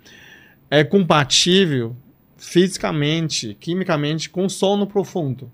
É 0.72 0.84
compatível 0.84 1.96
fisicamente, 2.40 3.56
quimicamente 3.60 4.30
com 4.30 4.48
sono 4.50 4.88
profundo. 4.88 5.52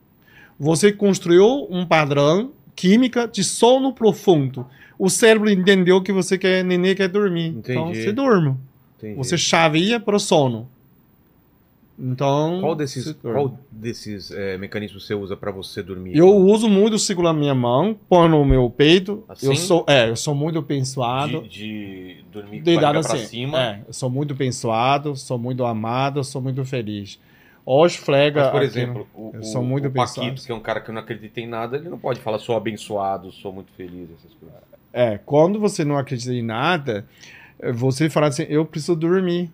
Você 0.58 0.92
construiu 0.92 1.68
um 1.70 1.86
padrão 1.86 2.52
química 2.76 3.28
de 3.28 3.44
sono 3.44 3.94
profundo. 3.94 4.66
O 4.98 5.10
cérebro 5.10 5.50
entendeu 5.50 6.02
que 6.02 6.12
você 6.12 6.38
quer 6.38 6.64
neném 6.64 6.96
quer 6.96 7.10
dormir. 7.10 7.48
Então 7.58 7.90
Entendi. 7.90 8.04
você 8.04 8.12
dorme. 8.14 8.56
Entendi. 8.98 9.16
Você 9.16 9.38
chavia 9.38 10.00
para 10.00 10.16
o 10.16 10.20
sono. 10.20 10.70
Então. 11.98 12.60
Qual 12.60 12.76
desses, 12.76 13.14
qual 13.14 13.58
desses 13.72 14.30
eh, 14.32 14.58
mecanismos 14.58 15.06
você 15.06 15.14
usa 15.14 15.38
pra 15.38 15.50
você 15.50 15.82
dormir? 15.82 16.16
Eu 16.16 16.28
uso 16.28 16.70
muito 16.70 17.00
segurar 17.00 17.34
minha 17.34 17.56
mão, 17.56 17.98
pôr 18.10 18.28
no 18.28 18.44
meu 18.44 18.70
peito. 18.70 19.24
Assim? 19.30 19.48
Eu 19.48 19.56
sou, 19.56 19.86
é, 19.88 20.10
eu 20.10 20.16
sou 20.16 20.36
muito 20.36 20.60
abençoado. 20.60 21.44
de, 21.44 21.48
de 21.48 22.26
dormir 22.32 22.62
com 22.64 22.80
a 22.86 23.00
assim. 23.00 23.18
cima. 23.26 23.62
É, 23.62 23.82
eu 23.88 23.94
sou 23.94 24.10
muito 24.10 24.34
abençoado, 24.34 25.16
sou 25.16 25.38
muito 25.38 25.64
amado, 25.64 26.24
sou 26.24 26.42
muito 26.42 26.64
feliz. 26.66 27.18
Hoje 27.66 27.98
flega. 27.98 28.42
Mas, 28.42 28.52
por 28.52 28.58
aqui 28.58 28.66
exemplo, 28.66 29.08
o, 29.14 29.32
eu 29.34 29.44
sou 29.44 29.64
muito 29.64 29.88
o 29.88 29.92
Paquito, 29.92 30.44
que 30.44 30.52
é 30.52 30.56
um 30.56 30.60
cara 30.60 30.82
que 30.82 30.92
não 30.92 31.02
acredita 31.02 31.40
em 31.40 31.48
nada, 31.48 31.78
ele 31.78 31.90
não 31.90 31.98
pode 31.98 32.20
falar 32.20 32.38
sou 32.38 32.56
abençoado, 32.56 33.32
sou 33.32 33.52
muito 33.52 33.72
feliz, 33.72 34.10
essas 34.12 34.34
coisas. 34.34 34.60
É, 34.94 35.18
quando 35.18 35.60
você 35.60 35.84
não 35.84 35.98
acredita 35.98 36.32
em 36.32 36.44
nada, 36.44 37.06
eh, 37.60 37.72
você 37.72 38.10
fala 38.10 38.28
assim, 38.28 38.46
eu 38.48 38.66
preciso 38.66 38.96
dormir. 38.96 39.52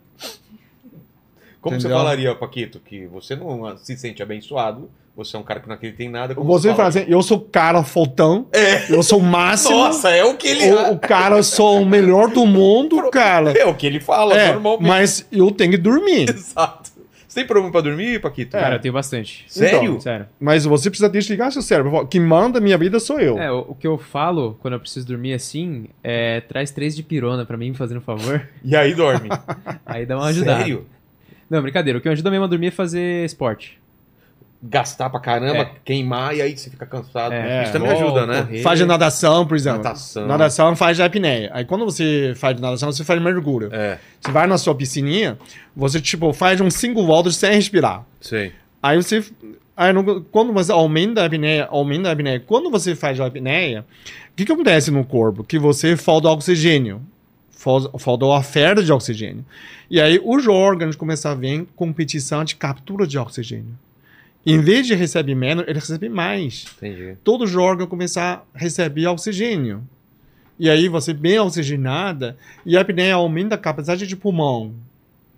Como 1.61 1.75
você 1.75 1.85
Entendeu? 1.87 1.97
falaria, 1.97 2.35
Paquito, 2.35 2.79
que 2.79 3.05
você 3.05 3.35
não 3.35 3.77
se 3.77 3.95
sente 3.95 4.23
abençoado, 4.23 4.89
você 5.15 5.35
é 5.35 5.39
um 5.39 5.43
cara 5.43 5.59
que 5.59 5.67
não 5.67 5.75
acredita 5.75 6.01
em 6.03 6.09
nada. 6.09 6.33
Como 6.33 6.47
Você 6.47 6.73
fala 6.73 6.89
assim, 6.89 7.05
eu 7.07 7.21
sou 7.21 7.37
o 7.37 7.41
cara 7.41 7.83
fotão, 7.83 8.47
eu 8.89 9.03
sou 9.03 9.19
o 9.19 9.23
máximo. 9.23 9.75
Nossa, 9.77 10.09
é 10.09 10.23
o 10.23 10.35
que 10.35 10.47
ele... 10.47 10.71
o, 10.71 10.93
o 10.93 10.99
cara, 10.99 11.37
eu 11.37 11.43
sou 11.43 11.81
o 11.81 11.85
melhor 11.85 12.29
do 12.29 12.45
mundo, 12.47 13.09
cara. 13.11 13.51
É 13.51 13.65
o 13.65 13.75
que 13.75 13.85
ele 13.85 13.99
fala, 13.99 14.33
É, 14.35 14.53
normalmente. 14.53 14.87
mas 14.87 15.27
eu 15.31 15.51
tenho 15.51 15.71
que 15.71 15.77
dormir. 15.77 16.29
Exato. 16.29 16.89
Você 17.27 17.39
tem 17.41 17.47
problema 17.47 17.71
pra 17.71 17.79
dormir, 17.79 18.19
Paquito? 18.19 18.51
Cara, 18.51 18.75
eu 18.75 18.79
tenho 18.81 18.93
bastante. 18.93 19.45
Sério? 19.47 19.83
Então, 19.83 19.99
Sério. 20.01 20.25
Mas 20.37 20.65
você 20.65 20.89
precisa 20.89 21.07
desligar 21.09 21.49
seu 21.51 21.61
cérebro. 21.61 22.05
Quem 22.07 22.19
manda 22.19 22.57
a 22.57 22.61
minha 22.61 22.77
vida 22.77 22.99
sou 22.99 23.21
eu. 23.21 23.37
É, 23.39 23.49
o, 23.49 23.67
o 23.69 23.75
que 23.75 23.87
eu 23.87 23.97
falo 23.97 24.57
quando 24.61 24.73
eu 24.73 24.79
preciso 24.81 25.07
dormir 25.07 25.33
assim 25.33 25.85
é 26.03 26.41
traz 26.41 26.71
três 26.71 26.93
de 26.93 27.03
pirona 27.03 27.45
pra 27.45 27.55
mim, 27.55 27.69
me 27.69 27.75
fazendo 27.77 27.99
um 27.99 28.01
favor. 28.01 28.49
E 28.61 28.75
aí 28.75 28.93
dorme. 28.93 29.29
Aí 29.85 30.05
dá 30.05 30.17
uma 30.17 30.25
ajudada. 30.25 30.59
Sério? 30.59 30.85
Não, 31.51 31.61
brincadeira. 31.61 31.99
O 31.99 32.01
que 32.01 32.07
me 32.07 32.13
ajuda 32.13 32.31
mesmo 32.31 32.45
a 32.45 32.47
dormir 32.47 32.67
é 32.67 32.71
fazer 32.71 33.25
esporte. 33.25 33.77
Gastar 34.63 35.09
pra 35.09 35.19
caramba, 35.19 35.57
É. 35.57 35.71
queimar 35.83 36.35
e 36.35 36.41
aí 36.41 36.55
você 36.55 36.69
fica 36.69 36.85
cansado. 36.85 37.33
É. 37.33 37.63
Isso 37.63 37.73
também 37.73 37.89
Futebol, 37.89 38.15
ajuda, 38.19 38.31
né? 38.31 38.41
correr. 38.43 38.61
Faz 38.61 38.77
de 38.79 38.85
natação, 38.85 39.45
por 39.47 39.57
exemplo. 39.57 39.79
Natação. 39.83 40.27
Natação 40.27 40.75
faz 40.75 40.95
de 40.97 41.03
apneia. 41.03 41.49
Aí 41.51 41.65
quando 41.65 41.83
você 41.83 42.33
faz 42.37 42.55
de 42.55 42.61
natação, 42.61 42.91
você 42.91 43.03
faz 43.03 43.19
mergulho. 43.21 43.69
É, 43.73 43.97
Você 44.19 44.31
vai 44.31 44.45
na 44.45 44.59
sua 44.59 44.75
piscininha, 44.75 45.37
você 45.75 45.99
tipo 45.99 46.31
faz 46.31 46.61
uns 46.61 46.75
cinco 46.75 47.03
voltas 47.05 47.35
sem 47.35 47.51
respirar. 47.53 48.05
sei. 48.21 48.51
Aí 48.83 48.97
você. 48.97 49.23
Aí 49.75 49.91
no- 49.91 50.21
quando 50.25 50.53
você 50.53 50.71
aumenta 50.71 51.21
a 51.23 51.25
apneia, 51.25 51.65
aumenta 51.69 52.09
a 52.09 52.11
apneia. 52.11 52.39
Quando 52.39 52.69
você 52.69 52.93
faz 52.95 53.19
a 53.19 53.25
apneia, 53.25 53.81
o 54.31 54.35
que, 54.35 54.45
que 54.45 54.51
acontece 54.51 54.91
no 54.91 55.03
corpo? 55.03 55.43
Que 55.43 55.57
você 55.57 55.97
falta 55.97 56.29
oxigênio. 56.29 57.01
Fal- 57.61 57.91
Falta 57.99 58.25
a 58.25 58.37
oferta 58.39 58.83
de 58.83 58.91
oxigênio. 58.91 59.45
E 59.89 60.01
aí 60.01 60.19
os 60.23 60.47
órgãos 60.47 60.95
começam 60.95 61.31
a 61.31 61.35
ver 61.35 61.67
competição 61.75 62.43
de 62.43 62.55
captura 62.55 63.05
de 63.05 63.17
oxigênio. 63.19 63.77
Em 64.43 64.59
vez 64.59 64.87
de 64.87 64.95
receber 64.95 65.35
menos, 65.35 65.63
ele 65.67 65.77
recebe 65.79 66.09
mais. 66.09 66.65
Entendi. 66.77 67.15
Todos 67.23 67.51
os 67.51 67.55
órgãos 67.55 67.87
começam 67.89 68.23
a 68.23 68.41
receber 68.55 69.05
oxigênio. 69.07 69.83
E 70.57 70.69
aí 70.69 70.87
você 70.87 71.13
bem 71.13 71.39
oxigenada 71.39 72.35
e 72.65 72.75
a 72.75 72.81
apneia 72.81 73.15
aumenta 73.15 73.55
a 73.55 73.57
capacidade 73.57 74.07
de 74.07 74.15
pulmão. 74.15 74.73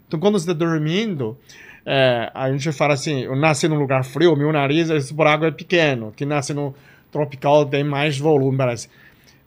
Então 0.08 0.20
quando 0.20 0.40
você 0.40 0.50
está 0.50 0.54
dormindo, 0.54 1.38
é, 1.86 2.32
a 2.34 2.50
gente 2.52 2.72
fala 2.72 2.94
assim, 2.94 3.24
eu 3.24 3.36
nasci 3.36 3.68
num 3.68 3.78
lugar 3.80 4.04
frio, 4.06 4.36
meu 4.38 4.52
nariz 4.54 4.90
esse 4.90 5.14
buraco 5.14 5.44
é 5.45 5.52
pequeno. 5.52 6.14
Que 6.16 6.26
nasce 6.26 6.54
no 6.54 6.74
tropical 7.12 7.66
tem 7.66 7.84
mais 7.84 8.18
volume, 8.18 8.58
parece. 8.58 8.88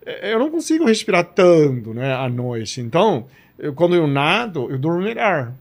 É, 0.06 0.32
Eu 0.32 0.38
não 0.38 0.50
consigo 0.50 0.84
respirar 0.86 1.24
tanto, 1.24 1.92
né, 1.92 2.14
à 2.14 2.28
noite. 2.28 2.80
Então, 2.80 3.26
eu- 3.58 3.74
quando 3.74 3.94
eu 3.96 4.06
nado, 4.06 4.70
eu 4.70 4.78
durmo 4.78 5.02
melhor. 5.02 5.52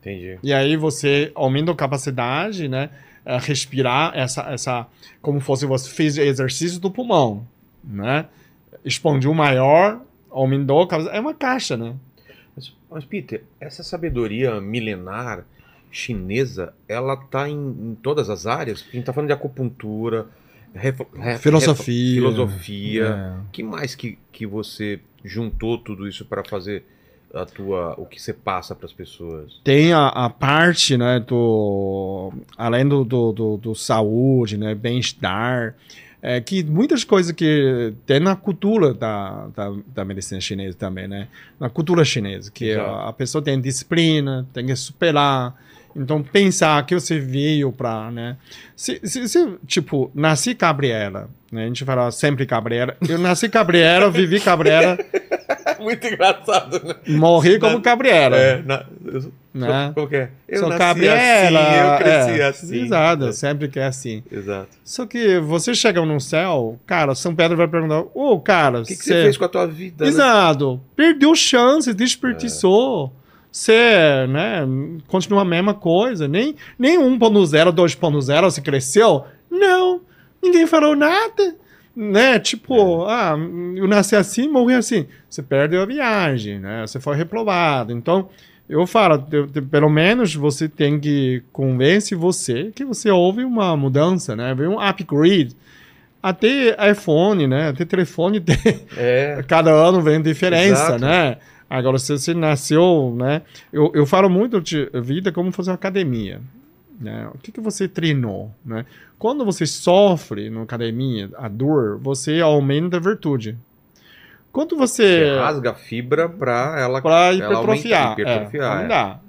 Entendi. 0.00 0.38
E 0.42 0.52
aí 0.52 0.76
você 0.76 1.30
aumenta 1.34 1.70
a 1.70 1.76
capacidade, 1.76 2.66
né, 2.68 2.90
é, 3.24 3.38
respirar 3.38 4.12
essa, 4.16 4.42
essa, 4.52 4.86
como 5.20 5.38
fosse 5.40 5.64
você 5.64 5.88
fez 5.88 6.18
exercício 6.18 6.80
do 6.80 6.90
pulmão, 6.90 7.46
né? 7.84 8.26
Expandiu 8.84 9.32
maior, 9.32 10.00
aumentou, 10.28 10.88
é 11.12 11.20
uma 11.20 11.32
caixa, 11.32 11.76
né? 11.76 11.94
Mas, 12.56 12.72
mas, 12.90 13.04
Peter, 13.04 13.44
essa 13.60 13.84
sabedoria 13.84 14.60
milenar 14.60 15.44
chinesa, 15.90 16.74
ela 16.88 17.16
tá 17.16 17.48
em, 17.48 17.54
em 17.54 17.94
todas 18.02 18.28
as 18.28 18.44
áreas? 18.46 18.84
A 18.88 18.96
gente 18.96 19.04
tá 19.04 19.12
falando 19.12 19.28
de 19.28 19.34
acupuntura, 19.34 20.26
filosofia, 21.38 22.14
filosofia. 22.14 23.06
É. 23.06 23.40
que 23.52 23.62
mais 23.62 23.94
que, 23.94 24.18
que 24.32 24.46
você 24.46 25.00
juntou 25.24 25.78
tudo 25.78 26.08
isso 26.08 26.24
para 26.24 26.44
fazer 26.44 26.84
a 27.34 27.46
tua 27.46 27.94
o 27.98 28.04
que 28.04 28.20
você 28.20 28.32
passa 28.32 28.74
para 28.74 28.86
as 28.86 28.92
pessoas? 28.92 29.60
Tem 29.64 29.92
a, 29.92 30.08
a, 30.08 30.30
parte, 30.30 30.96
né, 30.96 31.20
do 31.20 32.32
além 32.56 32.86
do, 32.86 33.04
do, 33.04 33.32
do, 33.32 33.56
do 33.56 33.74
saúde, 33.74 34.56
né, 34.56 34.74
bem-estar, 34.74 35.74
é, 36.20 36.40
que 36.40 36.62
muitas 36.62 37.04
coisas 37.04 37.32
que 37.32 37.92
tem 38.06 38.20
na 38.20 38.36
cultura 38.36 38.94
da, 38.94 39.48
da, 39.48 39.72
da, 39.88 40.04
medicina 40.04 40.40
chinesa 40.40 40.76
também, 40.76 41.08
né, 41.08 41.28
na 41.58 41.68
cultura 41.68 42.04
chinesa, 42.04 42.50
que 42.50 42.74
a, 42.74 43.08
a, 43.08 43.12
pessoa 43.12 43.42
tem 43.42 43.60
disciplina, 43.60 44.46
tem 44.52 44.66
que 44.66 44.76
superar, 44.76 45.54
então 45.94 46.22
pensar 46.22 46.84
que 46.86 46.94
você 46.94 47.18
veio 47.18 47.72
para, 47.72 48.10
né, 48.10 48.36
se, 48.76 49.00
se, 49.04 49.28
se, 49.28 49.48
tipo, 49.66 50.10
nasci 50.14 50.54
Gabriela, 50.54 51.28
né, 51.50 51.64
a 51.64 51.66
gente 51.66 51.84
fala 51.84 52.10
sempre 52.10 52.46
Gabriela, 52.46 52.96
eu 53.08 53.18
nasci 53.18 53.48
Gabriela, 53.48 54.10
vivi 54.10 54.38
Gabriela 54.38 54.98
Muito 55.82 56.06
engraçado, 56.06 56.80
né? 56.84 56.94
Morri 57.08 57.58
como 57.58 57.80
Gabriela. 57.80 58.36
É, 58.36 58.62
na, 58.62 58.84
eu, 59.04 59.32
né? 59.52 59.92
Como 59.94 60.08
que 60.08 60.16
é? 60.16 60.30
Eu 60.48 60.60
Sou 60.60 60.68
Gabriela. 60.70 61.60
Assim, 61.60 61.76
eu 61.76 61.96
cresci 61.98 62.40
é, 62.40 62.44
assim. 62.44 62.84
Exato, 62.84 63.26
é. 63.26 63.32
sempre 63.32 63.68
que 63.68 63.78
é 63.78 63.86
assim. 63.86 64.22
Exato. 64.30 64.68
Só 64.84 65.06
que 65.06 65.40
você 65.40 65.74
chega 65.74 66.04
no 66.04 66.20
céu, 66.20 66.78
cara, 66.86 67.14
São 67.14 67.34
Pedro 67.34 67.56
vai 67.56 67.68
perguntar: 67.68 68.00
Ô, 68.00 68.10
oh, 68.14 68.40
cara. 68.40 68.80
O 68.80 68.84
que, 68.84 68.96
que 68.96 69.04
você 69.04 69.22
fez 69.22 69.36
com 69.36 69.44
a 69.44 69.48
tua 69.48 69.66
vida? 69.66 70.04
Né? 70.04 70.10
Exato. 70.10 70.74
Né? 70.74 70.80
Perdeu 70.94 71.34
chance, 71.34 71.92
desperdiçou. 71.92 73.12
É. 73.18 73.21
Você, 73.52 74.26
né, 74.30 74.66
continua 75.06 75.42
a 75.42 75.44
mesma 75.44 75.74
coisa. 75.74 76.26
Nem, 76.26 76.56
nem 76.78 76.98
1.0, 76.98 77.72
2.0 77.72 78.42
você 78.42 78.60
cresceu. 78.60 79.24
Não. 79.50 80.00
Ninguém 80.42 80.66
falou 80.66 80.96
nada 80.96 81.54
né? 81.94 82.38
Tipo, 82.38 83.06
é. 83.06 83.12
ah, 83.12 83.36
eu 83.76 83.86
nasci 83.86 84.16
assim, 84.16 84.48
morri 84.48 84.74
assim. 84.74 85.06
Você 85.28 85.42
perdeu 85.42 85.82
a 85.82 85.86
viagem, 85.86 86.58
né? 86.58 86.86
Você 86.86 86.98
foi 86.98 87.16
reprovado. 87.16 87.92
Então, 87.92 88.28
eu 88.68 88.86
falo, 88.86 89.22
pelo 89.70 89.90
menos 89.90 90.34
você 90.34 90.68
tem 90.68 90.98
que 90.98 91.42
convencer 91.52 92.16
você 92.16 92.72
que 92.74 92.84
você 92.84 93.10
houve 93.10 93.44
uma 93.44 93.76
mudança, 93.76 94.34
né? 94.34 94.54
Vem 94.54 94.68
um 94.68 94.80
upgrade. 94.80 95.54
Até 96.22 96.76
iPhone, 96.90 97.46
né? 97.46 97.68
Até 97.68 97.84
telefone 97.84 98.40
tem. 98.40 98.56
É. 98.96 99.44
Cada 99.46 99.70
ano 99.70 100.00
vem 100.00 100.22
diferença, 100.22 100.96
Exato. 100.96 101.00
né? 101.00 101.36
Agora, 101.72 101.98
se 101.98 102.12
você 102.12 102.34
nasceu, 102.34 103.14
né? 103.16 103.40
Eu, 103.72 103.90
eu 103.94 104.04
falo 104.04 104.28
muito 104.28 104.60
de 104.60 104.90
vida 104.92 105.32
como 105.32 105.50
fazer 105.50 105.70
uma 105.70 105.76
academia. 105.76 106.38
Né? 107.00 107.26
O 107.34 107.38
que, 107.38 107.50
que 107.50 107.62
você 107.62 107.88
treinou? 107.88 108.50
Né? 108.62 108.84
Quando 109.18 109.42
você 109.42 109.64
sofre 109.64 110.50
na 110.50 110.62
academia, 110.62 111.30
a 111.34 111.48
dor, 111.48 111.98
você 111.98 112.40
aumenta 112.40 112.98
a 112.98 113.00
virtude. 113.00 113.56
Quando 114.52 114.76
você. 114.76 115.24
Você 115.24 115.38
rasga 115.38 115.70
a 115.70 115.74
fibra 115.74 116.28
para 116.28 116.78
ela, 116.78 117.00
pra 117.00 117.32
hipertrofiar. 117.32 118.02
Ela 118.02 118.12
hipertrofiar 118.12 118.76
é, 118.76 118.82
não 118.82 118.88
dá. 118.88 119.20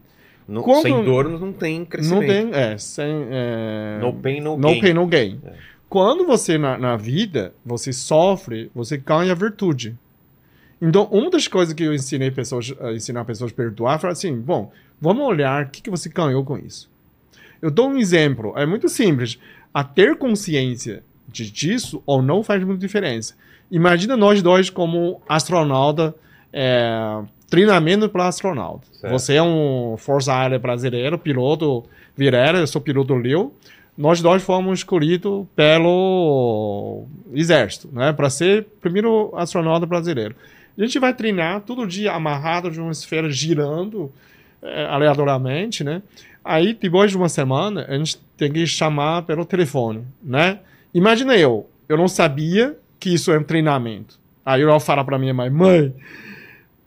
No, 0.46 0.64
Quando, 0.64 0.82
sem 0.82 1.04
dor 1.06 1.30
não 1.30 1.54
tem 1.54 1.86
crescimento. 1.86 2.20
Não 2.20 2.28
tem, 2.28 2.54
é, 2.54 2.78
sem, 2.78 3.26
é, 3.32 4.00
no 4.02 4.12
pain, 4.12 4.42
no, 4.42 4.58
no 4.58 4.68
gain. 4.68 4.82
Pain, 4.82 4.94
no 4.94 5.08
gain. 5.08 5.42
É. 5.46 5.54
Quando 5.88 6.26
você, 6.26 6.58
na, 6.58 6.78
na 6.78 6.98
vida, 6.98 7.54
você 7.66 7.94
sofre, 7.94 8.70
você 8.76 8.98
ganha 8.98 9.32
a 9.32 9.36
virtude. 9.36 9.98
Então, 10.86 11.08
uma 11.10 11.30
das 11.30 11.48
coisas 11.48 11.74
que 11.74 11.82
eu 11.82 11.94
ensinei 11.94 12.30
pessoas, 12.30 12.74
ensinar 12.94 13.24
pessoas 13.24 13.54
a 13.54 13.56
perdoar, 13.56 13.98
foi 14.00 14.10
assim, 14.10 14.36
bom, 14.38 14.70
vamos 15.00 15.26
olhar 15.26 15.64
o 15.64 15.70
que, 15.70 15.82
que 15.82 15.90
você 15.90 16.10
ganhou 16.10 16.44
com 16.44 16.58
isso. 16.58 16.90
Eu 17.62 17.72
dou 17.72 17.88
um 17.88 17.98
exemplo, 17.98 18.52
é 18.58 18.66
muito 18.66 18.90
simples. 18.90 19.40
A 19.74 19.82
ter 19.82 20.18
consciência 20.18 21.02
de, 21.26 21.50
disso 21.50 22.04
ou 22.06 22.22
não 22.22 22.44
faz 22.44 22.62
muita 22.66 22.82
diferença. 22.82 23.34
Imagina 23.72 24.18
nós 24.18 24.42
dois 24.42 24.70
como 24.70 25.22
astronauta, 25.28 26.14
é, 26.52 27.22
treinamento 27.50 28.10
para 28.10 28.28
astronauta. 28.28 28.86
Certo. 28.92 29.14
Você 29.14 29.36
é 29.36 29.42
um 29.42 29.96
Força 29.98 30.34
Aérea 30.34 30.60
brasileiro, 30.60 31.18
piloto 31.18 31.86
Virera, 32.14 32.58
eu 32.58 32.68
sou 32.68 32.82
piloto 32.82 33.16
Leo. 33.16 33.54
Nós 33.98 34.22
dois 34.22 34.44
fomos 34.44 34.80
escolhidos 34.80 35.46
pelo 35.56 37.06
exército, 37.34 37.88
né, 37.94 38.12
para 38.12 38.30
ser 38.30 38.66
primeiro 38.82 39.32
astronauta 39.38 39.86
brasileiro. 39.86 40.36
A 40.78 40.82
gente 40.86 41.00
vai 41.00 41.14
treinar 41.14 41.62
todo 41.62 41.86
dia 41.86 42.14
amarrado 42.14 42.72
de 42.72 42.80
uma 42.80 42.92
esfera 42.92 43.30
girando 43.30 44.12
é, 44.62 44.86
aleatoriamente, 44.86 45.84
né? 45.84 46.02
Aí, 46.44 46.74
depois 46.74 47.12
de 47.12 47.18
uma 47.18 47.30
semana, 47.30 47.86
a 47.88 47.98
gente 47.98 48.20
tem 48.36 48.52
que 48.52 48.66
chamar 48.68 49.22
pelo 49.24 49.46
telefone, 49.46 50.04
né? 50.22 50.60
Imagina 50.94 51.38
eu, 51.38 51.70
eu 51.88 51.98
não 51.98 52.08
sabia 52.08 52.78
que 53.00 53.14
isso 53.14 53.32
é 53.32 53.40
um 53.40 53.44
treinamento. 53.44 54.20
Aí 54.46 54.62
eu 54.62 54.80
falo 54.80 55.06
para 55.06 55.18
minha 55.18 55.34
mãe, 55.34 55.50
mãe, 55.50 55.94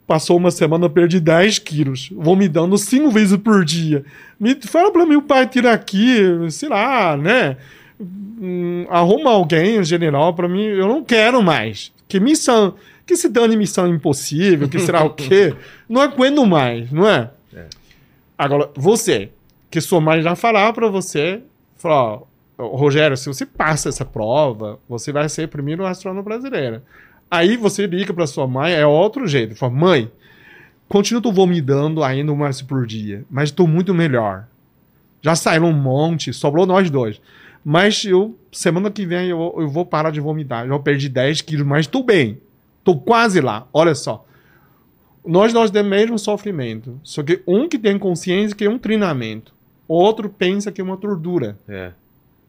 passou 0.07 0.37
uma 0.37 0.51
semana, 0.51 0.89
perdi 0.89 1.19
10 1.19 1.59
quilos, 1.59 2.11
vou 2.15 2.37
me 2.37 2.49
dando 2.49 2.77
5 2.77 3.11
vezes 3.11 3.37
por 3.39 3.65
dia. 3.65 4.05
Me 4.39 4.55
fala 4.55 4.93
para 4.93 5.07
meu 5.07 5.23
pai 5.23 5.47
tirar 5.47 5.73
aqui, 5.73 6.19
sei 6.51 6.69
lá, 6.69 7.17
né? 7.17 7.57
Hum, 7.99 8.87
arruma 8.91 9.31
alguém, 9.31 9.83
general, 9.83 10.35
para 10.35 10.49
mim, 10.49 10.63
eu 10.63 10.87
não 10.87 11.03
quero 11.03 11.43
mais. 11.43 11.93
Que 12.07 12.21
missão, 12.21 12.75
que 13.07 13.17
se 13.17 13.29
dane 13.29 13.57
missão 13.57 13.87
impossível, 13.87 14.69
que 14.69 14.81
será 14.81 15.05
o 15.05 15.11
quê? 15.11 15.55
Não 15.89 16.03
aguento 16.03 16.45
mais, 16.45 16.91
não 16.91 17.09
é? 17.09 17.31
é. 17.55 17.67
Agora, 18.37 18.69
você, 18.75 19.31
que 19.71 19.81
sua 19.81 20.01
mãe 20.01 20.21
já 20.21 20.35
falar 20.35 20.73
para 20.73 20.89
você, 20.89 21.41
falar, 21.77 22.23
Rogério, 22.59 23.17
se 23.17 23.29
você 23.29 23.47
passa 23.47 23.89
essa 23.89 24.05
prova, 24.05 24.81
você 24.89 25.13
vai 25.13 25.29
ser 25.29 25.47
primeiro 25.49 25.87
astrônomo 25.87 26.25
brasileiro. 26.25 26.83
Aí 27.31 27.57
você 27.57 27.87
liga 27.87 28.13
para 28.13 28.27
sua 28.27 28.47
mãe, 28.47 28.73
é 28.73 28.85
outro 28.85 29.27
jeito. 29.27 29.55
Fala, 29.55 29.73
mãe, 29.73 30.11
continuo 30.89 31.33
vomitando 31.33 32.03
ainda 32.03 32.33
uma 32.33 32.47
vez 32.47 32.63
por 32.63 32.87
dia, 32.87 33.25
mas 33.31 33.51
estou 33.51 33.69
muito 33.69 33.95
melhor. 33.95 34.47
Já 35.23 35.37
saíram 35.37 35.69
um 35.69 35.73
monte, 35.73 36.33
sobrou 36.33 36.67
nós 36.67 36.91
dois. 36.91 37.21
Mas 37.65 38.05
eu, 38.05 38.39
semana 38.53 38.91
que 38.91 39.05
vem, 39.05 39.29
eu, 39.29 39.55
eu 39.59 39.69
vou 39.69 39.85
parar 39.85 40.11
de 40.11 40.21
vomitar. 40.21 40.67
Já 40.67 40.79
perdi 40.79 41.09
10 41.09 41.41
quilos, 41.43 41.67
mas 41.67 41.81
estou 41.81 42.03
bem. 42.05 42.41
Estou 42.87 43.01
quase 43.01 43.41
lá. 43.41 43.67
Olha 43.73 43.95
só. 43.95 44.25
Nós, 45.25 45.53
nós 45.53 45.73
temos 45.73 45.89
o 45.89 45.91
mesmo 45.91 46.19
sofrimento. 46.19 47.01
Só 47.03 47.23
que 47.23 47.43
um 47.47 47.69
que 47.69 47.79
tem 47.79 47.99
consciência 47.99 48.55
que 48.55 48.65
é 48.65 48.71
um 48.71 48.79
treinamento 48.79 49.57
outro 49.89 50.29
pensa 50.29 50.73
que 50.73 50.81
é 50.81 50.85
uma 50.85 50.97
tortura. 50.97 51.59
É. 51.69 51.93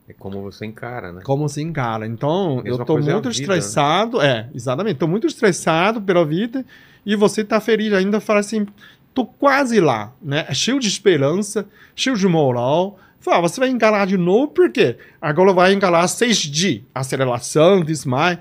É 0.10 0.14
como 0.14 0.42
você 0.42 0.66
encara, 0.66 1.12
né? 1.12 1.22
Como 1.24 1.48
você 1.48 1.62
encara. 1.62 2.08
Então, 2.08 2.62
eu 2.64 2.78
tô 2.86 2.94
muito 2.94 3.10
é 3.10 3.16
vida, 3.16 3.30
estressado. 3.30 4.20
Né? 4.20 4.28
É, 4.28 4.50
exatamente. 4.56 4.98
Tô 4.98 5.08
muito 5.08 5.28
estressado 5.28 6.02
pela 6.02 6.26
vida 6.26 6.66
e 7.06 7.16
você 7.16 7.44
tá 7.44 7.60
ferido 7.60 7.96
ainda, 7.96 8.22
fala 8.22 8.40
assim, 8.40 8.66
tô 9.14 9.26
quase 9.26 9.82
lá, 9.82 10.14
né? 10.22 10.46
É 10.48 10.54
cheio 10.54 10.80
de 10.80 10.88
esperança, 10.88 11.68
cheio 11.94 12.16
de 12.16 12.28
moral. 12.28 12.98
Fala, 13.20 13.42
você 13.42 13.60
vai 13.60 13.70
encarar 13.70 14.08
de 14.08 14.16
novo, 14.16 14.48
por 14.48 14.72
quê? 14.72 14.96
Agora 15.22 15.52
vai 15.52 15.74
encarar 15.74 16.06
6G, 16.06 16.84
aceleração, 16.96 17.84
desmaio, 17.84 18.40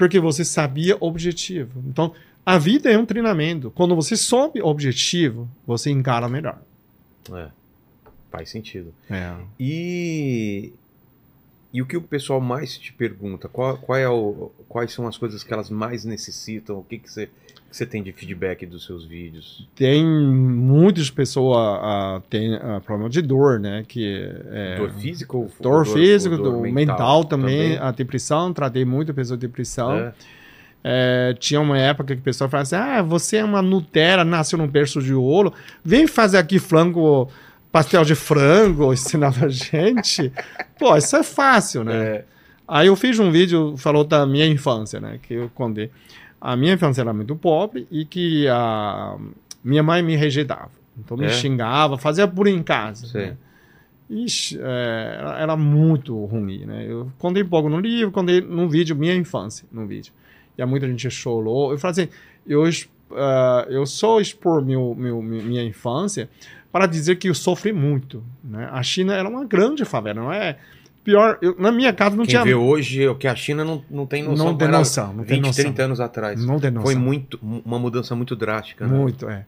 porque 0.00 0.18
você 0.18 0.46
sabia 0.46 0.96
o 0.96 1.06
objetivo. 1.06 1.84
Então, 1.86 2.14
a 2.44 2.56
vida 2.56 2.90
é 2.90 2.96
um 2.96 3.04
treinamento. 3.04 3.70
Quando 3.70 3.94
você 3.94 4.16
sobe 4.16 4.62
o 4.62 4.66
objetivo, 4.66 5.46
você 5.66 5.90
encara 5.90 6.26
melhor. 6.26 6.58
É. 7.30 7.48
Faz 8.30 8.48
sentido. 8.48 8.94
É. 9.10 9.36
E, 9.58 10.72
e 11.70 11.82
o 11.82 11.86
que 11.86 11.98
o 11.98 12.00
pessoal 12.00 12.40
mais 12.40 12.78
te 12.78 12.94
pergunta? 12.94 13.46
Qual, 13.46 13.76
qual 13.76 13.98
é 13.98 14.08
o, 14.08 14.50
quais 14.66 14.90
são 14.90 15.06
as 15.06 15.18
coisas 15.18 15.44
que 15.44 15.52
elas 15.52 15.68
mais 15.68 16.02
necessitam? 16.02 16.78
O 16.78 16.82
que, 16.82 16.98
que 16.98 17.12
você 17.12 17.28
que 17.70 17.76
você 17.76 17.86
tem 17.86 18.02
de 18.02 18.12
feedback 18.12 18.66
dos 18.66 18.84
seus 18.84 19.04
vídeos? 19.04 19.66
Tem 19.74 20.04
muitas 20.04 21.08
pessoas 21.08 21.78
uh, 21.78 22.20
tem 22.28 22.58
problema 22.84 23.08
de 23.08 23.22
dor, 23.22 23.60
né? 23.60 23.84
Que 23.86 24.28
é, 24.50 24.76
dor 24.76 24.90
física 24.90 25.36
ou 25.36 25.44
dor, 25.60 25.84
dor 25.84 25.86
física, 25.86 26.36
dor, 26.36 26.52
dor 26.52 26.62
mental, 26.62 26.74
mental 26.74 27.24
também, 27.24 27.74
também, 27.74 27.78
a 27.78 27.90
depressão. 27.92 28.52
Tratei 28.52 28.84
muito 28.84 29.14
pessoas 29.14 29.38
de 29.38 29.46
depressão. 29.46 29.94
É. 29.94 30.12
É, 30.82 31.34
tinha 31.38 31.60
uma 31.60 31.78
época 31.78 32.14
que 32.14 32.20
o 32.20 32.24
pessoal 32.24 32.50
falava 32.50 32.62
assim: 32.62 32.76
Ah, 32.76 33.02
você 33.02 33.36
é 33.36 33.44
uma 33.44 33.62
Nutella, 33.62 34.24
nasceu 34.24 34.58
num 34.58 34.66
berço 34.66 35.00
de 35.00 35.14
ouro, 35.14 35.52
vem 35.84 36.06
fazer 36.06 36.38
aqui 36.38 36.58
frango 36.58 37.30
pastel 37.70 38.04
de 38.04 38.14
frango, 38.14 38.92
ensinava 38.92 39.46
a 39.46 39.48
gente. 39.48 40.32
Pô, 40.78 40.96
isso 40.96 41.16
é 41.16 41.22
fácil, 41.22 41.84
né? 41.84 41.94
É. 41.94 42.24
Aí 42.66 42.86
eu 42.86 42.94
fiz 42.94 43.18
um 43.18 43.30
vídeo, 43.30 43.76
falou 43.76 44.04
da 44.04 44.24
minha 44.24 44.46
infância, 44.46 45.00
né? 45.00 45.18
Que 45.20 45.34
eu 45.34 45.50
contei. 45.54 45.90
A 46.40 46.56
minha 46.56 46.72
infância 46.74 47.02
era 47.02 47.12
muito 47.12 47.36
pobre 47.36 47.86
e 47.90 48.04
que 48.04 48.48
a 48.48 49.16
minha 49.62 49.82
mãe 49.82 50.02
me 50.02 50.16
rejeitava. 50.16 50.70
Então 50.98 51.16
me 51.16 51.26
é. 51.26 51.30
xingava, 51.30 51.98
fazia 51.98 52.26
por 52.26 52.46
em 52.46 52.62
casa. 52.62 53.18
Né? 53.18 53.36
Ixi, 54.08 54.58
é, 54.60 55.36
era, 55.38 55.56
muito 55.56 56.24
ruim, 56.24 56.64
né? 56.64 56.84
Eu 56.88 57.12
contei 57.18 57.44
pouco 57.44 57.68
no 57.68 57.78
livro, 57.78 58.10
contei 58.10 58.40
num 58.40 58.68
vídeo, 58.68 58.96
minha 58.96 59.14
infância, 59.14 59.66
num 59.70 59.86
vídeo. 59.86 60.12
E 60.58 60.64
muita 60.64 60.86
gente 60.88 61.08
chorou. 61.10 61.72
Eu 61.72 61.78
falei 61.78 61.92
assim, 61.92 62.08
eu, 62.46 62.62
uh, 62.62 63.70
eu 63.70 63.86
só 63.86 64.20
expor 64.20 64.64
meu, 64.64 64.94
meu, 64.98 65.22
minha 65.22 65.62
infância 65.62 66.28
para 66.72 66.86
dizer 66.86 67.16
que 67.16 67.28
eu 67.28 67.34
sofri 67.34 67.72
muito, 67.72 68.22
né? 68.42 68.68
A 68.72 68.82
China 68.82 69.14
era 69.14 69.28
uma 69.28 69.44
grande 69.44 69.84
favela, 69.84 70.20
não 70.20 70.32
é 70.32 70.58
pior. 71.04 71.38
Eu, 71.42 71.54
na 71.58 71.70
minha 71.72 71.92
casa 71.92 72.16
não 72.16 72.24
Quem 72.24 72.30
tinha. 72.30 72.44
vê 72.44 72.54
hoje 72.54 73.06
o 73.08 73.14
que 73.14 73.26
a 73.26 73.34
China 73.34 73.64
não, 73.64 73.82
não 73.90 74.06
tem 74.06 74.22
noção. 74.22 74.46
Não 74.46 74.56
tem 74.56 74.68
noção. 74.68 75.06
Não 75.12 75.24
20, 75.24 75.28
tem 75.28 75.40
noção. 75.40 75.64
30 75.64 75.82
anos 75.82 76.00
atrás. 76.00 76.44
Não 76.44 76.58
tem 76.60 76.70
noção. 76.70 76.86
Foi 76.86 76.94
muito, 76.94 77.38
uma 77.42 77.78
mudança 77.78 78.14
muito 78.14 78.34
drástica. 78.36 78.86
Né? 78.86 78.96
Muito, 78.96 79.28
é. 79.28 79.44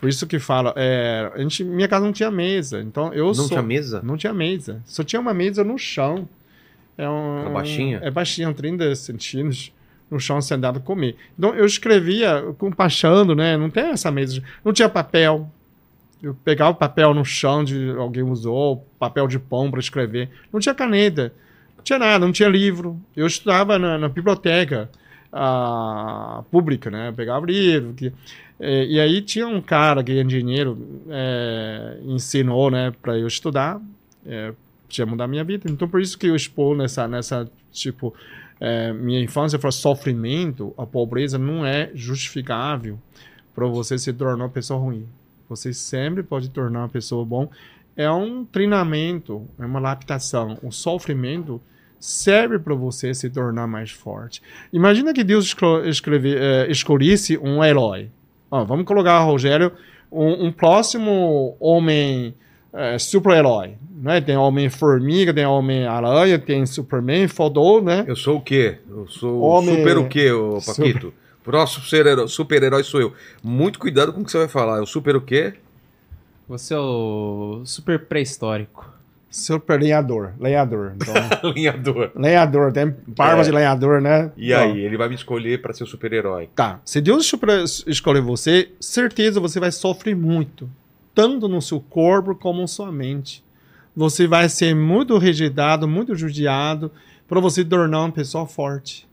Por 0.00 0.08
isso 0.08 0.26
que 0.26 0.38
fala, 0.38 0.74
é, 0.76 1.30
a 1.34 1.38
gente, 1.38 1.64
minha 1.64 1.88
casa 1.88 2.04
não 2.04 2.12
tinha 2.12 2.30
mesa, 2.30 2.80
então 2.82 3.12
eu 3.14 3.26
Não 3.26 3.34
sou- 3.34 3.48
tinha 3.48 3.62
mesa? 3.62 4.02
Não 4.04 4.16
tinha 4.16 4.34
mesa, 4.34 4.82
só 4.84 5.02
tinha 5.02 5.18
uma 5.20 5.32
mesa 5.32 5.64
no 5.64 5.78
chão. 5.78 6.28
É 6.98 7.06
baixinha? 7.50 8.00
É 8.02 8.10
baixinha, 8.10 8.52
30 8.52 8.94
centímetros 8.94 9.72
no 10.10 10.20
chão 10.20 10.40
sentado 10.42 10.78
comer. 10.80 11.16
Então 11.38 11.54
eu 11.54 11.64
escrevia 11.64 12.42
com 12.58 12.70
paixão, 12.70 13.24
né? 13.34 13.56
Não 13.56 13.70
tem 13.70 13.84
essa 13.90 14.10
mesa, 14.10 14.42
não 14.64 14.72
tinha 14.72 14.88
papel. 14.88 15.50
Eu 16.24 16.34
pegava 16.42 16.72
papel 16.72 17.12
no 17.12 17.22
chão 17.22 17.62
de 17.62 17.90
alguém 17.90 18.22
usou, 18.22 18.86
papel 18.98 19.28
de 19.28 19.38
pão 19.38 19.70
para 19.70 19.78
escrever. 19.78 20.30
Não 20.50 20.58
tinha 20.58 20.74
caneta, 20.74 21.34
não 21.76 21.84
tinha 21.84 21.98
nada, 21.98 22.24
não 22.24 22.32
tinha 22.32 22.48
livro. 22.48 22.98
Eu 23.14 23.26
estudava 23.26 23.78
na, 23.78 23.98
na 23.98 24.08
biblioteca 24.08 24.88
pública, 26.50 26.90
né? 26.90 27.08
Eu 27.08 27.12
pegava 27.12 27.44
livro. 27.44 27.92
Que, 27.92 28.10
eh, 28.58 28.86
e 28.86 29.00
aí 29.00 29.20
tinha 29.20 29.46
um 29.46 29.60
cara 29.60 30.02
que 30.02 30.12
é 30.12 30.22
engenheiro, 30.22 30.78
eh, 31.10 31.98
ensinou, 32.04 32.70
né, 32.70 32.90
para 33.02 33.18
eu 33.18 33.26
estudar, 33.26 33.78
eh, 34.24 34.54
tinha 34.88 35.04
mudar 35.04 35.28
minha 35.28 35.44
vida. 35.44 35.70
Então 35.70 35.86
por 35.86 36.00
isso 36.00 36.16
que 36.16 36.26
eu 36.26 36.34
expor 36.34 36.74
nessa, 36.74 37.06
nessa 37.06 37.50
tipo, 37.70 38.14
eh, 38.60 38.94
minha 38.94 39.20
infância 39.20 39.58
foi 39.58 39.72
sofrimento, 39.72 40.72
a 40.78 40.86
pobreza 40.86 41.36
não 41.36 41.66
é 41.66 41.90
justificável 41.94 42.98
para 43.54 43.66
você 43.66 43.98
se 43.98 44.10
tornar 44.12 44.44
uma 44.44 44.50
pessoa 44.50 44.80
ruim. 44.80 45.06
Você 45.48 45.72
sempre 45.72 46.22
pode 46.22 46.50
tornar 46.50 46.80
uma 46.80 46.88
pessoa 46.88 47.24
bom. 47.24 47.48
É 47.96 48.10
um 48.10 48.44
treinamento, 48.44 49.46
é 49.58 49.64
uma 49.64 49.78
adaptação. 49.78 50.58
O 50.62 50.72
sofrimento 50.72 51.60
serve 52.00 52.58
para 52.58 52.74
você 52.74 53.14
se 53.14 53.30
tornar 53.30 53.66
mais 53.66 53.90
forte. 53.90 54.42
Imagina 54.72 55.12
que 55.14 55.22
Deus 55.24 55.54
escreve, 55.86 56.34
eh, 56.36 56.66
escolhesse 56.70 57.38
um 57.38 57.62
herói. 57.64 58.10
Vamos 58.50 58.84
colocar 58.84 59.18
Rogério 59.20 59.72
um, 60.12 60.46
um 60.46 60.52
próximo 60.52 61.56
homem 61.58 62.34
eh, 62.72 62.98
super-herói. 62.98 63.74
Né? 64.02 64.20
Tem 64.20 64.36
Homem-Formiga, 64.36 65.32
tem 65.32 65.46
Homem-Aranha, 65.46 66.38
tem 66.38 66.66
Superman, 66.66 67.26
Fodou, 67.28 67.80
né? 67.82 68.04
Eu 68.06 68.16
sou 68.16 68.36
o 68.36 68.40
quê? 68.40 68.78
Eu 68.88 69.06
sou 69.08 69.36
o 69.38 69.40
Homem- 69.40 69.76
super 69.76 69.96
o 69.98 70.08
quê, 70.08 70.30
ô 70.30 70.60
Super- 70.60 70.92
Paquito? 70.92 71.14
Próximo 71.44 71.84
super-herói 71.84 72.28
super-herói 72.28 72.82
sou 72.84 73.00
eu. 73.00 73.12
Muito 73.42 73.78
cuidado 73.78 74.12
com 74.12 74.22
o 74.22 74.24
que 74.24 74.30
você 74.32 74.38
vai 74.38 74.48
falar. 74.48 74.82
O 74.82 74.86
super 74.86 75.14
o 75.14 75.20
quê? 75.20 75.54
Você 76.48 76.74
é 76.74 76.78
o 76.78 77.62
super 77.64 78.06
pré-histórico. 78.06 78.92
Super 79.30 79.80
lenhador, 79.80 80.32
lenhador. 80.38 80.92
Então, 80.96 81.14
Alinhador. 81.50 82.12
lenhador, 82.14 82.72
tem 82.72 82.94
barba 83.06 83.40
É. 83.42 83.44
de 83.44 83.50
lenhador, 83.50 84.00
né? 84.00 84.30
E 84.36 84.52
Então, 84.52 84.62
aí, 84.62 84.78
ele 84.80 84.96
vai 84.96 85.08
me 85.08 85.14
escolher 85.16 85.60
para 85.60 85.72
ser 85.72 85.84
o 85.84 85.86
super-herói. 85.86 86.48
Tá. 86.54 86.80
Se 86.84 87.00
Deus 87.00 87.24
escolher- 87.24 87.64
escolher 87.86 88.20
você, 88.20 88.70
certeza 88.80 89.40
você 89.40 89.58
vai 89.58 89.72
sofrer 89.72 90.14
muito. 90.14 90.70
Tanto 91.14 91.48
no 91.48 91.60
seu 91.60 91.80
corpo 91.80 92.34
como 92.34 92.60
na 92.60 92.66
sua 92.68 92.92
mente. 92.92 93.42
Você 93.96 94.26
vai 94.26 94.48
ser 94.48 94.74
muito 94.74 95.18
rejeitado, 95.18 95.86
muito 95.88 96.14
judiado, 96.14 96.90
para 97.28 97.40
você 97.40 97.64
tornar 97.64 98.00
uma 98.02 98.12
pessoa 98.12 98.46
forte. 98.46 99.06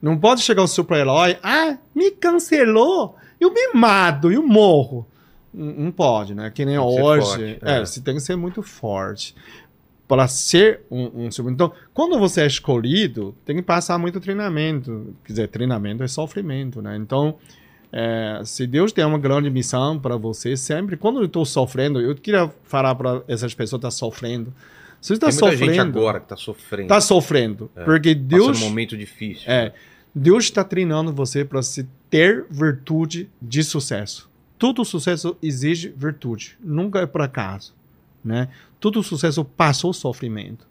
Não 0.00 0.16
pode 0.18 0.40
chegar 0.42 0.62
o 0.62 0.66
super-herói, 0.66 1.36
ah, 1.42 1.76
me 1.94 2.10
cancelou, 2.10 3.16
eu 3.40 3.52
me 3.52 3.72
mato, 3.74 4.30
eu 4.30 4.42
morro. 4.42 5.06
Não 5.52 5.90
pode, 5.90 6.34
né? 6.34 6.50
Que 6.50 6.64
nem 6.64 6.78
Tem 6.78 6.86
que 6.86 7.02
hoje. 7.02 7.26
forte, 7.26 7.58
é, 7.62 7.76
é. 7.78 7.80
você 7.84 8.00
tem 8.00 8.14
que 8.14 8.20
ser 8.20 8.36
muito 8.36 8.62
forte. 8.62 9.34
Para 10.06 10.26
ser 10.26 10.80
um, 10.90 11.26
um 11.26 11.30
super. 11.30 11.52
Então, 11.52 11.72
quando 11.94 12.18
você 12.18 12.42
é 12.42 12.46
escolhido, 12.46 13.34
tem 13.44 13.56
que 13.56 13.62
passar 13.62 13.96
muito 13.98 14.20
treinamento. 14.20 15.14
Quer 15.24 15.32
dizer, 15.32 15.48
treinamento 15.48 16.02
é 16.02 16.08
sofrimento, 16.08 16.82
né? 16.82 16.96
Então, 16.96 17.36
é, 17.92 18.40
se 18.44 18.66
Deus 18.66 18.90
tem 18.92 19.04
uma 19.04 19.18
grande 19.18 19.50
missão 19.50 19.98
para 19.98 20.16
você, 20.16 20.56
sempre, 20.56 20.96
quando 20.96 21.20
eu 21.20 21.26
estou 21.26 21.44
sofrendo, 21.44 22.00
eu 22.00 22.14
queria 22.16 22.52
falar 22.64 22.94
para 22.94 23.22
essas 23.28 23.54
pessoas 23.54 23.80
que 23.80 23.86
estão 23.86 24.10
sofrendo. 24.10 24.52
Se 25.00 25.08
você 25.08 25.14
está 25.14 25.28
Tem 25.28 25.34
muita 25.38 25.50
sofrendo. 25.56 25.74
gente 25.74 25.96
agora 25.98 26.20
que 26.20 26.28
tá 26.28 26.36
sofrendo. 26.36 26.82
Está 26.82 27.00
sofrendo. 27.00 27.70
É, 27.74 27.84
Porque 27.84 28.14
Deus. 28.14 28.60
um 28.60 28.64
momento 28.64 28.96
difícil. 28.96 29.44
É, 29.50 29.72
Deus 30.14 30.44
está 30.44 30.64
treinando 30.64 31.12
você 31.12 31.44
para 31.44 31.62
se 31.62 31.88
ter 32.08 32.46
virtude 32.50 33.28
de 33.40 33.62
sucesso. 33.62 34.28
Todo 34.58 34.84
sucesso 34.84 35.36
exige 35.42 35.94
virtude, 35.96 36.58
nunca 36.62 37.00
é 37.00 37.06
por 37.06 37.22
acaso, 37.22 37.74
né? 38.22 38.48
Todo 38.78 39.02
sucesso 39.02 39.44
passou 39.44 39.92
sofrimento 39.92 40.66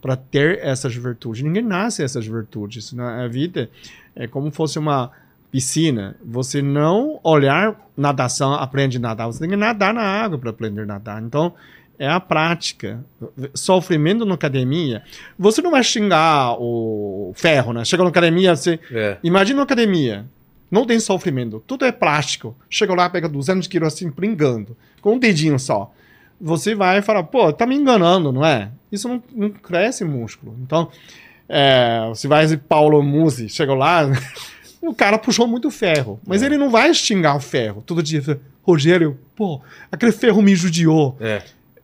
para 0.00 0.16
ter 0.16 0.58
essas 0.62 0.94
virtudes. 0.94 1.42
Ninguém 1.42 1.62
nasce 1.62 2.02
essas 2.02 2.26
virtudes. 2.26 2.92
Na 2.92 3.24
a 3.24 3.28
vida 3.28 3.70
é 4.14 4.26
como 4.26 4.50
fosse 4.50 4.78
uma 4.78 5.10
piscina. 5.50 6.16
Você 6.24 6.62
não 6.62 7.20
olhar 7.22 7.76
natação, 7.96 8.54
aprende 8.54 8.96
a 8.96 9.00
nadar. 9.00 9.26
Você 9.26 9.40
tem 9.40 9.50
que 9.50 9.56
nadar 9.56 9.92
na 9.92 10.02
água 10.02 10.38
para 10.38 10.50
aprender 10.50 10.82
a 10.82 10.86
nadar. 10.86 11.22
Então, 11.22 11.54
é 11.98 12.08
a 12.08 12.20
prática. 12.20 13.04
Sofrimento 13.54 14.24
na 14.24 14.34
academia. 14.34 15.02
Você 15.38 15.60
não 15.60 15.70
vai 15.70 15.82
xingar 15.82 16.56
o 16.60 17.32
ferro, 17.34 17.72
né? 17.72 17.84
Chega 17.84 18.02
na 18.02 18.08
academia, 18.10 18.54
você. 18.54 18.78
É. 18.92 19.16
Imagina 19.22 19.58
uma 19.60 19.64
academia. 19.64 20.24
Não 20.70 20.84
tem 20.84 21.00
sofrimento. 21.00 21.62
Tudo 21.66 21.84
é 21.84 21.92
plástico. 21.92 22.54
Chega 22.68 22.94
lá, 22.94 23.08
pega 23.08 23.28
200 23.28 23.66
quilos 23.66 23.88
assim, 23.94 24.10
pringando. 24.10 24.76
Com 25.00 25.14
um 25.14 25.18
dedinho 25.18 25.58
só. 25.58 25.92
Você 26.40 26.74
vai 26.74 27.02
falar, 27.02 27.24
pô, 27.24 27.52
tá 27.52 27.66
me 27.66 27.74
enganando, 27.74 28.30
não 28.30 28.44
é? 28.44 28.70
Isso 28.92 29.08
não, 29.08 29.22
não 29.34 29.50
cresce 29.50 30.04
músculo. 30.04 30.54
Então, 30.62 30.88
é, 31.48 32.06
você 32.08 32.28
vai 32.28 32.56
Paulo 32.56 33.02
Musi, 33.02 33.48
chegou 33.48 33.74
lá, 33.74 34.02
o 34.80 34.94
cara 34.94 35.18
puxou 35.18 35.46
muito 35.48 35.70
ferro. 35.70 36.20
Mas 36.26 36.42
É. 36.42 36.46
ele 36.46 36.56
não 36.58 36.70
vai 36.70 36.92
xingar 36.94 37.34
o 37.34 37.40
ferro. 37.40 37.82
Todo 37.84 38.02
dia, 38.02 38.22
Rogério, 38.62 39.18
pô, 39.34 39.60
aquele 39.90 40.12
ferro 40.12 40.42
me 40.42 40.54
judiou. 40.54 41.16
É. 41.20 41.42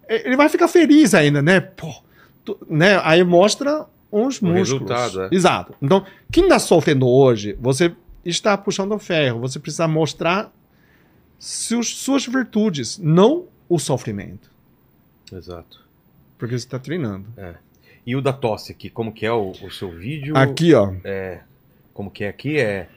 Ele 0.09 0.37
vai 0.37 0.49
ficar 0.49 0.69
feliz 0.69 1.15
ainda, 1.15 1.41
né? 1.43 1.61
Pô, 1.61 1.93
tu- 2.45 2.59
né? 2.69 3.01
Aí 3.05 3.23
mostra 3.25 3.87
os 4.11 4.41
O 4.41 4.47
músculos. 4.47 4.55
resultado, 4.91 5.23
é. 5.23 5.29
Exato. 5.33 5.75
Então, 5.83 6.05
quem 6.31 6.45
está 6.45 6.59
sofrendo 6.59 7.09
hoje, 7.09 7.57
você 7.61 7.93
está 8.25 8.57
puxando 8.57 8.93
o 8.93 8.99
ferro. 8.99 9.41
Você 9.41 9.59
precisa 9.59 9.89
mostrar 9.89 10.53
seus, 11.39 11.95
suas 11.97 12.27
virtudes, 12.27 12.99
não 12.99 13.45
o 13.69 13.79
sofrimento. 13.79 14.51
Exato. 15.33 15.83
Porque 16.39 16.59
você 16.59 16.65
está 16.67 16.79
treinando. 16.79 17.27
E 18.07 18.15
o 18.15 18.21
da 18.21 18.33
tosse 18.33 18.73
aqui, 18.73 18.91
como 18.91 19.13
que 19.13 19.25
é 19.25 19.33
o, 19.33 19.53
o 19.63 19.71
seu 19.71 19.91
vídeo? 19.91 20.37
Aqui, 20.37 20.75
ó. 20.75 20.93
Como 21.93 22.11
que 22.11 22.25
é 22.25 22.29
aqui? 22.29 22.59
É 22.59 22.89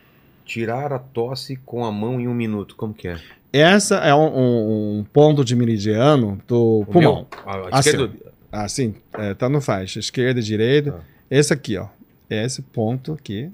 tirar 0.45 0.91
a 0.93 0.99
tosse 0.99 1.55
com 1.57 1.83
a 1.85 1.91
mão 1.91 2.19
em 2.19 2.27
um 2.27 2.33
minuto. 2.33 2.75
Como 2.75 2.93
que 2.93 3.07
é? 3.07 3.19
Essa 3.51 3.95
é 3.97 4.13
um, 4.13 4.99
um- 4.99 5.03
ponto 5.11 5.43
de 5.43 5.55
meridiano 5.55 6.39
do 6.47 6.81
O 6.81 6.85
pulmão. 6.85 7.15
meu? 7.15 7.27
A, 7.45 7.57
a 7.75 7.79
Assim, 7.79 7.89
esquerda- 7.89 8.13
Assim, 8.51 8.95
é, 9.13 9.33
tá 9.33 9.49
no 9.49 9.61
faixa. 9.61 9.99
Esquerda, 9.99 10.41
direita. 10.41 10.91
Tá. 10.93 10.99
Esse 11.29 11.53
aqui, 11.53 11.77
ó. 11.77 11.87
Esse 12.29 12.61
ponto 12.61 13.13
aqui. 13.13 13.49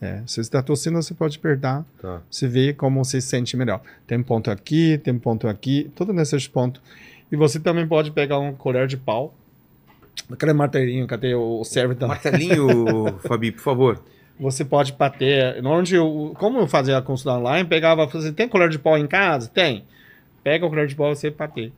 É, 0.00 0.20
se 0.26 0.34
você 0.34 0.40
está 0.40 0.60
tossindo, 0.62 1.00
você 1.00 1.14
pode 1.14 1.38
apertar. 1.38 1.84
Tá. 2.00 2.20
Você 2.28 2.48
vê 2.48 2.72
como 2.72 3.04
você 3.04 3.20
se 3.20 3.28
sente 3.28 3.56
melhor. 3.56 3.80
Tem 4.06 4.20
ponto 4.22 4.50
aqui, 4.50 4.98
tem 4.98 5.16
ponto 5.16 5.46
aqui, 5.46 5.90
tudo 5.94 6.12
nesses 6.12 6.48
pontos. 6.48 6.82
E 7.30 7.36
você 7.36 7.60
também 7.60 7.86
pode 7.86 8.10
pegar 8.10 8.38
um 8.40 8.52
colher 8.52 8.86
de 8.88 8.96
pau. 8.96 9.32
Aquele 10.30 10.52
martelinho, 10.52 11.06
cadê 11.06 11.34
o 11.34 11.62
serve 11.64 11.94
também? 11.94 12.08
Martelinho, 12.16 13.18
Fabi, 13.26 13.52
por 13.52 13.60
favor. 13.62 14.02
Você 14.40 14.64
pode 14.64 14.92
bater. 14.92 15.64
Onde 15.64 15.94
eu, 15.94 16.34
como 16.38 16.58
eu 16.58 16.66
fazia 16.66 16.98
a 16.98 17.02
consulta 17.02 17.38
online, 17.38 17.68
pegava. 17.68 18.06
Você 18.06 18.32
tem 18.32 18.48
colher 18.48 18.68
de 18.68 18.78
pau 18.78 18.98
em 18.98 19.06
casa? 19.06 19.48
Tem. 19.48 19.84
Pega 20.42 20.66
o 20.66 20.68
colher 20.70 20.86
de 20.86 20.94
pau 20.94 21.12
e 21.12 21.16
você 21.16 21.30
bater. 21.30 21.72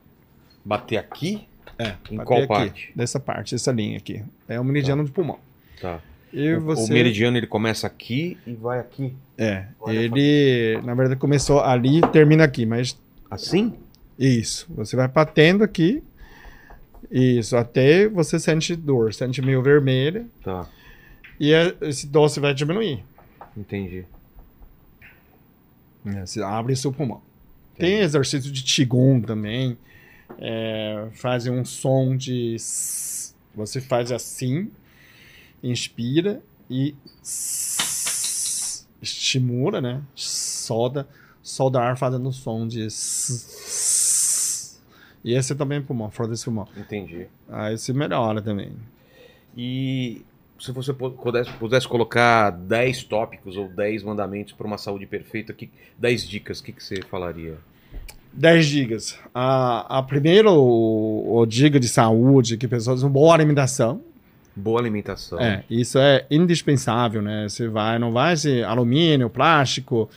Bater 0.63 0.97
aqui? 0.97 1.47
É. 1.77 1.93
Em 2.09 2.17
qual 2.17 2.39
aqui, 2.39 2.47
parte? 2.47 2.91
Dessa 2.95 3.19
parte, 3.19 3.53
essa 3.53 3.71
linha 3.71 3.97
aqui. 3.97 4.23
É 4.47 4.59
o 4.59 4.63
meridiano 4.63 5.03
do 5.03 5.11
pulmão. 5.11 5.37
Tá. 5.81 5.99
E 6.33 6.53
O- 6.53 6.61
você. 6.61 6.91
O 6.91 6.93
meridiano 6.93 7.37
ele 7.37 7.45
começa 7.47 7.85
aqui 7.85 8.37
e 8.47 8.53
vai 8.53 8.79
aqui. 8.79 9.13
É. 9.37 9.65
Olha, 9.79 9.97
ele, 9.99 10.79
na 10.83 10.93
verdade, 10.95 11.19
começou 11.19 11.59
ali 11.61 11.99
e 11.99 12.07
termina 12.07 12.43
aqui, 12.43 12.65
mas 12.65 12.97
Assim? 13.29 13.73
Isso. 14.17 14.65
Você 14.75 14.95
vai 14.95 15.07
batendo 15.07 15.63
aqui. 15.63 16.01
Isso, 17.11 17.55
até 17.55 18.07
você 18.07 18.39
sente 18.39 18.75
dor, 18.75 19.13
sente 19.13 19.41
meio 19.41 19.61
vermelha. 19.61 20.25
Tá. 20.43 20.67
E 21.39 21.53
é- 21.53 21.75
esse 21.81 22.07
doce 22.07 22.39
vai 22.39 22.53
diminuir. 22.53 23.03
Entendi. 23.55 24.05
né? 26.03 26.25
Você 26.25 26.41
abre 26.43 26.75
seu 26.75 26.91
pulmão. 26.93 27.21
Tem 27.77 27.99
exercício 27.99 28.51
de 28.51 28.63
Qigong 28.63 29.25
também. 29.25 29.77
é, 30.39 31.07
fazem 31.13 31.53
um 31.53 31.63
som 31.63 32.15
de. 32.17 32.55
Você 33.55 33.79
faz 33.79 34.11
assim, 34.11 34.71
inspira 35.63 36.41
e 36.69 36.95
estimula, 39.01 39.79
né? 39.81 40.01
Solda, 40.15 41.07
solda 41.43 41.79
ar 41.79 41.97
fazendo 41.97 42.31
som 42.31 42.67
de. 42.67 42.87
E 45.23 45.33
esse 45.33 45.53
é 45.53 45.55
também 45.55 45.81
pulmão, 45.81 46.09
fora 46.11 46.29
desse 46.29 46.45
pulmão. 46.45 46.67
Entendi. 46.77 47.27
Aí 47.49 47.73
esse 47.75 47.93
melhora 47.93 48.41
também. 48.41 48.73
E 49.55 50.23
se 50.59 50.71
você 50.71 50.93
pudesse, 50.93 51.51
pudesse 51.53 51.87
colocar 51.87 52.49
10 52.49 53.03
tópicos 53.03 53.57
ou 53.57 53.67
10 53.67 54.03
mandamentos 54.03 54.53
para 54.53 54.65
uma 54.65 54.77
saúde 54.77 55.05
perfeita, 55.05 55.53
que, 55.53 55.69
10 55.97 56.27
dicas, 56.27 56.59
o 56.59 56.63
que, 56.63 56.71
que 56.71 56.83
você 56.83 57.01
falaria? 57.01 57.57
10 58.33 58.65
dicas. 58.65 59.19
A, 59.33 59.99
a 59.99 60.03
primeira 60.03 60.49
o, 60.51 61.37
o 61.37 61.45
dica 61.45 61.79
de 61.79 61.87
saúde 61.87 62.57
que 62.57 62.67
pessoas 62.67 63.03
uma 63.03 63.09
boa 63.09 63.33
alimentação. 63.33 64.01
Boa 64.55 64.79
alimentação. 64.79 65.39
É, 65.39 65.63
isso 65.69 65.99
é 65.99 66.25
indispensável, 66.31 67.21
né? 67.21 67.47
Você 67.47 67.67
vai, 67.67 67.99
não 67.99 68.11
vai 68.11 68.37
ser 68.37 68.63
alumínio, 68.63 69.29
plástico, 69.29 70.09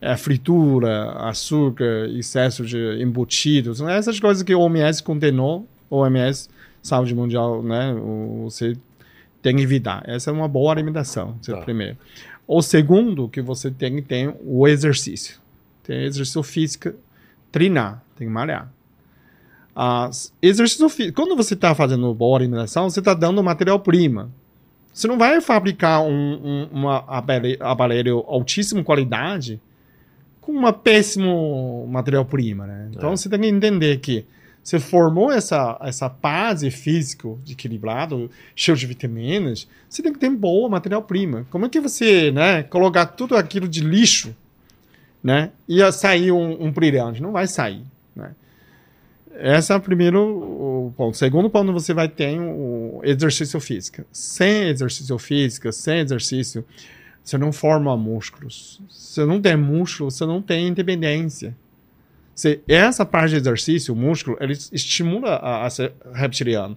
é, 0.00 0.16
fritura, 0.16 1.12
açúcar, 1.12 2.08
excesso 2.10 2.64
de 2.64 3.00
embutidos, 3.00 3.80
né? 3.80 3.96
essas 3.96 4.18
coisas 4.18 4.42
que 4.42 4.54
o 4.54 4.60
OMS 4.60 5.02
condenou, 5.02 5.66
o 5.88 5.98
OMS, 5.98 6.48
Saúde 6.82 7.14
Mundial, 7.14 7.62
né? 7.62 7.94
Você 8.42 8.76
tem 9.44 9.54
que 9.54 9.62
evitar. 9.62 10.02
Essa 10.06 10.30
é 10.30 10.32
uma 10.32 10.48
boa 10.48 10.72
alimentação, 10.72 11.36
tá. 11.44 11.58
primeiro. 11.58 11.98
O 12.48 12.62
segundo 12.62 13.28
que 13.28 13.42
você 13.42 13.70
tem 13.70 13.96
que 13.96 14.02
ter 14.02 14.34
o 14.42 14.66
exercício. 14.66 15.38
Tem 15.82 16.04
exercício 16.04 16.42
físico, 16.42 16.94
treinar, 17.52 18.02
tem 18.16 18.26
que 18.26 18.32
malhar. 18.32 18.72
Uh, 19.76 20.08
exercício 20.40 20.88
físico. 20.88 21.20
Quando 21.20 21.36
você 21.36 21.52
está 21.52 21.74
fazendo 21.74 22.14
boa 22.14 22.38
alimentação, 22.38 22.88
você 22.88 23.00
está 23.00 23.12
dando 23.12 23.44
material-prima. 23.44 24.30
Você 24.90 25.06
não 25.06 25.18
vai 25.18 25.38
fabricar 25.42 26.02
um, 26.02 26.08
um 26.10 26.68
uma 26.72 27.04
aparelho 27.60 28.24
altíssima 28.26 28.82
qualidade 28.82 29.60
com 30.40 30.52
uma 30.52 30.72
péssimo 30.72 31.86
material-prima, 31.90 32.66
né? 32.66 32.88
Então 32.94 33.12
é. 33.12 33.16
você 33.16 33.28
tem 33.28 33.40
que 33.40 33.46
entender 33.48 33.98
que 33.98 34.24
você 34.64 34.80
formou 34.80 35.30
essa, 35.30 35.78
essa 35.82 36.08
base 36.08 36.70
física 36.70 37.28
de 37.44 37.52
equilibrado, 37.52 38.30
cheio 38.56 38.74
de 38.74 38.86
vitaminas, 38.86 39.68
você 39.86 40.02
tem 40.02 40.10
que 40.10 40.18
ter 40.18 40.30
boa 40.30 40.70
material-prima. 40.70 41.46
Como 41.50 41.66
é 41.66 41.68
que 41.68 41.78
você, 41.78 42.30
né, 42.30 42.62
colocar 42.62 43.04
tudo 43.04 43.36
aquilo 43.36 43.68
de 43.68 43.80
lixo, 43.80 44.34
né, 45.22 45.50
ia 45.68 45.92
sair 45.92 46.32
um, 46.32 46.64
um 46.64 46.72
brilhante? 46.72 47.20
Não 47.20 47.30
vai 47.30 47.46
sair, 47.46 47.84
né? 48.16 48.34
Esse 49.36 49.72
é 49.72 49.76
o 49.76 49.80
primeiro 49.80 50.92
ponto. 50.96 51.16
Segundo 51.16 51.50
ponto, 51.50 51.72
você 51.72 51.92
vai 51.92 52.08
ter 52.08 52.38
o 52.40 53.00
exercício 53.02 53.60
físico. 53.60 54.02
Sem 54.12 54.68
exercício 54.68 55.18
físico, 55.18 55.70
sem 55.72 55.98
exercício, 55.98 56.64
você 57.22 57.36
não 57.36 57.52
forma 57.52 57.96
músculos. 57.96 58.80
Se 58.88 59.24
não 59.26 59.42
tem 59.42 59.56
músculo, 59.56 60.10
você 60.10 60.24
não 60.24 60.40
tem 60.40 60.68
independência. 60.68 61.54
Se 62.34 62.60
essa 62.66 63.06
parte 63.06 63.30
de 63.30 63.36
exercício, 63.36 63.94
o 63.94 63.96
músculo, 63.96 64.36
ele 64.40 64.52
estimula 64.52 65.36
a, 65.36 65.66
a 65.66 65.70
ser 65.70 65.92
reptiliano. 66.12 66.76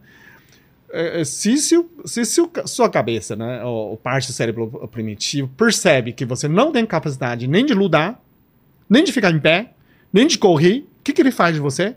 É, 0.90 1.22
é, 1.22 1.24
se, 1.26 1.58
se, 1.58 1.84
se, 2.06 2.26
se 2.26 2.50
sua 2.66 2.90
cabeça, 2.90 3.36
né, 3.36 3.64
o, 3.64 3.98
parte 3.98 4.28
do 4.28 4.34
cérebro 4.34 4.88
primitivo, 4.92 5.48
percebe 5.50 6.14
que 6.14 6.26
você 6.26 6.48
não 6.48 6.72
tem 6.72 6.86
capacidade 6.86 7.48
nem 7.48 7.66
de 7.66 7.74
lutar, 7.74 8.22
nem 8.90 9.04
de 9.04 9.12
ficar 9.12 9.32
em 9.32 9.40
pé, 9.40 9.74
nem 10.14 10.28
de 10.28 10.38
correr, 10.38 10.86
o 11.00 11.04
que, 11.04 11.12
que 11.12 11.22
ele 11.22 11.32
faz 11.32 11.56
de 11.56 11.62
você? 11.62 11.96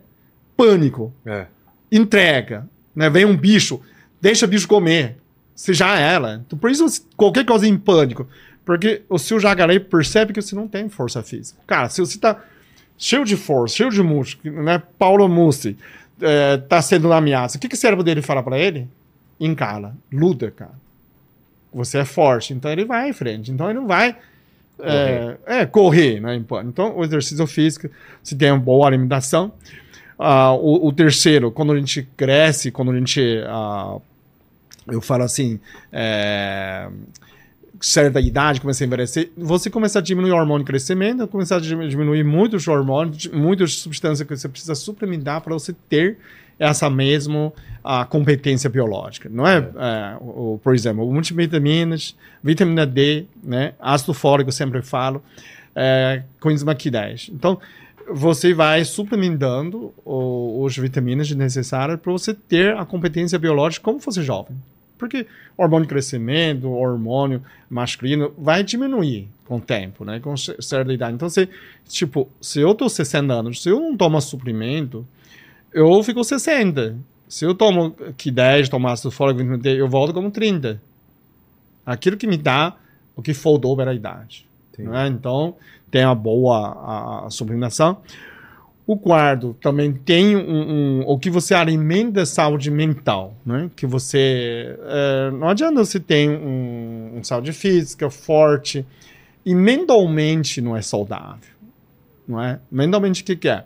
Pânico. 0.56 1.12
É. 1.24 1.46
Entrega. 1.92 2.68
Né? 2.94 3.08
Vem 3.08 3.24
um 3.24 3.36
bicho, 3.36 3.80
deixa 4.20 4.46
o 4.46 4.48
bicho 4.48 4.66
comer. 4.66 5.18
Você 5.54 5.74
já 5.74 5.98
é 5.98 6.14
ela. 6.14 6.42
Então, 6.46 6.58
por 6.58 6.70
isso, 6.70 6.86
qualquer 7.16 7.44
coisa 7.44 7.66
em 7.66 7.76
pânico. 7.76 8.26
Porque 8.64 9.02
o 9.08 9.18
seu 9.18 9.38
jacaré 9.38 9.78
percebe 9.78 10.32
que 10.32 10.40
você 10.40 10.54
não 10.54 10.66
tem 10.66 10.88
força 10.88 11.22
física. 11.22 11.60
Cara, 11.66 11.88
se 11.88 12.00
você 12.00 12.16
está 12.16 12.42
cheio 13.00 13.24
de 13.24 13.34
força, 13.34 13.76
cheio 13.76 13.90
de 13.90 14.02
músculo, 14.02 14.62
né? 14.62 14.80
Paulo 14.98 15.26
Mussi 15.26 15.74
é, 16.20 16.58
tá 16.58 16.82
sendo 16.82 17.10
ameaça. 17.10 17.56
O 17.56 17.60
que, 17.60 17.66
que 17.66 17.74
o 17.74 17.78
cérebro 17.78 18.04
dele 18.04 18.20
fala 18.20 18.42
para 18.42 18.58
ele? 18.58 18.86
Encara, 19.40 19.94
luta, 20.12 20.50
cara. 20.50 20.78
Você 21.72 21.98
é 21.98 22.04
forte, 22.04 22.52
então 22.52 22.70
ele 22.70 22.84
vai 22.84 23.08
em 23.08 23.12
frente. 23.14 23.50
Então 23.50 23.70
ele 23.70 23.78
não 23.78 23.86
vai 23.86 24.16
é, 24.78 25.36
correr, 25.46 25.60
é, 25.60 25.66
correr 25.66 26.20
né? 26.20 26.34
Então 26.66 26.94
o 26.96 27.02
exercício 27.02 27.46
físico, 27.46 27.88
se 28.22 28.36
tem 28.36 28.50
uma 28.50 28.60
boa 28.60 28.86
alimentação. 28.86 29.52
Uh, 30.18 30.52
o, 30.60 30.88
o, 30.88 30.92
terceiro, 30.92 31.50
quando 31.50 31.72
a 31.72 31.78
gente 31.78 32.06
cresce, 32.14 32.70
quando 32.70 32.90
a 32.90 32.98
gente. 32.98 33.20
Uh, 33.20 34.02
eu 34.92 35.00
falo 35.00 35.22
assim. 35.24 35.58
É, 35.90 36.86
certa 37.80 38.20
idade, 38.20 38.60
começa 38.60 38.84
a 38.84 38.86
envelhecer, 38.86 39.30
você 39.36 39.70
começa 39.70 39.98
a 39.98 40.02
diminuir 40.02 40.32
o 40.32 40.36
hormônio 40.36 40.64
de 40.64 40.70
crescimento, 40.70 41.26
começa 41.26 41.56
a 41.56 41.60
diminuir 41.60 42.22
muitos 42.22 42.68
hormônios, 42.68 43.26
muitas 43.28 43.76
substâncias 43.76 44.26
que 44.28 44.36
você 44.36 44.48
precisa 44.48 44.74
suplementar 44.74 45.40
para 45.40 45.54
você 45.54 45.74
ter 45.88 46.18
essa 46.58 46.90
mesma 46.90 47.52
a 47.82 48.04
competência 48.04 48.68
biológica, 48.68 49.30
não 49.32 49.46
é? 49.46 49.56
é. 49.56 49.60
é 49.60 50.16
o, 50.20 50.60
por 50.62 50.74
exemplo, 50.74 51.10
multivitaminas, 51.10 52.14
vitamina 52.44 52.86
D, 52.86 53.24
né? 53.42 53.72
Ácido 53.80 54.12
fólico, 54.12 54.50
eu 54.50 54.52
sempre 54.52 54.82
falo, 54.82 55.22
é, 55.74 56.22
coenzima 56.38 56.74
Q10. 56.74 57.30
Então, 57.32 57.58
você 58.12 58.52
vai 58.52 58.84
suplementando 58.84 59.94
os 60.04 60.76
vitaminas 60.76 61.30
necessárias 61.30 61.98
para 61.98 62.12
você 62.12 62.34
ter 62.34 62.76
a 62.76 62.84
competência 62.84 63.38
biológica 63.38 63.84
como 63.84 64.00
fosse 64.00 64.22
jovem. 64.22 64.56
Porque 65.00 65.26
hormônio 65.56 65.86
de 65.86 65.88
crescimento, 65.88 66.70
hormônio 66.70 67.42
masculino 67.68 68.32
vai 68.38 68.62
diminuir 68.62 69.28
com 69.46 69.56
o 69.56 69.60
tempo, 69.60 70.04
né? 70.04 70.20
Com 70.20 70.36
certa 70.36 70.92
idade. 70.92 71.14
Então, 71.14 71.28
se, 71.28 71.48
tipo, 71.88 72.28
se 72.40 72.60
eu 72.60 72.74
tô 72.74 72.88
60 72.88 73.32
anos, 73.32 73.62
se 73.62 73.70
eu 73.70 73.80
não 73.80 73.96
tomo 73.96 74.20
suplemento, 74.20 75.04
eu 75.72 76.02
fico 76.02 76.22
60. 76.22 76.96
Se 77.26 77.44
eu 77.44 77.54
tomo 77.54 77.96
que 78.16 78.30
10, 78.30 78.68
tomar 78.68 78.92
ácido 78.92 79.10
fólico, 79.10 79.40
eu 79.66 79.88
volto 79.88 80.12
como 80.12 80.30
30. 80.30 80.80
Aquilo 81.84 82.16
que 82.16 82.26
me 82.26 82.36
dá 82.36 82.76
o 83.16 83.22
que 83.22 83.32
o 83.44 83.58
dobro 83.58 83.84
da 83.84 83.94
idade. 83.94 84.46
Né? 84.78 85.08
Então, 85.08 85.56
tem 85.90 86.02
a 86.02 86.14
boa 86.14 86.68
a, 86.68 87.26
a 87.26 87.30
suplementação. 87.30 87.98
O 88.90 88.96
quarto 88.96 89.56
também 89.62 89.92
tem 89.92 90.34
um, 90.34 90.40
um, 90.40 91.04
o 91.06 91.16
que 91.16 91.30
você 91.30 91.54
alimenta 91.54 92.26
saúde 92.26 92.72
mental, 92.72 93.36
né? 93.46 93.70
Que 93.76 93.86
você 93.86 94.76
é, 94.80 95.30
não 95.30 95.48
adianta 95.48 95.84
você 95.84 96.00
ter 96.00 96.28
um, 96.28 97.18
um, 97.18 97.22
saúde 97.22 97.52
física 97.52 98.10
forte 98.10 98.84
e 99.46 99.54
mentalmente 99.54 100.60
não 100.60 100.76
é 100.76 100.82
saudável, 100.82 101.54
não 102.26 102.42
é? 102.42 102.58
Mentalmente 102.68 103.22
o 103.22 103.24
que, 103.24 103.36
que 103.36 103.48
é? 103.48 103.64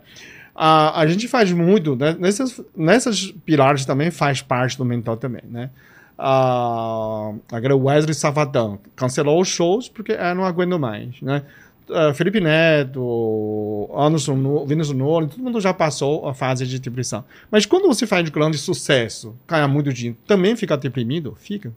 A, 0.53 1.01
a 1.01 1.07
gente 1.07 1.27
faz 1.27 1.51
muito 1.51 1.95
né? 1.95 2.15
nessas 2.19 2.61
nessas 2.77 3.31
pilares 3.43 3.83
também 3.83 4.11
faz 4.11 4.43
parte 4.43 4.77
do 4.77 4.85
mental 4.85 5.17
também, 5.17 5.41
né? 5.49 5.71
A, 6.19 7.33
agora 7.51 7.75
Wesley 7.75 8.13
Safadão 8.13 8.77
cancelou 8.95 9.41
os 9.41 9.47
shows 9.47 9.89
porque 9.89 10.11
ah, 10.11 10.35
não 10.35 10.45
aguento 10.45 10.77
mais, 10.77 11.19
né? 11.19 11.41
Uh, 11.89 12.13
Felipe 12.13 12.39
Neto, 12.39 13.89
Anderson, 13.95 14.65
Vinícius 14.65 14.97
todo 14.97 15.37
mundo 15.39 15.59
já 15.61 15.73
passou 15.73 16.27
a 16.27 16.33
fase 16.33 16.65
de 16.65 16.79
depressão. 16.79 17.23
Mas 17.49 17.65
quando 17.65 17.87
você 17.87 18.05
faz 18.05 18.23
de 18.23 18.31
grande 18.31 18.57
sucesso, 18.57 19.35
ganha 19.47 19.67
muito 19.67 19.91
dinheiro, 19.93 20.17
também 20.27 20.55
fica 20.55 20.77
deprimido? 20.77 21.35
Fica. 21.37 21.73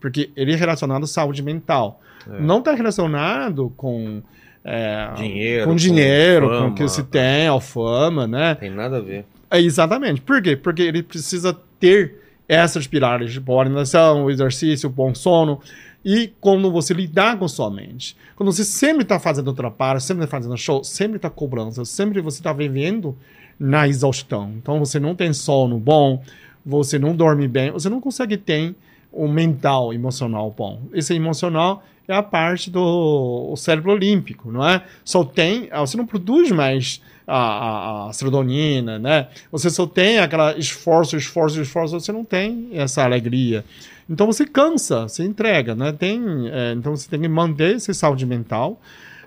Porque 0.00 0.30
ele 0.36 0.52
é 0.52 0.56
relacionado 0.56 1.04
à 1.04 1.06
saúde 1.06 1.42
mental. 1.42 2.00
É. 2.30 2.40
Não 2.40 2.58
está 2.58 2.74
relacionado 2.74 3.72
com... 3.76 4.22
É, 4.62 5.14
dinheiro, 5.16 5.66
com 5.66 5.74
dinheiro, 5.74 6.46
com, 6.48 6.54
fama, 6.54 6.68
o 6.68 6.74
que 6.74 6.88
se 6.88 7.02
tem, 7.02 7.48
a 7.48 7.58
fama, 7.60 8.26
né? 8.26 8.54
Tem 8.56 8.70
nada 8.70 8.98
a 8.98 9.00
ver. 9.00 9.24
É, 9.50 9.58
exatamente. 9.58 10.20
Por 10.20 10.42
quê? 10.42 10.54
Porque 10.54 10.82
ele 10.82 11.02
precisa 11.02 11.58
ter 11.78 12.20
essas 12.46 12.86
pilares 12.86 13.32
de 13.32 13.40
boa 13.40 13.62
alimentação, 13.62 14.28
exercício, 14.28 14.90
bom 14.90 15.14
sono, 15.14 15.60
e 16.04 16.32
como 16.40 16.70
você 16.70 16.94
lidar 16.94 17.38
com 17.38 17.46
sua 17.46 17.70
mente. 17.70 18.16
Quando 18.36 18.52
você 18.52 18.64
sempre 18.64 19.02
está 19.02 19.18
fazendo 19.18 19.52
trabalho, 19.52 20.00
sempre 20.00 20.24
está 20.24 20.36
fazendo 20.36 20.56
show, 20.56 20.82
sempre 20.82 21.16
está 21.16 21.28
cobrando, 21.28 21.84
sempre 21.84 22.20
você 22.20 22.40
está 22.40 22.52
vivendo 22.52 23.16
na 23.58 23.86
exaustão. 23.86 24.54
Então 24.56 24.78
você 24.78 24.98
não 24.98 25.14
tem 25.14 25.32
sono 25.32 25.78
bom, 25.78 26.22
você 26.64 26.98
não 26.98 27.14
dorme 27.14 27.46
bem, 27.46 27.70
você 27.70 27.88
não 27.88 28.00
consegue 28.00 28.36
ter 28.36 28.74
um 29.12 29.28
mental, 29.28 29.92
emocional 29.92 30.54
bom. 30.56 30.82
Esse 30.92 31.14
emocional 31.14 31.82
é 32.08 32.14
a 32.14 32.22
parte 32.22 32.70
do 32.70 33.54
cérebro 33.56 33.92
olímpico, 33.92 34.50
não 34.50 34.66
é? 34.66 34.82
Só 35.04 35.24
tem, 35.24 35.68
ah, 35.70 35.80
você 35.80 35.96
não 35.96 36.06
produz 36.06 36.50
mais 36.50 37.00
a, 37.26 37.36
a, 37.36 38.08
a 38.08 38.12
serotonina, 38.12 38.98
né? 38.98 39.28
Você 39.52 39.70
só 39.70 39.86
tem 39.86 40.18
aquela 40.18 40.56
esforço, 40.58 41.16
esforço, 41.16 41.60
esforço, 41.60 42.00
você 42.00 42.12
não 42.12 42.24
tem 42.24 42.70
essa 42.72 43.04
alegria. 43.04 43.64
Então 44.10 44.26
você 44.26 44.44
cansa, 44.44 45.02
você 45.02 45.24
entrega, 45.24 45.74
né? 45.74 45.92
Tem, 45.92 46.20
é, 46.50 46.72
então 46.72 46.96
você 46.96 47.08
tem 47.08 47.20
que 47.20 47.28
manter 47.28 47.76
esse 47.76 47.94
saúde 47.94 48.26
mental. 48.26 48.80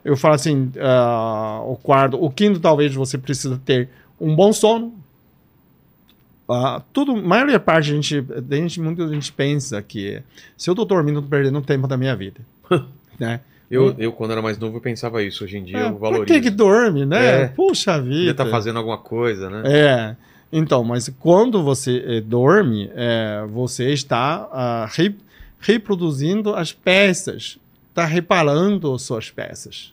Eu 0.03 0.17
falo 0.17 0.35
assim, 0.35 0.69
uh, 0.75 1.71
o 1.71 1.77
quarto, 1.77 2.21
o 2.21 2.29
quinto 2.29 2.59
talvez 2.59 2.93
você 2.93 3.17
precisa 3.17 3.59
ter 3.63 3.87
um 4.19 4.35
bom 4.35 4.51
sono, 4.51 4.93
ah, 6.49 6.81
tudo, 6.91 7.15
maioria 7.15 7.59
parte 7.59 7.89
a 7.89 7.93
gente, 7.93 8.25
a 8.51 8.55
gente, 8.55 8.81
muita 8.81 9.07
gente 9.07 9.31
pensa 9.31 9.81
que 9.81 10.21
se 10.57 10.69
eu 10.69 10.75
tô 10.75 10.83
dormindo, 10.83 11.19
eu 11.19 11.23
tô 11.23 11.29
perdendo 11.29 11.61
tempo 11.61 11.87
da 11.87 11.95
minha 11.95 12.15
vida. 12.15 12.41
né? 13.17 13.39
Eu, 13.71 13.95
eu, 13.97 14.11
quando 14.11 14.31
era 14.31 14.41
mais 14.41 14.59
novo, 14.59 14.77
eu 14.77 14.81
pensava 14.81 15.23
isso. 15.23 15.45
Hoje 15.45 15.57
em 15.57 15.63
dia 15.63 15.77
É, 15.79 15.87
eu 15.87 15.97
valorizo. 15.97 16.25
que 16.25 16.41
que 16.41 16.49
dorme, 16.49 17.05
né? 17.05 17.43
É. 17.43 17.47
Puxa 17.47 17.95
Ele 17.95 18.25
vida. 18.25 18.33
tá 18.35 18.45
fazendo 18.45 18.77
alguma 18.77 18.97
coisa, 18.97 19.49
né? 19.49 19.63
É. 19.65 20.15
Então, 20.55 20.83
mas 20.83 21.09
quando 21.19 21.63
você 21.63 21.97
eh, 22.05 22.21
dorme, 22.21 22.87
eh, 22.93 23.43
você 23.51 23.91
está 23.91 24.47
ah, 24.51 24.87
re- 24.91 25.15
reproduzindo 25.59 26.53
as 26.53 26.71
peças, 26.71 27.57
está 27.89 28.05
reparando 28.05 28.97
suas 28.99 29.31
peças. 29.31 29.91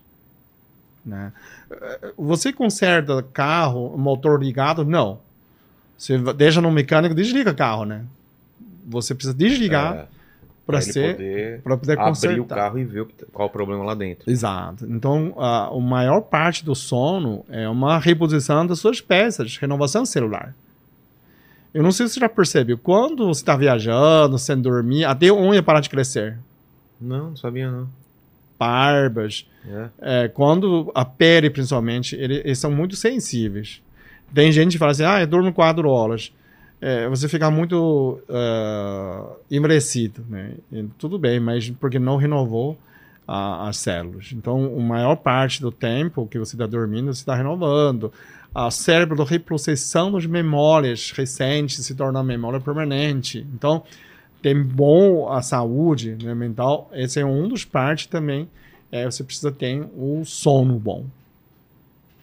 Né? 1.05 1.33
Eh, 1.71 2.13
Você 2.19 2.53
conserta 2.53 3.23
carro, 3.33 3.97
motor 3.97 4.39
ligado? 4.43 4.85
Não. 4.85 5.19
Você 5.97 6.19
deixa 6.35 6.61
no 6.61 6.71
mecânico, 6.71 7.15
desliga 7.15 7.53
o 7.53 7.57
carro, 7.57 7.85
né? 7.87 8.05
Você 8.87 9.15
precisa 9.15 9.35
desligar 9.35 9.95
É, 9.95 10.07
para 10.71 10.81
ser 10.81 11.13
poder 11.17 11.61
para 11.63 11.77
poder 11.77 11.93
abrir 11.93 12.05
consertar. 12.09 12.41
o 12.41 12.45
carro 12.47 12.79
e 12.79 12.85
ver 12.85 13.07
que- 13.07 13.25
qual 13.33 13.49
o 13.49 13.51
problema 13.51 13.85
lá 13.85 13.95
dentro. 13.95 14.31
Exato. 14.31 14.87
Então, 14.89 15.35
a, 15.39 15.67
a 15.69 15.81
maior 15.81 16.21
parte 16.23 16.65
do 16.65 16.75
sono 16.75 17.45
é 17.49 17.69
uma 17.69 17.99
reposição 17.99 18.67
das 18.67 18.79
suas 18.79 19.01
peças, 19.01 19.57
renovação 19.57 20.05
celular. 20.07 20.55
Eu 21.73 21.83
não 21.83 21.93
sei 21.93 22.07
se 22.09 22.15
você 22.15 22.21
já 22.21 22.29
percebeu, 22.29 22.77
quando 22.79 23.27
você 23.29 23.43
está 23.43 23.57
viajando, 23.57 24.37
sem 24.39 24.61
dormir, 24.61 25.05
até 25.05 25.31
unha 25.31 25.63
para 25.63 25.79
de 25.81 25.89
crescer. 25.89 26.37
Não, 27.01 27.31
não 27.31 27.37
sabia 27.37 27.71
não. 27.71 27.89
Barbas, 28.59 29.47
É. 29.67 30.25
é, 30.25 30.29
quando 30.29 30.91
a 30.95 31.05
pele, 31.05 31.49
principalmente, 31.49 32.15
ele- 32.17 32.43
eles 32.45 32.59
são 32.59 32.71
muito 32.71 32.95
sensíveis. 32.97 33.81
Tem 34.35 34.53
gente 34.53 34.73
que 34.73 34.79
fala 34.79 34.91
assim, 34.93 35.05
ah, 35.05 35.21
eu 35.21 35.27
durmo 35.27 35.53
quatro 35.53 35.89
horas. 35.89 36.33
É, 36.81 37.07
você 37.09 37.29
fica 37.29 37.51
muito 37.51 38.21
uh, 38.29 39.37
né? 40.29 40.55
E 40.73 40.85
tudo 40.99 41.19
bem, 41.19 41.39
mas 41.39 41.69
porque 41.71 41.99
não 41.99 42.17
renovou 42.17 42.79
a- 43.29 43.69
as 43.69 43.77
células. 43.77 44.31
Então, 44.33 44.75
a 44.77 44.81
maior 44.81 45.17
parte 45.17 45.61
do 45.61 45.71
tempo 45.71 46.27
que 46.27 46.39
você 46.39 46.55
está 46.57 46.67
dormindo, 46.67 47.13
você 47.13 47.21
está 47.21 47.35
renovando. 47.35 48.13
O 48.55 48.71
cérebro 48.71 49.23
reprocessando 49.25 50.17
as 50.17 50.27
memórias 50.27 51.13
recentes 51.13 51.85
se 51.85 51.95
torna 51.95 52.23
memória 52.23 52.59
permanente. 52.61 53.47
Então, 53.55 53.85
tem 54.43 54.61
bom 54.61 55.31
a 55.31 55.43
saúde 55.43 56.17
né, 56.23 56.35
mental. 56.35 56.91
Esse 56.93 57.21
é 57.21 57.27
um 57.27 57.47
dos 57.47 57.65
partes 57.65 58.07
também. 58.07 58.49
É, 58.91 59.05
você 59.05 59.23
precisa 59.23 59.53
ter 59.53 59.87
o 59.97 60.25
sono 60.25 60.79
bom. 60.79 61.05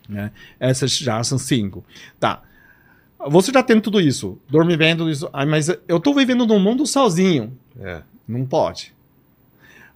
Né? 0.09 0.31
Essas 0.59 0.97
já 0.97 1.23
são 1.23 1.37
cinco. 1.37 1.85
Tá. 2.19 2.41
Você 3.29 3.51
já 3.51 3.63
tem 3.63 3.79
tudo 3.81 3.99
isso. 3.99 4.37
Dorme 4.49 4.77
tudo 4.95 5.09
isso. 5.09 5.29
Mas 5.47 5.69
eu 5.87 5.99
tô 5.99 6.13
vivendo 6.13 6.45
num 6.45 6.59
mundo 6.59 6.85
sozinho. 6.85 7.57
É. 7.79 8.01
Não 8.27 8.45
pode. 8.45 8.93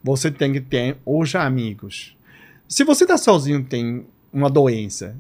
Você 0.04 0.32
tem 0.32 0.54
que 0.54 0.62
ter 0.62 0.98
os 1.06 1.36
amigos. 1.36 2.16
Se 2.68 2.84
você 2.84 3.06
tá 3.06 3.18
sozinho, 3.18 3.64
tem 3.64 4.06
uma 4.34 4.50
doença. 4.50 5.16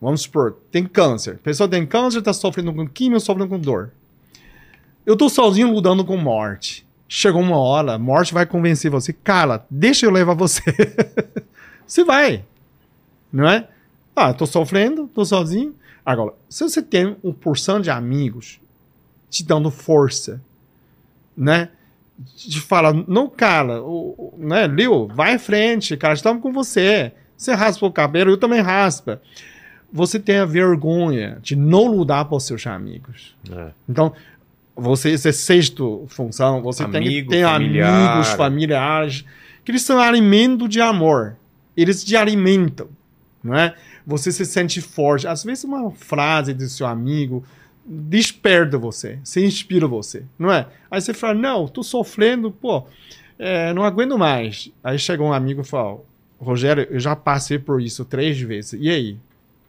Vamos 0.00 0.22
supor, 0.22 0.56
tem 0.70 0.84
câncer. 0.84 1.34
A 1.34 1.38
pessoa 1.38 1.68
tem 1.68 1.86
câncer, 1.86 2.22
tá 2.22 2.32
sofrendo 2.32 2.72
com 2.72 2.88
químio, 2.88 3.20
sofrendo 3.20 3.50
com 3.50 3.58
dor. 3.58 3.92
Eu 5.04 5.16
tô 5.16 5.28
sozinho 5.28 5.72
lutando 5.72 6.04
com 6.04 6.16
morte. 6.16 6.86
Chegou 7.08 7.42
uma 7.42 7.58
hora, 7.58 7.94
a 7.94 7.98
morte 7.98 8.32
vai 8.32 8.46
convencer 8.46 8.90
você. 8.90 9.12
Cara, 9.12 9.66
deixa 9.70 10.06
eu 10.06 10.10
levar 10.10 10.34
você. 10.34 10.62
você 11.86 12.04
vai. 12.04 12.44
Não 13.32 13.48
é? 13.48 13.68
Ah, 14.14 14.32
tô 14.32 14.46
sofrendo, 14.46 15.08
tô 15.08 15.24
sozinho. 15.24 15.74
Agora, 16.04 16.32
se 16.48 16.62
você 16.64 16.82
tem 16.82 17.16
um 17.22 17.32
porção 17.32 17.80
de 17.80 17.90
amigos 17.90 18.60
te 19.30 19.44
dando 19.44 19.70
força, 19.70 20.42
né? 21.36 21.70
De 22.36 22.60
falar, 22.60 22.92
não, 23.08 23.28
cara, 23.28 23.82
o, 23.82 24.34
né, 24.36 24.66
Leo, 24.66 25.08
vai 25.08 25.34
em 25.34 25.38
frente, 25.38 25.96
cara, 25.96 26.14
estamos 26.14 26.42
com 26.42 26.52
você. 26.52 27.12
Você 27.36 27.52
raspa 27.54 27.86
o 27.86 27.92
cabelo, 27.92 28.30
eu 28.30 28.36
também 28.36 28.60
raspa. 28.60 29.20
Você 29.92 30.20
tem 30.20 30.36
a 30.36 30.44
vergonha 30.44 31.38
de 31.42 31.56
não 31.56 31.86
lutar 31.86 32.24
por 32.26 32.40
seus 32.40 32.66
amigos. 32.66 33.36
é. 33.50 33.70
Então, 33.88 34.12
você, 34.74 35.10
esse 35.10 35.28
é 35.28 35.32
sexto 35.32 36.04
função, 36.08 36.62
você 36.62 36.82
tem 36.84 37.02
que 37.02 37.08
Amigo, 37.08 37.30
ter 37.30 37.44
familiar. 37.44 38.10
amigos, 38.10 38.28
familiares, 38.30 39.24
que 39.64 39.70
eles 39.70 39.82
são 39.82 39.98
alimento 39.98 40.66
de 40.66 40.80
amor. 40.80 41.36
Eles 41.76 42.02
te 42.02 42.16
alimentam, 42.16 42.88
não 43.42 43.54
é? 43.54 43.74
Você 44.06 44.32
se 44.32 44.44
sente 44.44 44.80
forte. 44.80 45.26
Às 45.26 45.44
vezes 45.44 45.64
uma 45.64 45.90
frase 45.90 46.52
do 46.52 46.68
seu 46.68 46.86
amigo 46.86 47.44
desperta 47.84 48.78
você, 48.78 49.18
se 49.24 49.44
inspira 49.44 49.88
você, 49.88 50.24
não 50.38 50.52
é? 50.52 50.68
Aí 50.90 51.00
você 51.00 51.12
fala, 51.12 51.34
não, 51.34 51.66
tô 51.66 51.82
sofrendo, 51.82 52.50
pô, 52.50 52.86
é, 53.38 53.72
não 53.72 53.82
aguento 53.82 54.16
mais. 54.16 54.70
Aí 54.84 54.98
chega 54.98 55.22
um 55.22 55.32
amigo 55.32 55.62
e 55.62 55.64
fala, 55.64 55.98
Rogério, 56.38 56.86
eu 56.90 57.00
já 57.00 57.16
passei 57.16 57.58
por 57.58 57.80
isso 57.80 58.04
três 58.04 58.40
vezes. 58.40 58.78
E 58.80 58.88
aí? 58.88 59.16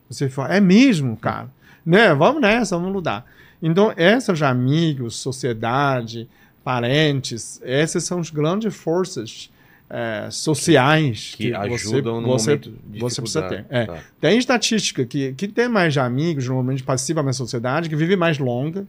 Você 0.10 0.30
fala, 0.30 0.56
é 0.56 0.60
mesmo, 0.60 1.18
cara? 1.18 1.50
Né? 1.86 2.14
Vamos 2.14 2.42
nessa, 2.42 2.78
vamos 2.78 2.94
lutar. 2.94 3.26
Então, 3.62 3.94
esses 3.98 4.42
amigos, 4.42 5.16
sociedade, 5.16 6.28
parentes, 6.64 7.62
essas 7.64 8.04
são 8.04 8.20
as 8.20 8.30
grandes 8.30 8.76
forças 8.76 9.50
eh, 9.96 10.28
sociais 10.32 11.36
Que, 11.38 11.52
que, 11.52 11.56
ajudam 11.56 12.20
no 12.20 12.28
você, 12.28 12.50
momento 12.50 12.74
de 12.88 13.00
você 13.00 13.22
precisa 13.22 13.44
ter. 13.44 13.64
É. 13.70 13.86
Tá. 13.86 14.00
Tem 14.20 14.40
estatística 14.40 15.06
que, 15.06 15.34
que 15.34 15.48
tem 15.48 15.70
mais 15.70 15.96
amigos, 16.00 16.48
normalmente 16.48 16.82
participa 16.82 17.22
mais 17.22 17.38
sociedade, 17.38 17.90
que 17.90 17.96
vive 17.96 18.16
mais 18.16 18.40
longa. 18.40 18.88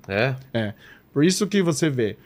É? 0.54 0.72
Por 1.12 1.22
isso 1.22 1.46
que 1.46 1.62
você 1.62 1.90
vê, 1.90 2.16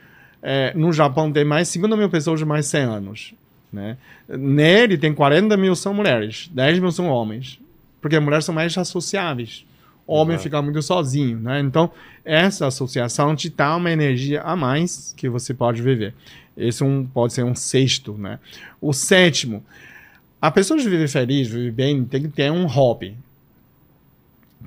eh, 0.41 0.73
no 0.77 0.93
Japão 0.93 1.33
tem 1.33 1.45
mais 1.45 1.67
50 1.69 1.97
mil 1.97 2.09
pessoas 2.09 2.39
de 2.39 2.47
mais 2.47 2.67
100 2.67 2.83
anos. 2.83 3.35
Né? 3.73 3.97
Nele 4.29 4.97
tem 4.97 5.13
40 5.13 5.57
mil 5.57 5.75
são 5.75 5.93
mulheres, 5.93 6.49
10 6.53 6.79
mil 6.79 6.93
são 6.93 7.09
homens. 7.09 7.59
Porque 8.01 8.15
as 8.15 8.23
mulheres 8.23 8.45
são 8.45 8.55
mais 8.55 8.79
associáveis. 8.79 9.67
Homem 10.09 10.37
Exato. 10.37 10.45
fica 10.45 10.63
muito 10.63 10.81
sozinho, 10.81 11.39
né? 11.39 11.61
Então, 11.61 11.91
essa 12.25 12.67
associação 12.67 13.37
te 13.37 13.51
dá 13.51 13.77
uma 13.77 13.91
energia 13.91 14.41
a 14.41 14.57
mais 14.57 15.13
que 15.15 15.29
você 15.29 15.53
pode 15.53 15.83
viver. 15.83 16.15
Esse 16.57 16.83
é 16.83 16.87
um, 16.87 17.05
pode 17.05 17.35
ser 17.35 17.45
um 17.45 17.55
sexto, 17.55 18.15
né? 18.15 18.39
O 18.81 18.95
sétimo, 18.95 19.63
a 20.41 20.51
pessoa 20.51 20.81
que 20.81 20.89
vive 20.89 21.07
feliz, 21.09 21.47
vive 21.49 21.71
bem, 21.71 22.05
tem 22.07 22.23
que 22.23 22.29
ter 22.29 22.51
um 22.51 22.65
hobby. 22.65 23.19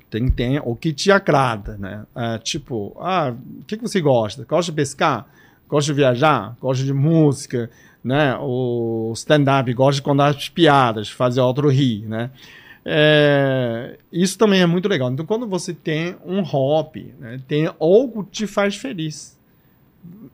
Tem 0.08 0.26
que 0.26 0.30
ter 0.30 0.62
o 0.64 0.76
que 0.76 0.92
te 0.92 1.10
agrada, 1.10 1.76
né? 1.76 2.06
É, 2.14 2.38
tipo, 2.38 2.96
ah, 3.00 3.34
o 3.60 3.64
que, 3.64 3.76
que 3.76 3.82
você 3.82 4.00
gosta? 4.00 4.44
Gosta 4.44 4.70
de 4.70 4.76
pescar? 4.76 5.26
Gosta 5.68 5.92
de 5.92 5.96
viajar? 5.96 6.56
Gosta 6.60 6.84
de 6.84 6.92
música? 6.92 7.68
Né? 8.04 8.36
O 8.40 9.12
stand-up, 9.16 9.72
gosta 9.74 9.96
de 9.96 10.02
contar 10.02 10.28
as 10.28 10.48
piadas, 10.48 11.10
fazer 11.10 11.40
outro 11.40 11.68
rir, 11.68 12.06
né? 12.06 12.30
É, 12.84 13.96
isso 14.12 14.36
também 14.36 14.60
é 14.60 14.66
muito 14.66 14.88
legal. 14.88 15.10
Então, 15.10 15.24
quando 15.24 15.46
você 15.46 15.72
tem 15.72 16.16
um 16.24 16.40
hobby, 16.42 17.14
né, 17.18 17.40
tem 17.46 17.66
algo 17.78 18.24
que 18.24 18.30
te 18.30 18.46
faz 18.46 18.76
feliz, 18.76 19.38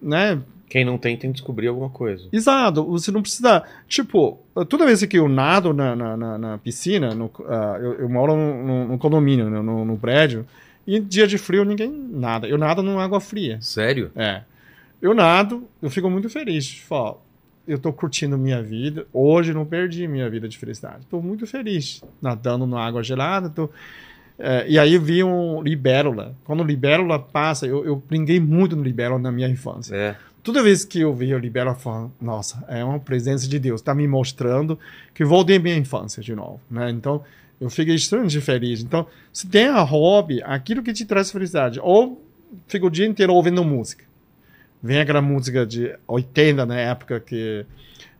né? 0.01 0.41
Quem 0.69 0.85
não 0.85 0.99
tem, 0.99 1.17
tem 1.17 1.31
que 1.31 1.37
descobrir 1.39 1.69
alguma 1.69 1.89
coisa. 1.89 2.29
Exato, 2.31 2.85
você 2.85 3.11
não 3.11 3.23
precisa. 3.23 3.63
Tipo, 3.89 4.39
toda 4.69 4.85
vez 4.85 5.03
que 5.07 5.19
eu 5.19 5.27
nado 5.29 5.73
na, 5.73 5.97
na, 5.97 6.17
na- 6.17 6.39
na 6.39 6.59
piscina, 6.59 7.15
no, 7.15 7.31
ah, 7.47 7.79
eu, 7.81 7.95
eu 8.01 8.09
moro 8.09 8.37
no, 8.37 8.67
no- 8.67 8.89
no 8.89 8.99
condomínio, 8.99 9.49
né, 9.49 9.63
no, 9.63 9.85
no 9.85 9.97
prédio, 9.97 10.47
e 10.87 11.01
dia 11.01 11.27
de 11.27 11.39
frio 11.39 11.65
ninguém 11.65 11.91
nada. 11.91 12.47
Eu 12.47 12.59
nado 12.59 12.83
numa 12.83 13.03
água 13.03 13.19
fria. 13.21 13.59
Sério? 13.63 14.11
É. 14.15 14.43
Eu 15.01 15.15
nado, 15.15 15.65
eu 15.81 15.89
fico 15.91 16.11
muito 16.11 16.29
feliz. 16.29 16.71
Falo, 16.81 17.21
eu 17.69 17.79
tô 17.79 17.93
curtindo 17.93 18.39
minha 18.39 18.63
vida. 18.63 19.07
Hoje 19.13 19.53
não 19.53 19.67
perdi 19.67 20.09
minha 20.09 20.29
vida 20.31 20.49
de 20.49 20.57
felicidade. 20.57 21.07
Tô 21.07 21.21
muito 21.21 21.47
feliz 21.47 22.03
nadando 22.21 22.67
na 22.67 22.81
água 22.81 23.03
gelada. 23.03 23.51
Tô... 23.51 23.69
É, 24.39 24.65
e 24.67 24.79
aí 24.79 24.97
vi 24.97 25.23
um 25.23 25.61
libélula. 25.61 26.35
Quando 26.45 26.63
o 26.63 26.65
libélula 26.65 27.19
passa, 27.19 27.67
eu, 27.67 27.85
eu 27.85 27.97
brinquei 27.97 28.41
muito 28.41 28.75
no 28.75 28.83
libélula 28.83 29.21
na 29.21 29.31
minha 29.31 29.49
infância. 29.49 29.95
É. 29.95 30.17
Toda 30.43 30.63
vez 30.63 30.83
que 30.83 31.01
eu 31.01 31.15
vi 31.15 31.35
o 31.35 31.39
libélula, 31.39 31.77
eu 31.77 31.79
falo, 31.79 32.13
nossa, 32.19 32.65
é 32.69 32.83
uma 32.83 32.99
presença 32.99 33.47
de 33.47 33.59
Deus. 33.59 33.83
Tá 33.83 33.95
me 33.95 34.09
mostrando 34.09 34.79
que 35.13 35.23
voltei 35.23 35.57
à 35.57 35.61
minha 35.61 35.77
infância 35.77 36.23
de 36.23 36.35
novo. 36.35 36.61
Né? 36.71 36.91
Então, 36.91 37.23
eu 37.61 37.69
fiquei 37.69 37.95
extremamente 37.95 38.41
feliz. 38.41 38.81
Então, 38.81 39.07
se 39.31 39.47
tem 39.47 39.67
a 39.67 39.83
hobby, 39.83 40.41
aquilo 40.43 40.83
que 40.83 40.93
te 40.95 41.05
traz 41.05 41.31
felicidade. 41.31 41.79
Ou 41.83 42.25
fica 42.67 42.87
o 42.87 42.91
dia 42.91 43.07
inteiro 43.07 43.35
ouvindo 43.35 43.63
música. 43.63 44.08
Vem 44.83 45.01
aquela 45.01 45.21
música 45.21 45.67
de 45.67 45.95
80, 46.07 46.65
na 46.67 46.77
época 46.77 47.21
que. 47.21 47.67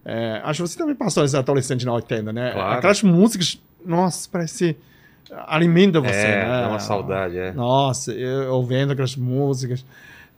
é, 0.05 0.41
acho 0.45 0.63
que 0.63 0.69
você 0.69 0.79
também 0.79 0.95
passou 0.95 1.25
esse 1.25 1.37
adolescente 1.37 1.87
na 1.87 1.93
80, 1.93 2.33
né? 2.33 2.53
Claro. 2.53 2.79
Aquelas 2.79 3.03
músicas, 3.03 3.63
nossa, 3.85 4.29
parece. 4.31 4.77
alimenta 5.47 6.01
você, 6.01 6.15
é, 6.15 6.45
né? 6.45 6.63
dá 6.63 6.69
uma 6.69 6.81
saudade, 6.81 7.39
é. 7.39 7.53
Nossa, 7.53 8.13
eu 8.13 8.53
ouvindo 8.55 8.93
aquelas 8.93 9.15
músicas, 9.15 9.85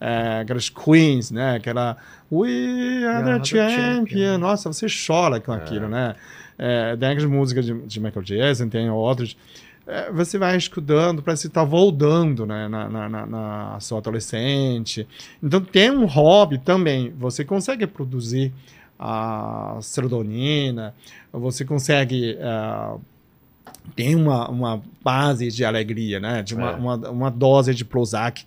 é, 0.00 0.40
aquelas 0.42 0.68
Queens, 0.68 1.30
né? 1.30 1.56
Aquela 1.56 1.96
We 2.30 3.04
are 3.06 3.24
the 3.24 3.38
the 3.38 3.44
champion. 3.44 4.06
champion. 4.06 4.38
Nossa, 4.38 4.72
você 4.72 4.86
chora 4.88 5.40
com 5.40 5.52
aquilo, 5.52 5.88
né? 5.88 6.14
É, 6.58 6.94
tem 6.96 7.08
aquelas 7.08 7.30
músicas 7.30 7.64
de, 7.64 7.72
de 7.86 8.00
Michael 8.00 8.22
Jackson, 8.22 8.68
tem 8.68 8.90
outras. 8.90 9.34
É, 9.90 10.12
você 10.12 10.38
vai 10.38 10.56
escutando, 10.56 11.22
parece 11.22 11.42
que 11.42 11.48
está 11.48 11.64
voltando 11.64 12.46
né, 12.46 12.68
na, 12.68 12.88
na, 12.88 13.08
na, 13.08 13.26
na 13.26 13.80
sua 13.80 13.98
adolescente. 13.98 15.06
Então, 15.42 15.60
tem 15.60 15.90
um 15.90 16.06
hobby 16.06 16.58
também. 16.58 17.12
Você 17.18 17.44
consegue 17.44 17.86
produzir 17.86 18.52
a 18.98 19.78
serotonina, 19.80 20.94
você 21.32 21.64
consegue. 21.64 22.36
Uh, 22.36 23.00
tem 23.96 24.14
uma, 24.14 24.48
uma 24.48 24.82
base 25.02 25.48
de 25.48 25.64
alegria, 25.64 26.20
né? 26.20 26.42
De 26.42 26.54
uma, 26.54 26.70
É. 26.70 26.74
uma, 26.74 26.94
uma 27.10 27.30
dose 27.30 27.74
de 27.74 27.84
Prozac 27.84 28.44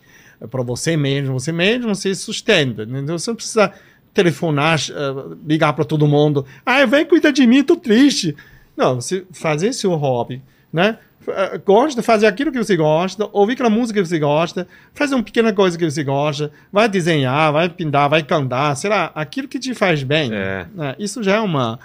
para 0.50 0.62
você 0.62 0.96
mesmo. 0.96 1.40
Você 1.40 1.52
mesmo 1.52 1.94
se 1.96 2.14
sustenta. 2.16 2.86
né? 2.86 3.00
Então 3.00 3.18
você 3.18 3.32
não 3.32 3.36
precisa 3.36 3.72
telefonar, 4.14 4.80
eh, 4.80 5.36
ligar 5.48 5.74
para 5.74 5.84
todo 5.84 6.08
mundo. 6.08 6.46
Ah, 6.66 6.86
vem 6.86 7.04
cuidar 7.06 7.32
de 7.32 7.48
mim, 7.48 7.64
tô 7.64 7.76
triste. 7.76 8.36
Não, 8.78 8.96
você 9.02 9.26
fazer 9.32 9.74
seu 9.74 9.94
hobby, 9.96 10.42
né? 10.72 11.00
Eh, 11.28 11.62
Gosta 11.66 12.02
fazer 12.04 12.28
aquilo 12.28 12.52
que 12.52 12.58
você 12.58 12.76
gosta, 12.76 13.30
ouvir 13.32 13.54
aquela 13.54 13.70
música 13.70 14.02
que 14.02 14.08
você 14.08 14.20
gosta, 14.20 14.68
fazer 14.94 15.16
uma 15.16 15.24
pequena 15.24 15.54
coisa 15.54 15.78
que 15.78 15.90
você 15.90 16.04
gosta, 16.04 16.52
vai 16.72 16.90
desenhar, 16.90 17.52
vai 17.52 17.70
pintar, 17.70 18.10
vai 18.10 18.24
cantar, 18.24 18.76
sei 18.76 18.90
lá, 18.90 19.12
aquilo 19.16 19.48
que 19.48 19.60
te 19.60 19.74
faz 19.74 20.04
bem. 20.04 20.32
É. 20.34 20.66
né? 20.74 20.96
Isso 21.00 21.24
já 21.24 21.36
é 21.36 21.40
uma 21.40 21.80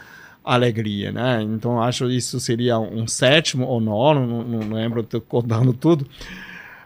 alegria, 0.45 1.13
né? 1.13 1.43
Então 1.43 1.81
acho 1.81 2.11
isso 2.11 2.41
seria 2.41 2.79
um 2.79 3.07
sétimo 3.07 3.67
ou 3.67 3.81
nono, 3.81 4.27
não, 4.27 4.43
não 4.45 4.77
lembro, 4.77 5.03
tô 5.03 5.21
contando 5.21 5.73
tudo. 5.73 6.07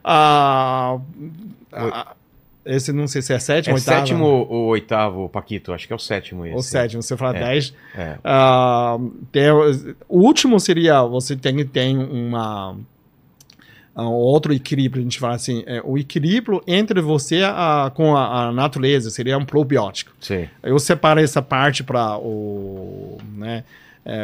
Ah, 0.04 0.98
ah, 1.72 2.14
esse 2.64 2.92
não 2.92 3.06
sei 3.08 3.22
se 3.22 3.32
é 3.32 3.38
sétimo 3.38 3.72
É 3.72 3.74
ou 3.74 3.78
oitavo. 3.80 3.98
sétimo 3.98 4.24
ou 4.26 4.64
oitavo, 4.66 5.28
Paquito? 5.28 5.72
Acho 5.72 5.86
que 5.86 5.92
é 5.92 5.96
o 5.96 5.98
sétimo 5.98 6.46
esse. 6.46 6.54
Ou 6.54 6.62
sétimo, 6.62 7.02
você 7.02 7.16
fala 7.16 7.36
É. 7.36 7.40
10. 7.40 7.74
É. 7.96 8.18
Ah, 8.24 8.98
tem- 9.30 9.50
o 10.08 10.20
último 10.20 10.58
seria 10.60 11.02
você 11.02 11.34
tem, 11.36 11.64
tem 11.66 11.96
uma 11.98 12.76
um 13.94 14.04
outro 14.04 14.54
equilíbrio, 14.54 15.02
a 15.02 15.04
gente 15.04 15.18
fala 15.18 15.34
assim, 15.34 15.62
é, 15.66 15.82
o 15.84 15.98
equilíbrio 15.98 16.62
entre 16.66 17.02
você 17.02 17.42
a- 17.44 17.92
com 17.94 18.16
a, 18.16 18.44
a 18.48 18.52
natureza 18.52 19.10
seria 19.10 19.36
um 19.36 19.44
probiótico. 19.44 20.12
Sim. 20.18 20.48
Eu 20.62 20.78
separo 20.78 21.20
essa 21.20 21.42
parte 21.42 21.84
para 21.84 22.16
o, 22.16 23.18
né, 23.36 23.64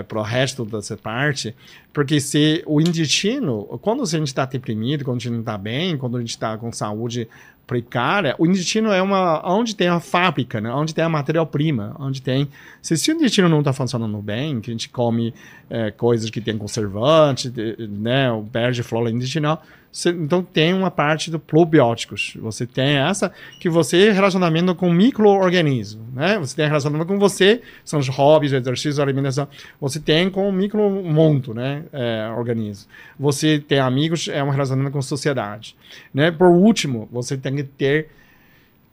para 0.08 0.18
o 0.18 0.22
resto 0.22 0.64
dessa 0.64 0.96
parte, 0.96 1.54
porque 1.92 2.18
se 2.18 2.62
o 2.66 2.80
intestino, 2.80 3.64
quando 3.82 4.02
a 4.02 4.06
gente 4.06 4.28
está 4.28 4.46
deprimido, 4.46 5.04
quando 5.04 5.18
a 5.18 5.20
gente 5.20 5.32
não 5.32 5.40
está 5.40 5.58
bem, 5.58 5.98
quando 5.98 6.16
a 6.16 6.20
gente 6.20 6.30
está 6.30 6.56
com 6.56 6.72
saúde 6.72 7.28
precária, 7.68 8.34
o 8.38 8.46
intestino 8.46 8.90
é 8.90 9.00
uma 9.02 9.46
onde 9.46 9.76
tem 9.76 9.88
a 9.88 10.00
fábrica, 10.00 10.58
né? 10.58 10.72
onde 10.72 10.94
tem 10.94 11.04
a 11.04 11.08
matéria-prima, 11.08 11.94
onde 12.00 12.22
tem. 12.22 12.48
Se, 12.80 12.96
se 12.96 13.12
o 13.12 13.14
intestino 13.14 13.46
não 13.48 13.58
está 13.58 13.74
funcionando 13.74 14.16
bem, 14.22 14.58
que 14.60 14.70
a 14.70 14.74
gente 14.74 14.88
come 14.88 15.34
é, 15.68 15.90
coisas 15.90 16.30
que 16.30 16.40
tem 16.40 16.56
conservante, 16.56 17.50
de- 17.50 17.76
né, 17.86 18.28
perde 18.50 18.82
flora 18.82 19.10
intestinal, 19.10 19.62
você- 19.90 20.10
então 20.10 20.42
tem 20.42 20.74
uma 20.74 20.90
parte 20.90 21.30
do 21.30 21.38
probióticos. 21.38 22.34
Você 22.40 22.66
tem 22.66 22.96
essa 22.98 23.32
que 23.60 23.68
você 23.68 24.10
relacionamento 24.10 24.74
com 24.74 24.90
micro-organismos, 24.92 26.06
né? 26.14 26.38
Você 26.38 26.54
tem 26.56 26.66
relacionamento 26.66 27.08
com 27.08 27.18
você, 27.18 27.62
são 27.84 27.98
os 27.98 28.08
hobbies, 28.08 28.52
exercício, 28.52 29.02
alimentação. 29.02 29.48
Você 29.80 29.98
tem 29.98 30.30
com 30.30 30.48
o 30.48 30.52
micro-mundo, 30.52 31.54
né? 31.54 31.84
É, 31.92 32.28
organismo. 32.36 32.90
Você 33.18 33.58
tem 33.58 33.78
amigos, 33.80 34.28
é 34.28 34.42
um 34.42 34.50
relacionamento 34.50 34.92
com 34.92 35.02
sociedade, 35.02 35.74
né? 36.12 36.30
Por 36.30 36.48
último, 36.48 37.08
você 37.10 37.36
tem 37.36 37.56
que 37.56 37.64
ter 37.64 38.08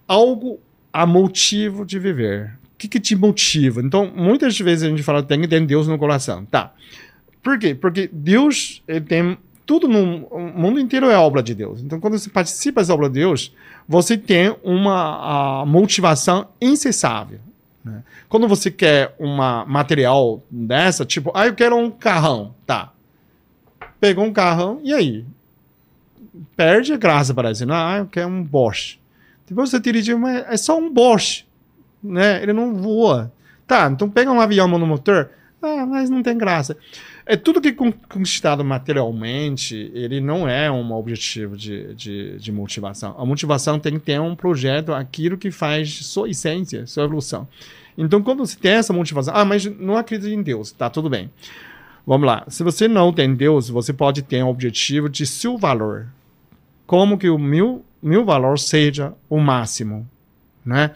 algo 0.08 0.60
a 0.92 1.06
motivo 1.06 1.86
de 1.86 2.00
viver. 2.00 2.54
O 2.74 2.78
que, 2.78 2.88
que 2.88 3.00
te 3.00 3.16
motiva? 3.16 3.82
Então, 3.82 4.12
muitas 4.16 4.60
vezes 4.60 4.84
a 4.84 4.90
gente 4.90 5.04
fala 5.04 5.24
tem 5.24 5.42
que 5.42 5.48
ter 5.48 5.60
Deus 5.66 5.88
no 5.88 5.98
coração. 5.98 6.46
Tá. 6.46 6.74
Por 7.42 7.60
quê? 7.60 7.74
Porque 7.76 8.10
Deus 8.12 8.82
ele 8.88 9.02
tem 9.02 9.38
tudo 9.66 9.88
no 9.88 10.28
mundo 10.54 10.80
inteiro 10.80 11.10
é 11.10 11.18
obra 11.18 11.42
de 11.42 11.56
Deus. 11.56 11.82
Então, 11.82 12.00
quando 12.00 12.18
você 12.18 12.30
participa 12.30 12.84
da 12.84 12.94
obra 12.94 13.08
de 13.08 13.16
Deus, 13.16 13.54
você 13.88 14.18
tem 14.18 14.56
uma 14.64 15.66
motivação 15.66 16.48
incessável. 16.62 17.40
né? 17.84 18.04
Quando 18.30 18.48
você 18.48 18.70
quer 18.70 19.16
uma 19.20 19.66
material 19.66 20.44
dessa, 20.50 21.06
tipo, 21.06 21.32
ah, 21.34 21.48
eu 21.48 21.56
quero 21.56 21.76
um 21.76 21.90
carrão, 21.90 22.54
tá? 22.66 22.92
Pegou 24.00 24.26
um 24.26 24.34
carrão 24.34 24.80
e 24.84 24.94
aí 24.94 25.26
perde 26.56 26.94
a 26.94 26.98
graça 26.98 27.34
parece. 27.34 27.66
Ah, 27.70 27.98
eu 28.00 28.06
quero 28.08 28.28
um 28.28 28.44
Bosch. 28.44 29.00
Depois 29.48 29.70
você 29.70 29.80
dirige, 29.80 30.14
mas 30.16 30.46
é 30.48 30.58
só 30.58 30.78
um 30.78 30.92
Bosch, 30.92 31.46
né? 32.04 32.42
Ele 32.44 32.54
não 32.54 32.76
voa. 32.76 33.32
Tá, 33.66 33.90
então 33.92 34.08
pega 34.10 34.32
um 34.32 34.40
avião 34.40 34.68
monomotor, 34.68 35.30
ah, 35.62 35.86
mas 35.88 36.10
não 36.10 36.22
tem 36.22 36.38
graça. 36.38 36.78
É 37.26 37.36
tudo 37.36 37.60
que 37.60 37.70
é 37.70 37.72
con- 37.72 37.92
conquistado 37.92 38.64
materialmente, 38.64 39.92
ele 39.96 40.22
não 40.22 40.48
é 40.48 40.70
um 40.70 40.94
objetivo 40.94 41.58
de, 41.58 41.94
de, 41.96 42.38
de 42.38 42.52
motivação. 42.52 43.16
A 43.18 43.26
motivação 43.26 43.80
tem 43.80 43.94
que 43.94 44.06
ter 44.06 44.22
um 44.22 44.36
projeto, 44.36 44.94
aquilo 44.94 45.38
que 45.38 45.50
faz 45.50 46.06
sua 46.06 46.30
essência, 46.30 46.86
sua 46.86 47.06
evolução. 47.06 47.48
Então, 47.98 48.22
quando 48.22 48.46
você 48.46 48.58
tem 48.58 48.74
essa 48.74 48.94
motivação, 48.94 49.34
ah, 49.36 49.44
mas 49.46 49.66
não 49.66 49.98
acredito 49.98 50.32
em 50.32 50.44
Deus, 50.44 50.72
tá 50.72 50.90
tudo 50.90 51.10
bem. 51.10 51.32
Vamos 52.06 52.28
lá. 52.28 52.46
Se 52.48 52.62
você 52.62 52.88
não 52.88 53.12
tem 53.12 53.34
Deus, 53.34 53.70
você 53.70 53.92
pode 53.92 54.22
ter 54.22 54.44
um 54.44 54.50
objetivo 54.50 55.10
de 55.10 55.26
seu 55.26 55.58
valor. 55.58 56.08
Como 56.86 57.18
que 57.18 57.30
o 57.30 57.40
meu, 57.40 57.84
meu 58.04 58.24
valor 58.24 58.60
seja 58.60 59.14
o 59.28 59.40
máximo, 59.40 60.08
né? 60.64 60.92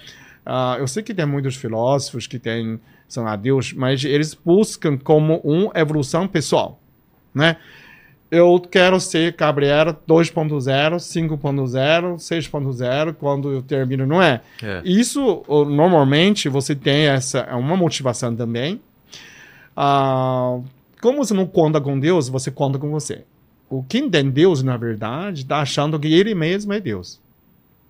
Ah, 0.45 0.75
eu 0.77 0.87
sei 0.87 1.01
que 1.01 1.13
tem 1.13 1.25
muitos 1.25 1.55
filósofos 1.55 2.27
que 2.27 2.37
têm, 2.37 2.79
são 3.09 3.27
adeus, 3.27 3.73
mas 3.73 4.05
eles 4.05 4.33
buscam 4.33 4.97
como 4.97 5.37
uma 5.43 5.71
evolução 5.75 6.27
pessoal, 6.27 6.79
né? 7.33 7.57
Eu 8.31 8.59
quero 8.59 8.99
ser 8.99 9.33
Gabriela 9.33 9.99
2.0, 10.07 10.97
5.0, 10.97 12.15
6.0, 12.17 13.13
quando 13.15 13.51
eu 13.51 13.63
termino, 13.63 14.05
não 14.05 14.21
é? 14.21 14.41
É. 14.61 14.83
Isso, 14.85 15.43
normalmente, 15.49 16.47
você 16.47 16.75
tem 16.75 17.07
essa 17.07 17.39
é 17.39 17.55
uma 17.55 17.75
motivação 17.75 18.35
também. 18.35 18.79
Ah, 19.75 20.59
como 21.01 21.17
você 21.17 21.33
não 21.33 21.47
conta 21.47 21.81
com 21.81 21.99
Deus, 21.99 22.29
você 22.29 22.51
conta 22.51 22.77
com 22.77 22.91
você. 22.91 23.23
O 23.67 23.83
quem 23.83 24.07
tem 24.07 24.29
Deus, 24.29 24.61
na 24.61 24.77
verdade, 24.77 25.41
está 25.41 25.59
achando 25.59 25.99
que 25.99 26.13
ele 26.13 26.35
mesmo 26.35 26.71
é 26.71 26.79
Deus. 26.79 27.19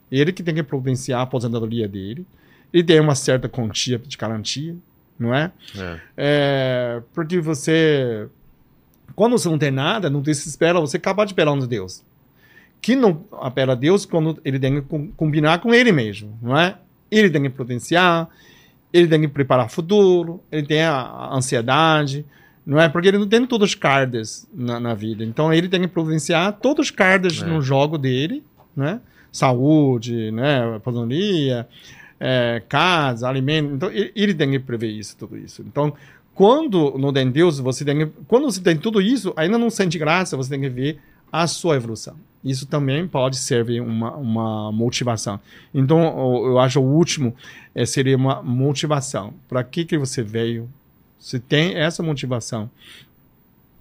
Ele 0.09 0.31
que 0.31 0.41
tem 0.41 0.55
que 0.55 0.63
providenciar 0.63 1.19
a 1.19 1.23
aposentadoria 1.23 1.87
dele. 1.87 2.25
Ele 2.71 2.83
tem 2.83 2.99
uma 2.99 3.15
certa 3.15 3.49
quantia 3.49 3.97
de 3.97 4.15
garantia, 4.17 4.75
não 5.19 5.35
é? 5.35 5.51
É. 5.77 5.99
É, 6.17 7.01
porque 7.13 7.39
você. 7.39 8.27
Quando 9.15 9.33
você 9.37 9.49
não 9.49 9.57
tem 9.57 9.69
nada, 9.71 10.09
não 10.09 10.21
desespera, 10.21 10.79
você 10.79 10.95
acaba 10.97 11.25
de 11.25 11.33
perante 11.33 11.67
Deus. 11.67 12.03
Que 12.81 12.95
não 12.95 13.25
apela 13.41 13.73
a 13.73 13.75
Deus 13.75 14.05
quando 14.05 14.39
ele 14.45 14.57
tem 14.57 14.75
que 14.75 14.81
com- 14.83 15.07
combinar 15.11 15.59
com 15.59 15.73
ele 15.73 15.91
mesmo, 15.91 16.37
não 16.41 16.57
é? 16.57 16.77
Ele 17.11 17.29
tem 17.29 17.41
que 17.41 17.49
providenciar, 17.49 18.29
ele 18.93 19.07
tem 19.09 19.19
que 19.19 19.27
preparar 19.27 19.65
o 19.65 19.69
futuro, 19.69 20.41
ele 20.49 20.65
tem 20.65 20.83
a, 20.83 20.93
a 20.95 21.35
ansiedade, 21.35 22.25
não 22.65 22.79
é? 22.79 22.87
Porque 22.87 23.09
ele 23.09 23.17
não 23.17 23.27
tem 23.27 23.45
todos 23.45 23.69
os 23.71 23.75
cards 23.75 24.47
na, 24.53 24.79
na 24.79 24.93
vida. 24.93 25.25
Então 25.25 25.51
ele 25.53 25.67
tem 25.67 25.81
que 25.81 25.87
providenciar 25.89 26.53
todos 26.53 26.85
os 26.87 26.91
cards 26.91 27.41
É. 27.41 27.45
no 27.45 27.61
jogo 27.61 27.97
dele, 27.97 28.41
né? 28.73 29.01
Saúde, 29.31 30.31
né? 30.31 30.75
Aposentadoria, 30.77 31.67
é, 32.19 32.61
casa, 32.67 33.27
alimento. 33.27 33.73
Então, 33.73 33.89
ele, 33.91 34.33
tem 34.33 34.51
que 34.51 34.59
prever 34.59 34.89
isso, 34.89 35.15
tudo 35.17 35.37
isso. 35.37 35.61
Então, 35.61 35.93
quando 36.35 36.97
não 36.97 37.13
tem 37.13 37.29
Deus, 37.31 37.59
você 37.59 37.85
tem 37.85 37.97
que, 37.97 38.05
quando 38.27 38.45
você 38.45 38.61
tem 38.61 38.77
tudo 38.77 39.01
isso, 39.01 39.33
ainda 39.35 39.57
não 39.57 39.69
sente 39.69 39.97
graça, 39.97 40.37
você 40.37 40.49
tem 40.49 40.61
que 40.61 40.69
ver 40.69 40.99
a 41.31 41.47
sua 41.47 41.75
evolução. 41.75 42.15
Isso 42.43 42.65
também 42.65 43.07
pode 43.07 43.37
servir 43.37 43.81
uma, 43.81 44.15
uma 44.15 44.71
motivação. 44.71 45.39
Então, 45.73 46.45
eu, 46.45 46.59
acho 46.59 46.79
o 46.79 46.83
último 46.83 47.35
eh, 47.75 47.85
seria 47.85 48.15
uma 48.15 48.41
motivação. 48.41 49.33
Para 49.47 49.63
que 49.63 49.83
que 49.83 49.97
você 49.97 50.23
veio? 50.23 50.69
Se 51.19 51.39
tem 51.39 51.75
essa 51.75 52.01
motivação 52.01 52.71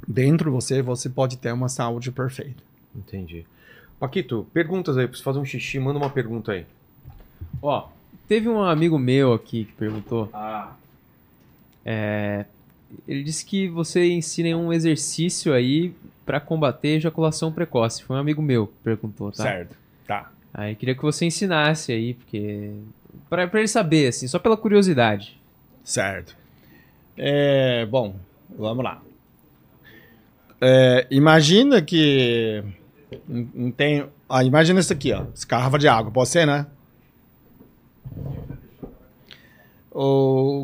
dentro 0.06 0.50
de 0.50 0.56
você, 0.56 0.82
você 0.82 1.08
pode 1.08 1.38
ter 1.38 1.52
uma 1.52 1.68
saúde 1.68 2.10
perfeita. 2.10 2.62
Entendi. 2.94 3.46
Paquito, 4.00 4.46
perguntas 4.52 4.96
aí, 4.96 5.06
preciso 5.06 5.24
fazer 5.24 5.38
um 5.38 5.44
xixi, 5.44 5.78
manda 5.78 5.98
uma 5.98 6.10
pergunta 6.10 6.52
aí. 6.52 6.66
Ó, 7.62 7.88
teve 8.28 8.48
um 8.48 8.62
amigo 8.62 8.98
meu 8.98 9.32
aqui 9.32 9.64
que 9.64 9.72
perguntou. 9.72 10.28
Ah. 10.32 10.72
é, 11.84 12.44
ele 13.06 13.22
disse 13.22 13.44
que 13.44 13.68
você 13.68 14.06
ensina 14.12 14.56
um 14.56 14.72
exercício 14.72 15.52
aí 15.52 15.92
pra 16.24 16.40
combater 16.40 16.96
ejaculação 16.96 17.52
precoce. 17.52 18.02
Foi 18.02 18.16
um 18.16 18.20
amigo 18.20 18.42
meu 18.42 18.66
que 18.66 18.74
perguntou, 18.84 19.32
tá? 19.32 19.42
Certo. 19.42 19.76
Tá. 20.06 20.30
Aí 20.52 20.74
queria 20.74 20.94
que 20.94 21.02
você 21.02 21.24
ensinasse 21.24 21.92
aí, 21.92 22.14
porque. 22.14 22.72
Pra, 23.28 23.46
pra 23.46 23.60
ele 23.60 23.68
saber, 23.68 24.08
assim, 24.08 24.26
só 24.26 24.38
pela 24.38 24.56
curiosidade. 24.56 25.38
Certo. 25.82 26.36
É, 27.16 27.84
bom, 27.86 28.14
vamos 28.56 28.84
lá. 28.84 29.02
É, 30.60 31.06
imagina 31.10 31.80
que 31.82 32.62
não 33.26 33.48
não 33.54 33.70
tem. 33.70 34.06
Ah, 34.28 34.44
imagina 34.44 34.80
isso 34.80 34.92
aqui, 34.92 35.12
ó. 35.12 35.24
Essa 35.32 35.46
garrafa 35.46 35.78
de 35.78 35.88
água, 35.88 36.10
pode 36.10 36.28
ser, 36.28 36.46
né? 36.46 36.66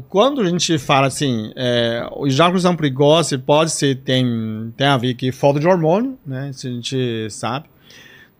Quando 0.09 0.43
a 0.43 0.49
gente 0.49 0.79
fala 0.79 1.09
assim, 1.09 1.53
é, 1.57 2.07
o 2.13 2.27
ejaculação 2.27 2.77
precoce 2.77 3.37
pode 3.37 3.73
ser, 3.73 3.97
tem, 3.97 4.73
tem 4.77 4.87
a 4.87 4.97
ver 4.97 5.15
com 5.15 5.33
falta 5.33 5.59
de 5.59 5.67
hormônio, 5.67 6.17
né? 6.25 6.51
A 6.51 6.69
gente 6.69 7.29
sabe. 7.31 7.67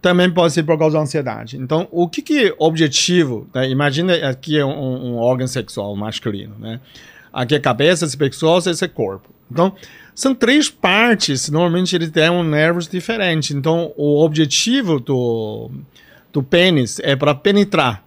Também 0.01 0.31
pode 0.31 0.53
ser 0.53 0.63
por 0.63 0.79
causa 0.79 0.97
da 0.97 1.03
ansiedade. 1.03 1.57
Então, 1.57 1.89
o 1.91 2.09
que 2.09 2.23
que 2.23 2.55
objetivo, 2.59 3.49
né? 3.55 3.69
imagina 3.69 4.15
aqui 4.29 4.59
é 4.59 4.65
um, 4.65 5.15
um, 5.15 5.17
órgão 5.17 5.47
sexual 5.47 5.97
masculino, 5.97 6.55
né? 6.59 6.79
Aqui 7.33 7.55
é 7.55 7.59
cabeça, 7.59 8.05
esse 8.05 8.17
pessoal, 8.17 8.59
esse 8.59 8.85
é 8.85 8.87
corpo. 8.87 9.31
Então, 9.51 9.75
são 10.15 10.35
três 10.35 10.69
partes, 10.71 11.51
normalmente 11.51 11.97
eles 11.97 12.11
têm 12.11 12.31
um 12.31 12.45
nervos 12.45 12.87
diferentes. 12.87 13.51
Então, 13.51 13.93
o 13.97 14.23
objetivo 14.23 15.01
do, 15.01 15.71
do 16.33 16.43
pênis 16.43 17.01
é 17.03 17.17
para 17.17 17.35
penetrar 17.35 18.04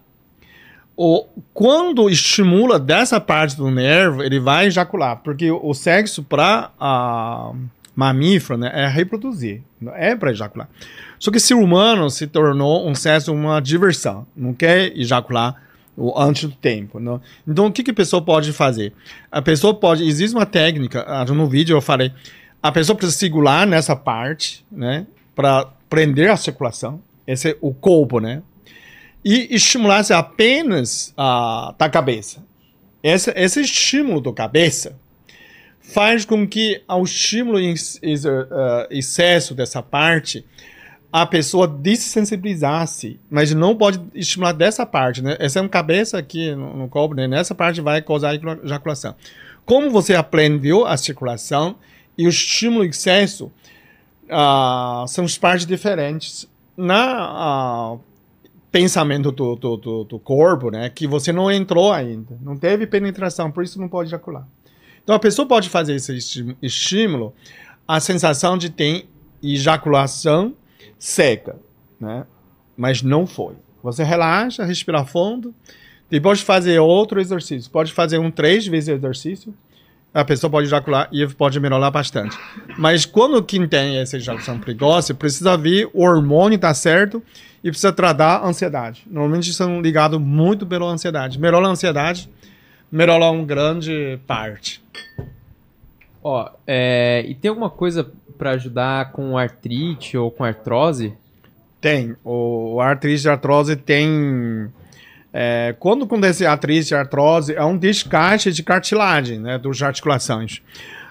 o, 1.00 1.24
quando 1.54 2.10
estimula 2.10 2.76
dessa 2.76 3.20
parte 3.20 3.56
do 3.56 3.70
nervo, 3.70 4.20
ele 4.20 4.40
vai 4.40 4.66
ejacular. 4.66 5.18
Porque 5.22 5.48
o, 5.48 5.72
sexo 5.72 6.24
para 6.24 6.72
a 6.78 7.52
mamífero 7.94 8.58
né, 8.58 8.72
é 8.74 8.88
reproduzir, 8.88 9.62
é 9.94 10.16
para 10.16 10.32
ejacular. 10.32 10.68
Só 11.16 11.30
que 11.30 11.36
o 11.36 11.40
ser 11.40 11.54
humano 11.54 12.10
se 12.10 12.26
tornou 12.26 12.88
um 12.88 12.96
sexo 12.96 13.32
uma 13.32 13.60
diversão, 13.60 14.26
não 14.36 14.52
quer 14.52 14.92
ejacular 14.98 15.62
antes 16.16 16.50
do 16.50 16.56
tempo. 16.56 16.98
Não? 16.98 17.20
Então, 17.46 17.66
o 17.66 17.72
que, 17.72 17.84
que 17.84 17.92
a 17.92 17.94
pessoa 17.94 18.20
pode 18.20 18.52
fazer? 18.52 18.92
A 19.30 19.40
pessoa 19.40 19.72
pode. 19.72 20.02
Existe 20.02 20.34
uma 20.34 20.46
técnica, 20.46 21.04
ah, 21.06 21.24
no 21.24 21.46
vídeo 21.46 21.76
eu 21.76 21.80
falei, 21.80 22.12
a 22.60 22.72
pessoa 22.72 22.96
precisa 22.96 23.16
segurar 23.16 23.64
nessa 23.68 23.94
parte, 23.94 24.66
né, 24.70 25.06
para 25.36 25.68
prender 25.88 26.28
a 26.28 26.36
circulação. 26.36 27.00
Esse 27.24 27.50
é 27.50 27.56
o 27.60 27.72
corpo, 27.72 28.18
né? 28.18 28.42
E 29.30 29.54
estimulasse 29.54 30.10
apenas 30.14 31.12
a 31.14 31.74
da 31.76 31.90
cabeça. 31.90 32.42
Esse, 33.02 33.30
esse 33.36 33.60
estímulo 33.60 34.22
da 34.22 34.32
cabeça 34.32 34.98
faz 35.82 36.24
com 36.24 36.48
que 36.48 36.82
ao 36.88 37.04
estímulo 37.04 37.60
em, 37.60 37.74
uh, 37.74 37.76
excesso 38.90 39.54
dessa 39.54 39.82
parte 39.82 40.46
a 41.12 41.26
pessoa 41.26 41.68
desensibilizasse, 41.68 43.20
mas 43.28 43.52
não 43.52 43.76
pode 43.76 44.00
estimular 44.14 44.52
dessa 44.52 44.86
parte, 44.86 45.20
né? 45.20 45.36
Essa 45.38 45.58
é 45.58 45.62
uma 45.62 45.68
cabeça 45.68 46.16
aqui 46.16 46.54
no, 46.54 46.74
no 46.74 46.88
corpo, 46.88 47.14
né? 47.14 47.28
Nessa 47.28 47.54
parte 47.54 47.82
vai 47.82 48.00
causar 48.00 48.34
ejaculação. 48.34 49.14
Como 49.66 49.90
você 49.90 50.14
aprendeu 50.14 50.86
a 50.86 50.96
circulação 50.96 51.76
e 52.16 52.26
o 52.26 52.30
estímulo 52.30 52.82
em 52.82 52.88
excesso 52.88 53.52
uh, 54.24 55.06
são 55.06 55.26
as 55.26 55.36
partes 55.36 55.66
diferentes. 55.66 56.48
Na 56.74 57.92
uh, 57.94 58.00
pensamento 58.70 59.32
do, 59.32 59.56
do, 59.56 59.76
do, 59.76 60.04
do, 60.04 60.18
corpo, 60.18 60.70
né? 60.70 60.90
Que 60.90 61.06
você 61.06 61.32
não 61.32 61.50
entrou 61.50 61.92
ainda, 61.92 62.38
não 62.40 62.56
teve 62.56 62.86
penetração, 62.86 63.50
por 63.50 63.64
isso 63.64 63.80
não 63.80 63.88
pode 63.88 64.08
ejacular. 64.08 64.46
Então 65.02 65.14
a 65.14 65.18
pessoa 65.18 65.48
pode 65.48 65.68
fazer 65.68 65.94
esse 65.94 66.56
estímulo, 66.62 67.32
a 67.86 67.98
sensação 67.98 68.58
de 68.58 68.68
ter 68.68 69.08
ejaculação 69.42 70.54
seca, 70.98 71.56
né? 71.98 72.26
Mas 72.76 73.02
não 73.02 73.26
foi. 73.26 73.54
Você 73.82 74.04
relaxa, 74.04 74.64
respira 74.64 75.04
fundo, 75.04 75.54
depois 76.10 76.38
de 76.38 76.44
fazer 76.44 76.78
outro 76.78 77.20
exercício. 77.20 77.70
Pode 77.70 77.92
fazer 77.92 78.18
um 78.18 78.30
três 78.30 78.66
vezes 78.66 78.88
exercício, 78.88 79.54
a 80.12 80.24
pessoa 80.24 80.50
pode 80.50 80.66
ejacular 80.66 81.08
e 81.12 81.26
pode 81.26 81.60
melhorar 81.60 81.90
bastante. 81.90 82.36
Mas 82.76 83.04
quando 83.04 83.42
quem 83.42 83.68
tem 83.68 83.98
essa 83.98 84.16
ejaculação 84.16 84.58
precoce, 84.58 85.14
precisa 85.14 85.56
ver 85.56 85.88
o 85.92 86.02
hormônio 86.02 86.58
tá 86.58 86.72
certo 86.74 87.22
e 87.62 87.70
precisa 87.70 87.92
tratar 87.92 88.38
a 88.38 88.46
ansiedade. 88.46 89.04
Normalmente 89.06 89.52
são 89.52 89.80
ligados 89.80 90.20
muito 90.20 90.66
pela 90.66 90.86
ansiedade. 90.86 91.38
Melhora 91.38 91.66
a 91.66 91.70
ansiedade, 91.70 92.30
melhora 92.90 93.30
uma 93.30 93.44
grande 93.44 94.18
parte. 94.26 94.82
Ó, 96.22 96.50
é, 96.66 97.24
e 97.26 97.34
tem 97.34 97.48
alguma 97.48 97.70
coisa 97.70 98.10
para 98.36 98.52
ajudar 98.52 99.12
com 99.12 99.36
artrite 99.36 100.16
ou 100.16 100.30
com 100.30 100.44
artrose? 100.44 101.12
Tem. 101.80 102.16
O, 102.24 102.74
o 102.74 102.80
artrite 102.80 103.26
e 103.26 103.30
artrose 103.30 103.76
tem. 103.76 104.72
É, 105.40 105.72
quando 105.78 106.04
acontece 106.04 106.44
artrite 106.44 106.96
artrose, 106.96 107.54
é 107.54 107.64
um 107.64 107.78
descarte 107.78 108.50
de 108.50 108.60
cartilagem, 108.60 109.38
né, 109.38 109.56
das 109.56 109.80
articulações. 109.80 110.60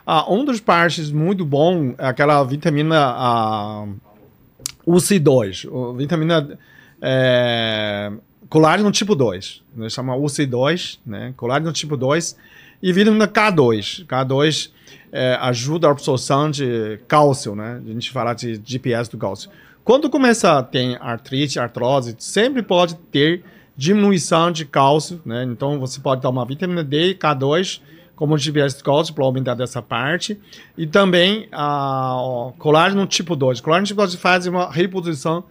Ah, 0.05 0.29
um 0.29 0.43
dos 0.43 0.59
partes 0.59 1.09
muito 1.09 1.45
bom 1.45 1.95
é 1.97 2.07
aquela 2.07 2.43
vitamina 2.43 3.05
a, 3.15 3.85
UC2, 4.85 5.95
vitamina 5.95 6.59
é, 7.01 8.11
colágeno 8.49 8.91
tipo 8.91 9.15
2, 9.15 9.63
né, 9.73 9.89
chama 9.89 10.13
UC2, 10.17 10.99
né, 11.05 11.33
colágeno 11.37 11.71
tipo 11.71 11.95
2, 11.95 12.35
e 12.83 12.91
vitamina 12.91 13.29
K2. 13.29 14.05
K2 14.05 14.71
é, 15.09 15.37
ajuda 15.39 15.87
a 15.87 15.91
absorção 15.91 16.51
de 16.51 16.99
cálcio, 17.07 17.55
né? 17.55 17.81
A 17.81 17.93
gente 17.93 18.11
fala 18.11 18.33
de 18.33 18.61
GPS 18.61 19.09
do 19.09 19.17
cálcio. 19.17 19.49
Quando 19.85 20.09
começa 20.09 20.57
a 20.57 20.63
ter 20.63 21.01
artrite, 21.01 21.57
artrose, 21.57 22.13
sempre 22.19 22.61
pode 22.61 22.95
ter 23.09 23.41
diminuição 23.77 24.51
de 24.51 24.65
cálcio, 24.65 25.21
né? 25.23 25.43
Então 25.43 25.79
você 25.79 25.99
pode 26.01 26.21
tomar 26.21 26.45
vitamina 26.45 26.83
D, 26.83 27.13
K2, 27.13 27.79
como 28.15 28.35
GPS 28.37 28.83
cálcio 28.83 29.13
para 29.13 29.23
aumentar 29.23 29.53
dessa 29.53 29.81
parte. 29.81 30.39
E 30.75 30.87
também 30.87 31.47
a 31.51 32.51
colágeno 32.57 33.05
tipo 33.05 33.35
2. 33.35 33.61
Colágeno 33.61 33.85
tipo 33.85 34.01
2 34.01 34.15
faz 34.15 34.47
uma 34.47 34.71
reposição 34.71 35.43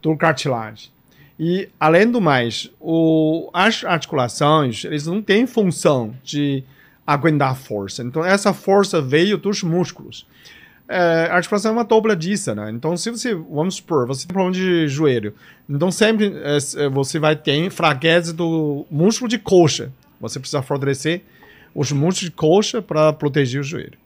do 0.00 0.16
cartilagem. 0.16 0.94
E, 1.38 1.68
além 1.78 2.10
do 2.10 2.20
mais, 2.20 2.70
o, 2.80 3.50
as 3.52 3.84
articulações, 3.84 4.84
eles 4.84 5.06
não 5.06 5.20
têm 5.20 5.46
função 5.46 6.14
de 6.22 6.62
aguentar 7.06 7.56
força. 7.56 8.02
Então, 8.02 8.24
essa 8.24 8.54
força 8.54 9.02
veio 9.02 9.36
dos 9.36 9.62
músculos. 9.62 10.26
É, 10.88 11.28
a 11.30 11.36
articulação 11.36 11.70
é 11.70 11.74
uma 11.74 11.84
dobradiça, 11.84 12.54
né? 12.54 12.70
Então, 12.70 12.96
se 12.96 13.10
você, 13.10 13.34
vamos 13.34 13.76
supor, 13.76 14.06
você 14.06 14.26
tem 14.26 14.34
problema 14.34 14.52
de 14.52 14.86
joelho, 14.86 15.34
então 15.68 15.90
sempre 15.90 16.34
é, 16.42 16.88
você 16.88 17.18
vai 17.18 17.34
ter 17.34 17.70
fraqueza 17.70 18.32
do 18.32 18.86
músculo 18.90 19.28
de 19.28 19.38
coxa. 19.38 19.90
Você 20.20 20.38
precisa 20.38 20.62
fortalecer 20.62 21.22
os 21.74 21.90
músculos 21.90 22.20
de 22.20 22.30
coxa 22.30 22.82
para 22.82 23.12
proteger 23.12 23.60
o 23.60 23.64
joelho. 23.64 23.98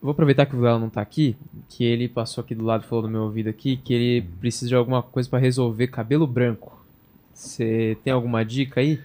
Vou 0.00 0.10
aproveitar 0.10 0.44
que 0.44 0.54
o 0.54 0.60
Léo 0.60 0.78
não 0.78 0.88
está 0.88 1.00
aqui, 1.00 1.34
que 1.66 1.82
ele 1.82 2.08
passou 2.08 2.42
aqui 2.42 2.54
do 2.54 2.62
lado 2.62 2.84
e 2.84 2.86
falou 2.86 3.04
no 3.04 3.10
meu 3.10 3.22
ouvido 3.22 3.48
aqui 3.48 3.78
que 3.78 3.94
ele 3.94 4.28
precisa 4.38 4.68
de 4.68 4.74
alguma 4.74 5.02
coisa 5.02 5.28
para 5.30 5.38
resolver 5.38 5.86
cabelo 5.86 6.26
branco. 6.26 6.78
Você 7.32 7.96
tem 8.04 8.12
alguma 8.12 8.44
dica 8.44 8.80
aí? 8.80 9.00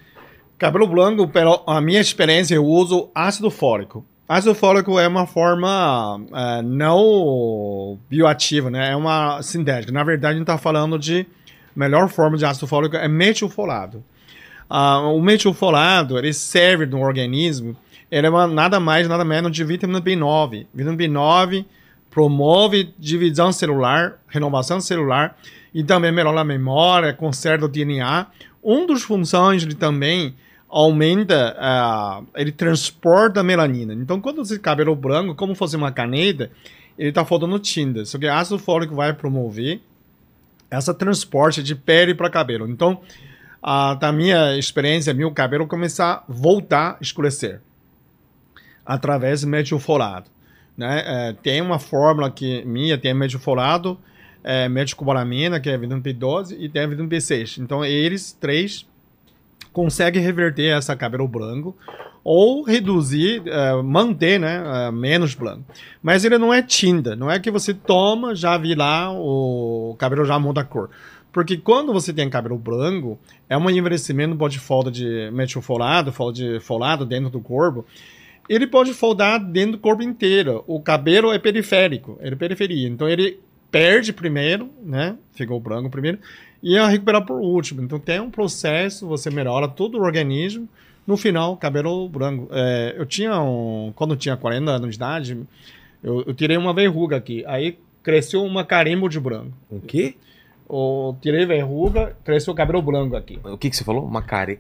Cabelo 0.58 0.86
branco, 0.86 1.26
pela 1.30 1.64
a 1.66 1.80
minha 1.80 2.02
experiência, 2.02 2.54
eu 2.54 2.66
uso 2.66 3.10
ácido 3.16 3.50
fólico. 3.50 4.06
Ácido 4.30 4.54
fólico 4.54 5.00
é 5.00 5.08
uma 5.08 5.26
forma 5.26 6.18
uh, 6.18 6.62
não 6.62 7.98
bioativa, 8.08 8.70
né? 8.70 8.92
É 8.92 8.96
uma 8.96 9.42
sintética. 9.42 9.92
Na 9.92 10.04
verdade, 10.04 10.34
a 10.34 10.38
gente 10.38 10.44
está 10.44 10.56
falando 10.56 11.00
de 11.00 11.26
melhor 11.76 12.08
forma 12.10 12.38
de 12.38 12.46
ácido 12.46 12.68
fólico 12.68 12.96
é 12.96 13.08
metilfolado. 13.08 14.04
Uh, 14.70 15.16
o 15.16 15.20
metilfolado 15.20 16.16
ele 16.16 16.32
serve 16.32 16.86
no 16.86 17.02
organismo, 17.02 17.76
ele 18.12 18.28
é 18.28 18.30
uma, 18.30 18.46
nada 18.46 18.80
mais, 18.80 19.08
nada 19.08 19.26
menos 19.26 19.52
de 19.52 19.64
vitamina 19.64 20.00
B9. 20.00 20.68
Vitamina 20.72 20.96
B9 20.96 21.66
promove 22.12 22.94
divisão 23.00 23.52
celular, 23.52 24.20
renovação 24.28 24.80
celular 24.80 25.36
e 25.74 25.84
também 25.84 26.12
melhora 26.12 26.42
a 26.42 26.46
memória, 26.46 27.14
conserta 27.14 27.66
o 27.66 27.68
DNA. 27.68 28.28
Um 28.64 28.86
dos 28.86 29.02
funções 29.02 29.64
ele 29.64 29.74
também 29.74 30.36
aumenta, 30.70 31.56
uh, 31.58 32.28
ele 32.36 32.52
transporta 32.52 33.40
a 33.40 33.44
melanina. 33.44 33.94
Então, 33.94 34.22
quando 34.22 34.46
você 34.46 34.60
cabelo 34.60 34.96
branco, 34.96 35.34
como 35.34 35.56
fosse 35.56 35.76
uma 35.76 35.92
caneta, 35.92 36.52
ele 36.98 37.10
está 37.10 37.26
faltando 37.26 37.58
tinta. 37.58 38.06
Só 38.06 38.18
que 38.18 38.28
ácido 38.28 38.60
fólico 38.60 38.94
vai 38.94 39.14
promover 39.14 39.82
essa 40.70 40.94
transporte 40.94 41.64
de 41.64 41.74
pele 41.74 42.14
para 42.14 42.30
cabelo. 42.30 42.70
Então, 42.70 43.02
ah, 43.64 43.96
da 43.96 44.12
minha 44.12 44.56
experiência, 44.58 45.14
meu 45.14 45.32
cabelo 45.32 45.66
começar 45.66 46.14
a 46.14 46.24
voltar 46.32 46.92
a 46.92 46.98
escurecer 47.02 47.62
através 48.86 49.42
de 49.42 49.48
metilfolado. 49.48 50.30
Né? 50.78 51.04
É, 51.06 51.34
tem 51.34 51.62
uma 51.62 51.80
fórmula 51.80 52.32
que 52.32 52.64
minha 52.64 52.98
tem 52.98 53.14
metilfolado, 53.14 54.00
é, 54.44 54.70
metilcobalamina, 54.70 55.60
que 55.60 55.70
é 55.70 55.78
vitamina 55.78 56.02
B12, 56.02 56.56
e 56.58 56.70
tem 56.70 56.84
a 56.84 56.88
vitamina 56.88 57.10
B6. 57.10 57.58
Então, 57.62 57.84
eles 57.84 58.32
três 58.32 58.86
conseguem 59.72 60.22
reverter 60.22 60.78
essa 60.78 60.96
cabelo 60.96 61.28
branco 61.28 61.76
ou 62.24 62.64
reduzir, 62.64 63.42
uh, 63.42 63.84
manter 63.84 64.40
né, 64.40 64.62
uh, 64.62 64.92
menos 64.92 65.34
branco. 65.34 65.64
Mas 66.02 66.26
ele 66.26 66.38
não 66.38 66.54
é 66.54 66.62
tinta, 66.62 67.16
não 67.16 67.32
é 67.32 67.40
que 67.40 67.50
você 67.50 67.74
toma, 67.74 68.36
já 68.36 68.58
vi 68.58 68.76
lá, 68.76 69.12
o 69.12 69.96
cabelo 69.98 70.26
já 70.26 70.38
muda 70.38 70.62
a 70.62 70.66
cor. 70.66 70.90
Porque 71.32 71.58
quando 71.58 71.94
você 71.94 72.12
tem 72.12 72.30
cabelo 72.30 72.58
branco, 72.58 73.20
é 73.48 73.58
um 73.58 73.70
envelhecimento, 73.70 74.36
pode 74.36 74.60
falta 74.60 74.90
de 74.90 75.30
metilfolado, 75.32 76.12
falta 76.12 76.34
de 76.34 76.60
folado 76.60 77.06
dentro 77.06 77.30
do 77.30 77.40
corpo. 77.40 77.86
Ele 78.48 78.66
pode 78.66 78.94
foldar 78.94 79.40
dentro 79.40 79.74
do 79.74 79.78
corpo 79.78 80.02
inteiro. 80.02 80.64
O 80.66 80.82
cabelo 80.82 81.32
é 81.32 81.38
periférico, 81.38 82.18
ele 82.20 82.34
é 82.34 82.38
periferia. 82.38 82.88
Então 82.88 83.08
ele 83.08 83.40
perde 83.70 84.12
primeiro, 84.12 84.72
né? 84.84 85.16
Ficou 85.34 85.60
branco 85.60 85.90
primeiro, 85.90 86.18
e 86.62 86.74
ia 86.74 86.88
recuperar 86.88 87.26
por 87.26 87.40
último. 87.40 87.82
Então 87.82 88.00
tem 88.00 88.20
um 88.20 88.30
processo, 88.30 89.08
você 89.08 89.30
melhora 89.30 89.68
todo 89.68 89.98
o 89.98 90.02
organismo. 90.02 90.68
No 91.08 91.18
final, 91.18 91.58
cabelo 91.58 92.08
branco. 92.08 92.48
É, 92.52 92.94
eu 92.98 93.06
tinha 93.06 93.40
um. 93.42 93.92
Quando 93.96 94.12
eu 94.12 94.18
tinha 94.18 94.38
40 94.38 94.70
anos 94.72 94.90
de 94.92 94.96
idade, 94.96 95.40
eu, 96.04 96.24
eu 96.28 96.34
tirei 96.34 96.56
uma 96.58 96.74
verruga 96.74 97.16
aqui. 97.18 97.44
Aí 97.48 97.78
cresceu 98.04 98.44
uma 98.44 98.64
carimbo 98.64 99.10
de 99.10 99.20
branco. 99.20 99.52
O 99.72 99.80
quê? 99.80 100.16
Eu 100.70 101.18
tirei 101.22 101.46
verruga, 101.48 102.16
cresceu 102.24 102.54
cabelo 102.54 102.82
branco 102.82 103.16
aqui. 103.16 103.40
O 103.44 103.58
que, 103.58 103.70
que 103.72 103.76
você 103.76 103.84
falou? 103.84 104.06
Uma 104.06 104.22
care... 104.22 104.60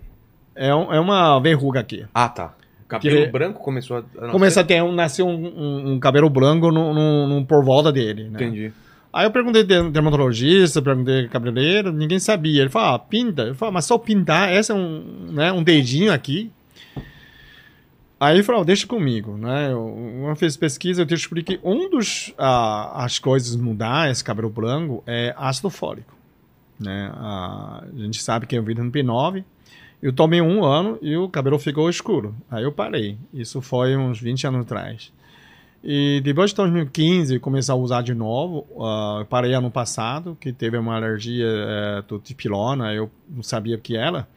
É, 0.56 0.74
um- 0.74 0.92
é 0.92 1.00
uma 1.00 1.40
verruga 1.40 1.80
aqui. 1.80 2.06
Ah, 2.14 2.28
tá. 2.28 2.56
Cabelo 2.88 3.26
Que- 3.26 3.28
branco 3.32 3.60
começou 3.62 3.98
a. 3.98 4.26
a? 4.26 4.30
Começa 4.30 4.62
a 4.62 4.64
ter 4.64 4.82
um, 4.82 4.92
nasceu 4.92 5.28
um, 5.28 5.36
um- 5.46 5.92
um 5.94 6.00
cabelo 6.00 6.28
branco 6.32 6.72
no, 6.72 6.92
no- 6.94 7.28
no- 7.28 7.46
por 7.46 7.64
volta 7.64 7.92
dele. 7.92 8.24
Né? 8.24 8.30
Entendi. 8.34 8.74
Aí 9.12 9.26
eu 9.26 9.32
perguntei 9.32 9.64
de 9.64 9.90
dermatologista, 9.90 10.82
perguntei 10.82 11.28
cabeleireiro, 11.28 11.92
ninguém 11.92 12.20
sabia. 12.20 12.62
Ele 12.62 12.70
falou, 12.70 12.96
ah, 12.96 13.00
pinta. 13.00 13.44
Eu 13.44 13.56
falei, 13.56 13.74
mas 13.74 13.86
só 13.86 13.98
pintar, 13.98 14.54
esse 14.54 14.72
é 14.72 14.76
um, 14.76 15.32
né, 15.32 15.52
um 15.52 15.64
dedinho 15.64 16.14
aqui. 16.14 16.52
Aí 18.20 18.36
ele 18.36 18.44
falou, 18.44 18.66
deixa 18.66 18.86
comigo, 18.86 19.38
né? 19.38 19.72
Eu, 19.72 20.26
eu 20.28 20.36
fiz 20.36 20.58
pesquisa, 20.58 21.02
eu 21.02 21.06
te 21.06 21.14
expliquei 21.14 21.58
que 21.58 21.68
um 21.68 21.90
dos 21.90 22.34
ah, 22.38 23.04
as 23.06 23.18
coisas 23.18 23.56
mudar 23.56 24.12
esse 24.12 24.24
cabelo 24.24 24.50
branco 24.50 25.02
é 25.08 25.34
ácido 25.38 25.70
fólico, 25.70 26.14
né? 26.78 27.10
Ah, 27.16 27.84
a 27.92 27.98
gente 27.98 28.22
sabe 28.22 28.46
que 28.46 28.58
é 28.58 28.60
o 28.60 28.64
vitamin 28.64 28.92
B9. 28.92 29.44
Eu 30.02 30.14
tomei 30.14 30.42
um 30.42 30.64
ano 30.64 31.00
e 31.02 31.16
o 31.16 31.30
cabelo 31.30 31.58
ficou 31.58 31.90
escuro. 31.90 32.36
Aí 32.52 32.64
eu 32.64 32.72
parei. 32.72 33.18
Isso 33.34 33.62
foi 33.62 33.96
uns 33.96 34.20
20 34.20 34.48
anos 34.48 34.62
atrás. 34.62 35.12
E 35.84 36.20
depois 36.22 36.52
de 36.52 36.58
2015 36.58 37.40
comecei 37.40 37.74
a 37.74 37.76
usar 37.76 38.02
de 38.02 38.14
novo. 38.14 38.68
eu 39.20 39.26
parei 39.26 39.54
ano 39.54 39.72
passado, 39.72 40.38
que 40.40 40.52
teve 40.52 40.78
uma 40.78 40.96
alergia 40.96 41.46
eh, 41.48 42.04
do 42.08 42.20
dipilona, 42.20 42.94
eu 42.94 43.10
não 43.30 43.42
sabia 43.42 43.78
o 43.78 43.80
que 43.80 43.96
era. 43.96 44.28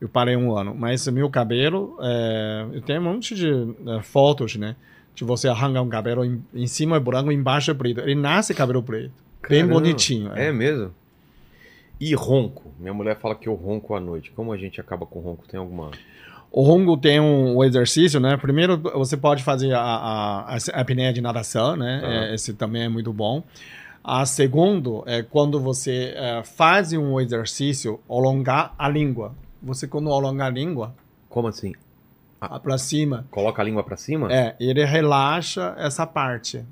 Eu 0.00 0.08
parei 0.08 0.36
um 0.36 0.56
ano. 0.56 0.74
Mas 0.74 1.06
meu 1.08 1.28
cabelo, 1.28 1.98
eh, 2.00 2.66
eu 2.74 2.82
tenho 2.82 3.00
um 3.00 3.04
monte 3.04 3.34
de 3.34 3.50
eh, 3.50 4.02
fotos, 4.02 4.54
né? 4.56 4.76
De 5.14 5.24
você 5.24 5.48
arrancar 5.48 5.82
um 5.82 5.88
cabelo 5.88 6.24
em, 6.24 6.44
em 6.54 6.66
cima 6.66 6.96
é 6.96 7.00
branco, 7.00 7.32
embaixo 7.32 7.70
é 7.70 7.74
preto. 7.74 8.00
Ele 8.00 8.14
nasce 8.14 8.54
cabelo 8.54 8.82
preto. 8.82 9.12
Bem 9.48 9.62
Caramba. 9.62 9.74
bonitinho. 9.74 10.32
É 10.32 10.52
mesmo? 10.52 10.94
E 12.00 12.14
ronco? 12.14 12.72
Minha 12.78 12.94
mulher 12.94 13.18
fala 13.18 13.34
que 13.34 13.48
eu 13.48 13.54
ronco 13.54 13.94
à 13.94 14.00
noite. 14.00 14.30
Como 14.32 14.52
a 14.52 14.56
gente 14.56 14.80
acaba 14.80 15.06
com 15.06 15.20
ronco? 15.20 15.46
Tem 15.46 15.58
alguma. 15.58 15.90
O 16.56 16.62
ronco 16.62 16.96
tem 16.96 17.18
um, 17.18 17.56
um 17.56 17.64
exercício, 17.64 18.20
né? 18.20 18.36
Primeiro, 18.36 18.78
você 18.78 19.16
pode 19.16 19.42
fazer 19.42 19.72
a, 19.72 19.80
a, 19.80 20.54
a 20.54 20.80
apneia 20.80 21.12
de 21.12 21.20
natação, 21.20 21.74
né? 21.74 22.00
Tá. 22.00 22.06
É, 22.06 22.34
esse 22.34 22.54
também 22.54 22.84
é 22.84 22.88
muito 22.88 23.12
bom. 23.12 23.42
A 24.04 24.24
segundo 24.24 25.02
é 25.04 25.20
quando 25.20 25.58
você 25.58 26.14
é, 26.16 26.44
faz 26.44 26.92
um 26.92 27.18
exercício, 27.20 27.98
alongar 28.08 28.72
a 28.78 28.88
língua. 28.88 29.34
Você, 29.60 29.88
quando 29.88 30.12
alonga 30.12 30.44
a 30.44 30.48
língua 30.50 30.94
Como 31.28 31.48
assim? 31.48 31.72
para 32.62 32.78
cima, 32.78 33.26
Coloca 33.32 33.60
a 33.60 33.64
língua 33.64 33.82
pra 33.82 33.96
cima? 33.96 34.32
é, 34.32 34.54
ele 34.60 34.84
relaxa 34.84 35.74
essa 35.76 36.06
parte. 36.06 36.64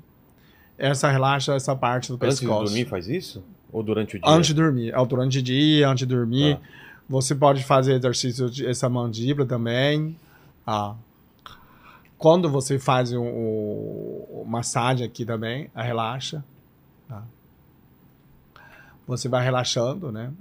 Essa 0.77 1.11
relaxa 1.11 1.55
essa 1.55 1.75
parte 1.75 2.07
do 2.07 2.15
Antes 2.15 2.39
de 2.39 2.45
pescoço. 2.45 2.65
dormir 2.65 2.85
faz 2.85 3.09
isso? 3.09 3.43
Ou 3.69 3.83
durante 3.83 4.15
o 4.15 4.19
dia? 4.21 4.31
Antes 4.31 4.47
de 4.47 4.53
dormir. 4.53 4.93
É, 4.93 5.05
durante 5.05 5.39
o 5.39 5.41
dia, 5.41 5.89
antes 5.89 6.07
de 6.07 6.15
dormir. 6.15 6.55
Tá. 6.55 6.61
Você 7.09 7.35
pode 7.35 7.63
fazer 7.63 7.93
exercício 7.95 8.49
de 8.49 8.65
essa 8.65 8.89
mandíbula 8.89 9.45
também. 9.47 10.15
Ah. 10.65 10.95
Quando 12.17 12.49
você 12.49 12.79
faz 12.79 13.11
o, 13.11 13.21
o- 13.21 14.41
o 14.43 14.45
massagem 14.47 15.05
aqui 15.05 15.25
também, 15.25 15.69
relaxa. 15.75 16.43
Tá. 17.07 17.23
Você 19.07 19.27
vai 19.27 19.43
relaxando, 19.43 20.11
né? 20.11 20.31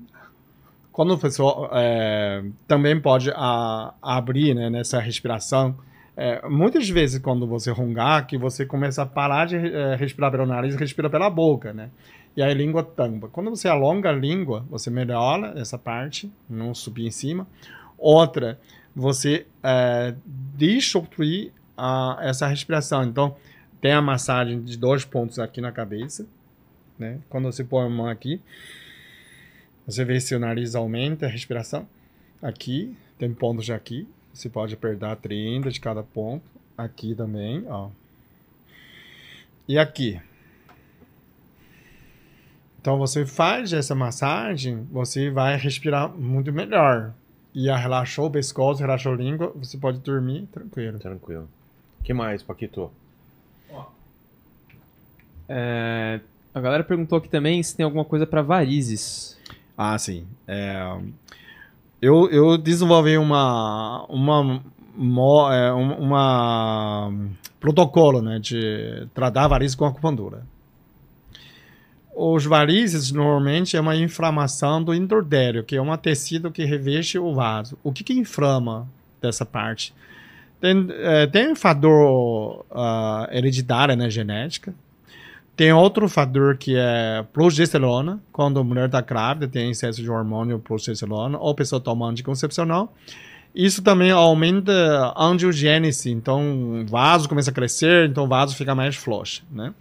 Quando 0.93 1.15
a 1.15 1.19
pessoa 1.19 1.71
é, 1.73 2.45
também 2.69 3.01
pode 3.01 3.31
a- 3.35 3.95
abrir 4.01 4.55
né, 4.55 4.71
nessa 4.71 5.01
respiração. 5.01 5.75
É, 6.17 6.47
muitas 6.49 6.89
vezes 6.89 7.19
quando 7.21 7.47
você 7.47 7.71
rongar, 7.71 8.27
que 8.27 8.37
você 8.37 8.67
começa 8.67 9.03
a 9.03 9.07
parar 9.07 9.47
de 9.47 9.57
eh, 9.57 9.97
respirar 9.97 10.31
pelo 10.31 10.45
nariz 10.45 10.75
e 10.75 10.79
respira 10.79 11.09
pela 11.09 11.31
boca, 11.31 11.73
né? 11.73 11.89
E 12.37 12.43
a 12.43 12.53
língua 12.53 12.83
tampa. 12.83 13.29
Quando 13.29 13.51
você 13.51 13.69
alonga 13.69 14.09
a 14.09 14.13
língua, 14.13 14.65
você 14.71 14.91
melhora 14.91 15.59
essa 15.59 15.77
parte, 15.77 16.33
não 16.49 16.75
subir 16.75 17.07
em 17.07 17.11
cima. 17.11 17.47
Outra, 17.99 18.59
você 18.95 19.47
é, 19.63 20.15
a, 21.77 22.19
essa 22.23 22.47
respiração. 22.47 23.05
Então, 23.05 23.37
tem 23.81 23.93
a 23.93 24.01
massagem 24.01 24.63
de 24.63 24.79
dois 24.79 25.05
pontos 25.05 25.39
aqui 25.39 25.61
na 25.61 25.73
cabeça, 25.73 26.27
né? 26.99 27.19
Quando 27.29 27.45
você 27.45 27.65
põe 27.65 27.85
a 27.85 27.89
mão 27.89 28.09
aqui, 28.09 28.41
você 29.87 30.05
vê 30.05 30.21
se 30.21 30.35
o 30.35 30.39
nariz 30.39 30.75
aumenta 30.75 31.27
a 31.27 31.29
respiração. 31.29 31.87
Aqui, 32.41 32.97
tem 33.19 33.33
pontos 33.33 33.69
aqui. 33.71 34.07
Você 34.33 34.49
pode 34.49 34.75
apertar 34.75 35.17
30 35.17 35.71
de 35.71 35.81
cada 35.81 36.03
ponto. 36.03 36.45
Aqui 36.79 37.15
também, 37.15 37.65
ó. 37.69 37.91
E 39.69 39.79
aqui. 39.79 40.21
Então 42.83 42.99
você 42.99 43.25
faz 43.25 43.73
essa 43.73 43.95
massagem, 43.95 44.85
você 44.91 45.31
vai 45.31 45.57
respirar 45.57 46.09
muito 46.13 46.53
melhor. 46.53 47.13
E 47.55 47.71
a 47.71 47.77
relaxou 47.77 48.27
o 48.27 48.31
pescoço, 48.31 48.81
relaxou 48.81 49.13
a 49.13 49.17
língua, 49.17 49.53
você 49.55 49.79
pode 49.79 50.01
dormir 50.01 50.49
tranquilo. 50.53 50.99
Tranquilo. 50.99 51.49
O 52.01 52.03
que 52.03 52.13
mais, 52.13 52.43
Paquito? 52.43 52.91
É, 55.49 56.21
a 56.55 56.61
galera 56.61 56.83
perguntou 56.83 57.19
aqui 57.19 57.29
também 57.29 57.63
se 57.63 57.77
tem 57.77 57.85
alguma 57.85 58.05
coisa 58.05 58.27
pra 58.27 58.43
varizes. 58.43 59.39
Ah, 59.79 59.97
sim. 59.99 60.27
É, 60.49 60.97
eu, 62.01 62.29
eu 62.31 62.59
desenvolvi 62.59 63.17
uma, 63.17 64.05
uma, 64.09 65.55
é, 65.55 65.73
um- 65.73 65.99
uma 65.99 67.13
protocolo 67.61 68.21
né, 68.21 68.39
de 68.41 69.07
tratar 69.15 69.47
varizes 69.47 69.75
com 69.77 69.85
acupuntura. 69.85 70.43
Os 72.15 72.45
varizes 72.45 73.11
normalmente 73.11 73.77
é 73.77 73.81
uma 73.81 73.97
inflamação 73.97 74.83
do 74.83 74.95
endodélio, 74.95 75.65
que 75.65 75.77
é 75.77 75.83
um 75.83 75.97
tecido 75.97 76.51
que 76.51 76.65
reveste 76.65 77.19
o 77.19 77.35
vaso. 77.35 77.79
O 77.83 77.93
que, 77.93 78.05
que 78.05 78.13
inflama 78.13 78.87
dessa 79.21 79.47
parte? 79.47 79.95
Tem, 80.61 80.87
é, 80.91 81.27
tem 81.27 81.51
um 81.51 81.57
fator 81.57 82.65
ah, 82.71 83.29
hereditário, 83.33 83.97
né, 83.97 84.11
genética. 84.11 84.75
Tem 85.57 85.73
outro 85.73 86.09
fator 86.09 86.57
que 86.57 86.77
é 86.77 87.25
progesterona. 87.33 88.21
Quando 88.31 88.61
a 88.61 88.65
mulher 88.65 88.87
está 88.87 89.01
grávida, 89.01 89.49
tem 89.49 89.71
excesso 89.71 90.01
de 90.01 90.11
hormônio 90.11 90.59
progesterona, 90.59 91.39
ou 91.39 91.55
pessoa 91.55 91.81
toma 91.81 92.07
anticoncepcional. 92.07 92.95
Isso 93.55 93.83
também 93.83 94.11
aumenta 94.11 95.13
a 95.15 95.25
angiogênese, 95.27 96.11
então 96.11 96.81
o 96.81 96.87
vaso 96.87 97.29
começa 97.29 97.51
a 97.51 97.55
crescer, 97.55 98.09
então 98.09 98.25
o 98.25 98.29
vaso 98.29 98.57
fica 98.57 98.75
mais 98.75 98.97
frouxo, 98.97 99.45
né? 99.51 99.75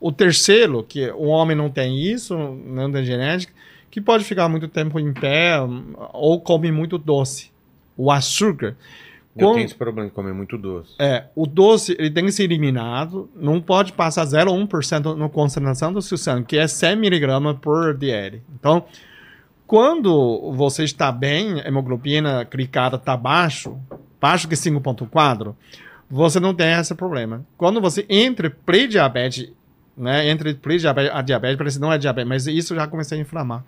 O 0.00 0.12
terceiro, 0.12 0.82
que 0.82 1.08
o 1.10 1.24
homem 1.26 1.56
não 1.56 1.70
tem 1.70 1.96
isso, 2.02 2.36
não 2.36 2.90
tem 2.92 3.04
genética, 3.04 3.52
que 3.90 4.00
pode 4.00 4.24
ficar 4.24 4.48
muito 4.48 4.68
tempo 4.68 5.00
em 5.00 5.12
pé 5.12 5.56
ou 6.12 6.40
come 6.40 6.70
muito 6.70 6.98
doce. 6.98 7.50
O 7.96 8.10
açúcar. 8.10 8.76
Eu 9.34 9.48
Com- 9.48 9.54
tenho 9.54 9.64
esse 9.66 9.74
problema 9.74 10.08
de 10.08 10.14
comer 10.14 10.32
muito 10.32 10.56
doce. 10.56 10.94
é, 10.98 11.26
o 11.34 11.46
doce 11.46 11.94
ele 11.98 12.10
tem 12.10 12.24
que 12.24 12.32
ser 12.32 12.44
eliminado, 12.44 13.28
não 13.36 13.60
pode 13.60 13.92
passar 13.92 14.24
0,1% 14.24 15.14
na 15.14 15.28
concentração 15.28 15.92
do 15.92 16.00
seu 16.00 16.16
sangue, 16.16 16.46
que 16.46 16.56
é 16.58 16.66
100 16.66 16.92
mg 16.92 17.54
por 17.60 17.94
DL. 17.94 18.40
Então, 18.58 18.84
quando 19.66 20.52
você 20.52 20.84
está 20.84 21.10
bem, 21.10 21.60
a 21.60 21.66
hemoglobina 21.68 22.44
glicada 22.44 22.96
está 22.96 23.16
baixo, 23.16 23.76
baixo 24.20 24.48
que 24.48 24.54
5,4, 24.56 25.54
você 26.08 26.38
não 26.38 26.54
tem 26.54 26.72
esse 26.72 26.94
problema. 26.94 27.44
Quando 27.58 27.80
você 27.80 28.06
entra 28.08 28.48
pré-diabetes, 28.64 29.50
né, 29.96 30.28
entre 30.28 30.54
pré-diabetes 30.54 31.12
a 31.14 31.22
diabetes, 31.22 31.56
parece 31.56 31.76
que 31.78 31.82
não 31.82 31.92
é 31.92 31.98
diabetes, 31.98 32.28
mas 32.28 32.46
isso 32.46 32.74
já 32.74 32.86
começa 32.86 33.14
a 33.14 33.18
inflamar. 33.18 33.64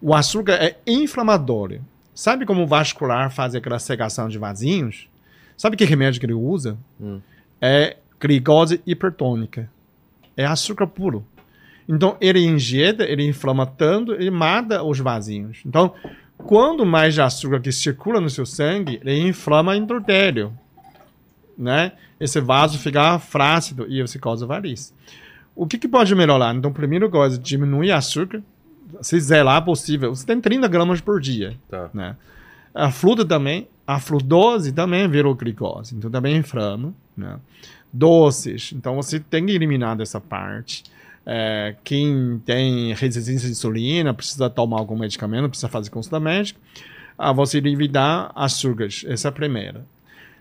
O 0.00 0.14
açúcar 0.14 0.54
é 0.54 0.78
inflamatório. 0.86 1.84
Sabe 2.14 2.46
como 2.46 2.62
o 2.62 2.66
vascular 2.66 3.30
faz 3.30 3.54
aquela 3.54 3.78
secação 3.78 4.28
de 4.28 4.38
vasinhos? 4.38 5.08
Sabe 5.56 5.76
que 5.76 5.84
remédio 5.84 6.20
que 6.20 6.26
ele 6.26 6.34
usa? 6.34 6.78
Hum. 7.00 7.20
É 7.60 7.96
glicose 8.20 8.80
hipertônica. 8.86 9.70
É 10.36 10.44
açúcar 10.44 10.86
puro. 10.86 11.26
Então, 11.88 12.16
ele 12.20 12.40
injeta, 12.44 13.04
ele 13.04 13.26
inflama 13.26 13.64
tanto, 13.66 14.12
ele 14.12 14.30
mata 14.30 14.82
os 14.82 14.98
vasinhos. 14.98 15.62
Então, 15.64 15.94
quando 16.38 16.84
mais 16.84 17.14
de 17.14 17.20
açúcar 17.20 17.60
que 17.60 17.70
circula 17.70 18.20
no 18.20 18.28
seu 18.28 18.44
sangue, 18.44 19.00
ele 19.02 19.28
inflama 19.28 19.72
o 19.72 19.74
endotélio. 19.74 20.52
Né? 21.56 21.92
Esse 22.18 22.40
vaso 22.40 22.78
fica 22.78 23.18
flácido 23.18 23.86
e 23.88 24.02
você 24.02 24.18
causa 24.18 24.46
variz. 24.46 24.92
O 25.56 25.66
que, 25.66 25.78
que 25.78 25.88
pode 25.88 26.14
melhorar? 26.14 26.54
Então, 26.54 26.70
primeira 26.72 27.08
coisa, 27.08 27.38
diminui 27.38 27.90
açúcar. 27.90 28.42
Se 29.00 29.18
zelar 29.18 29.64
possível, 29.64 30.14
você 30.14 30.24
tem 30.24 30.40
30 30.40 30.68
gramas 30.68 31.00
por 31.00 31.20
dia 31.20 31.56
Tá. 31.68 31.90
né? 31.92 32.14
A 32.74 32.90
fruta 32.90 33.24
também, 33.24 33.66
a 33.86 33.98
frutose 33.98 34.70
também 34.70 35.08
virou 35.08 35.34
glicose, 35.34 35.96
então 35.96 36.10
também 36.10 36.36
inflama, 36.36 36.92
né? 37.16 37.38
Doces, 37.92 38.72
então 38.76 38.94
você 38.96 39.18
tem 39.18 39.46
que 39.46 39.52
eliminar 39.52 39.96
dessa 39.96 40.20
parte. 40.20 40.84
É, 41.24 41.74
quem 41.82 42.40
tem 42.44 42.92
resistência 42.94 43.48
à 43.48 43.50
insulina, 43.50 44.12
precisa 44.14 44.48
tomar 44.50 44.78
algum 44.78 44.96
medicamento, 44.96 45.48
precisa 45.48 45.68
fazer 45.68 45.90
consulta 45.90 46.20
médica. 46.20 46.60
Ah, 47.18 47.32
você 47.32 47.58
evitar 47.58 48.30
açúcares. 48.34 49.04
Essa 49.08 49.28
é 49.28 49.30
a 49.30 49.32
primeira. 49.32 49.84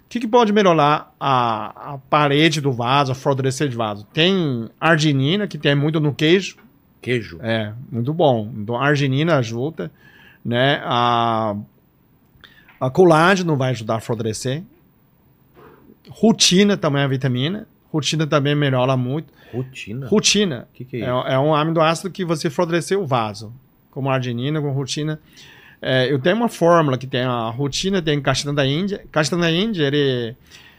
O 0.05 0.09
que, 0.09 0.19
que 0.19 0.27
pode 0.27 0.53
melhorar 0.53 1.13
a, 1.19 1.93
a 1.93 1.97
parede 1.97 2.61
do 2.61 2.71
vaso, 2.71 3.11
a 3.11 3.15
fortalecer 3.15 3.67
de 3.67 3.75
vaso? 3.75 4.05
Tem 4.13 4.69
arginina, 4.79 5.47
que 5.47 5.57
tem 5.57 5.75
muito 5.75 5.99
no 5.99 6.13
queijo. 6.13 6.57
Queijo. 7.01 7.39
É, 7.41 7.73
muito 7.91 8.13
bom. 8.13 8.51
Então, 8.55 8.75
a 8.75 8.85
arginina 8.85 9.37
ajuda, 9.37 9.91
né? 10.43 10.81
A, 10.85 11.55
a 12.79 12.89
colágeno 12.89 13.57
vai 13.57 13.71
ajudar 13.71 13.95
a 13.95 13.99
fortalecer. 13.99 14.63
Rutina 16.09 16.77
também 16.77 17.01
é 17.01 17.07
vitamina. 17.07 17.67
Rutina 17.91 18.27
também 18.27 18.55
melhora 18.55 18.95
muito. 18.95 19.33
Rotina. 19.53 20.07
Rutina 20.07 20.67
O 20.71 20.75
que, 20.75 20.85
que 20.85 20.97
é 20.97 20.99
é, 20.99 21.03
isso? 21.03 21.27
é 21.27 21.39
um 21.39 21.53
aminoácido 21.53 22.11
que 22.11 22.25
você 22.25 22.49
fortaleceu 22.49 23.01
o 23.01 23.05
vaso, 23.05 23.53
como 23.89 24.09
arginina, 24.09 24.61
com 24.61 24.71
rutina. 24.71 25.19
É, 25.81 26.11
eu 26.11 26.19
tenho 26.19 26.35
uma 26.35 26.49
fórmula 26.49 26.97
que 26.97 27.07
tem 27.07 27.21
a 27.21 27.49
rutina, 27.49 28.01
tem 28.01 28.21
castanha 28.21 28.55
da 28.55 28.65
Índia. 28.65 29.03
Castanha 29.11 29.41
da 29.41 29.51
Índia, 29.51 29.83
ele 29.83 30.35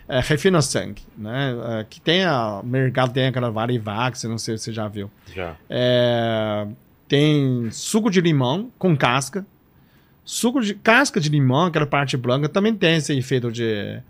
é, 0.09 0.21
refina 0.21 0.63
sangue, 0.63 1.03
né? 1.17 1.55
É, 1.81 1.85
que 1.89 2.01
tem 2.01 2.25
a 2.25 2.61
o 2.61 2.67
mercado 2.67 3.13
tem 3.13 3.27
aquela 3.27 3.51
Varivax, 3.51 4.25
não 4.25 4.39
sei 4.39 4.57
se 4.57 4.65
você 4.65 4.73
já 4.73 4.89
viu. 4.89 5.11
Já. 5.35 5.57
É, 5.69 6.67
tem 7.09 7.71
suco 7.71 8.11
de 8.11 8.21
limão 8.21 8.71
com 8.79 8.97
casca. 8.97 9.47
Suco 10.25 10.61
de 10.61 10.75
casca 10.75 11.21
de 11.21 11.29
limão, 11.29 11.67
aquela 11.67 11.87
parte 11.87 12.17
branca, 12.17 12.49
também 12.49 12.75
tem 12.75 12.97
esse 12.97 13.17
efeito 13.17 13.53
de 13.53 14.01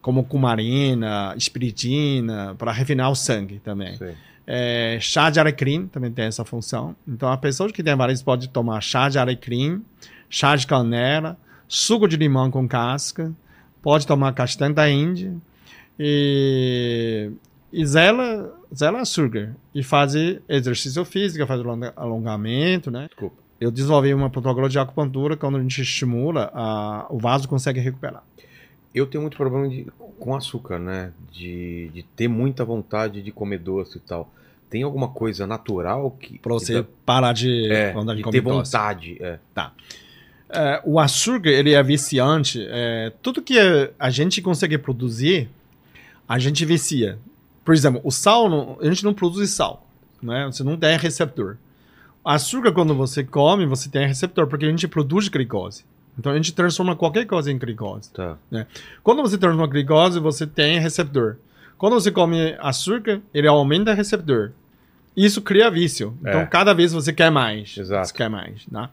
como 0.00 0.22
cumarina, 0.22 1.34
espiritina, 1.36 2.54
para 2.56 2.70
refinar 2.70 3.10
o 3.10 3.16
sangue 3.16 3.58
também. 3.58 3.96
Sei. 3.96 4.14
É, 4.46 4.98
chá 5.00 5.28
de 5.28 5.40
alecrim 5.40 5.88
também 5.88 6.12
tem 6.12 6.26
essa 6.26 6.44
função. 6.44 6.94
Então, 7.06 7.28
a 7.28 7.36
pessoa 7.36 7.72
que 7.72 7.82
tem 7.82 7.96
varizes 7.96 8.22
pode 8.22 8.48
tomar 8.48 8.80
chá 8.80 9.08
de 9.08 9.18
alecrim, 9.18 9.82
chá 10.28 10.54
de 10.56 10.66
canela, 10.66 11.36
suco 11.68 12.06
de 12.08 12.16
limão 12.16 12.50
com 12.50 12.66
casca, 12.68 13.32
pode 13.82 14.06
tomar 14.06 14.32
castanha 14.32 14.72
da 14.74 14.88
Índia 14.90 15.34
e, 15.98 17.30
e 17.72 17.86
zela, 17.86 18.54
zela 18.74 19.00
açúcar. 19.00 19.54
E 19.74 19.82
fazer 19.82 20.42
exercício 20.48 21.04
físico, 21.04 21.46
fazer 21.46 21.62
alonga- 21.62 21.92
alongamento, 21.96 22.90
né? 22.90 23.06
Desculpa. 23.08 23.36
Eu 23.60 23.70
desenvolvi 23.70 24.12
uma 24.12 24.28
protocolo 24.28 24.68
de 24.68 24.78
acupuntura, 24.78 25.36
quando 25.36 25.56
a 25.56 25.62
gente 25.62 25.80
estimula, 25.80 26.50
a, 26.54 27.06
o 27.08 27.18
vaso 27.18 27.48
consegue 27.48 27.80
recuperar. 27.80 28.22
Eu 28.94 29.06
tenho 29.06 29.22
muito 29.22 29.36
problema 29.36 29.68
de- 29.68 29.86
com 30.18 30.34
açúcar, 30.34 30.78
né? 30.78 31.12
De, 31.32 31.90
de 31.92 32.02
ter 32.02 32.28
muita 32.28 32.64
vontade 32.64 33.22
de 33.22 33.30
comer 33.32 33.58
doce 33.58 33.98
e 33.98 34.00
tal. 34.00 34.30
Tem 34.68 34.82
alguma 34.82 35.08
coisa 35.08 35.46
natural 35.46 36.10
que. 36.10 36.38
Pra 36.38 36.52
que 36.54 36.58
você 36.66 36.82
dá- 36.82 36.88
parar 37.04 37.32
de, 37.32 37.70
é, 37.70 37.92
de 38.16 38.22
ter 38.32 38.40
vontade. 38.70 39.16
É. 39.20 39.38
É, 40.48 40.80
o 40.84 40.98
açúcar 41.00 41.50
ele 41.50 41.72
é 41.74 41.82
viciante. 41.82 42.64
É, 42.70 43.12
tudo 43.22 43.42
que 43.42 43.58
a 43.98 44.10
gente 44.10 44.40
consegue 44.40 44.78
produzir, 44.78 45.48
a 46.28 46.38
gente 46.38 46.64
vicia. 46.64 47.18
Por 47.64 47.74
exemplo, 47.74 48.00
o 48.04 48.10
sal, 48.12 48.48
não- 48.48 48.78
a 48.80 48.84
gente 48.86 49.04
não 49.04 49.12
produz 49.12 49.50
sal. 49.50 49.86
Né? 50.22 50.46
Você 50.46 50.62
não 50.62 50.76
tem 50.76 50.96
receptor. 50.96 51.56
O 52.24 52.28
açúcar, 52.28 52.72
quando 52.72 52.94
você 52.94 53.22
come, 53.24 53.66
você 53.66 53.88
tem 53.88 54.06
receptor, 54.06 54.46
porque 54.46 54.64
a 54.64 54.70
gente 54.70 54.86
produz 54.88 55.28
glicose. 55.28 55.84
Então 56.18 56.32
a 56.32 56.36
gente 56.36 56.52
transforma 56.54 56.96
qualquer 56.96 57.26
coisa 57.26 57.52
em 57.52 57.58
glicose. 57.58 58.10
Tá. 58.12 58.38
Quando 59.02 59.20
você 59.22 59.36
transforma 59.36 59.66
glicose, 59.66 60.18
você 60.18 60.46
tem 60.46 60.80
receptor. 60.80 61.36
Quando 61.76 61.92
você 61.94 62.10
come 62.10 62.56
açúcar, 62.58 63.20
ele 63.34 63.46
aumenta 63.46 63.92
o 63.92 63.94
receptor. 63.94 64.52
Isso 65.14 65.42
cria 65.42 65.70
vício. 65.70 66.16
Então, 66.20 66.40
É. 66.40 66.46
cada 66.46 66.72
vez 66.72 66.92
você 66.92 67.12
quer 67.12 67.30
mais. 67.30 67.76
Exato. 67.76 68.08
Você 68.08 68.14
quer 68.14 68.30
mais, 68.30 68.64
tá? 68.66 68.90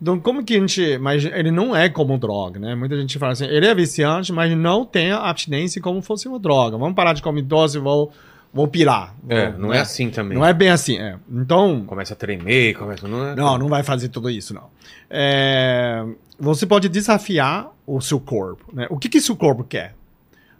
Então, 0.00 0.20
como 0.20 0.44
que 0.44 0.54
a 0.54 0.60
gente... 0.60 0.98
Mas 0.98 1.24
ele 1.24 1.50
não 1.50 1.74
é 1.74 1.88
como 1.88 2.18
droga, 2.18 2.60
né? 2.60 2.74
Muita 2.74 2.96
gente 3.00 3.18
fala 3.18 3.32
assim, 3.32 3.46
ele 3.46 3.66
é 3.66 3.74
viciante, 3.74 4.32
mas 4.32 4.54
não 4.56 4.84
tem 4.84 5.10
a 5.10 5.20
abstinência 5.28 5.80
como 5.80 6.02
fosse 6.02 6.28
uma 6.28 6.38
droga. 6.38 6.76
Vamos 6.76 6.94
parar 6.94 7.14
de 7.14 7.22
comer 7.22 7.42
doce 7.42 7.78
e 7.78 7.80
vou, 7.80 8.12
vou 8.52 8.68
pirar. 8.68 9.14
É, 9.28 9.50
Vou- 9.50 9.60
não 9.60 9.68
né? 9.70 9.78
é 9.78 9.80
assim 9.80 10.10
também. 10.10 10.36
Não 10.36 10.44
é 10.44 10.52
bem 10.52 10.68
assim, 10.68 10.98
é. 10.98 11.16
Então... 11.30 11.82
Começa 11.86 12.12
a 12.12 12.16
tremer, 12.16 12.74
começa. 12.74 13.08
Não, 13.08 13.26
é... 13.28 13.34
Não, 13.34 13.56
não 13.56 13.68
vai 13.68 13.82
fazer 13.82 14.08
tudo 14.10 14.28
isso, 14.28 14.52
não. 14.52 14.64
É, 15.08 16.04
você 16.38 16.66
pode 16.66 16.88
desafiar 16.90 17.68
o 17.86 18.00
seu 18.00 18.20
corpo. 18.20 18.64
Né? 18.74 18.86
O 18.90 18.98
que, 18.98 19.08
que 19.08 19.20
seu 19.20 19.34
corpo 19.34 19.64
quer? 19.64 19.94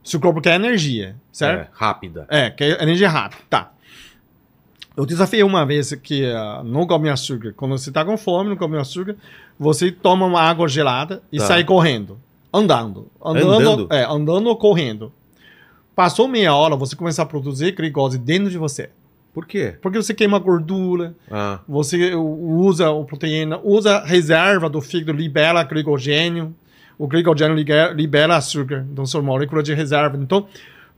Seu 0.02 0.20
corpo 0.20 0.40
quer 0.40 0.54
energia, 0.54 1.16
certo? 1.32 1.62
É, 1.62 1.68
rápida. 1.72 2.26
É, 2.30 2.48
quer 2.48 2.80
energia 2.80 3.10
rápida. 3.10 3.42
Tá. 3.50 3.72
Eu 4.96 5.04
desafiei 5.04 5.42
uma 5.42 5.64
vez 5.66 5.92
que 6.02 6.24
ah, 6.24 6.62
não 6.64 6.86
come 6.86 7.08
açúcar. 7.10 7.52
Quando 7.56 7.76
você 7.76 7.92
tá 7.92 8.04
com 8.04 8.16
fome, 8.16 8.48
não 8.50 8.56
come 8.56 8.78
açúcar, 8.78 9.16
você 9.58 9.90
toma 9.92 10.24
uma 10.24 10.40
água 10.40 10.66
gelada 10.68 11.22
e 11.30 11.38
Tá. 11.38 11.46
sai 11.46 11.64
correndo. 11.64 12.18
Andando. 12.52 13.08
Andando, 13.22 13.50
Andando? 13.52 13.88
É, 13.92 14.04
andando 14.04 14.46
ou 14.46 14.56
correndo. 14.56 15.12
Passou 15.94 16.26
meia 16.28 16.54
hora, 16.54 16.76
você 16.76 16.94
começa 16.96 17.22
a 17.22 17.26
produzir 17.26 17.72
glicose 17.72 18.18
dentro 18.18 18.50
de 18.50 18.58
você. 18.58 18.90
Por 19.34 19.44
quê? 19.46 19.76
Porque 19.82 19.98
você 20.02 20.14
queima 20.14 20.38
gordura, 20.38 21.14
Ah, 21.30 21.58
você 21.68 22.14
usa 22.14 22.88
a 22.90 23.04
proteína, 23.04 23.60
usa 23.62 23.96
a 23.98 24.04
reserva 24.06 24.68
do 24.70 24.80
fígado, 24.80 25.12
libera 25.18 25.62
glicogênio. 25.62 26.54
O 26.98 27.06
glicogênio 27.06 27.54
libera, 27.54 27.92
libera 27.92 28.36
açúcar, 28.36 28.86
então 28.90 29.04
são 29.04 29.22
moléculas 29.22 29.62
de 29.64 29.74
reserva. 29.74 30.16
Então, 30.16 30.46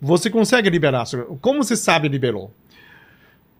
você 0.00 0.30
consegue 0.30 0.70
liberar 0.70 1.02
açúcar. 1.02 1.26
Como 1.40 1.64
você 1.64 1.74
sabe 1.76 2.06
liberou? 2.08 2.52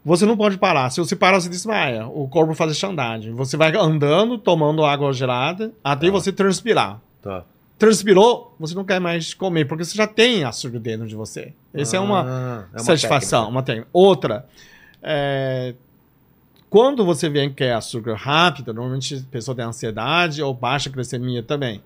Você 0.09 0.25
não 0.27 0.37
pode 0.37 0.57
parar. 0.59 0.91
Se 0.91 0.99
você 1.01 1.15
parar, 1.15 1.39
você 1.41 1.49
desmaia. 1.49 2.07
O 2.07 2.27
corpo 2.29 2.55
faz 2.55 2.77
xandagem. 2.77 3.33
Você 3.35 3.57
vai 3.57 3.75
andando, 3.77 4.39
tomando 4.39 4.85
água 4.85 5.13
gelada, 5.13 5.73
até 5.85 6.07
Tá. 6.07 6.13
você 6.13 6.33
transpirar. 6.33 7.01
tá. 7.23 7.45
Transpirou, 7.79 8.57
você 8.59 8.75
não 8.75 8.85
quer 8.85 8.99
mais 9.01 9.33
comer, 9.35 9.65
porque 9.67 9.85
você 9.85 9.97
já 9.97 10.07
tem 10.07 10.43
açúcar 10.43 10.81
dentro 10.81 11.07
de 11.07 11.15
você. 11.15 11.53
Essa 11.73 11.97
é 11.97 12.01
uma, 12.01 12.23
Ah, 12.23 12.65
é 12.73 12.77
uma 12.77 12.79
satisfação, 12.81 13.43
técnica. 13.43 13.51
uma 13.57 13.63
técnica. 13.63 13.89
Outra, 13.93 14.47
é, 15.01 15.75
quando 16.69 17.05
você 17.05 17.29
vê 17.29 17.49
que 17.51 17.63
é 17.63 17.73
açúcar 17.75 18.15
rápido, 18.17 18.75
normalmente 18.75 19.15
a 19.15 19.31
pessoa 19.31 19.55
tem 19.55 19.65
ansiedade 19.65 20.43
ou 20.43 20.53
baixa 20.53 20.91
glicemia 20.91 21.41
também. 21.43 21.81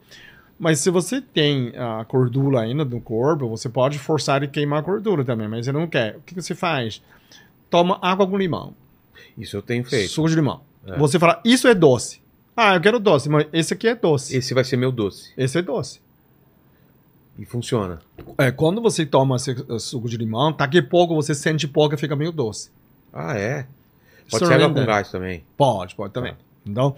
Mas 0.58 0.78
se 0.78 0.88
você 0.90 1.20
tem 1.20 1.72
a 1.76 2.02
gordura 2.04 2.60
ainda 2.60 2.84
no 2.86 3.00
corpo, 3.00 3.48
você 3.48 3.68
pode 3.68 3.98
forçar 3.98 4.42
a 4.42 4.46
queimar 4.46 4.78
a 4.78 4.82
gordura 4.82 5.24
também, 5.24 5.46
mas 5.48 5.66
você 5.66 5.72
não 5.72 5.86
quer. 5.86 6.16
O 6.16 6.20
que 6.20 6.34
você 6.34 6.54
faz? 6.54 7.02
Toma 7.72 7.98
água 8.02 8.26
com 8.26 8.36
limão, 8.36 8.74
Isso 9.36 9.56
eu 9.56 9.62
tenho 9.62 9.82
feito. 9.82 10.10
suco 10.10 10.28
de 10.28 10.34
limão. 10.34 10.60
É. 10.86 10.98
Você 10.98 11.18
fala, 11.18 11.40
isso 11.42 11.66
é 11.66 11.74
doce. 11.74 12.20
Ah, 12.54 12.74
eu 12.74 12.80
quero 12.82 13.00
doce, 13.00 13.30
mas 13.30 13.46
esse 13.50 13.72
aqui 13.72 13.88
é 13.88 13.94
doce. 13.94 14.36
Esse 14.36 14.52
vai 14.52 14.62
ser 14.62 14.76
meu 14.76 14.92
doce. 14.92 15.32
Esse 15.38 15.58
é 15.58 15.62
doce. 15.62 15.98
E 17.38 17.46
funciona. 17.46 17.98
É, 18.36 18.50
quando 18.50 18.82
você 18.82 19.06
toma 19.06 19.36
esse 19.36 19.52
eh, 19.52 19.78
suco 19.78 20.06
de 20.06 20.18
limão, 20.18 20.52
daqui 20.52 20.80
a 20.80 20.82
pouco 20.82 21.14
você 21.14 21.34
sente 21.34 21.66
pouco 21.66 21.94
e 21.94 21.98
fica 21.98 22.14
meio 22.14 22.30
doce. 22.30 22.70
Ah, 23.10 23.38
é? 23.38 23.66
Pode 24.30 24.46
ser 24.46 24.52
água 24.52 24.68
com 24.74 24.84
gás 24.84 25.10
também. 25.10 25.42
Pode, 25.56 25.94
pode 25.94 26.12
também. 26.12 26.34
Então, 26.66 26.94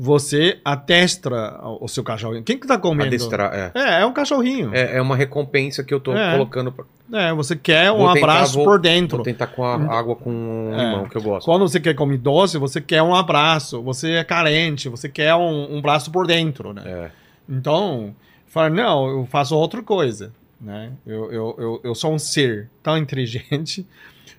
você 0.00 0.60
atestra 0.64 1.58
o 1.80 1.88
seu 1.88 2.04
cachorrinho. 2.04 2.44
Quem 2.44 2.56
que 2.56 2.68
tá 2.68 2.78
comendo? 2.78 3.08
Adestrar, 3.08 3.52
é. 3.52 3.72
É, 3.74 4.02
é 4.02 4.06
um 4.06 4.12
cachorrinho. 4.12 4.70
É, 4.72 4.94
É, 4.94 4.96
é 4.98 5.02
uma 5.02 5.16
recompensa 5.16 5.82
que 5.82 5.92
eu 5.92 5.98
tô 5.98 6.12
É. 6.16 6.32
colocando. 6.32 6.70
Pra... 6.70 7.34
você 7.34 7.56
quer 7.56 7.90
um 7.90 8.06
tentar, 8.12 8.18
abraço 8.32 8.54
vou- 8.54 8.64
por 8.64 8.78
dentro. 8.78 9.16
Vou 9.16 9.24
tentar 9.24 9.48
com 9.48 9.64
a 9.64 9.74
água 9.98 10.14
com 10.14 10.70
É. 10.72 10.76
limão, 10.84 11.08
que 11.08 11.16
eu 11.16 11.22
gosto. 11.22 11.44
Quando 11.46 11.66
você 11.68 11.80
quer 11.80 11.94
comer 11.94 12.18
doce, 12.18 12.58
você 12.58 12.80
quer 12.80 13.02
um 13.02 13.12
abraço. 13.12 13.82
Você 13.82 14.12
é 14.12 14.22
carente, 14.22 14.88
você 14.88 15.08
quer 15.08 15.34
um, 15.34 15.76
um 15.76 15.82
braço 15.82 16.12
por 16.12 16.28
dentro, 16.28 16.72
né? 16.72 16.82
É. 16.86 17.10
Então, 17.48 18.14
fala, 18.46 18.70
não, 18.70 19.08
eu 19.08 19.26
faço 19.26 19.56
outra 19.56 19.82
coisa, 19.82 20.32
né? 20.60 20.92
Eu, 21.04 21.32
eu, 21.32 21.54
eu, 21.58 21.80
eu 21.82 21.94
sou 21.96 22.12
um 22.14 22.18
ser 22.20 22.70
tão 22.84 22.96
inteligente, 22.96 23.84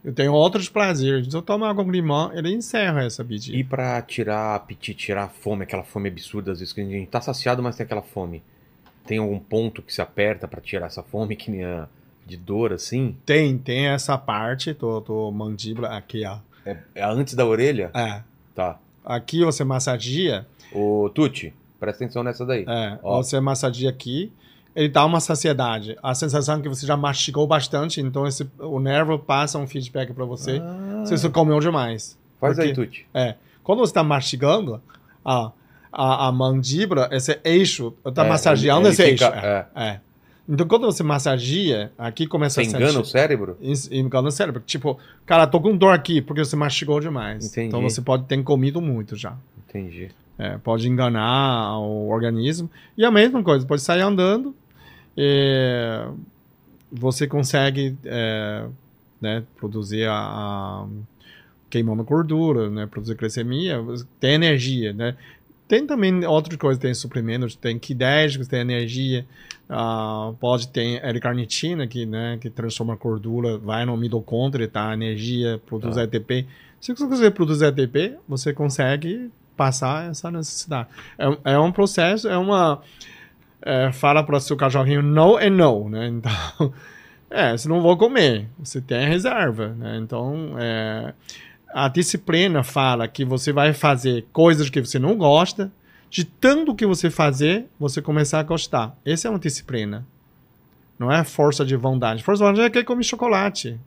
eu 0.03 0.13
tenho 0.13 0.33
outros 0.33 0.69
prazeres. 0.69 1.27
Se 1.29 1.35
eu 1.35 1.41
tomo 1.41 1.65
água 1.65 1.83
com 1.83 1.91
limão, 1.91 2.31
ele 2.33 2.53
encerra 2.53 3.03
essa 3.03 3.23
pedida. 3.23 3.57
E 3.57 3.63
pra 3.63 4.01
tirar 4.01 4.55
apetite, 4.55 5.05
tirar 5.07 5.23
a 5.25 5.29
fome, 5.29 5.63
aquela 5.63 5.83
fome 5.83 6.09
absurda, 6.09 6.51
às 6.51 6.59
vezes 6.59 6.73
que 6.73 6.81
a 6.81 6.85
gente 6.85 7.07
tá 7.09 7.19
saciado, 7.21 7.61
mas 7.63 7.75
tem 7.75 7.83
aquela 7.85 8.01
fome. 8.01 8.41
Tem 9.05 9.17
algum 9.17 9.39
ponto 9.39 9.81
que 9.81 9.93
se 9.93 10.01
aperta 10.01 10.47
pra 10.47 10.61
tirar 10.61 10.85
essa 10.87 11.01
fome, 11.03 11.35
que 11.35 11.49
nem 11.51 11.63
a 11.63 11.87
de 12.25 12.37
dor, 12.37 12.71
assim? 12.73 13.17
Tem, 13.25 13.57
tem 13.57 13.87
essa 13.87 14.15
parte 14.15 14.71
do, 14.73 14.99
do 14.99 15.31
mandíbula 15.31 15.97
aqui, 15.97 16.23
ó. 16.25 16.37
É, 16.63 16.77
é 16.93 17.03
antes 17.03 17.33
da 17.33 17.43
orelha? 17.45 17.89
É, 17.93 18.21
Tá. 18.53 18.77
aqui 19.03 19.43
você 19.43 19.63
massageia, 19.63 20.45
Ô, 20.71 21.09
Tuti, 21.09 21.51
presta 21.79 22.03
atenção 22.03 22.21
nessa 22.21 22.45
daí. 22.45 22.65
é, 22.67 22.99
Ó. 23.01 23.17
você 23.23 23.39
massageia 23.39 23.89
aqui, 23.89 24.31
ele 24.75 24.89
dá 24.89 25.05
uma 25.05 25.19
saciedade. 25.19 25.97
A 26.01 26.13
sensação 26.15 26.57
é 26.59 26.61
que 26.61 26.69
você 26.69 26.85
já 26.85 26.95
mastigou 26.95 27.45
bastante, 27.47 27.99
então 28.01 28.25
esse, 28.27 28.49
o 28.59 28.79
nervo 28.79 29.17
passa 29.19 29.57
um 29.57 29.67
feedback 29.67 30.13
para 30.13 30.25
você. 30.25 30.61
Ah, 30.63 31.03
Se 31.05 31.17
você 31.17 31.29
comeu 31.29 31.59
demais. 31.59 32.17
faz 32.39 32.57
aí, 32.59 32.73
porque- 32.73 32.85
Tuti. 32.87 33.07
Quando 33.63 33.79
você 33.79 33.91
está 33.91 34.03
mastigando, 34.03 34.81
a, 35.23 35.51
a, 35.91 36.27
a 36.27 36.31
mandíbula, 36.31 37.09
esse 37.11 37.39
eixo, 37.43 37.93
está 38.05 38.25
É, 38.25 38.29
massageando 38.29 38.87
ele- 38.87 38.95
ele 39.01 39.11
esse 39.11 39.11
fica- 39.25 39.35
eixo. 39.35 39.45
É, 39.45 39.67
é. 39.75 39.99
Então, 40.51 40.67
quando 40.67 40.85
você 40.87 41.03
massageia, 41.03 41.91
aqui 41.95 42.25
começa 42.25 42.55
Você 42.55 42.61
a 42.61 42.63
engana 42.71 42.87
sentir- 42.91 43.01
o 43.01 43.05
cérebro? 43.05 43.57
Engana 43.91 44.29
o 44.29 44.31
cérebro. 44.31 44.63
Tipo, 44.65 44.97
cara, 45.23 45.45
tô 45.45 45.61
com 45.61 45.77
dor 45.77 45.93
aqui 45.93 46.21
porque 46.23 46.43
você 46.43 46.55
mastigou 46.55 46.99
demais. 46.99 47.45
Entendi. 47.51 47.67
Então 47.67 47.81
você 47.83 48.01
pode 48.01 48.23
ter 48.23 48.41
comido 48.41 48.81
muito 48.81 49.15
já. 49.15 49.35
Entendi. 49.67 50.09
É, 50.39 50.57
pode 50.57 50.87
enganar 50.89 51.77
o 51.79 52.07
organismo. 52.09 52.67
E 52.97 53.05
a 53.05 53.11
mesma 53.11 53.43
coisa, 53.43 53.63
pode 53.63 53.81
sair 53.83 54.01
andando, 54.01 54.55
é, 55.21 56.07
você 56.89 57.27
consegue 57.27 57.97
é, 58.05 58.65
né, 59.19 59.43
produzir 59.57 60.05
a, 60.07 60.15
a 60.15 60.87
queimando 61.69 62.05
gordura, 62.05 62.69
né, 62.69 62.87
produzir 62.87 63.15
glicemia, 63.15 63.83
tem 64.19 64.35
energia, 64.35 64.93
né? 64.93 65.15
Tem 65.67 65.85
também 65.85 66.25
outras 66.25 66.57
coisas, 66.57 66.81
tem 66.81 66.93
suprimentos, 66.95 67.53
tem 67.53 67.77
quidérgicos, 67.77 68.47
tem 68.47 68.61
energia, 68.61 69.23
ah, 69.69 70.33
pode 70.39 70.69
ter 70.69 70.99
L-carnitina, 71.03 71.85
que, 71.85 72.07
né, 72.07 72.39
que 72.41 72.49
transforma 72.49 72.93
a 72.93 72.95
gordura, 72.95 73.57
vai 73.57 73.85
no 73.85 73.95
mitocôndria, 73.95 74.67
tá? 74.67 74.91
Energia, 74.93 75.61
produz 75.67 75.95
Tá. 75.95 76.03
ATP. 76.03 76.47
Se 76.81 76.93
você 76.93 77.29
produzir 77.29 77.65
ATP, 77.65 78.15
você 78.27 78.51
consegue 78.51 79.29
passar 79.55 80.09
essa 80.09 80.31
necessidade. 80.31 80.87
É, 81.19 81.53
é 81.53 81.59
um 81.59 81.71
processo, 81.71 82.27
é 82.27 82.37
uma... 82.37 82.81
é, 83.61 83.91
fala 83.91 84.23
para 84.23 84.37
o 84.37 84.39
seu 84.39 84.55
cachorrinho 84.55 85.01
não 85.01 85.37
é 85.37 85.49
não, 85.49 85.89
né? 85.89 86.07
Então, 86.07 86.73
é, 87.29 87.55
você 87.55 87.67
não 87.67 87.81
vou 87.81 87.97
comer, 87.97 88.47
você 88.57 88.81
tem 88.81 89.07
reserva, 89.07 89.69
né? 89.69 89.97
Então, 89.97 90.55
é, 90.57 91.13
a 91.73 91.87
disciplina 91.87 92.63
fala 92.63 93.07
que 93.07 93.23
você 93.25 93.51
vai 93.51 93.73
fazer 93.73 94.25
coisas 94.31 94.69
que 94.69 94.79
você 94.79 94.97
não 94.97 95.15
gosta, 95.15 95.71
de 96.09 96.23
tanto 96.25 96.73
que 96.73 96.85
você 96.85 97.09
fazer, 97.09 97.67
você 97.79 98.01
começar 98.01 98.39
a 98.39 98.43
gostar. 98.43 98.97
Essa 99.05 99.27
é 99.27 99.31
uma 99.31 99.39
disciplina. 99.39 100.05
Não 100.97 101.11
é 101.11 101.23
força 101.23 101.63
de 101.63 101.75
vontade. 101.75 102.23
Força 102.23 102.43
de 102.43 102.49
vontade 102.49 102.67
é 102.67 102.69
querer 102.69 102.85
comer 102.85 103.03
chocolate. 103.03 103.79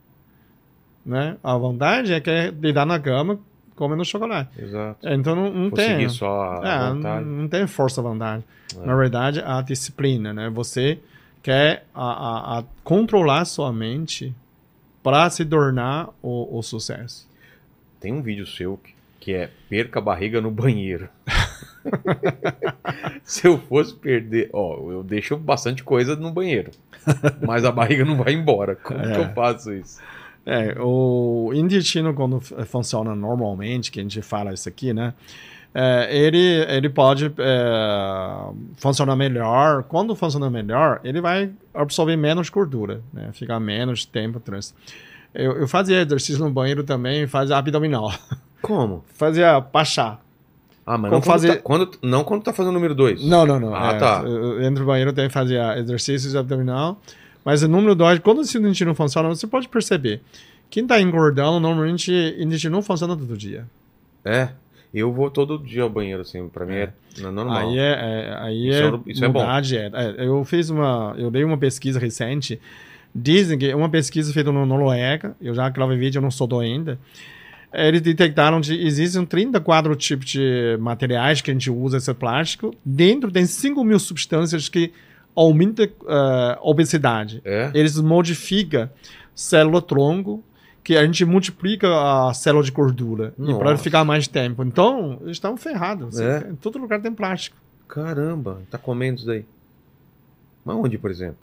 Né? 1.05 1.37
A 1.43 1.57
vontade 1.57 2.13
é 2.13 2.21
querer 2.21 2.53
deitar 2.53 2.87
na 2.87 2.99
cama 3.01 3.41
comendo 3.77 4.05
chocolate. 4.05 4.51
Exato. 4.61 5.09
Então 5.09 5.35
não, 5.35 5.51
não 5.53 5.71
tem. 5.71 6.09
só 6.09 6.61
a 6.63 6.69
É, 6.69 6.79
não, 6.89 6.95
vontade. 6.97 7.25
não 7.27 7.49
tem 7.49 7.67
força 7.67 8.01
de 8.03 8.09
vontade. 8.09 8.45
É. 8.81 8.87
Na 8.87 8.95
verdade, 8.97 9.41
a 9.45 9.61
disciplina, 9.63 10.33
né? 10.33 10.51
Você 10.51 10.99
quer 11.43 11.87
a, 11.95 12.05
a- 12.05 12.59
a 12.61 12.65
controlar 12.85 13.45
sua 13.45 13.73
mente 13.73 14.35
para 15.03 15.29
se 15.31 15.45
tornar 15.45 16.09
o, 16.23 16.59
o 16.59 16.63
sucesso. 16.63 17.29
Tem 18.01 18.13
um 18.13 18.23
vídeo 18.23 18.47
seu 18.47 18.77
que, 18.79 18.95
que 19.21 19.33
é 19.35 19.51
perca 19.69 19.99
a 19.99 20.03
barriga 20.03 20.41
no 20.41 20.51
banheiro. 20.51 21.09
Se 23.25 23.47
eu 23.47 23.59
fosse 23.59 23.95
perder, 23.95 24.51
ó, 24.53 24.91
eu 24.91 25.03
deixo 25.03 25.37
bastante 25.37 25.83
coisa 25.83 26.15
no 26.17 26.31
banheiro, 26.31 26.71
mas 27.45 27.65
a 27.65 27.73
barriga 27.73 28.05
não 28.05 28.17
vai 28.17 28.33
embora. 28.33 28.77
Como 28.77 29.01
É. 29.01 29.13
que 29.15 29.21
eu 29.21 29.35
faço 29.35 29.73
isso? 29.73 30.01
É, 30.45 30.75
o 30.81 31.53
intestino, 31.55 32.13
quando 32.15 32.39
f- 32.41 32.65
funciona 32.65 33.15
normalmente, 33.15 33.91
que 33.93 34.01
a 34.01 34.03
gente 34.03 34.21
fala 34.23 34.53
isso 34.53 34.69
aqui, 34.69 34.93
né? 34.93 35.15
é, 35.75 36.09
ele, 36.11 36.39
ele 36.69 36.89
pode 36.91 37.33
é, 37.39 38.37
funcionar 38.77 39.17
melhor. 39.17 39.85
Quando 39.85 40.15
funciona 40.15 40.51
melhor, 40.51 41.01
ele 41.05 41.21
vai 41.21 41.51
absorver 41.73 42.17
menos 42.17 42.51
gordura, 42.51 43.01
né? 43.13 43.31
Ficar 43.33 43.59
menos 43.61 44.05
tempo 44.05 44.39
trans. 44.41 44.75
Eu, 45.35 45.53
eu 45.53 45.69
fazia 45.69 46.03
exercício 46.03 46.45
no 46.45 46.51
banheiro 46.51 46.85
também, 46.85 47.27
fazia 47.27 47.57
abdominal. 47.57 48.13
Como? 48.61 49.03
Fazia 49.15 49.61
pachá. 49.63 50.19
Ah, 50.85 50.99
mas 50.99 51.11
não 51.13 51.21
quando, 51.21 51.25
fazer- 51.25 51.57
tá, 51.57 51.63
quando- 51.63 51.91
não 52.03 52.25
quando 52.25 52.43
tá 52.43 52.53
fazendo 52.53 52.71
o 52.73 52.75
número 52.75 52.95
2. 52.95 53.25
Não, 53.25 53.47
não, 53.47 53.59
não. 53.61 53.75
Ah, 53.75 53.93
é, 53.93 53.99
tá. 53.99 54.23
eu- 54.27 54.61
eu 54.61 54.63
Entro 54.63 54.81
no 54.83 54.87
banheiro 54.89 55.13
também 55.13 55.31
fazia 55.31 55.79
exercícios 55.79 56.35
abdominal. 56.37 57.01
Mas 57.45 57.63
o 57.63 57.69
número 57.69 57.95
2, 57.95 58.21
quando 58.21 58.39
o 58.39 58.43
intestino 58.43 58.89
não 58.89 58.95
funciona, 58.95 59.29
você 59.29 59.47
pode 59.47 59.69
perceber. 59.69 60.21
Quem 60.71 60.85
está 60.85 61.01
engordando, 61.01 61.61
normalmente 61.61 62.11
o 62.11 62.43
intestino 62.43 62.73
não 62.77 62.83
funciona 62.83 63.17
todo 63.17 63.37
dia. 63.37 63.67
É, 64.25 64.51
eu 64.95 65.13
vou 65.13 65.31
todo 65.31 65.59
dia 65.59 65.83
ao 65.83 65.91
banheiro, 65.91 66.23
assim, 66.23 66.49
pra 66.49 66.65
mim 66.65 66.75
é, 66.75 66.93
é 67.19 67.23
normal. 67.31 67.57
Aí 67.69 67.79
é, 67.79 67.83
é- 67.93 68.37
aí 68.41 68.69
Isso 68.69 68.79
é, 68.83 68.87
é- 68.87 69.01
isso 69.13 69.25
é 69.25 69.29
bom. 69.29 69.61
dieta. 69.61 69.99
É, 69.99 70.27
eu 70.27 70.45
fiz 70.45 70.71
uma, 70.71 71.15
eu 71.19 71.31
dei 71.31 71.45
uma 71.45 71.59
pesquisa 71.59 71.99
recente. 71.99 72.61
Dizem 73.15 73.59
que 73.59 73.69
é 73.71 73.77
uma 73.77 73.91
pesquisa 73.91 74.33
feita 74.33 74.51
no 74.51 74.65
Noruega. 74.65 75.37
Eu 75.41 75.55
já 75.55 75.69
gravei 75.69 75.99
vídeo, 75.99 76.19
eu 76.19 76.23
não 76.23 76.31
sou 76.31 76.61
ainda. 76.61 76.99
Eles 77.73 78.01
detectaram 78.03 78.61
que 78.61 78.73
existem 78.73 79.25
34 79.25 79.95
tipos 79.97 80.27
de 80.27 80.77
materiais 80.79 81.41
que 81.41 81.51
a 81.51 81.55
gente 81.55 81.71
usa 81.71 81.97
esse 81.97 82.13
plástico. 82.15 82.75
Dentro 82.85 83.31
tem 83.31 83.47
5 83.47 83.83
mil 83.83 83.99
substâncias 83.99 84.69
que 84.69 84.93
aumentam 85.35 85.87
a 86.07 86.59
obesidade. 86.63 87.41
É? 87.45 87.71
Eles 87.75 87.99
modificam 88.01 88.89
célula-tronco, 89.35 90.43
que 90.85 90.97
a 90.97 91.05
gente 91.05 91.25
multiplica 91.25 91.89
a 91.89 92.35
célula 92.35 92.65
de 92.65 92.71
gordura. 92.71 93.35
Para 93.59 93.77
ficar 93.77 94.05
mais 94.05 94.27
tempo. 94.27 94.65
Então, 94.65 95.19
eles 95.23 95.37
estão 95.37 95.57
ferrados. 95.57 96.17
Você 96.17 96.25
É. 96.25 96.51
Em 96.51 96.57
todo 96.57 96.79
lugar 96.79 97.01
tem 97.01 97.13
plástico. 97.13 97.57
Caramba, 97.89 98.63
tá 98.71 98.79
comendo 98.79 99.19
isso 99.19 99.27
daí. 99.27 99.45
Mas 100.65 100.77
onde, 100.77 100.99
por 100.99 101.11
exemplo? 101.11 101.37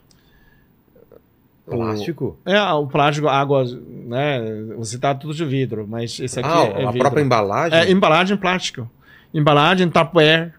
Plástico? 1.69 2.37
É, 2.45 2.59
o 2.73 2.87
plástico, 2.87 3.27
água, 3.27 3.63
né? 4.05 4.39
Você 4.77 4.97
tá 4.97 5.13
tudo 5.13 5.33
de 5.33 5.45
vidro, 5.45 5.85
mas 5.87 6.19
esse 6.19 6.39
aqui 6.39 6.49
ah, 6.49 6.63
é 6.63 6.83
a 6.83 6.87
vidro. 6.87 6.99
própria 6.99 7.21
embalagem? 7.21 7.77
É 7.77 7.91
embalagem 7.91 8.35
plástico. 8.35 8.89
Embalagem 9.31 9.87
Tupperware 9.87 10.53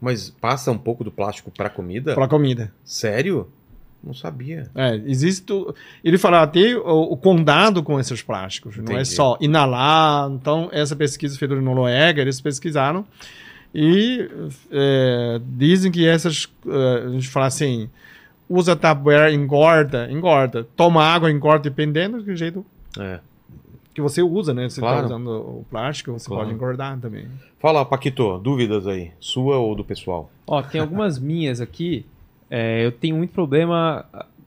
Mas 0.00 0.30
passa 0.30 0.70
um 0.70 0.78
pouco 0.78 1.02
do 1.02 1.10
plástico 1.10 1.50
pra 1.50 1.70
comida? 1.70 2.14
para 2.14 2.28
comida. 2.28 2.72
Sério? 2.84 3.48
Não 4.04 4.14
sabia. 4.14 4.70
É, 4.74 4.94
existe. 5.06 5.42
tu- 5.44 5.74
Ele 6.04 6.16
fala 6.18 6.42
até 6.42 6.76
o, 6.76 7.12
o 7.12 7.16
condado 7.16 7.82
com 7.82 7.98
esses 7.98 8.22
plásticos. 8.22 8.76
Não 8.76 8.84
é 8.90 8.94
Entendi. 9.00 9.08
só 9.08 9.36
inalar. 9.40 10.30
Então, 10.30 10.68
essa 10.70 10.94
pesquisa 10.94 11.36
feita 11.36 11.54
no 11.56 11.62
Noruega, 11.62 12.20
eles 12.22 12.40
pesquisaram 12.40 13.04
e 13.74 14.28
é, 14.70 15.40
dizem 15.56 15.90
que 15.90 16.06
essas. 16.06 16.46
é, 16.68 17.04
a 17.06 17.10
gente 17.10 17.28
fala 17.28 17.46
assim: 17.46 17.88
usa 18.48 18.76
Tupperware, 18.76 19.34
engorda, 19.34 20.08
engorda. 20.10 20.64
Toma 20.76 21.02
água, 21.02 21.30
engorda, 21.30 21.68
dependendo 21.68 22.22
do 22.22 22.36
jeito 22.36 22.64
É. 22.98 23.18
que 23.96 24.00
você 24.02 24.22
usa, 24.22 24.52
né? 24.54 24.68
Você 24.68 24.78
Claro. 24.80 25.00
tá 25.00 25.04
usando 25.06 25.28
o 25.30 25.64
plástico, 25.70 26.12
você 26.12 26.28
Claro. 26.28 26.44
pode 26.44 26.54
engordar 26.54 26.98
também. 27.00 27.26
Fala, 27.58 27.84
Paquito, 27.84 28.38
dúvidas 28.38 28.86
aí? 28.86 29.10
Sua 29.18 29.56
ou 29.56 29.74
do 29.74 29.82
pessoal? 29.82 30.30
Ó, 30.46 30.62
tem 30.62 30.80
algumas 30.80 31.18
minhas 31.18 31.60
aqui. 31.60 32.04
É, 32.50 32.84
eu 32.84 32.92
tenho 32.92 33.16
muito 33.16 33.32
problema. 33.32 34.04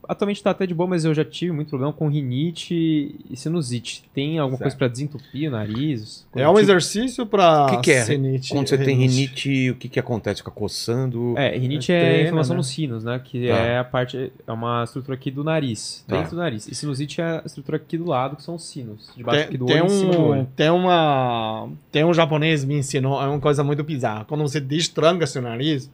Atualmente 0.09 0.41
tá 0.41 0.49
até 0.49 0.65
de 0.65 0.73
boa, 0.73 0.89
mas 0.89 1.05
eu 1.05 1.13
já 1.13 1.23
tive 1.23 1.51
muito 1.51 1.69
problema 1.69 1.93
com 1.93 2.07
rinite 2.07 3.15
e 3.29 3.37
sinusite. 3.37 4.03
Tem 4.11 4.39
alguma 4.39 4.57
coisa 4.57 4.75
pra 4.75 4.87
desentupir 4.87 5.47
o 5.49 5.51
nariz? 5.51 6.25
É 6.35 6.49
um 6.49 6.57
exercício 6.57 7.27
para 7.27 7.67
O 7.67 7.69
que 7.75 7.77
que 7.83 7.91
é? 7.91 8.03
sinite. 8.03 8.49
Quando 8.51 8.67
você 8.67 8.77
tem 8.79 8.97
rinite, 8.97 9.69
o 9.69 9.75
que 9.75 9.87
que 9.87 9.99
acontece? 9.99 10.37
Fica 10.41 10.49
coçando? 10.49 11.35
É, 11.37 11.55
rinite 11.55 11.91
É 11.91 12.21
é, 12.21 12.23
inflamação 12.23 12.55
né? 12.55 12.57
nos 12.57 12.69
sinos, 12.69 13.03
né? 13.03 13.21
Que 13.23 13.49
Tá. 13.49 13.53
é 13.53 13.77
a 13.77 13.83
parte, 13.83 14.31
é 14.47 14.51
uma 14.51 14.83
estrutura 14.83 15.13
aqui 15.15 15.29
do 15.29 15.43
nariz, 15.43 16.03
Tá. 16.07 16.15
dentro 16.17 16.31
do 16.31 16.37
nariz. 16.37 16.67
E 16.67 16.73
sinusite 16.73 17.21
é 17.21 17.23
a 17.23 17.43
estrutura 17.45 17.77
aqui 17.77 17.95
do 17.95 18.05
lado, 18.07 18.35
que 18.35 18.41
são 18.41 18.55
os 18.55 18.63
sinos, 18.63 19.11
debaixo 19.15 19.41
aqui 19.41 19.49
Tem, 19.51 19.59
do 19.59 19.65
tem 19.67 19.75
olho 19.79 19.83
e 19.83 19.93
em 19.93 19.99
cima 19.99 20.11
do 20.11 20.19
um, 20.19 20.27
olho. 20.29 20.47
tem 20.55 20.69
uma 20.71 21.69
tem 21.91 22.03
um 22.03 22.13
japonês 22.15 22.65
me 22.65 22.79
ensinou 22.79 23.21
é 23.21 23.27
uma 23.27 23.39
coisa 23.39 23.63
muito 23.63 23.83
bizarra 23.83 24.25
quando 24.25 24.41
você 24.41 24.59
destranca 24.59 25.27
seu 25.27 25.41
nariz 25.41 25.87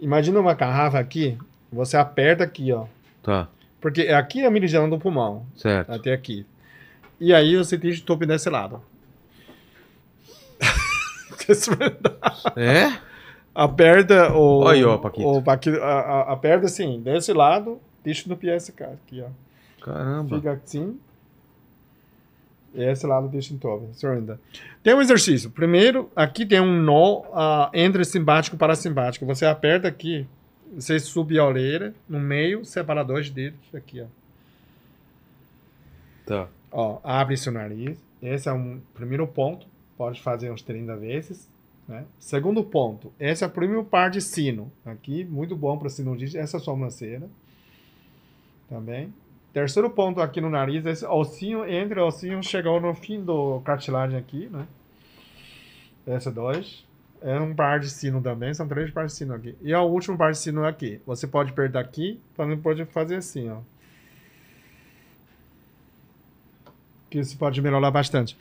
imagina 0.00 0.40
uma 0.40 0.52
garrafa 0.54 0.98
aqui 0.98 1.36
você 1.72 1.96
aperta 1.96 2.42
aqui 2.44 2.72
ó 2.72 2.86
Tá, 3.22 3.48
porque 3.80 4.02
aqui 4.08 4.40
é 4.40 4.46
a 4.46 4.50
meridiana 4.50 4.88
do 4.88 4.98
pulmão 4.98 5.46
certo. 5.56 5.90
até 5.92 6.12
aqui 6.12 6.44
e 7.20 7.32
aí 7.32 7.56
você 7.56 7.78
tem 7.78 7.94
topo 8.00 8.26
desse 8.26 8.50
lado 8.50 8.80
É? 12.56 12.98
aperta 13.54 14.32
o 14.32 14.66
Aí, 14.66 14.84
ó, 14.84 14.98
Paquito. 14.98 15.26
o 15.28 15.42
Paquito, 15.42 15.76
a- 15.82 16.00
a- 16.00 16.32
aperta 16.32 16.66
assim 16.66 17.00
desse 17.00 17.32
lado 17.32 17.80
deixa 18.04 18.28
no 18.28 18.36
pé 18.36 18.56
esse 18.56 18.72
cara 18.72 18.92
aqui 19.06 19.22
ó 19.22 19.28
Caramba. 19.84 20.36
Fica 20.36 20.52
assim. 20.52 20.96
E 22.72 22.84
esse 22.84 23.04
lado 23.04 23.26
deixa 23.26 23.52
em 23.52 23.58
topo. 23.58 23.88
Surrender. 23.94 24.38
Tem 24.80 24.94
um 24.94 25.00
exercício. 25.02 25.50
Primeiro, 25.50 26.08
aqui 26.14 26.46
tem 26.46 26.60
um 26.60 26.80
nó 26.80 27.22
ah, 27.34 27.68
entre 27.74 28.04
simpático 28.04 28.54
e 28.54 28.58
parasimpático. 28.60 29.26
Você 29.26 29.44
aperta 29.44 29.88
aqui, 29.88 30.24
você 30.74 30.98
sobe 30.98 31.38
a 31.38 31.44
orelha, 31.44 31.94
no 32.08 32.18
meio, 32.18 32.64
separa 32.64 33.04
dois 33.04 33.30
dedos 33.30 33.74
aqui, 33.74 34.00
ó. 34.00 34.06
Tá. 36.26 36.48
Ó, 36.70 37.00
abre 37.02 37.36
seu 37.36 37.52
nariz. 37.52 37.98
Esse 38.22 38.48
é 38.48 38.52
um 38.52 38.80
primeiro 38.94 39.26
ponto. 39.26 39.66
Pode 39.96 40.20
fazer 40.22 40.50
uns 40.50 40.62
30 40.62 40.96
vezes. 40.96 41.48
Né? 41.86 42.04
Segundo 42.18 42.64
ponto. 42.64 43.12
Esse 43.18 43.44
é 43.44 43.46
o 43.46 43.50
primeiro 43.50 43.84
par 43.84 44.10
de 44.10 44.20
sino. 44.20 44.70
Aqui, 44.84 45.24
muito 45.24 45.54
bom 45.54 45.76
para 45.76 45.88
sinusite. 45.88 46.38
Essa 46.38 46.56
é 46.56 46.60
a 46.60 46.62
sobrancelha. 46.62 47.28
Também. 48.68 49.12
Terceiro 49.52 49.90
ponto 49.90 50.20
aqui 50.20 50.40
no 50.40 50.48
nariz. 50.48 50.86
Esse 50.86 51.04
ossinho, 51.04 51.68
entre 51.68 52.00
ossinho, 52.00 52.42
chegou 52.42 52.80
no 52.80 52.94
fim 52.94 53.22
do 53.22 53.60
cartilagem 53.60 54.18
aqui, 54.18 54.48
né? 54.48 54.66
Esse 56.06 56.30
dois. 56.30 56.86
É 57.24 57.38
um 57.40 57.54
par 57.54 57.78
de 57.78 57.88
sino 57.88 58.20
também, 58.20 58.52
são 58.52 58.66
três 58.66 58.90
par 58.90 59.06
de 59.06 59.12
sino 59.12 59.34
aqui. 59.34 59.54
E 59.62 59.72
o 59.74 59.82
último 59.82 60.16
par 60.16 60.32
de 60.32 60.38
sino 60.38 60.64
é 60.64 60.68
aqui. 60.68 61.00
Você 61.06 61.26
pode 61.26 61.50
apertar 61.50 61.80
aqui, 61.80 62.20
também 62.36 62.56
pode 62.56 62.84
fazer 62.86 63.16
assim, 63.16 63.48
ó. 63.48 63.58
Que 67.08 67.22
você 67.22 67.36
pode 67.36 67.60
melhorar 67.62 67.90
bastante. 67.90 68.36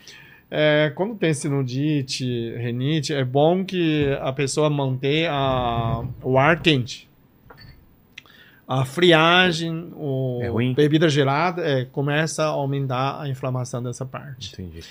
É, 0.49 0.91
quando 0.95 1.16
tem 1.16 1.34
sinusite, 1.34 2.53
renite, 2.58 3.14
é 3.14 3.24
bom 3.24 3.64
que 3.64 4.06
a 4.20 4.34
pessoa 4.34 4.70
mantenha 4.70 5.32
a, 5.32 6.03
o 6.22 6.38
ar 6.38 6.62
quente. 6.62 7.10
A 8.68 8.86
friagem, 8.86 9.91
o 9.95 10.40
É 10.41 10.74
bebida 10.74 11.08
gelada, 11.10 11.62
é, 11.62 11.86
começa 11.86 12.44
a 12.44 12.48
aumentar 12.48 13.22
a 13.22 13.30
inflamação 13.30 13.82
dessa 13.84 14.06
parte. 14.06 14.53
Entendi. 14.53 14.82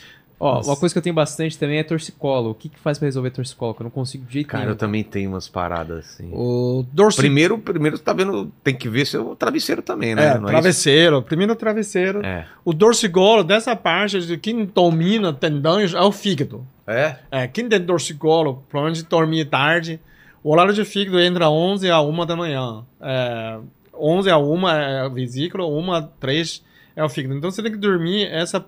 Ó, 0.43 0.55
Nossa. 0.55 0.71
uma 0.71 0.77
coisa 0.77 0.95
que 0.95 0.99
eu 0.99 1.03
tenho 1.03 1.15
bastante 1.15 1.59
também 1.59 1.79
é 1.79 1.85
torcicolo. 1.85 2.49
O 2.51 2.55
que, 2.55 2.71
que 2.71 2.79
faz 2.79 2.99
pra 2.99 3.05
resolver 3.05 3.31
torcicolo? 3.31 3.75
Que 3.75 3.83
eu 3.83 3.85
não 3.85 3.91
consigo 3.91 4.25
de 4.25 4.33
jeito 4.33 4.47
Cara, 4.47 4.62
eu 4.65 4.67
nenhum. 4.69 4.79
também 4.79 5.05
tenho 5.05 5.29
umas 5.29 5.47
paradas 5.47 5.99
assim. 5.99 6.31
O 6.33 6.83
dorso 6.91 7.19
Primeiro, 7.19 7.59
primeiro 7.59 7.99
tá 7.99 8.15
vendo, 8.15 8.51
tem 8.65 8.75
que 8.75 8.89
ver 8.89 9.07
seu 9.07 9.37
travesseiro 9.37 9.83
também, 9.83 10.15
né? 10.15 10.29
É, 10.29 10.39
Não 10.39 10.49
é 10.49 10.53
travesseiro. 10.53 11.21
Primeiro 11.21 11.55
travesseiro. 11.55 12.25
É. 12.25 12.47
O 12.65 12.73
dorsigolo, 12.73 13.45
dessa 13.45 13.77
parte, 13.77 14.19
de 14.27 14.39
quem 14.39 14.65
domina 14.65 15.31
tendões 15.31 15.93
é 15.93 16.01
o 16.01 16.11
fígado. 16.11 16.67
É? 16.87 17.17
É, 17.31 17.47
quem 17.47 17.69
tem 17.69 17.79
dorsigolo, 17.79 18.65
provavelmente 18.71 19.05
dormir 19.05 19.45
tarde. 19.45 20.01
O 20.43 20.53
horário 20.53 20.73
de 20.73 20.87
fígado 20.87 21.21
entra 21.21 21.51
11 21.51 21.91
a 21.91 22.01
1 22.01 22.25
da 22.25 22.35
manhã. 22.35 22.83
É, 22.99 23.59
11 23.95 24.31
a 24.31 24.39
1 24.39 24.69
é 24.71 25.01
a 25.01 25.09
vesícula, 25.09 25.67
1 25.67 25.93
a 25.93 26.01
3 26.03 26.62
é 26.95 27.05
o 27.05 27.09
fígado. 27.09 27.35
Então 27.35 27.51
você 27.51 27.62
tem 27.62 27.73
que 27.73 27.79
dormir 27.79 28.27
essa, 28.27 28.65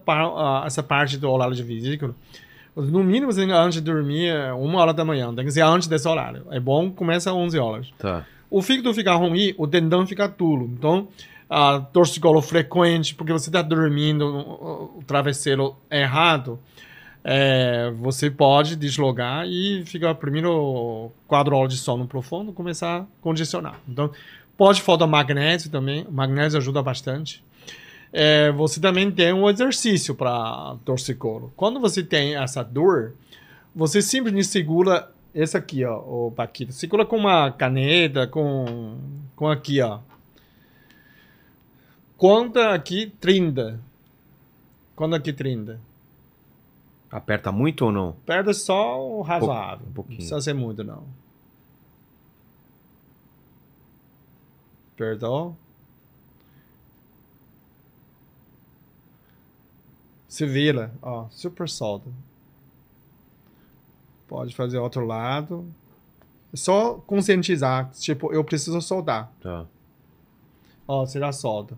essa 0.64 0.82
parte 0.82 1.16
do 1.16 1.30
horário 1.30 1.54
de 1.54 1.62
vesícula. 1.62 2.14
No 2.74 3.04
mínimo, 3.04 3.30
você 3.30 3.40
tem 3.40 3.48
que, 3.48 3.54
antes 3.54 3.74
de 3.74 3.80
dormir, 3.82 4.28
é 4.28 4.52
uma 4.52 4.80
hora 4.80 4.94
da 4.94 5.04
manhã. 5.04 5.34
Tem 5.34 5.44
que 5.44 5.50
ser 5.50 5.60
antes 5.60 5.88
desse 5.88 6.08
horário. 6.08 6.46
É 6.50 6.58
bom, 6.58 6.90
começa 6.90 7.30
às 7.30 7.36
11 7.36 7.58
horas. 7.58 7.92
Tá. 7.98 8.24
O 8.50 8.62
fígado 8.62 8.92
fica 8.94 9.14
ruim, 9.14 9.54
o 9.58 9.66
tendão 9.66 10.06
fica 10.06 10.26
duro. 10.26 10.70
Então, 10.72 11.08
a 11.48 11.80
torcicolo 11.80 12.40
frequente, 12.40 13.14
porque 13.14 13.32
você 13.32 13.50
está 13.50 13.60
dormindo 13.60 14.24
o 14.24 15.02
travesseiro 15.06 15.76
errado, 15.90 16.58
é, 17.22 17.92
você 17.98 18.30
pode 18.30 18.74
deslogar 18.74 19.46
e 19.46 19.84
fica 19.84 20.14
primeiro 20.14 21.10
quatro 21.26 21.54
horas 21.54 21.74
de 21.74 21.78
sono 21.78 22.06
profundo, 22.06 22.52
começar 22.52 23.00
a 23.02 23.04
congestionar. 23.20 23.78
Então, 23.86 24.10
pode 24.56 24.80
faltar 24.80 25.06
magnésio 25.06 25.70
também, 25.70 26.06
o 26.08 26.12
magnésio 26.12 26.58
ajuda 26.58 26.82
bastante. 26.82 27.44
É, 28.12 28.52
você 28.52 28.78
também 28.78 29.10
tem 29.10 29.32
um 29.32 29.48
exercício 29.48 30.14
para 30.14 30.76
torcicolo. 30.84 31.52
Quando 31.56 31.80
você 31.80 32.02
tem 32.02 32.36
essa 32.36 32.62
dor, 32.62 33.14
você 33.74 34.02
simplesmente 34.02 34.46
segura 34.46 35.10
esse 35.34 35.56
aqui, 35.56 35.84
ó, 35.84 35.98
o 35.98 36.30
Paquito. 36.30 36.72
Segura 36.72 37.06
com 37.06 37.16
uma 37.16 37.50
caneta, 37.50 38.26
com, 38.26 38.98
com 39.34 39.48
aqui, 39.48 39.80
ó. 39.80 40.00
Conta 42.18 42.74
aqui 42.74 43.06
30. 43.18 43.80
Conta 44.94 45.16
aqui 45.16 45.32
30. 45.32 45.80
Aperta 47.10 47.50
muito 47.50 47.86
ou 47.86 47.92
não? 47.92 48.12
Perde 48.24 48.54
só 48.54 49.00
o 49.00 49.22
razoável. 49.22 49.86
um 49.88 49.92
pouquinho. 49.92 50.12
Não 50.12 50.16
precisa 50.18 50.40
ser 50.40 50.54
muito, 50.54 50.84
não. 50.84 51.04
Perdão. 54.96 55.56
Se 60.32 60.46
vira, 60.46 60.90
ó, 61.02 61.26
super 61.28 61.68
solda. 61.68 62.06
Pode 64.26 64.54
fazer 64.54 64.78
outro 64.78 65.04
lado. 65.04 65.66
É 66.50 66.56
Só 66.56 66.94
conscientizar, 67.06 67.90
tipo, 67.90 68.32
eu 68.32 68.42
preciso 68.42 68.80
soldar. 68.80 69.30
Tá. 69.42 69.66
Ó, 70.88 71.04
você 71.04 71.18
já 71.18 71.30
solta. 71.32 71.76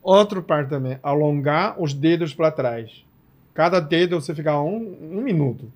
Outro 0.00 0.40
parte 0.40 0.68
também, 0.68 1.00
alongar 1.02 1.82
os 1.82 1.92
dedos 1.92 2.32
para 2.32 2.52
trás. 2.52 3.04
Cada 3.52 3.80
dedo 3.80 4.20
você 4.20 4.36
fica 4.36 4.56
um, 4.62 5.18
um 5.18 5.20
minuto. 5.20 5.68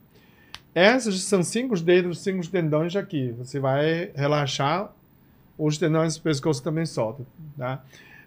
Esses 0.73 1.21
são 1.25 1.43
cinco 1.43 1.77
dedos, 1.81 2.21
cinco 2.21 2.47
tendões 2.47 2.95
aqui. 2.95 3.33
Você 3.33 3.59
vai 3.59 4.13
relaxar, 4.15 4.95
os 5.59 5.79
tendões 5.79 6.17
do 6.17 6.23
pescoço 6.23 6.63
também 6.63 6.87
soltam, 6.87 7.27
tá? 7.59 7.83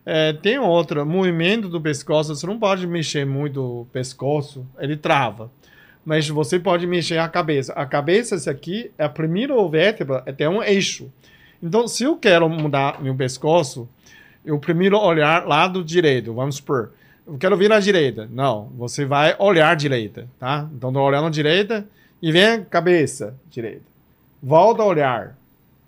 É, 0.10 0.32
tem 0.32 0.58
outro 0.58 1.06
movimento 1.06 1.68
do 1.68 1.82
pescoço, 1.82 2.34
você 2.34 2.48
não 2.48 2.58
pode 2.58 2.88
mexer 2.88 3.26
muito 3.26 3.82
o 3.82 3.86
pescoço, 3.92 4.66
ele 4.80 4.96
trava. 4.96 5.52
Mas 6.06 6.30
você 6.30 6.58
pode 6.58 6.88
mexer 6.88 7.18
a 7.18 7.28
cabeça. 7.28 7.74
A 7.74 7.86
cabeça, 7.86 8.36
esse 8.36 8.50
aqui, 8.50 8.90
é 8.98 9.04
a 9.04 9.10
primeira 9.10 9.54
vértebra, 9.68 10.24
é 10.26 10.32
tem 10.32 10.48
um 10.48 10.64
eixo. 10.64 11.12
Então, 11.62 11.90
se 11.90 12.06
eu 12.06 12.16
quero 12.16 12.48
mudar 12.48 13.02
meu 13.02 13.14
pescoço, 13.16 13.86
eu 14.46 14.58
primeiro 14.58 14.98
olhar 14.98 15.46
lado 15.46 15.84
direito, 15.84 16.34
vamos 16.34 16.56
supor. 16.56 16.94
Eu 17.28 17.38
quero 17.38 17.58
vir 17.58 17.70
à 17.74 17.80
direita. 17.82 18.30
Não, 18.32 18.72
você 18.78 19.04
vai 19.04 19.36
olhar 19.38 19.76
direita, 19.76 20.30
tá? 20.40 20.70
Então, 20.74 20.94
tô 20.94 21.02
olhando 21.02 21.28
à 21.28 21.30
direita 21.30 21.86
e 22.22 22.32
vem 22.32 22.64
cabeça 22.64 23.36
direita. 23.50 23.84
Volta 24.42 24.84
a 24.84 24.86
olhar, 24.86 25.38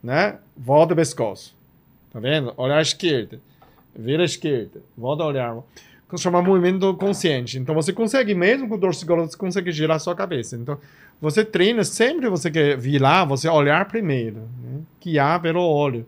né? 0.03 0.39
Volta 0.57 0.91
o 0.91 0.97
pescoço. 0.97 1.55
Tá 2.11 2.19
vendo? 2.19 2.53
Olhar 2.57 2.79
à 2.79 2.81
esquerda. 2.81 3.39
Vira 3.99 4.23
à 4.23 4.25
esquerda. 4.25 4.81
Volta 4.97 5.23
a 5.23 5.27
olhar. 5.27 5.57
Chama 6.17 6.41
movimento 6.41 6.93
consciente. 6.95 7.59
Então, 7.59 7.75
você 7.75 7.93
consegue, 7.93 8.33
mesmo 8.33 8.67
com 8.67 8.75
o 8.75 8.77
dorsal, 8.77 9.27
você 9.27 9.37
consegue 9.37 9.71
girar 9.71 9.97
a 9.97 9.99
sua 9.99 10.15
cabeça. 10.15 10.55
Então, 10.55 10.77
você 11.21 11.45
treina, 11.45 11.83
sempre 11.83 12.27
você 12.29 12.49
quer 12.49 12.77
virar, 12.77 13.25
você 13.25 13.47
olhar 13.47 13.85
primeiro. 13.87 14.37
Né? 14.37 14.81
Guiar 14.99 15.39
pelo 15.41 15.61
olho 15.61 16.05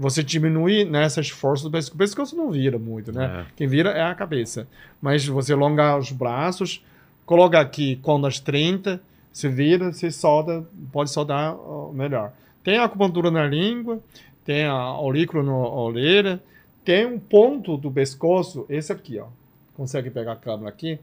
você 0.00 0.22
diminui 0.22 0.82
nessas 0.82 1.28
forças 1.28 1.62
do 1.62 1.70
pescoço. 1.70 1.94
O 1.94 1.98
pescoço 1.98 2.34
não 2.34 2.50
vira 2.50 2.78
muito, 2.78 3.12
né? 3.12 3.42
É. 3.42 3.52
Quem 3.54 3.68
vira 3.68 3.90
é 3.90 4.02
a 4.02 4.14
cabeça. 4.14 4.66
Mas 5.00 5.26
você 5.26 5.52
alonga 5.52 5.98
os 5.98 6.10
braços, 6.10 6.82
coloca 7.26 7.60
aqui 7.60 7.96
quando 8.02 8.26
as 8.26 8.40
30, 8.40 8.98
se 9.30 9.46
vira, 9.46 9.92
se 9.92 10.10
solda, 10.10 10.64
pode 10.90 11.10
soldar 11.10 11.54
melhor. 11.92 12.32
Tem 12.64 12.78
a 12.78 12.84
acupuntura 12.84 13.30
na 13.30 13.46
língua, 13.46 14.00
tem 14.42 14.64
a 14.64 14.72
aurícula 14.72 15.42
na 15.42 15.52
orelha, 15.54 16.42
tem 16.90 17.06
um 17.06 17.20
ponto 17.20 17.76
do 17.76 17.88
pescoço, 17.88 18.66
esse 18.68 18.92
aqui, 18.92 19.16
ó. 19.20 19.28
Consegue 19.76 20.10
pegar 20.10 20.32
a 20.32 20.36
câmera 20.36 20.68
aqui? 20.68 20.98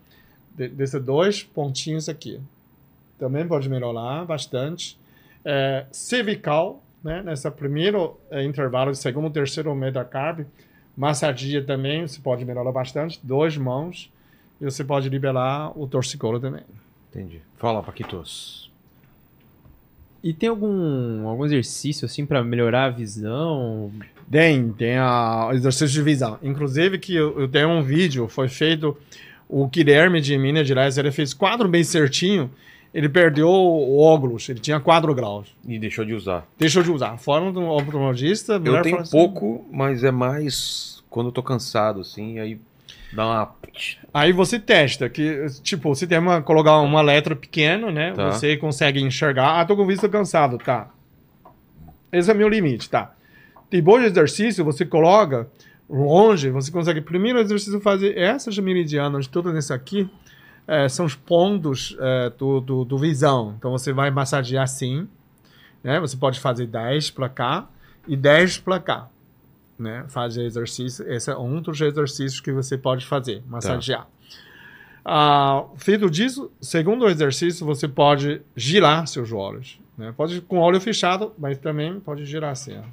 De, 0.54 0.68
desses 0.68 1.02
dois 1.02 1.44
pontinhos 1.44 2.10
aqui. 2.10 2.42
Também 3.18 3.48
pode 3.48 3.70
melhorar 3.70 4.26
bastante. 4.26 5.00
É, 5.46 5.86
cervical, 5.90 6.84
né? 7.02 7.22
Nessa 7.24 7.50
primeiro 7.50 8.20
é, 8.30 8.44
intervalo, 8.44 8.94
segundo, 8.94 9.32
terceiro 9.32 9.74
metacarb, 9.74 10.46
massagia 10.98 11.64
também, 11.64 12.06
você 12.06 12.20
pode 12.20 12.44
melhorar 12.44 12.74
bastante, 12.74 13.18
duas 13.24 13.56
mãos, 13.56 14.12
e 14.60 14.66
você 14.66 14.84
pode 14.84 15.08
liberar 15.08 15.72
o 15.74 15.88
torcicolo 15.88 16.38
também. 16.38 16.64
Entendi. 17.10 17.40
Fala, 17.56 17.82
Paquitos. 17.82 18.70
E 20.22 20.34
tem 20.34 20.50
algum, 20.50 21.26
algum 21.30 21.46
exercício 21.46 22.06
assim 22.06 22.26
pra 22.26 22.44
melhorar 22.44 22.88
a 22.88 22.90
visão? 22.90 23.90
Tem, 24.30 24.72
tem 24.74 24.98
a 24.98 25.50
exercício 25.54 25.90
de 25.90 26.02
visão. 26.02 26.38
Inclusive 26.44 27.00
que 27.00 27.16
eu, 27.16 27.40
eu 27.40 27.48
tenho 27.48 27.70
um 27.70 27.82
vídeo, 27.82 28.28
foi 28.28 28.50
feito, 28.50 28.98
o 29.48 29.68
Guilherme 29.68 30.20
de 30.20 30.38
Minas 30.38 30.68
Gerais, 30.68 30.98
ele 30.98 31.12
fez 31.12 31.34
quatro 31.34 31.68
bem 31.70 31.84
certinho, 31.84 32.52
ele 32.94 33.08
perdeu 33.08 33.48
o 33.50 34.00
óculos, 34.00 34.50
ele 34.50 34.60
tinha 34.60 34.80
4 34.80 35.14
graus. 35.14 35.56
E 35.68 35.78
deixou 35.78 36.04
de 36.04 36.14
usar. 36.14 36.48
Deixou 36.58 36.84
de 36.84 36.92
usar. 36.92 37.18
Fora 37.18 37.52
do 37.52 37.62
oftalmologista, 37.62 38.54
Eu 38.64 38.82
tenho 38.82 39.00
assim, 39.00 39.12
pouco, 39.12 39.66
mas 39.72 40.04
é 40.04 40.12
mais 40.12 41.04
quando 41.10 41.28
eu 41.28 41.32
tô 41.32 41.42
cansado, 41.44 42.02
assim, 42.02 42.40
aí 42.40 42.60
dá 43.14 43.26
uma. 43.26 43.56
Aí 44.14 44.32
você 44.34 44.60
testa, 44.60 45.08
que, 45.10 45.46
tipo, 45.62 45.94
você 45.94 46.08
tem 46.08 46.18
uma, 46.18 46.42
colocar 46.42 46.80
uma 46.80 47.02
letra 47.02 47.36
pequena, 47.36 47.92
né? 47.92 48.14
Tá. 48.14 48.32
Você 48.32 48.58
consegue 48.58 49.02
enxergar. 49.02 49.60
Ah, 49.60 49.66
tô 49.66 49.76
com 49.76 49.86
vista 49.86 50.10
cansado, 50.10 50.58
tá. 50.58 50.90
Esse 52.12 52.32
é 52.32 52.34
meu 52.34 52.50
limite, 52.50 52.90
tá. 52.90 53.14
Depois 53.70 54.04
do 54.04 54.08
exercício, 54.08 54.64
você 54.64 54.86
coloca 54.86 55.48
longe, 55.90 56.50
você 56.50 56.72
consegue, 56.72 57.02
primeiro 57.02 57.40
exercício, 57.40 57.80
fazer 57.80 58.18
essas 58.18 58.58
meridianas, 58.60 59.28
todas 59.28 59.54
nesse 59.54 59.74
aqui, 59.74 60.10
eh, 60.68 60.90
são 60.90 61.06
os 61.06 61.16
pontos 61.16 61.96
eh, 62.00 62.32
do, 62.38 62.60
do, 62.60 62.86
do 62.86 62.98
visão. 62.98 63.56
Então, 63.58 63.72
você 63.72 63.94
vai 63.94 64.12
massagear 64.12 64.64
assim, 64.64 65.08
né? 65.84 66.00
Você 66.00 66.18
pode 66.18 66.40
fazer 66.40 66.68
10 66.68 67.12
para 67.12 67.30
cá 67.30 67.70
e 68.08 68.16
10 68.16 68.60
para 68.60 68.80
cá 68.80 69.10
né? 69.78 70.06
Fazer 70.08 70.44
exercício. 70.44 71.10
Esse 71.12 71.30
é 71.30 71.38
um 71.38 71.62
dos 71.62 71.80
exercícios 71.80 72.42
que 72.42 72.52
você 72.52 72.78
pode 72.78 73.06
fazer, 73.06 73.44
massagear. 73.48 74.08
Ah, 75.06 75.64
feito 75.78 76.10
disso, 76.10 76.52
segundo 76.60 77.08
exercício, 77.08 77.66
você 77.66 77.88
pode 77.88 78.42
girar 78.56 79.08
seus 79.08 79.32
olhos. 79.32 79.80
Né? 79.98 80.14
Pode 80.16 80.42
com 80.42 80.58
o 80.58 80.62
olho 80.62 80.82
fechado, 80.82 81.34
mas 81.38 81.58
também 81.58 82.00
pode 82.00 82.26
girar 82.26 82.52
assim. 82.52 82.78
Ó. 82.78 82.84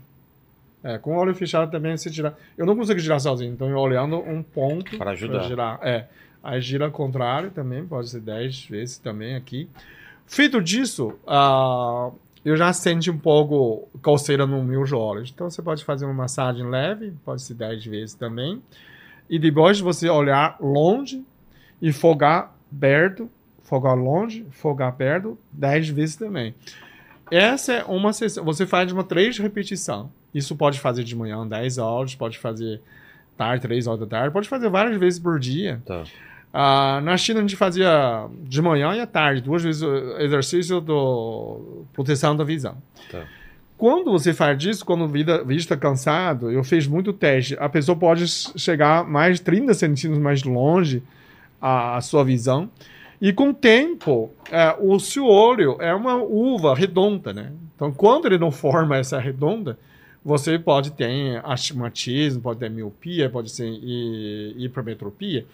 É, 0.85 0.99
com 0.99 1.17
o 1.17 1.19
olho 1.19 1.35
fechado 1.35 1.71
também 1.71 1.97
você 1.97 2.11
girar. 2.11 2.35
Eu 2.59 2.67
não 2.67 2.77
consigo 2.77 3.01
girar 3.01 3.19
sozinho, 3.19 3.55
então 3.55 3.71
eu 3.71 3.79
olhando 3.79 4.19
um 4.19 4.43
ponto 4.43 4.99
Para 4.99 5.13
ajudar. 5.13 5.45
girar. 5.45 5.79
É. 5.83 6.07
Aí 6.43 6.61
gira 6.61 6.85
ao 6.85 6.93
contrário 6.93 7.51
também, 7.51 7.87
pode 7.87 8.11
ser 8.11 8.21
10 8.21 8.67
vezes 8.67 8.99
também 8.99 9.35
aqui. 9.35 9.67
Feito 10.27 10.61
disso, 10.61 11.15
ah, 11.27 12.11
eu 12.45 12.55
já 12.55 12.71
senti 12.75 13.11
um 13.11 13.19
pouco 13.19 13.89
coceira 14.03 14.47
nos 14.47 14.63
meus 14.63 14.93
olhos. 14.93 15.33
Então 15.35 15.49
você 15.49 15.63
pode 15.63 15.83
fazer 15.83 16.05
uma 16.05 16.13
massagem 16.13 16.69
leve, 16.69 17.15
pode 17.25 17.41
ser 17.41 17.55
10 17.55 17.87
vezes 17.87 18.15
também. 18.15 18.63
E 19.31 19.39
depois 19.39 19.81
você 19.81 20.11
olhar 20.11 20.59
longe 20.61 21.25
e 21.81 21.95
fogar 21.95 22.55
perto, 22.79 23.31
fogar 23.63 23.97
longe, 23.97 24.47
fogar 24.51 24.95
perto, 24.95 25.39
10 25.51 25.89
vezes 25.89 26.17
também. 26.17 26.55
Essa 27.31 27.73
é 27.73 27.85
uma 27.85 28.13
sessão. 28.13 28.45
Você 28.45 28.67
faz 28.67 28.93
uma 28.93 29.03
três 29.03 29.39
repetição. 29.39 30.11
Isso 30.35 30.57
pode 30.57 30.81
fazer 30.81 31.05
de 31.05 31.15
manhã 31.15 31.47
10 31.47 31.79
horas, 31.79 32.15
pode 32.15 32.39
fazer 32.39 32.81
tarde, 33.37 33.63
3 33.63 33.87
horas 33.87 34.01
da 34.01 34.07
tarde, 34.07 34.33
pode 34.33 34.49
fazer 34.49 34.69
várias 34.69 34.99
vezes 34.99 35.19
por 35.19 35.39
dia. 35.39 35.81
Tá. 35.87 36.05
Ah, 36.53 37.01
na 37.03 37.17
China 37.17 37.41
a 37.41 37.43
gente 37.43 37.57
fazia 37.57 38.29
de 38.43 38.63
manhã 38.63 38.95
e 38.95 39.01
à 39.01 39.07
tarde, 39.07 39.41
duas 39.41 39.63
vezes 39.63 39.83
exercício 40.19 40.81
do 40.81 41.85
proteção 41.93 42.37
da 42.37 42.45
visão. 42.45 42.77
Tá. 43.11 43.25
Quando 43.77 44.13
você 44.13 44.33
faz 44.33 44.63
isso, 44.63 44.85
quando 44.85 45.09
vida, 45.09 45.43
vista 45.43 45.77
cansado, 45.77 46.51
eu 46.51 46.63
fiz 46.63 46.87
muito 46.87 47.13
teste, 47.13 47.57
a 47.59 47.69
pessoa 47.69 47.99
pode 47.99 48.27
chegar 48.29 49.05
mais 49.05 49.41
30 49.41 49.75
centímetros 49.75 50.23
mais 50.23 50.45
longe 50.45 51.03
a, 51.61 51.97
a 51.97 52.01
sua 52.01 52.25
visão. 52.25 52.71
E 53.21 53.33
com 53.33 53.51
o 53.51 53.55
tempo, 53.55 54.31
é, 54.51 54.77
o 54.79 54.99
seu 55.01 55.27
olho 55.27 55.77
é 55.81 55.95
uma 55.95 56.17
uva 56.17 56.75
redonda, 56.75 57.33
né? 57.33 57.53
Então, 57.75 57.91
quando 57.91 58.27
ele 58.27 58.39
não 58.39 58.53
forma 58.53 58.97
essa 58.97 59.19
redonda, 59.19 59.77
você 60.25 60.59
pode 60.59 60.93
ter 60.93 61.41
astigmatismo, 61.45 62.41
pode 62.41 62.61
ter 62.61 62.71
miopia, 62.71 63.29
pode 63.29 63.51
ser 63.51 63.67
hi- 63.69 64.55
hipermetropia. 64.57 65.45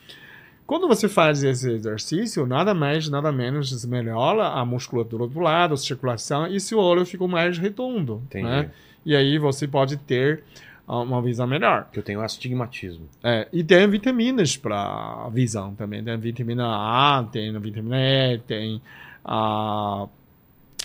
Quando 0.67 0.87
você 0.87 1.09
faz 1.09 1.43
esse 1.43 1.69
exercício, 1.73 2.47
nada 2.47 2.73
mais, 2.73 3.09
nada 3.09 3.33
menos 3.33 3.85
melhora 3.85 4.47
a 4.51 4.65
musculatura 4.65 5.27
do 5.27 5.41
lado, 5.41 5.75
a 5.75 5.77
circulação, 5.77 6.47
e 6.47 6.61
seu 6.61 6.79
olho 6.79 7.05
fica 7.05 7.27
mais 7.27 7.59
redondo. 7.59 8.23
Entendi. 8.27 8.45
Né? 8.47 8.71
E 9.05 9.17
aí 9.17 9.37
você 9.39 9.67
pode 9.67 9.97
ter 9.97 10.45
ah, 10.87 10.99
uma 11.01 11.21
visão 11.21 11.45
melhor. 11.49 11.89
Que 11.93 11.99
eu 11.99 12.03
tenho 12.05 12.21
astigmatismo. 12.21 13.09
É, 13.25 13.49
e 13.53 13.65
tem 13.65 13.89
vitaminas 13.89 14.57
para 14.57 15.29
visão 15.33 15.75
também. 15.75 16.05
Tem 16.05 16.17
vitamina 16.17 16.65
A, 16.69 17.25
tem 17.25 17.59
vitamina 17.59 17.97
E, 17.99 18.39
tem 18.39 18.81
a, 19.25 20.07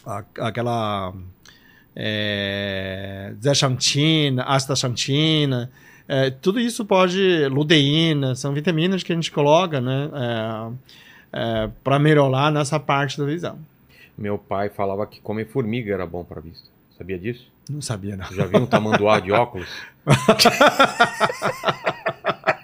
a- 0.03 0.23
aquela 0.39 1.13
é, 1.95 3.33
zeaxantina, 3.41 4.43
astaxantina. 4.43 5.71
É, 6.07 6.29
tudo 6.29 6.59
isso 6.59 6.85
pode, 6.85 7.47
luteína, 7.47 8.35
são 8.35 8.53
vitaminas 8.53 9.01
que 9.01 9.11
a 9.11 9.15
gente 9.15 9.31
coloca, 9.31 9.81
né, 9.81 10.07
para 11.83 11.97
melhorar 11.97 12.51
nessa 12.51 12.79
parte 12.79 13.17
da 13.17 13.25
visão. 13.25 13.57
Meu 14.17 14.37
pai 14.37 14.69
falava 14.69 15.05
que 15.07 15.19
comer 15.19 15.47
formiga 15.47 15.93
era 15.93 16.05
bom 16.05 16.23
pra 16.23 16.39
vista. 16.39 16.69
Sabia 16.97 17.17
disso? 17.17 17.51
Não 17.69 17.81
sabia, 17.81 18.15
não. 18.15 18.25
Já 18.31 18.45
viu 18.45 18.59
um 18.59 18.65
tamanduá 18.65 19.19
de 19.19 19.31
óculos? 19.31 19.67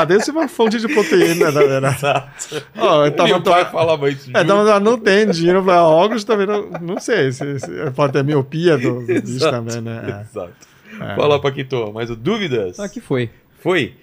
Ah, 0.00 0.04
deve 0.04 0.22
ser 0.24 0.30
uma 0.30 0.46
fonte 0.46 0.78
de 0.78 0.86
proteína, 0.86 1.50
na 1.50 1.60
verdade. 1.60 1.96
Exato. 1.98 2.64
Ó, 2.78 3.04
eu 3.04 3.10
tava- 3.12 3.28
Meu 3.28 3.42
pai 3.42 3.64
falava 3.70 4.08
isso. 4.10 4.30
É, 4.36 4.42
então 4.42 4.60
ela 4.60 4.78
não 4.78 4.96
tem 4.98 5.28
dinheiro 5.30 5.62
para 5.64 5.82
óculos 5.84 6.22
também, 6.24 6.46
não, 6.46 6.70
não 6.80 7.00
sei. 7.00 7.32
Se, 7.32 7.58
se- 7.58 7.90
pode 7.96 8.12
ter 8.12 8.22
miopia 8.22 8.78
do, 8.78 9.00
do 9.00 9.06
bicho 9.06 9.18
Exato. 9.18 9.56
também, 9.56 9.80
né? 9.80 10.24
Exato. 10.30 10.52
É. 11.00 11.14
Fala, 11.16 11.40
Paquito, 11.40 11.92
mais 11.92 12.08
dúvidas? 12.16 12.78
Ah, 12.78 12.88
que 12.88 13.00
foi. 13.00 13.28
Foi. 13.60 13.94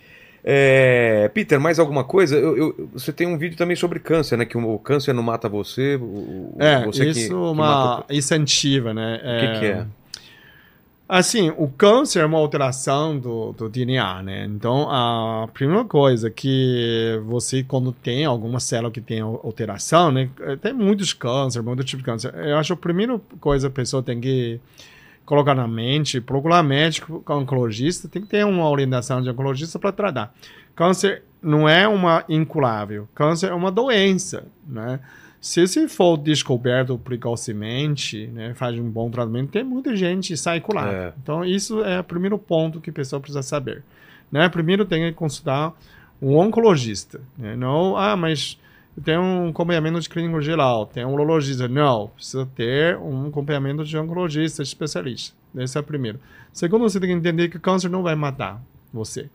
É, 0.44 1.30
Peter, 1.34 1.60
mais 1.60 1.80
alguma 1.80 2.04
coisa? 2.04 2.36
Eu- 2.36 2.56
eu- 2.58 2.90
você 2.94 3.12
tem 3.12 3.26
um 3.26 3.38
vídeo 3.38 3.58
também 3.58 3.76
sobre 3.76 4.00
câncer, 4.00 4.38
né? 4.38 4.46
Que 4.46 4.58
o, 4.58 4.74
o 4.76 4.78
câncer 4.80 5.12
não 5.14 5.24
mata 5.24 5.50
você. 5.50 5.96
o- 6.00 6.56
É, 6.60 6.86
você 6.86 7.06
que- 7.06 7.12
isso 7.12 7.28
que 7.30 7.34
uma 7.34 7.54
mata- 7.54 8.14
incentiva, 8.14 8.94
né? 8.94 9.16
O 9.24 9.40
que, 9.54 9.60
que 9.60 9.66
é? 9.66 9.86
Assim, 11.08 11.54
o 11.56 11.68
câncer 11.68 12.22
é 12.22 12.26
uma 12.26 12.40
alteração 12.40 13.20
do, 13.20 13.54
do 13.54 13.70
DNA, 13.70 14.24
né? 14.24 14.46
Então, 14.46 14.90
a 14.90 15.48
primeira 15.54 15.86
coisa 15.86 16.32
que 16.32 17.22
você, 17.28 17.64
quando 17.64 17.92
tem 17.92 18.26
alguma 18.26 18.60
célula 18.60 18.92
que 18.92 19.00
tem 19.00 19.22
alteração, 19.22 20.12
né? 20.12 20.28
Tem 20.62 20.74
muitos 20.74 21.14
cânceres, 21.14 21.64
muitos 21.64 21.86
tipos 21.86 22.04
de 22.04 22.06
câncer. 22.06 22.34
Eu 22.34 22.58
acho 22.58 22.70
que 22.70 22.80
a 22.80 22.82
primeira 22.82 23.22
coisa 23.40 23.68
que 23.68 23.72
a 23.72 23.76
pessoa 23.76 24.02
tem 24.02 24.20
que 24.20 24.60
colocar 25.26 25.54
na 25.54 25.68
mente, 25.68 26.20
procurar 26.20 26.64
médico, 26.64 27.24
oncologista, 27.30 28.08
tem 28.08 28.24
que 28.24 28.28
ter 28.28 28.44
uma 28.44 28.68
orientação 28.68 29.22
de 29.22 29.30
oncologista 29.30 29.78
para 29.78 29.92
tratar. 29.92 30.34
Câncer 30.76 31.24
não 31.40 31.70
é 31.70 31.88
uma 31.88 32.26
incurável, 32.28 33.08
câncer 33.14 33.52
é 33.52 33.54
uma 33.54 33.72
doença, 33.72 34.48
né? 34.68 35.00
Se 35.46 35.88
for 35.88 36.18
descoberto 36.18 36.98
precocemente, 36.98 38.26
né, 38.34 38.56
faz 38.56 38.80
um 38.80 38.90
bom 38.90 39.12
tratamento, 39.12 39.52
tem 39.52 39.64
muita 39.64 39.96
gente 39.96 40.36
sai 40.36 40.60
curada. 40.60 40.92
É. 40.92 41.14
Então, 41.22 41.46
isso 41.46 41.84
é 41.84 42.00
o 42.00 42.04
primeiro 42.04 42.36
ponto 42.40 42.82
que 42.82 42.90
a 42.90 42.94
pessoa 42.94 43.20
precisa 43.20 43.44
saber. 43.44 43.84
Né? 44.32 44.50
Primeiro 44.50 44.86
tem 44.86 45.04
que 45.04 45.12
consultar 45.12 45.72
um 46.20 46.36
oncologista. 46.36 47.22
Né? 47.38 47.56
Não, 47.56 47.96
ah, 47.96 48.18
mas 48.18 48.60
tenho 49.04 49.22
um 49.22 49.50
acompanhamento 49.50 50.00
de 50.00 50.10
clínico 50.10 50.42
geral, 50.42 50.88
tem 50.88 51.06
um 51.06 51.14
urologista. 51.14 51.68
Não, 51.68 52.08
precisa 52.08 52.50
ter 52.56 52.98
um 52.98 53.28
acompanhamento 53.28 53.84
de 53.86 53.96
oncologista 54.00 54.64
especialista. 54.64 55.36
Esse 55.56 55.78
é 55.78 55.80
o 55.80 55.84
primeiro. 55.84 56.20
Segundo, 56.52 56.90
você 56.90 57.00
tem 57.00 57.10
que 57.10 57.16
entender 57.16 57.50
que 57.50 57.58
o 57.58 57.62
câncer 57.62 57.88
não 57.88 58.02
vai 58.02 58.16
matar 58.16 58.60
você. 58.92 59.30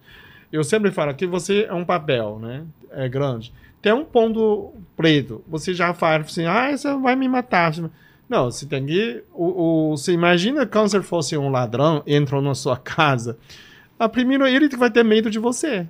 Eu 0.52 0.64
sempre 0.64 0.90
falo 0.90 1.14
que 1.14 1.24
você 1.24 1.66
é 1.68 1.72
um 1.72 1.84
papel, 1.84 2.40
né? 2.40 2.64
É 2.90 3.08
grande. 3.08 3.52
Tem 3.82 3.92
um 3.92 4.04
ponto 4.04 4.72
preto. 4.96 5.42
Você 5.48 5.72
já 5.72 5.94
fala 5.94 6.22
assim, 6.22 6.44
ah, 6.44 6.70
isso 6.70 7.00
vai 7.00 7.16
me 7.16 7.28
matar. 7.28 7.72
Não, 8.28 8.50
você 8.50 8.66
tem 8.66 8.86
que. 8.86 9.24
O, 9.32 9.90
o, 9.92 9.96
você 9.96 10.12
imagina 10.12 10.66
que 10.66 10.72
câncer 10.72 11.02
fosse 11.02 11.36
um 11.36 11.50
ladrão, 11.50 12.02
entrou 12.06 12.42
na 12.42 12.54
sua 12.54 12.76
casa. 12.76 13.38
A 13.98 14.08
primeiro 14.08 14.46
ele 14.46 14.68
que 14.68 14.76
vai 14.76 14.90
ter 14.90 15.02
medo 15.02 15.30
de 15.30 15.38
você. 15.38 15.86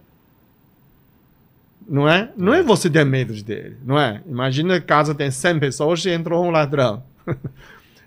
Não 1.86 2.08
é? 2.08 2.30
Não 2.36 2.54
é 2.54 2.62
você 2.62 2.88
ter 2.88 3.04
medo 3.04 3.34
dele, 3.42 3.76
não 3.84 3.98
é? 3.98 4.22
Imagina 4.26 4.78
que 4.78 4.84
a 4.84 4.86
casa 4.86 5.14
tem 5.14 5.30
100 5.30 5.58
pessoas 5.58 6.04
e 6.04 6.10
entrou 6.10 6.44
um 6.44 6.50
ladrão. 6.50 7.02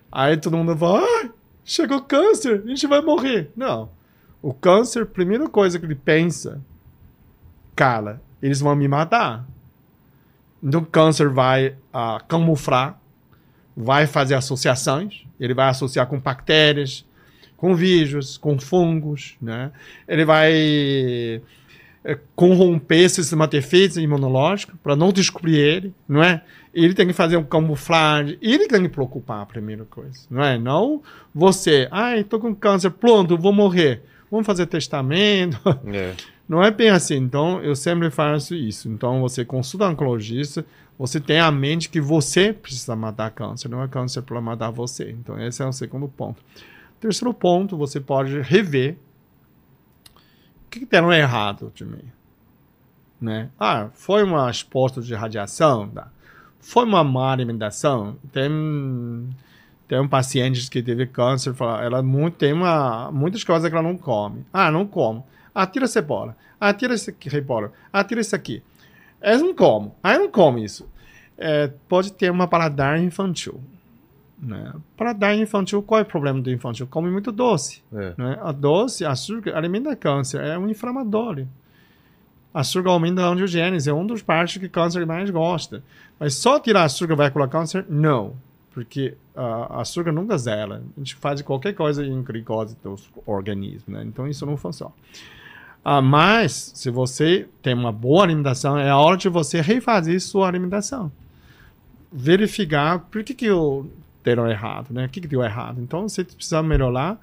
Aí 0.10 0.38
todo 0.38 0.56
mundo 0.56 0.78
fala, 0.78 1.02
ah, 1.02 1.30
chegou 1.66 2.02
câncer, 2.02 2.62
a 2.64 2.68
gente 2.68 2.88
vai 2.88 3.02
morrer. 3.02 3.52
Não. 3.56 3.90
O 4.42 4.54
câncer, 4.54 5.06
primeira 5.06 5.50
coisa 5.50 5.78
que 5.78 5.86
ele 5.86 5.96
pensa, 5.96 6.62
cara, 7.76 8.22
eles 8.42 8.62
vão 8.62 8.76
me 8.76 8.88
matar. 8.88 9.46
O 10.64 10.82
câncer 10.86 11.30
vai 11.30 11.76
ah, 11.92 12.22
camuflar, 12.28 13.00
vai 13.76 14.08
fazer 14.08 14.36
associações, 14.36 15.26
ele 15.40 15.54
vai 15.54 15.70
associar 15.70 16.08
com 16.08 16.20
bactérias, 16.20 17.06
com 17.58 17.76
vírus, 17.76 18.38
com 18.38 18.60
fungos, 18.60 19.36
né? 19.42 19.72
Ele 20.08 20.26
vai 20.26 21.42
é, 22.04 22.18
corromper 22.36 23.06
o 23.06 23.10
sistema 23.10 23.48
defesa 23.48 24.02
imunológico 24.02 24.78
para 24.84 24.96
não 24.96 25.12
descobrir 25.12 25.58
ele, 25.58 25.94
não 26.08 26.22
é? 26.22 26.44
Ele 26.74 26.94
tem 26.94 27.08
que 27.08 27.14
fazer 27.14 27.38
um 27.38 27.44
camuflagem, 27.44 28.38
ele 28.42 28.68
tem 28.68 28.82
que 28.82 28.90
preocupar 28.90 29.42
a 29.42 29.46
primeira 29.46 29.86
coisa, 29.86 30.20
não 30.30 30.44
é? 30.44 30.58
Não 30.58 31.02
você, 31.34 31.88
ai, 31.92 32.20
estou 32.20 32.40
com 32.40 32.54
câncer, 32.54 32.92
pronto, 32.92 33.38
vou 33.38 33.54
morrer. 33.54 34.02
Vamos 34.30 34.46
fazer 34.46 34.66
testamento. 34.66 35.60
É. 35.94 36.14
Não 36.48 36.64
é 36.64 36.70
bem 36.72 36.90
assim. 36.90 37.16
Então, 37.16 37.62
eu 37.62 37.76
sempre 37.76 38.10
faço 38.10 38.54
isso. 38.54 38.90
Então, 38.90 39.22
você 39.22 39.46
consulta 39.46 39.88
um 39.88 39.92
oncologista, 39.92 40.66
você 40.98 41.20
tem 41.20 41.40
a 41.40 41.52
mente 41.52 41.90
que 41.90 42.02
você 42.02 42.54
precisa 42.54 42.96
matar 42.96 43.32
câncer, 43.32 43.70
não 43.70 43.82
é 43.82 43.88
câncer 43.88 44.22
para 44.22 44.40
matar 44.42 44.70
você. 44.70 45.12
Então, 45.12 45.40
esse 45.42 45.62
é 45.62 45.66
o 45.66 45.74
segundo 45.74 46.08
ponto. 46.08 46.44
Terceiro 47.00 47.34
ponto, 47.34 47.76
você 47.76 48.00
pode 48.00 48.40
rever 48.42 48.98
o 50.66 50.70
que, 50.70 50.80
que 50.80 50.86
deram 50.86 51.12
errado 51.12 51.72
de 51.76 51.86
mim. 51.86 52.04
Né? 53.20 53.50
Ah, 53.60 53.90
foi 53.94 54.24
uma 54.24 54.50
exposta 54.50 55.02
de 55.02 55.14
radiação? 55.14 55.88
Tá. 55.90 56.08
Foi 56.60 56.86
uma 56.86 57.04
má 57.04 57.32
alimentação? 57.32 58.16
Tem, 58.32 58.50
tem 59.88 60.00
um 60.00 60.08
paciente 60.08 60.70
que 60.70 60.82
teve 60.82 61.06
câncer, 61.06 61.54
ela 61.82 62.04
tem 62.38 62.54
uma, 62.54 63.12
muitas 63.12 63.44
coisas 63.44 63.70
que 63.70 63.76
ela 63.76 63.88
não 63.88 63.98
come. 63.98 64.46
Ah, 64.52 64.72
não 64.72 64.86
como. 64.86 65.26
Ah, 65.54 65.68
tira 65.68 65.88
cebola. 65.88 66.36
Ah, 66.60 66.74
tira 66.74 66.94
esse 66.94 67.10
aqui, 67.10 67.30
cebola. 67.30 67.72
Ah, 67.92 68.04
tira 68.04 68.22
isso 68.22 68.36
aqui. 68.36 68.64
Eu 69.22 69.40
não. 69.40 69.96
Ah, 70.02 70.14
eu 70.14 70.20
não 70.22 70.32
como 70.32 70.60
isso. 70.60 70.90
É, 71.38 71.72
pode 71.88 72.14
ter 72.14 72.32
uma 72.32 72.48
paladar 72.48 73.00
infantil. 73.02 73.62
Né? 74.38 74.74
Paladar 74.98 75.36
infantil, 75.38 75.82
qual 75.82 76.00
é 76.00 76.04
o 76.04 76.06
problema 76.06 76.42
do 76.42 76.52
infantil? 76.52 76.86
Come 76.88 77.10
muito 77.10 77.32
doce. 77.32 77.82
É. 77.94 78.14
Né? 78.18 78.40
A 78.42 78.52
doce, 78.52 79.06
açúcar, 79.06 79.56
alimenta 79.56 79.96
câncer. 79.96 80.42
É 80.42 80.58
um 80.58 80.68
inflamatório. 80.70 81.48
Açúcar 82.54 82.90
aumenta 82.90 83.24
a 83.24 83.30
angiogênese. 83.30 83.90
É 83.90 83.94
um 83.94 84.06
dos 84.06 84.22
partes 84.22 84.58
que 84.58 84.68
câncer 84.68 85.06
mais 85.06 85.30
gosta. 85.30 85.82
Mas 86.20 86.36
só 86.36 86.60
tirar 86.60 86.84
açúcar 86.84 87.16
vai 87.16 87.32
curar 87.32 87.48
câncer? 87.48 87.86
Não. 87.90 88.36
Porque 88.72 89.16
uh, 89.36 89.80
açúcar 89.80 90.12
nunca 90.12 90.38
zera. 90.38 90.84
A 90.96 91.00
gente 91.00 91.16
faz 91.16 91.42
qualquer 91.42 91.74
coisa 91.74 92.06
em 92.06 92.22
glicose 92.22 92.76
do 92.84 92.96
organismo. 93.26 93.94
Né? 93.94 94.04
Então 94.04 94.28
isso 94.28 94.46
não 94.46 94.58
funciona. 94.58 94.94
Uh, 95.86 96.02
mas, 96.02 96.72
se 96.76 96.90
você 96.90 97.48
tem 97.62 97.74
uma 97.74 97.92
boa 97.92 98.24
alimentação, 98.24 98.78
é 98.78 98.90
a 98.90 98.98
hora 98.98 99.18
de 99.18 99.28
você 99.28 99.60
refazer 99.62 100.20
sua 100.22 100.48
alimentação. 100.48 101.12
verificar 102.12 103.00
por 103.00 103.24
que, 103.24 103.34
que 103.34 103.46
eu 103.46 103.92
deram 104.24 104.50
errado, 104.50 104.94
né? 104.94 105.06
O 105.06 105.10
que, 105.10 105.20
que 105.20 105.28
deu 105.28 105.44
errado. 105.44 105.82
Então, 105.82 106.08
você 106.08 106.24
precisa 106.24 106.64
melhorar 106.64 107.20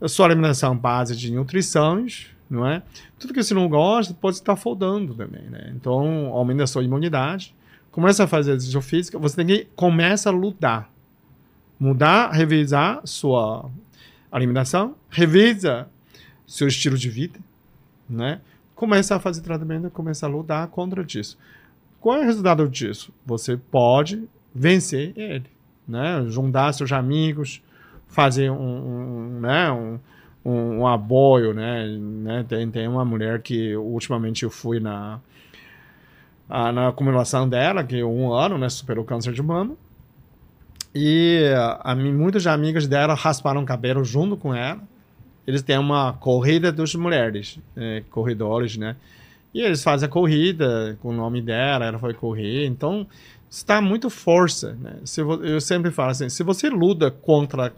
a 0.00 0.08
sua 0.08 0.26
alimentação 0.26 0.76
base 0.76 1.14
de 1.16 1.30
nutrições, 1.32 2.28
não 2.48 2.66
é? 2.66 2.82
Tudo 3.18 3.34
que 3.34 3.42
você 3.42 3.52
não 3.54 3.68
gosta 3.68 4.14
pode 4.14 4.36
estar 4.36 4.56
faltando 4.56 5.14
também, 5.14 5.42
né? 5.42 5.72
Então, 5.76 6.28
aumenta 6.32 6.64
a 6.64 6.66
sua 6.66 6.82
imunidade. 6.82 7.54
Começa 7.90 8.24
a 8.24 8.26
fazer 8.26 8.52
exercício 8.52 8.80
físico, 8.80 9.18
você 9.18 9.36
tem 9.36 9.46
que 9.46 9.68
começa 9.76 10.30
a 10.30 10.32
lutar. 10.32 10.90
Mudar, 11.78 12.30
revisar 12.30 13.00
sua 13.04 13.68
alimentação, 14.30 14.94
revisa 15.10 15.88
seu 16.46 16.68
estilo 16.68 16.96
de 16.96 17.10
vida, 17.10 17.38
né? 18.12 18.40
Começa 18.74 19.16
a 19.16 19.20
fazer 19.20 19.42
tratamento, 19.42 19.90
começa 19.90 20.26
a 20.26 20.28
lutar 20.28 20.66
contra 20.68 21.04
isso. 21.06 21.38
Qual 22.00 22.18
é 22.18 22.22
o 22.22 22.24
resultado 22.24 22.68
disso? 22.68 23.12
Você 23.24 23.56
pode 23.56 24.28
vencer 24.54 25.12
ele, 25.16 25.46
né? 25.86 26.24
Juntar 26.28 26.72
seus 26.72 26.92
amigos, 26.92 27.62
fazer 28.08 28.50
um, 28.50 28.56
um 28.56 29.40
né? 29.40 29.70
um, 29.70 30.00
um, 30.44 30.78
um 30.78 30.86
apoio, 30.86 31.54
né? 31.54 31.86
né? 31.86 32.44
Tem, 32.48 32.68
tem 32.70 32.88
uma 32.88 33.04
mulher 33.04 33.40
que 33.40 33.76
ultimamente 33.76 34.42
eu 34.42 34.50
fui 34.50 34.80
na 34.80 35.20
a, 36.48 36.70
na 36.72 36.92
comemoração 36.92 37.48
dela, 37.48 37.82
que 37.82 38.02
um 38.02 38.32
ano, 38.32 38.58
né? 38.58 38.68
Superou 38.68 39.04
câncer 39.04 39.32
de 39.32 39.42
mama. 39.42 39.74
E 40.94 41.42
a, 41.56 41.92
a, 41.92 41.96
muitas 41.96 42.46
amigas 42.46 42.86
dela 42.86 43.14
rasparam 43.14 43.62
o 43.62 43.66
cabelo 43.66 44.04
junto 44.04 44.36
com 44.36 44.54
ela. 44.54 44.80
Eles 45.46 45.62
têm 45.62 45.78
uma 45.78 46.12
corrida 46.14 46.72
das 46.72 46.94
mulheres, 46.94 47.58
é, 47.76 48.02
corredores, 48.10 48.76
né? 48.76 48.96
E 49.54 49.60
eles 49.60 49.82
fazem 49.82 50.06
a 50.06 50.10
corrida 50.10 50.96
com 51.02 51.08
o 51.08 51.12
nome 51.12 51.42
dela, 51.42 51.84
ela 51.84 51.98
foi 51.98 52.14
correr. 52.14 52.64
Então, 52.66 53.06
está 53.50 53.80
muito 53.80 54.08
força, 54.08 54.76
né? 54.80 54.94
Se, 55.04 55.20
eu 55.20 55.60
sempre 55.60 55.90
falo 55.90 56.10
assim, 56.10 56.28
se 56.28 56.42
você 56.42 56.70
luta 56.70 57.10
contra 57.10 57.72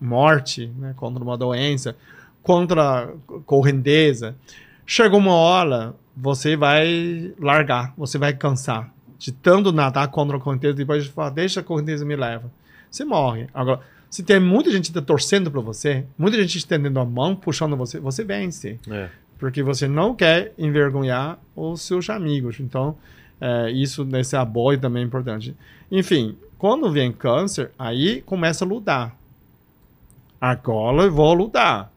morte, 0.00 0.70
né? 0.78 0.92
contra 0.96 1.22
uma 1.22 1.36
doença, 1.36 1.96
contra 2.42 3.10
correnteza, 3.46 4.36
chega 4.84 5.16
uma 5.16 5.32
hora, 5.32 5.94
você 6.14 6.56
vai 6.56 7.32
largar, 7.38 7.94
você 7.96 8.18
vai 8.18 8.34
cansar 8.34 8.92
de 9.18 9.32
tanto 9.32 9.72
nadar 9.72 10.08
contra 10.08 10.36
a 10.36 10.40
correnteza, 10.40 10.74
depois 10.74 11.04
de 11.04 11.10
falar, 11.10 11.30
deixa 11.30 11.60
a 11.60 11.62
correnteza 11.62 12.04
me 12.04 12.14
leva. 12.14 12.52
Você 12.90 13.04
morre. 13.04 13.48
Agora, 13.54 13.80
se 14.14 14.22
tem 14.22 14.38
muita 14.38 14.70
gente 14.70 14.92
tá 14.92 15.02
torcendo 15.02 15.50
para 15.50 15.60
você, 15.60 16.06
muita 16.16 16.40
gente 16.40 16.56
estendendo 16.56 17.00
a 17.00 17.04
mão, 17.04 17.34
puxando 17.34 17.76
você, 17.76 17.98
você 17.98 18.22
vence. 18.22 18.78
É. 18.88 19.08
Porque 19.40 19.60
você 19.60 19.88
não 19.88 20.14
quer 20.14 20.52
envergonhar 20.56 21.36
os 21.56 21.80
seus 21.82 22.08
amigos. 22.08 22.60
Então, 22.60 22.96
é, 23.40 23.72
isso 23.72 24.04
nesse 24.04 24.36
apoio 24.36 24.78
também 24.78 25.02
é 25.02 25.06
importante. 25.06 25.56
Enfim, 25.90 26.38
quando 26.56 26.92
vem 26.92 27.10
câncer, 27.10 27.72
aí 27.76 28.22
começa 28.22 28.64
a 28.64 28.68
lutar. 28.68 29.16
Agora 30.40 31.02
eu 31.02 31.12
vou 31.12 31.34
lutar. 31.34 31.92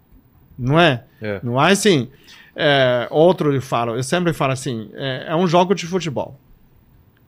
Não 0.57 0.79
é? 0.79 1.03
é. 1.21 1.39
Não 1.43 1.63
é 1.63 1.71
assim. 1.71 2.09
É, 2.55 3.07
outro 3.11 3.53
eu 3.53 3.61
falo, 3.61 3.95
eu 3.95 4.01
sempre 4.01 4.33
falo 4.33 4.53
assim: 4.53 4.89
é, 4.95 5.25
é 5.27 5.35
um 5.35 5.45
jogo 5.45 5.75
de 5.75 5.85
futebol. 5.85 6.35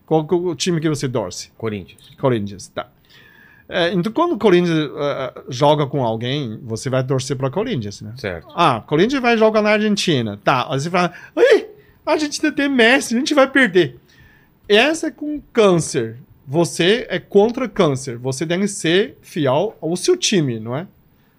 Qual 0.08 0.26
o 0.28 0.56
time 0.56 0.82
que 0.82 0.90
você 0.90 1.08
torce? 1.08 1.52
Corinthians. 1.56 2.10
Corinthians, 2.18 2.70
tá. 2.70 2.90
É, 3.72 3.94
então, 3.94 4.12
quando 4.12 4.34
o 4.34 4.38
Corinthians 4.40 4.90
uh, 4.90 5.44
joga 5.48 5.86
com 5.86 6.04
alguém, 6.04 6.60
você 6.64 6.90
vai 6.90 7.04
torcer 7.04 7.38
para 7.38 7.52
Corinthians, 7.52 8.02
né? 8.02 8.14
Certo. 8.18 8.48
Ah, 8.56 8.84
Corinthians 8.86 9.22
vai 9.22 9.38
jogar 9.38 9.62
na 9.62 9.70
Argentina. 9.70 10.40
Tá, 10.44 10.66
aí 10.68 10.80
você 10.80 10.90
fala, 10.90 11.14
Oi, 11.36 11.70
a 12.04 12.18
gente 12.18 12.42
tem 12.52 12.68
Messi, 12.68 13.16
a 13.16 13.20
gente 13.20 13.36
vai 13.36 13.48
perder. 13.48 14.00
Essa 14.68 15.08
é 15.08 15.12
com 15.12 15.40
câncer. 15.54 16.18
Você 16.48 17.06
é 17.10 17.20
contra 17.20 17.70
câncer. 17.70 18.18
Você 18.18 18.44
tem 18.44 18.60
que 18.60 18.68
ser 18.68 19.16
fiel 19.22 19.78
ao 19.80 19.96
seu 19.96 20.18
time, 20.18 20.60
não 20.60 20.76
é? 20.76 20.88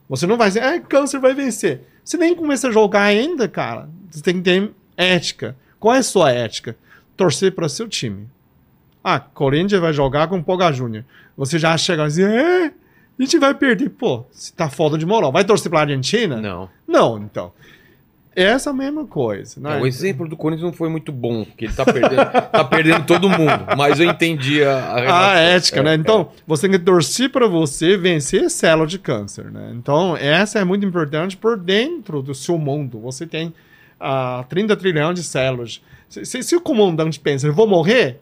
Você 0.09 0.25
não 0.25 0.37
vai 0.37 0.49
dizer, 0.49 0.63
ah, 0.63 0.79
câncer 0.81 1.19
vai 1.19 1.35
vencer. 1.35 1.81
Você 2.05 2.17
nem 2.17 2.35
começa 2.35 2.69
a 2.69 2.73
jogar 2.73 3.03
ainda, 3.03 3.49
cara. 3.49 3.89
Você 4.09 4.23
tem 4.23 4.37
que 4.37 4.43
ter 4.43 4.71
ética. 4.97 5.57
Qual 5.81 5.95
é 5.95 5.99
a 5.99 6.03
sua 6.03 6.31
ética? 6.31 6.77
Torcer 7.17 7.53
para 7.53 7.69
seu 7.69 7.89
time. 7.89 8.29
Ah, 9.03 9.19
Corinthians 9.19 9.81
vai 9.81 9.93
jogar 9.93 10.29
com 10.29 10.39
o 10.39 10.45
Poga 10.45 10.71
Júnior. 10.73 11.05
Você 11.37 11.59
já 11.59 11.77
chega 11.77 12.07
diz, 12.07 12.19
é, 12.19 12.67
a 12.67 13.23
gente 13.23 13.39
vai 13.39 13.55
perder. 13.55 13.91
Pô, 13.91 14.25
você 14.31 14.53
tá 14.55 14.69
foda 14.69 14.99
de 14.99 15.07
moral. 15.07 15.33
Vai 15.33 15.45
torcer 15.45 15.71
pra 15.71 15.81
Argentina? 15.81 16.37
Não. 16.37 16.69
Não, 16.87 17.19
então. 17.19 17.53
Essa 18.35 18.73
mesma 18.73 19.05
coisa. 19.07 19.61
Né? 19.61 19.77
É, 19.77 19.81
o 19.81 19.87
exemplo 19.87 20.29
do 20.29 20.37
Corinthians 20.37 20.71
não 20.71 20.73
foi 20.73 20.89
muito 20.89 21.11
bom, 21.11 21.45
porque 21.45 21.65
ele 21.65 21.75
tá 21.75 21.85
perdendo, 21.85 22.17
tá 22.53 22.65
perdendo 22.65 23.05
todo 23.05 23.29
mundo. 23.29 23.67
Mas 23.77 23.99
eu 23.99 24.09
entendi 24.09 24.63
a, 24.63 24.79
a, 24.79 25.33
a 25.33 25.39
ética, 25.39 25.81
é, 25.81 25.83
né? 25.83 25.95
Então, 25.95 26.31
é. 26.33 26.43
você 26.47 26.69
tem 26.69 26.79
que 26.79 26.85
torcer 26.85 27.31
para 27.31 27.49
você 27.49 27.97
vencer 27.97 28.49
célula 28.49 28.87
de 28.87 28.99
câncer, 28.99 29.51
né? 29.51 29.73
Então, 29.75 30.17
essa 30.17 30.61
é 30.61 30.65
muito 30.65 30.87
importante 30.87 31.37
por 31.37 31.59
dentro 31.59 32.23
do 32.23 32.35
seu 32.35 32.57
mundo. 32.57 33.01
Você 33.01 33.27
tem 33.27 33.49
uh, 34.01 34.45
30 34.49 34.77
trilhões 34.77 35.17
de 35.17 35.25
células. 35.25 35.83
Se, 36.09 36.25
se, 36.25 36.43
se 36.43 36.57
o 36.57 36.61
comandante 36.61 37.19
pensa, 37.19 37.49
eu 37.49 37.53
vou 37.53 37.67
morrer, 37.67 38.21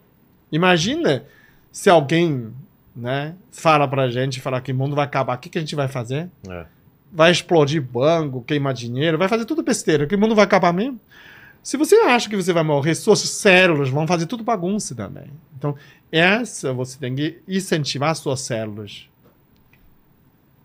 imagina 0.51 1.25
se 1.71 1.89
alguém 1.91 2.53
né, 2.95 3.35
fala 3.51 3.87
pra 3.87 4.11
gente, 4.11 4.41
fala 4.41 4.61
que 4.61 4.73
o 4.73 4.75
mundo 4.75 4.97
vai 4.97 5.05
acabar, 5.05 5.37
o 5.37 5.39
que, 5.39 5.49
que 5.49 5.59
a 5.59 5.61
gente 5.61 5.75
vai 5.75 5.89
fazer? 5.89 6.31
É 6.49 6.79
vai 7.13 7.31
explodir 7.31 7.83
banco, 7.83 8.43
queimar 8.43 8.75
dinheiro, 8.75 9.19
vai 9.19 9.29
fazer 9.29 9.45
tudo 9.45 9.63
besteira, 9.63 10.07
que 10.07 10.15
o 10.15 10.19
mundo 10.19 10.35
vai 10.35 10.45
acabar 10.45 10.73
mesmo. 10.73 11.01
Se 11.63 11.77
você 11.77 11.97
acha 11.97 12.29
que 12.29 12.37
você 12.37 12.53
vai 12.53 12.63
morrer, 12.63 12.95
suas 12.95 13.21
células 13.21 13.89
vão 13.89 14.07
fazer 14.07 14.27
tudo 14.27 14.45
bagunça 14.45 14.95
também. 14.95 15.31
Então, 15.57 15.75
essa 16.11 16.73
você 16.73 16.99
tem 16.99 17.15
que 17.15 17.41
incentivar 17.49 18.11
as 18.11 18.19
suas 18.19 18.41
células 18.41 19.09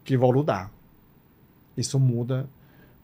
que 0.03 0.15
vão 0.15 0.30
lutar. 0.30 0.72
Isso 1.76 1.99
muda 1.99 2.47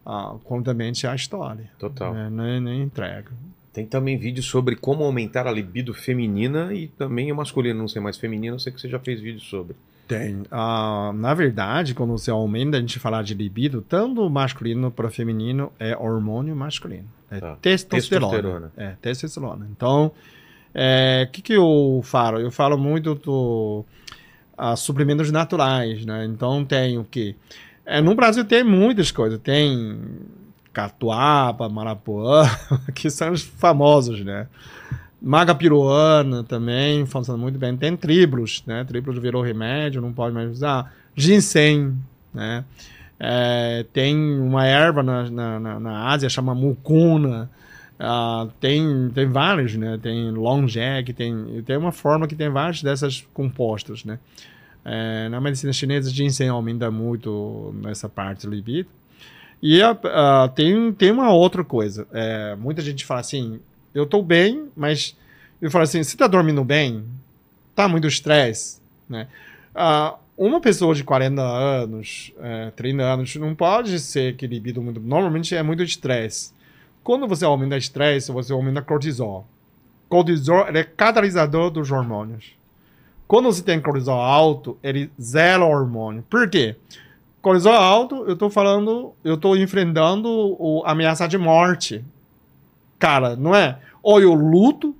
uh, 0.05 0.37
completamente 0.39 1.07
a 1.07 1.15
história. 1.15 1.69
Total. 1.79 2.13
Né? 2.13 2.29
Nem, 2.29 2.61
nem 2.61 2.81
entrega. 2.83 3.31
Tem 3.79 3.85
também 3.85 4.17
vídeo 4.17 4.43
sobre 4.43 4.75
como 4.75 5.05
aumentar 5.05 5.47
a 5.47 5.51
libido 5.51 5.93
feminina 5.93 6.73
e 6.73 6.87
também 6.87 7.31
o 7.31 7.35
masculino 7.35 7.79
não 7.79 7.87
ser 7.87 8.01
mais 8.01 8.17
feminino. 8.17 8.55
Eu 8.55 8.59
sei 8.59 8.73
que 8.73 8.81
você 8.81 8.89
já 8.89 8.99
fez 8.99 9.21
vídeo 9.21 9.39
sobre. 9.39 9.73
Tem. 10.05 10.41
Uh, 10.41 11.13
na 11.13 11.33
verdade, 11.33 11.93
quando 11.93 12.11
você 12.11 12.29
aumenta, 12.29 12.75
a 12.75 12.81
gente 12.81 12.99
falar 12.99 13.23
de 13.23 13.33
libido, 13.33 13.81
tanto 13.81 14.29
masculino 14.29 14.91
para 14.91 15.09
feminino 15.09 15.71
é 15.79 15.95
hormônio 15.95 16.53
masculino. 16.57 17.05
É 17.31 17.37
ah, 17.37 17.55
testosterona. 17.61 18.31
testosterona. 18.31 18.71
É, 18.75 18.95
testosterona. 19.01 19.67
Então, 19.71 20.07
o 20.07 20.11
é, 20.73 21.29
que, 21.31 21.41
que 21.41 21.53
eu 21.53 22.01
falo? 22.03 22.37
Eu 22.37 22.51
falo 22.51 22.77
muito 22.77 23.15
do 23.15 23.85
uh, 24.57 24.75
suplementos 24.75 25.31
naturais, 25.31 26.05
né? 26.05 26.25
Então, 26.25 26.65
tem 26.65 26.97
o 26.97 27.05
que? 27.05 27.33
É, 27.85 28.01
no 28.01 28.13
Brasil 28.13 28.43
tem 28.43 28.61
muitas 28.61 29.09
coisas. 29.09 29.39
Tem 29.39 30.05
catuaba, 30.73 31.67
marapuã, 31.67 32.43
que 32.93 33.09
são 33.09 33.31
os 33.31 33.41
famosos, 33.41 34.23
né? 34.23 34.47
Maga 35.21 35.53
piruana 35.53 36.43
também 36.43 37.05
funciona 37.05 37.37
muito 37.37 37.59
bem. 37.59 37.75
Tem 37.75 37.95
triblos, 37.97 38.63
né? 38.65 38.83
Triblos 38.85 39.17
virou 39.17 39.41
remédio, 39.41 40.01
não 40.01 40.13
pode 40.13 40.33
mais 40.33 40.49
usar. 40.49 40.93
Ginseng, 41.15 41.95
né? 42.33 42.63
É, 43.19 43.85
tem 43.91 44.15
uma 44.39 44.65
erva 44.65 45.03
na, 45.03 45.29
na, 45.29 45.79
na, 45.79 46.07
Ásia, 46.07 46.29
chama 46.29 46.55
mucuna. 46.55 47.49
Uh, 47.99 48.49
tem, 48.61 49.09
tem 49.13 49.27
vários, 49.27 49.75
né? 49.75 49.99
Tem 50.01 50.31
long 50.31 50.65
jack, 50.65 51.11
tem, 51.11 51.61
tem 51.65 51.75
uma 51.75 51.91
forma 51.91 52.25
que 52.25 52.35
tem 52.35 52.47
vários 52.49 52.81
dessas 52.81 53.27
compostos, 53.33 54.05
né? 54.05 54.19
É, 54.85 55.27
na 55.27 55.41
medicina 55.41 55.73
chinesa, 55.73 56.09
ginseng 56.09 56.47
aumenta 56.47 56.89
muito 56.89 57.75
nessa 57.83 58.07
parte 58.07 58.47
do 58.47 58.55
libido. 58.55 58.89
E 59.61 59.79
tem, 60.55 60.91
tem 60.93 61.11
uma 61.11 61.31
outra 61.31 61.63
coisa. 61.63 62.07
É, 62.11 62.55
muita 62.55 62.81
gente 62.81 63.05
fala 63.05 63.19
assim, 63.19 63.59
eu 63.93 64.05
tô 64.05 64.21
bem, 64.21 64.69
mas 64.75 65.17
eu 65.61 65.69
falo 65.69 65.83
assim, 65.83 66.01
você 66.01 66.15
tá 66.15 66.27
dormindo 66.27 66.63
bem? 66.63 67.03
Tá 67.75 67.87
muito 67.87 68.07
estresse, 68.07 68.81
né? 69.07 69.27
Uma 70.37 70.61
pessoa 70.61 70.95
de 70.95 71.03
40 71.03 71.41
anos, 71.41 72.31
é, 72.39 72.71
30 72.71 73.03
anos, 73.03 73.35
não 73.35 73.53
pode 73.53 73.99
ser 73.99 74.37
que 74.37 74.47
libido 74.47 74.81
muito. 74.81 75.01
Normalmente 75.01 75.53
é 75.53 75.61
muito 75.61 75.83
estresse. 75.83 76.53
Quando 77.03 77.27
você 77.27 77.43
aumenta 77.43 77.75
estresse, 77.75 78.31
você 78.31 78.53
aumenta 78.53 78.81
cortisol. 78.81 79.45
Cortisol 80.07 80.67
é 80.69 80.83
catalisador 80.83 81.69
dos 81.69 81.91
hormônios. 81.91 82.53
Quando 83.27 83.45
você 83.51 83.61
tem 83.61 83.81
cortisol 83.81 84.21
alto, 84.21 84.77
ele 84.81 85.11
zera 85.21 85.65
o 85.65 85.69
hormônio. 85.69 86.23
Por 86.29 86.49
quê? 86.49 86.77
Cortisol 87.41 87.73
alto, 87.73 88.25
eu 88.27 88.35
tô 88.35 88.49
falando, 88.49 89.13
eu 89.23 89.37
tô 89.37 89.55
enfrentando 89.55 90.27
o, 90.29 90.83
a 90.85 90.91
ameaça 90.91 91.27
de 91.27 91.37
morte 91.37 92.03
cara, 92.99 93.35
não 93.35 93.55
é? 93.55 93.79
Ou 94.03 94.21
eu 94.21 94.33
luto, 94.33 94.95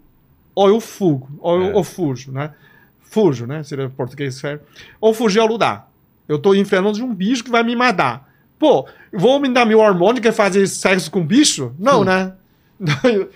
ou 0.56 0.70
eu 0.70 0.80
fugo, 0.80 1.30
ou 1.40 1.62
eu, 1.62 1.80
é. 1.80 1.84
fujo, 1.84 2.32
né? 2.32 2.54
Fujo, 3.02 3.46
né? 3.46 3.62
Seria 3.64 3.90
português 3.90 4.36
sério. 4.36 4.62
Ou 5.02 5.14
fugir 5.14 5.40
ou 5.40 5.48
lutar. 5.48 5.92
Eu 6.28 6.40
tô 6.40 6.56
enfrentando 6.56 6.94
de 6.94 7.04
um 7.04 7.14
bicho 7.14 7.44
que 7.44 7.52
vai 7.52 7.64
me 7.64 7.76
matar. 7.76 8.30
Pô, 8.58 8.88
vou 9.12 9.40
me 9.40 9.50
dar 9.50 9.66
meu 9.66 9.80
hormônio 9.80 10.22
que 10.22 10.28
é 10.28 10.32
fazer 10.32 10.66
sexo 10.68 11.12
com 11.12 11.26
bicho? 11.26 11.74
Não, 11.78 12.02
hum. 12.02 12.06
né? 12.06 12.34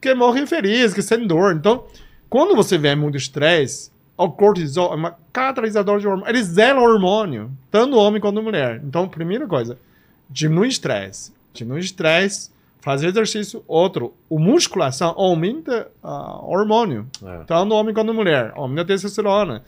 que 0.00 0.14
morre 0.14 0.46
feliz, 0.46 0.92
que 0.92 1.02
sem 1.02 1.26
dor. 1.26 1.54
Então, 1.54 1.84
quando 2.28 2.54
você 2.54 2.76
vê 2.76 2.94
muito 2.94 3.16
estresse, 3.16 3.91
o 4.16 4.30
cortisol 4.30 4.92
é 4.92 4.96
um 4.96 5.12
catalisador 5.32 5.98
de 5.98 6.06
hormônio. 6.06 6.30
Ele 6.30 6.42
zela 6.42 6.80
o 6.80 6.84
hormônio, 6.84 7.50
tanto 7.70 7.96
homem 7.96 8.20
quanto 8.20 8.42
mulher. 8.42 8.80
Então, 8.84 9.08
primeira 9.08 9.46
coisa, 9.46 9.78
diminui 10.28 10.66
o 10.66 10.70
estresse. 10.70 11.32
Diminui 11.52 11.80
o 11.80 11.84
estresse, 11.84 12.50
fazer 12.80 13.08
exercício. 13.08 13.62
Outro, 13.66 14.12
o 14.28 14.38
musculação 14.38 15.14
aumenta 15.16 15.90
o 16.02 16.50
hormônio, 16.50 17.06
É. 17.24 17.44
tanto 17.44 17.74
homem 17.74 17.94
quanto 17.94 18.12
mulher. 18.14 18.52
Aumenta 18.54 18.82
a 18.82 18.84
testosterona. 18.86 19.62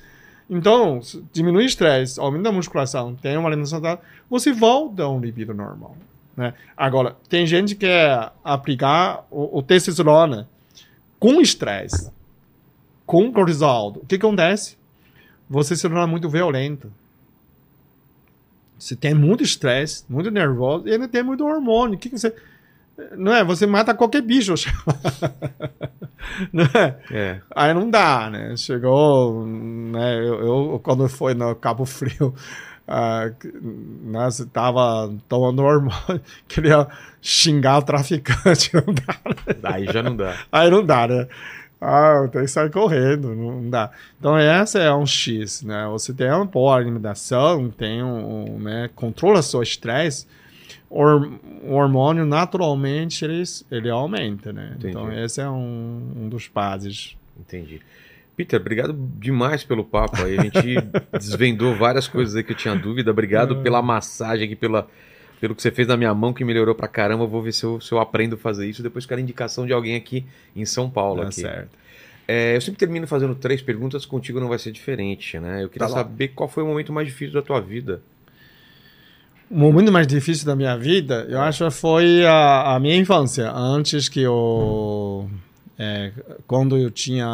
Então, 0.49 1.01
diminui 1.33 1.62
o 1.65 1.66
estresse, 1.66 2.21
aumenta 2.21 2.51
a 2.51 2.53
musculação, 2.53 3.15
tem 3.15 3.37
uma 3.37 3.49
alimentação 3.49 3.81
saudável, 3.81 4.05
você 4.29 4.53
volta 4.53 5.05
a 5.05 5.09
um 5.09 5.19
libido 5.19 5.55
normal. 5.55 5.97
Né? 6.37 6.53
Agora, 6.77 7.16
tem 7.29 7.47
gente 7.47 7.75
que 7.75 7.87
quer 7.87 8.31
aplicar 8.45 9.25
o, 9.31 9.59
o 9.59 9.62
testosterona 9.62 10.47
com 11.19 11.41
estresse, 11.41 12.11
com 13.06 13.32
cortisol. 13.32 13.98
O 14.02 14.06
que 14.06 14.16
acontece? 14.16 14.76
Você 15.48 15.76
se 15.76 15.82
torna 15.82 16.06
muito 16.06 16.28
violento. 16.28 16.90
Você 18.78 18.97
tem 18.97 19.14
muito 19.14 19.43
estresse, 19.43 20.05
muito 20.09 20.31
nervoso, 20.31 20.89
e 20.89 20.93
ainda 20.93 21.09
tem 21.09 21.22
muito 21.22 21.44
hormônio. 21.44 21.97
O 21.97 21.98
que, 21.98 22.10
que 22.10 22.18
você. 22.18 22.35
Não 23.16 23.35
é? 23.35 23.43
Você 23.44 23.66
mata 23.66 23.94
qualquer 23.94 24.22
bicho. 24.22 24.55
não 26.52 26.64
é? 26.64 26.98
É. 27.10 27.40
Aí 27.55 27.74
não 27.74 27.89
dá, 27.89 28.28
né? 28.31 28.56
Chegou, 28.56 29.47
né? 29.47 30.16
Eu, 30.18 30.72
eu 30.72 30.81
quando 30.82 31.09
foi 31.09 31.35
no 31.35 31.55
Cabo 31.55 31.85
Frio, 31.85 32.35
ah, 32.86 33.31
né, 33.52 34.24
você 34.26 34.44
tava 34.47 35.12
tomando 35.28 35.62
hormônio, 35.62 36.20
queria 36.47 36.86
xingar 37.22 37.78
o 37.78 37.82
traficante, 37.82 38.70
não 38.74 38.94
dá. 38.94 39.18
né? 39.24 39.55
Daí 39.60 39.86
já 39.86 40.02
não 40.02 40.16
dá. 40.16 40.36
Aí 40.52 40.70
não 40.70 40.85
dá, 40.85 41.06
né? 41.09 41.26
Ah, 41.85 42.28
tem 42.31 42.43
que 42.43 42.48
sair 42.48 42.70
correndo, 42.70 43.35
não 43.35 43.69
dá. 43.69 43.90
Então 44.19 44.36
essa 44.36 44.78
é 44.78 44.93
um 44.94 45.05
X, 45.05 45.62
né? 45.62 45.86
Você 45.90 46.15
tem 46.15 46.31
uma 46.31 46.44
boa 46.44 46.77
alimentação, 46.77 47.70
tem 47.70 48.02
um, 48.02 48.55
um, 48.55 48.59
né, 48.59 48.90
controla 48.94 49.43
seu 49.43 49.62
estresse, 49.62 50.27
o 50.89 51.74
hormônio 51.74 52.24
naturalmente 52.24 53.24
ele, 53.24 53.43
ele 53.70 53.90
aumenta, 53.90 54.52
né? 54.52 54.74
Entendi. 54.77 54.89
Então 54.89 55.12
esse 55.12 55.40
é 55.40 55.48
um, 55.48 56.12
um 56.16 56.28
dos 56.28 56.48
bases. 56.48 57.16
Entendi. 57.39 57.81
Peter, 58.36 58.61
obrigado 58.61 58.93
demais 59.19 59.62
pelo 59.62 59.85
papo 59.85 60.23
aí. 60.23 60.39
A 60.39 60.43
gente 60.43 60.77
desvendou 61.12 61.74
várias 61.77 62.09
coisas 62.09 62.35
aí 62.35 62.43
que 62.43 62.52
eu 62.52 62.56
tinha 62.56 62.74
dúvida. 62.74 63.11
Obrigado 63.11 63.62
pela 63.62 63.81
massagem 63.81 64.47
aqui, 64.47 64.56
pela, 64.56 64.89
pelo 65.40 65.55
que 65.55 65.62
você 65.62 65.70
fez 65.70 65.86
na 65.89 65.97
minha 65.97 66.15
mão, 66.15 66.32
que 66.32 66.44
melhorou 66.44 66.74
pra 66.74 66.89
caramba. 66.89 67.24
Eu 67.24 67.28
vou 67.28 67.43
ver 67.43 67.52
se 67.52 67.65
eu, 67.65 67.81
se 67.81 67.93
eu 67.93 67.98
aprendo 67.98 68.35
a 68.35 68.39
fazer 68.39 68.69
isso. 68.69 68.82
Depois 68.82 69.06
quero 69.06 69.20
indicação 69.20 69.66
de 69.66 69.73
alguém 69.73 69.97
aqui 69.97 70.24
em 70.55 70.65
São 70.65 70.89
Paulo. 70.89 71.23
Tá 71.23 71.28
aqui. 71.28 71.40
certo. 71.40 71.70
É, 72.27 72.56
eu 72.56 72.61
sempre 72.61 72.78
termino 72.78 73.06
fazendo 73.06 73.35
três 73.35 73.61
perguntas, 73.61 74.06
contigo 74.06 74.40
não 74.40 74.48
vai 74.48 74.59
ser 74.59 74.73
diferente, 74.73 75.39
né? 75.39 75.62
Eu 75.62 75.69
queria 75.69 75.86
Tá 75.86 75.93
saber 75.93 76.28
qual 76.28 76.48
foi 76.48 76.62
o 76.62 76.66
momento 76.66 76.93
mais 76.93 77.06
difícil 77.06 77.35
da 77.35 77.43
tua 77.43 77.61
vida. 77.61 78.01
O 79.51 79.59
momento 79.59 79.93
mais 79.93 80.06
difícil 80.06 80.47
da 80.47 80.56
minha 80.56 80.77
vida, 80.77 81.27
eu 81.28 81.39
acho, 81.39 81.70
foi 81.70 82.24
a, 82.24 82.74
a 82.74 82.81
minha 82.81 82.97
infância. 82.97 83.51
Antes 83.52 84.09
que 84.09 84.23
eu. 84.23 85.28
é, 85.78 86.12
quando 86.47 86.78
eu 86.78 86.90
tinha 86.90 87.28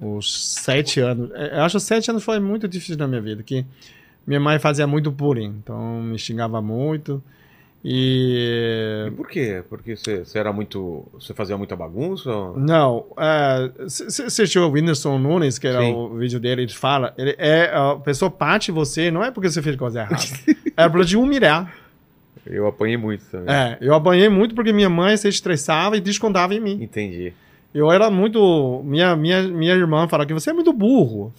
os 0.00 0.54
sete 0.54 1.00
anos. 1.00 1.30
é, 1.34 1.58
Eu 1.58 1.62
acho 1.64 1.76
que 1.78 1.84
sete 1.84 2.08
anos 2.08 2.22
foi 2.22 2.38
muito 2.38 2.68
difícil 2.68 2.96
na 2.96 3.08
minha 3.08 3.20
vida. 3.20 3.42
Que 3.42 3.66
minha 4.26 4.40
mãe 4.40 4.58
fazia 4.58 4.86
muito 4.86 5.10
bullying, 5.10 5.54
então 5.62 6.00
me 6.02 6.18
xingava 6.18 6.60
muito. 6.62 7.22
E 7.84 9.06
E. 9.08 9.10
por 9.16 9.26
quê? 9.28 9.62
Porque 9.68 9.96
você, 9.96 10.22
era 10.38 10.52
muito. 10.52 11.04
Você 11.14 11.34
fazia 11.34 11.58
muita 11.58 11.74
bagunça? 11.74 12.30
ou- 12.30 12.56
Não, 12.56 13.06
você 13.78 14.22
assistiu 14.24 14.62
o 14.62 14.70
Whindersson 14.70 15.18
Nunes, 15.18 15.58
que 15.58 15.66
era 15.66 15.80
Sim. 15.80 15.92
o 15.92 16.14
vídeo 16.16 16.38
dele, 16.38 16.62
ele 16.62 16.72
fala, 16.72 17.12
ele 17.18 17.34
é, 17.38 17.72
a 17.74 17.96
pessoa 17.96 18.30
em 18.70 18.74
você, 18.74 19.10
não 19.10 19.24
é 19.24 19.30
porque 19.32 19.50
você 19.50 19.60
fez 19.60 19.74
coisa 19.76 20.00
errada, 20.02 20.22
é 20.76 20.88
pra 20.88 21.04
te 21.04 21.16
humilhar. 21.16 21.74
Eu 22.46 22.66
apanhei 22.68 22.96
muito 22.96 23.24
também. 23.26 23.52
É, 23.54 23.78
eu 23.80 23.94
apanhei 23.94 24.28
muito 24.28 24.54
porque 24.54 24.72
minha 24.72 24.88
mãe 24.90 25.16
se 25.16 25.28
estressava 25.28 25.96
e 25.96 26.00
descontava 26.00 26.54
em 26.54 26.60
mim. 26.60 26.78
Entendi. 26.82 27.32
Eu 27.74 27.90
era 27.90 28.10
muito. 28.10 28.82
Minha, 28.84 29.16
minha, 29.16 29.42
minha 29.44 29.72
irmã 29.74 30.06
falava 30.08 30.26
que 30.26 30.34
você 30.34 30.50
é 30.50 30.52
muito 30.52 30.72
burro. 30.72 31.32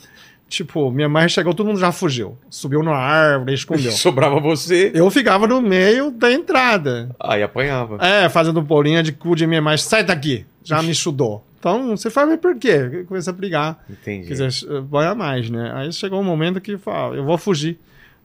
Tipo, 0.50 0.92
minha 0.92 1.10
mãe 1.10 1.28
chegou, 1.28 1.54
todo 1.54 1.66
mundo 1.68 1.80
já 1.80 1.92
fugiu. 1.92 2.38
Subiu 2.50 2.84
na 2.84 2.92
árvore, 2.96 3.54
escondeu. 3.54 3.92
Sobrava 3.94 4.40
você, 4.40 4.92
Eu 4.94 5.10
ficava 5.10 5.48
no 5.48 5.62
meio 5.62 6.12
da 6.12 6.32
entrada. 6.32 7.10
aí 7.20 7.42
apanhava. 7.42 7.98
É, 8.06 8.30
fazendo 8.30 8.62
bolinha 8.62 9.02
de 9.02 9.12
cu 9.12 9.36
de 9.36 9.48
minha 9.48 9.62
mãe. 9.62 9.78
Sai 9.78 10.04
daqui! 10.04 10.46
Já 10.64 10.82
me 10.82 10.92
estudou. 10.92 11.44
Então, 11.60 11.96
você 11.96 12.10
faz, 12.10 12.28
mas 12.28 12.40
por 12.40 12.56
quê? 12.58 13.06
Começa 13.08 13.30
a 13.30 13.34
brigar. 13.34 13.84
Entendi. 13.90 14.28
Quiser 14.28 14.50
banhar 14.82 15.16
mais, 15.16 15.50
né? 15.50 15.72
Aí 15.74 15.92
chegou 15.94 16.20
um 16.20 16.24
momento 16.24 16.60
que 16.62 16.78
fala, 16.78 17.16
eu 17.16 17.24
vou 17.24 17.38
fugir. 17.38 17.80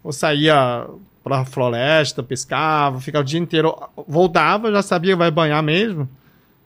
Eu 0.04 0.12
saía 0.12 0.86
pra 1.22 1.44
floresta, 1.44 2.22
pescava, 2.22 3.00
ficava 3.00 3.22
o 3.22 3.24
dia 3.26 3.38
inteiro. 3.38 3.74
Voltava, 4.08 4.70
já 4.72 4.82
sabia 4.82 5.12
que 5.12 5.18
vai 5.18 5.30
banhar 5.30 5.62
mesmo. 5.62 6.08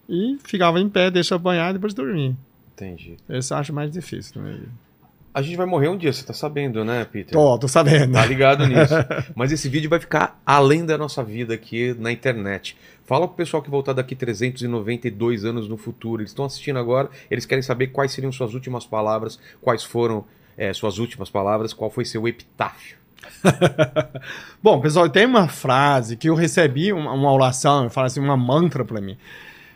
E 0.08 0.38
ficava 0.44 0.80
em 0.80 0.88
pé, 0.88 1.10
deixa 1.10 1.36
banhar 1.38 1.70
e 1.70 1.72
depois 1.74 1.94
dormir. 1.94 2.34
Entendi. 2.74 3.16
Esse 3.28 3.52
eu 3.52 3.58
acho 3.58 3.72
mais 3.72 3.90
difícil 3.92 4.34
também. 4.34 4.62
A 5.34 5.40
gente 5.40 5.56
vai 5.56 5.64
morrer 5.64 5.88
um 5.88 5.96
dia, 5.96 6.12
você 6.12 6.22
tá 6.22 6.34
sabendo, 6.34 6.84
né, 6.84 7.06
Peter? 7.06 7.32
Tô, 7.32 7.58
tô 7.58 7.66
sabendo. 7.66 8.12
Tá 8.12 8.26
ligado 8.26 8.66
nisso. 8.66 8.94
Mas 9.34 9.50
esse 9.50 9.66
vídeo 9.66 9.88
vai 9.88 9.98
ficar 9.98 10.38
além 10.44 10.84
da 10.84 10.98
nossa 10.98 11.24
vida 11.24 11.54
aqui 11.54 11.96
na 11.98 12.12
internet. 12.12 12.76
Fala 13.06 13.26
pro 13.26 13.36
pessoal 13.36 13.62
que 13.62 13.70
voltar 13.70 13.94
daqui 13.94 14.14
392 14.14 15.46
anos 15.46 15.66
no 15.68 15.78
futuro. 15.78 16.20
Eles 16.20 16.32
estão 16.32 16.44
assistindo 16.44 16.78
agora, 16.78 17.08
eles 17.30 17.46
querem 17.46 17.62
saber 17.62 17.88
quais 17.88 18.12
seriam 18.12 18.30
suas 18.30 18.52
últimas 18.52 18.84
palavras, 18.84 19.38
quais 19.62 19.82
foram 19.82 20.24
eh, 20.56 20.74
suas 20.74 20.98
últimas 20.98 21.30
palavras, 21.30 21.72
qual 21.72 21.90
foi 21.90 22.04
seu 22.04 22.28
epitáfio. 22.28 22.98
Bom, 24.62 24.80
pessoal, 24.82 25.08
tem 25.08 25.24
uma 25.24 25.48
frase 25.48 26.14
que 26.16 26.28
eu 26.28 26.34
recebi, 26.34 26.92
uma, 26.92 27.12
uma 27.12 27.32
oração, 27.32 27.84
eu 27.84 27.90
falo 27.90 28.06
assim, 28.06 28.20
uma 28.20 28.36
mantra 28.36 28.84
pra 28.84 29.00
mim. 29.00 29.16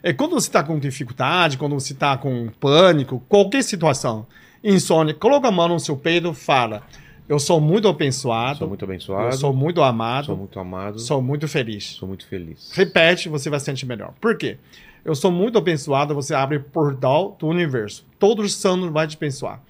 É 0.02 0.12
quando 0.12 0.32
você 0.32 0.50
tá 0.50 0.62
com 0.62 0.78
dificuldade, 0.78 1.56
quando 1.56 1.74
você 1.74 1.94
tá 1.94 2.16
com 2.16 2.48
pânico, 2.60 3.24
qualquer 3.28 3.62
situação, 3.62 4.26
insônia, 4.74 5.14
coloca 5.14 5.48
a 5.48 5.50
mão 5.52 5.68
no 5.68 5.80
seu 5.80 5.96
peito 5.96 6.30
e 6.30 6.34
fala: 6.34 6.82
Eu 7.28 7.38
sou 7.38 7.60
muito 7.60 7.88
abençoado, 7.88 8.58
Sou 8.58 8.68
muito 8.68 8.84
abençoado, 8.84 9.26
eu 9.28 9.32
sou 9.32 9.52
muito 9.52 9.82
amado, 9.82 10.26
sou 10.26 10.36
muito 10.36 10.58
amado, 10.60 10.98
sou 10.98 11.22
muito 11.22 11.48
feliz. 11.48 11.84
sou 11.98 12.08
muito 12.08 12.26
feliz. 12.26 12.70
Repete, 12.72 13.28
você 13.28 13.48
vai 13.50 13.58
se 13.60 13.66
sentir 13.66 13.86
melhor. 13.86 14.12
Por 14.20 14.36
quê? 14.36 14.58
Eu 15.04 15.14
sou 15.14 15.30
muito 15.30 15.56
abençoado, 15.56 16.14
você 16.14 16.34
abre 16.34 16.58
portal 16.58 17.36
do 17.38 17.46
universo. 17.46 18.04
Todos 18.18 18.44
os 18.46 18.54
santos 18.56 18.90
vai 18.90 19.06
te 19.06 19.16
abençoar. 19.16 19.60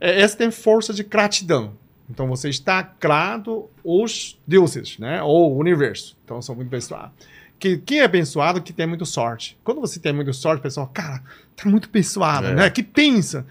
É, 0.00 0.20
Essa 0.22 0.36
tem 0.38 0.50
força 0.50 0.94
de 0.94 1.02
gratidão. 1.02 1.72
Então 2.08 2.26
você 2.28 2.48
está 2.48 2.80
grato 3.00 3.68
aos 3.84 4.38
deuses, 4.46 4.96
né? 4.98 5.22
Ou 5.22 5.52
o 5.54 5.58
universo. 5.58 6.16
Então 6.24 6.36
eu 6.38 6.42
sou 6.42 6.54
muito 6.54 6.68
abençoado. 6.68 7.10
Que, 7.58 7.78
quem 7.78 7.98
é 8.00 8.04
abençoado 8.04 8.60
que 8.62 8.72
tem 8.72 8.86
muito 8.86 9.04
sorte. 9.04 9.56
Quando 9.64 9.80
você 9.80 9.98
tem 9.98 10.12
muito 10.12 10.32
sorte, 10.32 10.60
o 10.60 10.62
pessoal, 10.62 10.86
cara, 10.92 11.22
tá 11.56 11.68
muito 11.68 11.88
abençoado, 11.88 12.48
É. 12.48 12.54
né? 12.54 12.70
Que 12.70 12.82
pensa. 12.82 13.46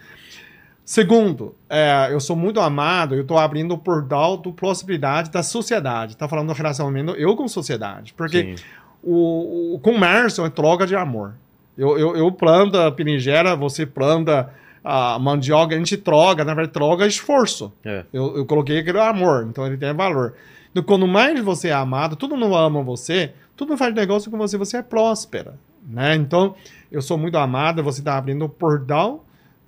Segundo, 0.86 1.56
é, 1.68 2.10
eu 2.12 2.20
sou 2.20 2.36
muito 2.36 2.60
amado, 2.60 3.16
eu 3.16 3.24
estou 3.24 3.40
abrindo 3.40 3.74
o 3.74 3.78
portal 3.78 4.38
da 4.38 4.52
possibilidade 4.52 5.32
da 5.32 5.42
sociedade. 5.42 6.16
Tá 6.16 6.28
falando 6.28 6.50
do 6.50 6.54
relacionamento 6.54 7.14
eu 7.14 7.36
com 7.36 7.48
sociedade. 7.48 8.14
Porque 8.14 8.54
o, 9.02 9.74
o 9.74 9.80
comércio 9.80 10.46
é 10.46 10.50
troca 10.50 10.86
de 10.86 10.96
amor. 10.96 11.34
Eu, 11.76 11.98
eu, 11.98 12.16
eu 12.16 12.32
planto 12.32 12.78
a 12.78 12.92
berinjela, 12.92 13.56
você 13.56 13.84
planta 13.84 14.54
a 14.84 15.18
mandioca, 15.18 15.74
a 15.74 15.78
gente 15.80 15.98
troca, 15.98 16.46
na 16.46 16.54
verdade, 16.54 16.72
troca 16.72 17.08
esforço. 17.08 17.74
É. 17.84 18.06
Eu, 18.14 18.38
eu 18.38 18.46
coloquei 18.46 18.78
aquele 18.78 19.00
amor, 19.00 19.48
então 19.50 19.66
ele 19.66 19.78
tem 19.78 19.92
valor. 19.92 20.36
Então, 20.70 20.84
quando 20.84 21.08
mais 21.08 21.40
você 21.40 21.70
é 21.70 21.74
amado, 21.74 22.16
todo 22.16 22.38
mundo 22.38 22.56
ama 22.56 22.84
você, 22.84 23.34
todo 23.58 23.70
mundo 23.70 23.80
faz 23.80 23.96
negócio 23.96 24.30
com 24.30 24.38
você, 24.38 24.56
você 24.56 24.78
é 24.78 24.82
próspera. 24.84 25.56
Né? 25.84 26.16
Então, 26.16 26.56
eu 26.92 27.02
sou 27.02 27.18
muito 27.18 27.38
amado, 27.40 27.82
você 27.82 28.02
está 28.02 28.18
abrindo 28.18 28.46
o 28.46 28.50
portal 28.50 29.25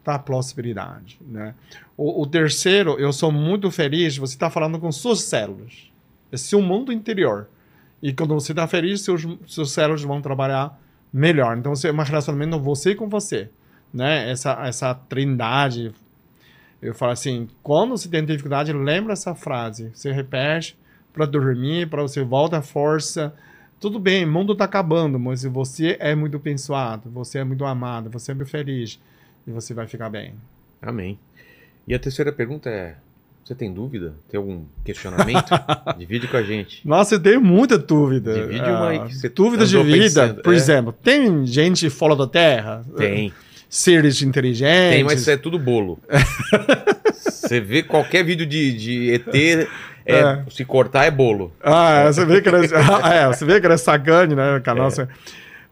da 0.07 0.17
prosperidade. 0.17 1.19
Né? 1.21 1.53
O, 1.97 2.21
o 2.21 2.25
terceiro, 2.25 2.97
eu 2.97 3.11
sou 3.11 3.29
muito 3.29 3.69
feliz, 3.69 4.17
você 4.17 4.35
está 4.35 4.49
falando 4.49 4.79
com 4.79 4.89
suas 4.89 5.23
células. 5.23 5.91
É 6.31 6.37
seu 6.37 6.61
mundo 6.61 6.93
interior. 6.93 7.49
E 8.01 8.13
quando 8.13 8.33
você 8.33 8.53
está 8.53 8.65
feliz, 8.67 9.01
seus, 9.01 9.27
seus 9.45 9.71
células 9.71 10.01
vão 10.03 10.21
trabalhar 10.21 10.79
melhor. 11.11 11.57
Então, 11.57 11.73
é 11.83 11.91
um 11.91 11.97
relacionamento 11.97 12.57
você 12.57 12.95
com 12.95 13.09
você. 13.09 13.49
Né? 13.93 14.31
Essa, 14.31 14.53
essa 14.65 14.93
trindade. 14.95 15.93
Eu 16.81 16.95
falo 16.95 17.11
assim, 17.11 17.49
quando 17.61 17.89
você 17.89 18.07
tem 18.07 18.23
dificuldade, 18.23 18.71
lembra 18.71 19.11
essa 19.11 19.35
frase. 19.35 19.91
Você 19.93 20.13
repete 20.13 20.77
para 21.11 21.25
dormir, 21.25 21.89
para 21.89 22.01
você 22.01 22.23
volta 22.23 22.59
a 22.59 22.61
força. 22.61 23.33
Tudo 23.77 23.99
bem, 23.99 24.23
o 24.23 24.31
mundo 24.31 24.53
está 24.53 24.63
acabando, 24.63 25.19
mas 25.19 25.43
você 25.43 25.97
é 25.99 26.15
muito 26.15 26.37
abençoado, 26.37 27.09
você 27.09 27.39
é 27.39 27.43
muito 27.43 27.65
amado, 27.65 28.09
você 28.09 28.31
é 28.31 28.33
muito 28.33 28.49
feliz 28.49 28.99
e 29.47 29.51
você 29.51 29.73
vai 29.73 29.87
ficar 29.87 30.09
bem. 30.09 30.33
Amém. 30.81 31.17
E 31.87 31.95
a 31.95 31.99
terceira 31.99 32.31
pergunta 32.31 32.69
é: 32.69 32.95
você 33.43 33.55
tem 33.55 33.73
dúvida? 33.73 34.13
Tem 34.29 34.37
algum 34.37 34.65
questionamento? 34.83 35.49
Divide 35.97 36.27
com 36.27 36.37
a 36.37 36.43
gente. 36.43 36.85
Nossa, 36.87 37.15
eu 37.15 37.19
tenho 37.19 37.41
muita 37.41 37.77
dúvida. 37.77 38.33
Divide 38.33 38.59
uma 38.69 38.89
aí 38.89 38.97
Ah, 38.99 39.05
que 39.05 39.15
você 39.15 39.29
Dúvidas 39.29 39.69
de 39.69 39.81
vida, 39.83 39.99
pensando. 40.27 40.41
por 40.41 40.53
É. 40.53 40.57
exemplo, 40.57 40.91
tem 40.93 41.45
gente 41.47 41.89
fora 41.89 42.15
da 42.15 42.27
Terra? 42.27 42.85
Tem. 42.97 43.31
seres 43.69 44.21
inteligentes. 44.21 44.95
Tem, 44.95 45.03
mas 45.03 45.19
isso 45.21 45.29
é 45.31 45.35
tudo 45.37 45.57
bolo. 45.59 45.99
Você 47.13 47.59
vê 47.59 47.83
qualquer 47.83 48.23
vídeo 48.23 48.45
de, 48.45 48.73
de 48.77 49.11
ET, 49.13 49.27
é, 50.05 50.15
É. 50.15 50.43
se 50.49 50.63
cortar 50.65 51.05
é 51.05 51.11
bolo. 51.11 51.51
Ah, 51.61 52.03
é, 52.05 52.11
você 52.11 52.25
vê 52.25 52.41
que 52.41 52.47
era, 52.49 52.59
ah, 53.03 53.13
é, 53.13 53.27
você 53.27 53.45
vê 53.45 53.59
que 53.59 53.65
era 53.65 53.77
Sagane, 53.77 54.35
né? 54.35 54.61
Com 54.63 54.71
a 54.71 54.75
nossa... 54.75 55.09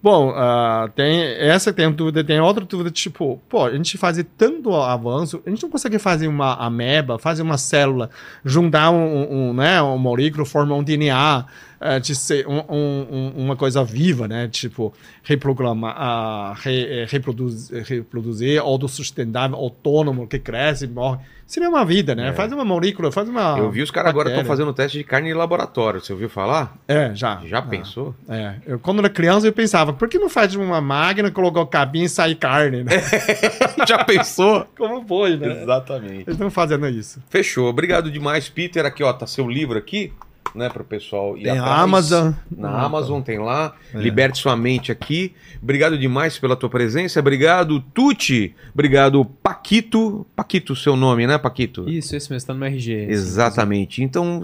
Bom, 0.05 0.33
ah, 0.35 0.87
tem 0.95 1.19
essa 1.19 1.73
tem 1.73 1.91
dúvida, 1.91 2.23
tem 2.23 2.39
outra 2.39 2.63
dúvida, 2.63 2.91
tipo, 2.91 3.41
pô, 3.49 3.65
a 3.65 3.75
gente 3.75 3.97
fazer 3.97 4.23
tanto 4.37 4.71
avanço, 4.71 5.41
a 5.43 5.49
gente 5.49 5.63
não 5.63 5.69
consegue 5.71 5.97
fazer 5.97 6.27
uma 6.27 6.53
ameba, 6.63 7.17
fazer 7.17 7.41
uma 7.41 7.57
célula, 7.57 8.11
juntar 8.45 8.91
um, 8.91 9.49
um, 9.49 9.53
né, 9.55 9.81
um 9.81 9.97
moléculo, 9.97 10.45
formar 10.45 10.75
um 10.75 10.83
DNA, 10.83 11.45
eh, 11.81 11.99
de 11.99 12.13
ser 12.13 12.47
um- 12.47 12.63
um- 12.69 13.07
um- 13.11 13.33
uma 13.45 13.55
coisa 13.55 13.83
viva, 13.83 14.27
né? 14.27 14.47
Tipo, 14.47 14.93
reprogramar, 15.23 15.95
ah, 15.97 16.53
re- 16.55 17.01
eh, 17.01 17.07
reproduzir, 17.09 17.83
reproduzir, 17.83 18.59
autossustentável, 18.61 19.57
autônomo, 19.57 20.27
que 20.27 20.37
cresce, 20.37 20.85
morre. 20.85 21.17
Seria 21.47 21.69
uma 21.69 21.85
vida, 21.85 22.15
né? 22.15 22.33
Faz 22.33 22.51
uma 22.51 22.65
molécula, 22.65 23.11
faz 23.11 23.29
uma. 23.29 23.55
Eu 23.57 23.69
vi 23.69 23.83
os 23.83 23.91
caras 23.91 24.09
agora 24.09 24.29
estão 24.29 24.43
fazendo 24.45 24.73
teste 24.73 24.97
de 24.97 25.03
carne 25.03 25.29
em 25.29 25.33
laboratório. 25.33 26.01
Você 26.01 26.11
ouviu 26.11 26.27
falar? 26.27 26.75
É, 26.87 27.13
já. 27.13 27.39
Já 27.45 27.59
Ah. 27.59 27.61
pensou? 27.61 28.15
É, 28.27 28.55
eu, 28.65 28.79
quando 28.79 28.97
era 28.99 29.09
criança 29.09 29.45
eu 29.47 29.53
pensava, 29.53 29.93
por 29.93 30.09
que 30.09 30.17
não 30.17 30.27
faz 30.27 30.55
uma 30.55 30.81
máquina, 30.81 31.29
colocar 31.29 31.61
o 31.61 31.67
cabinho 31.67 32.05
e 32.05 32.09
sair 32.09 32.33
carne, 32.35 32.83
né? 32.83 32.93
Já 33.87 34.03
pensou? 34.03 34.65
Como 34.75 35.05
foi, 35.07 35.37
né? 35.37 35.61
Exatamente. 35.61 36.13
Eles 36.21 36.27
estão 36.29 36.49
fazendo 36.49 36.87
isso. 36.87 37.21
Fechou. 37.29 37.69
Obrigado 37.69 38.09
demais, 38.09 38.49
Peter. 38.49 38.83
Aqui, 38.85 39.03
ó, 39.03 39.13
tá 39.13 39.27
seu 39.27 39.47
livro 39.47 39.77
aqui, 39.77 40.11
né, 40.53 40.69
pro 40.69 40.83
pessoal 40.83 41.37
ir 41.37 41.43
Tem 41.43 41.51
a 41.57 41.61
atrás. 41.61 41.79
Amazon. 41.81 42.31
Na 42.55 42.69
Ah, 42.69 42.85
Amazon 42.85 43.21
tem 43.21 43.39
lá. 43.39 43.73
É. 43.93 43.97
Liberte 43.97 44.37
sua 44.39 44.55
mente 44.55 44.91
aqui. 44.91 45.33
Obrigado 45.61 45.97
demais 45.97 46.37
pela 46.37 46.55
tua 46.55 46.69
presença. 46.69 47.19
Obrigado, 47.19 47.79
Tuti. 47.93 48.53
Obrigado, 48.73 49.25
Paquito. 49.25 50.25
Paquito, 50.35 50.75
seu 50.75 50.95
nome, 50.95 51.25
né, 51.27 51.37
Paquito? 51.37 51.89
Isso, 51.89 52.15
esse 52.15 52.31
mesmo, 52.31 52.47
tá 52.47 52.53
no 52.53 52.63
RG. 52.65 53.07
Exatamente. 53.09 54.01
Então, 54.03 54.43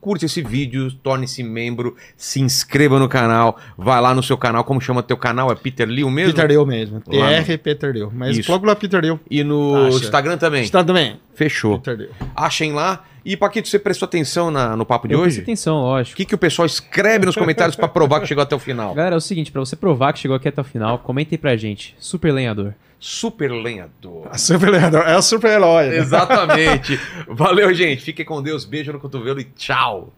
curte 0.00 0.24
esse 0.24 0.40
vídeo, 0.42 0.90
torne-se 0.92 1.42
membro, 1.42 1.94
se 2.16 2.40
inscreva 2.40 2.98
no 2.98 3.08
canal, 3.08 3.58
vai 3.76 4.00
lá 4.00 4.14
no 4.14 4.22
seu 4.22 4.38
canal. 4.38 4.64
Como 4.64 4.80
chama 4.80 5.02
teu 5.02 5.16
canal? 5.16 5.50
É 5.50 5.54
Peter 5.54 5.86
Liu 5.88 6.08
mesmo? 6.10 6.32
Peter 6.34 6.48
Liu 6.48 6.64
mesmo. 6.66 7.00
TR 7.00 7.58
Peter 7.62 7.92
Liu. 7.92 8.10
Mas 8.14 8.38
Isso. 8.38 8.46
coloca 8.46 8.66
lá 8.66 8.76
Peter 8.76 9.00
Liu. 9.02 9.20
E 9.30 9.42
no 9.44 9.86
Acha. 9.88 9.98
Instagram 9.98 10.36
também. 10.38 10.62
Está 10.62 10.82
também. 10.84 11.20
Fechou. 11.34 11.78
Peter 11.78 11.96
Liu. 11.98 12.10
Achem 12.34 12.72
lá. 12.72 13.04
E, 13.24 13.36
Paquito, 13.36 13.68
você 13.68 13.78
prestou 13.78 14.06
atenção 14.06 14.50
na- 14.50 14.76
no 14.76 14.86
papo 14.86 15.06
de 15.08 15.14
Eu 15.14 15.20
hoje? 15.20 15.40
atenção, 15.40 15.76
O 15.76 15.82
lógico. 15.82 16.16
que, 16.16 16.24
que 16.24 16.34
o 16.34 16.38
pessoal 16.38 16.64
escreve 16.66 17.26
nos 17.26 17.34
comentários 17.36 17.76
pra 17.76 17.88
provar 17.88 18.20
que 18.20 18.26
chegou 18.26 18.42
até 18.42 18.54
o 18.54 18.58
final? 18.58 18.94
Galera, 18.94 19.14
é 19.14 19.18
o 19.18 19.20
seguinte, 19.20 19.50
pra 19.52 19.60
você 19.60 19.76
provar 19.76 20.12
que 20.12 20.18
chegou 20.18 20.36
aqui 20.36 20.48
até 20.48 20.60
o 20.60 20.64
final, 20.64 20.98
comenta 21.00 21.34
aí 21.34 21.38
pra 21.38 21.56
gente. 21.56 21.94
Super 21.98 22.32
lenhador. 22.32 22.74
Super 23.00 23.50
lenhador. 23.52 24.26
A 24.30 24.36
super 24.38 24.72
é 24.74 25.16
o 25.16 25.22
super 25.22 25.50
herói. 25.52 25.96
Exatamente. 25.96 26.98
Valeu, 27.28 27.72
gente. 27.72 28.02
Fiquem 28.02 28.24
com 28.24 28.42
Deus. 28.42 28.64
Beijo 28.64 28.92
no 28.92 28.98
cotovelo 28.98 29.40
e 29.40 29.44
tchau. 29.44 30.12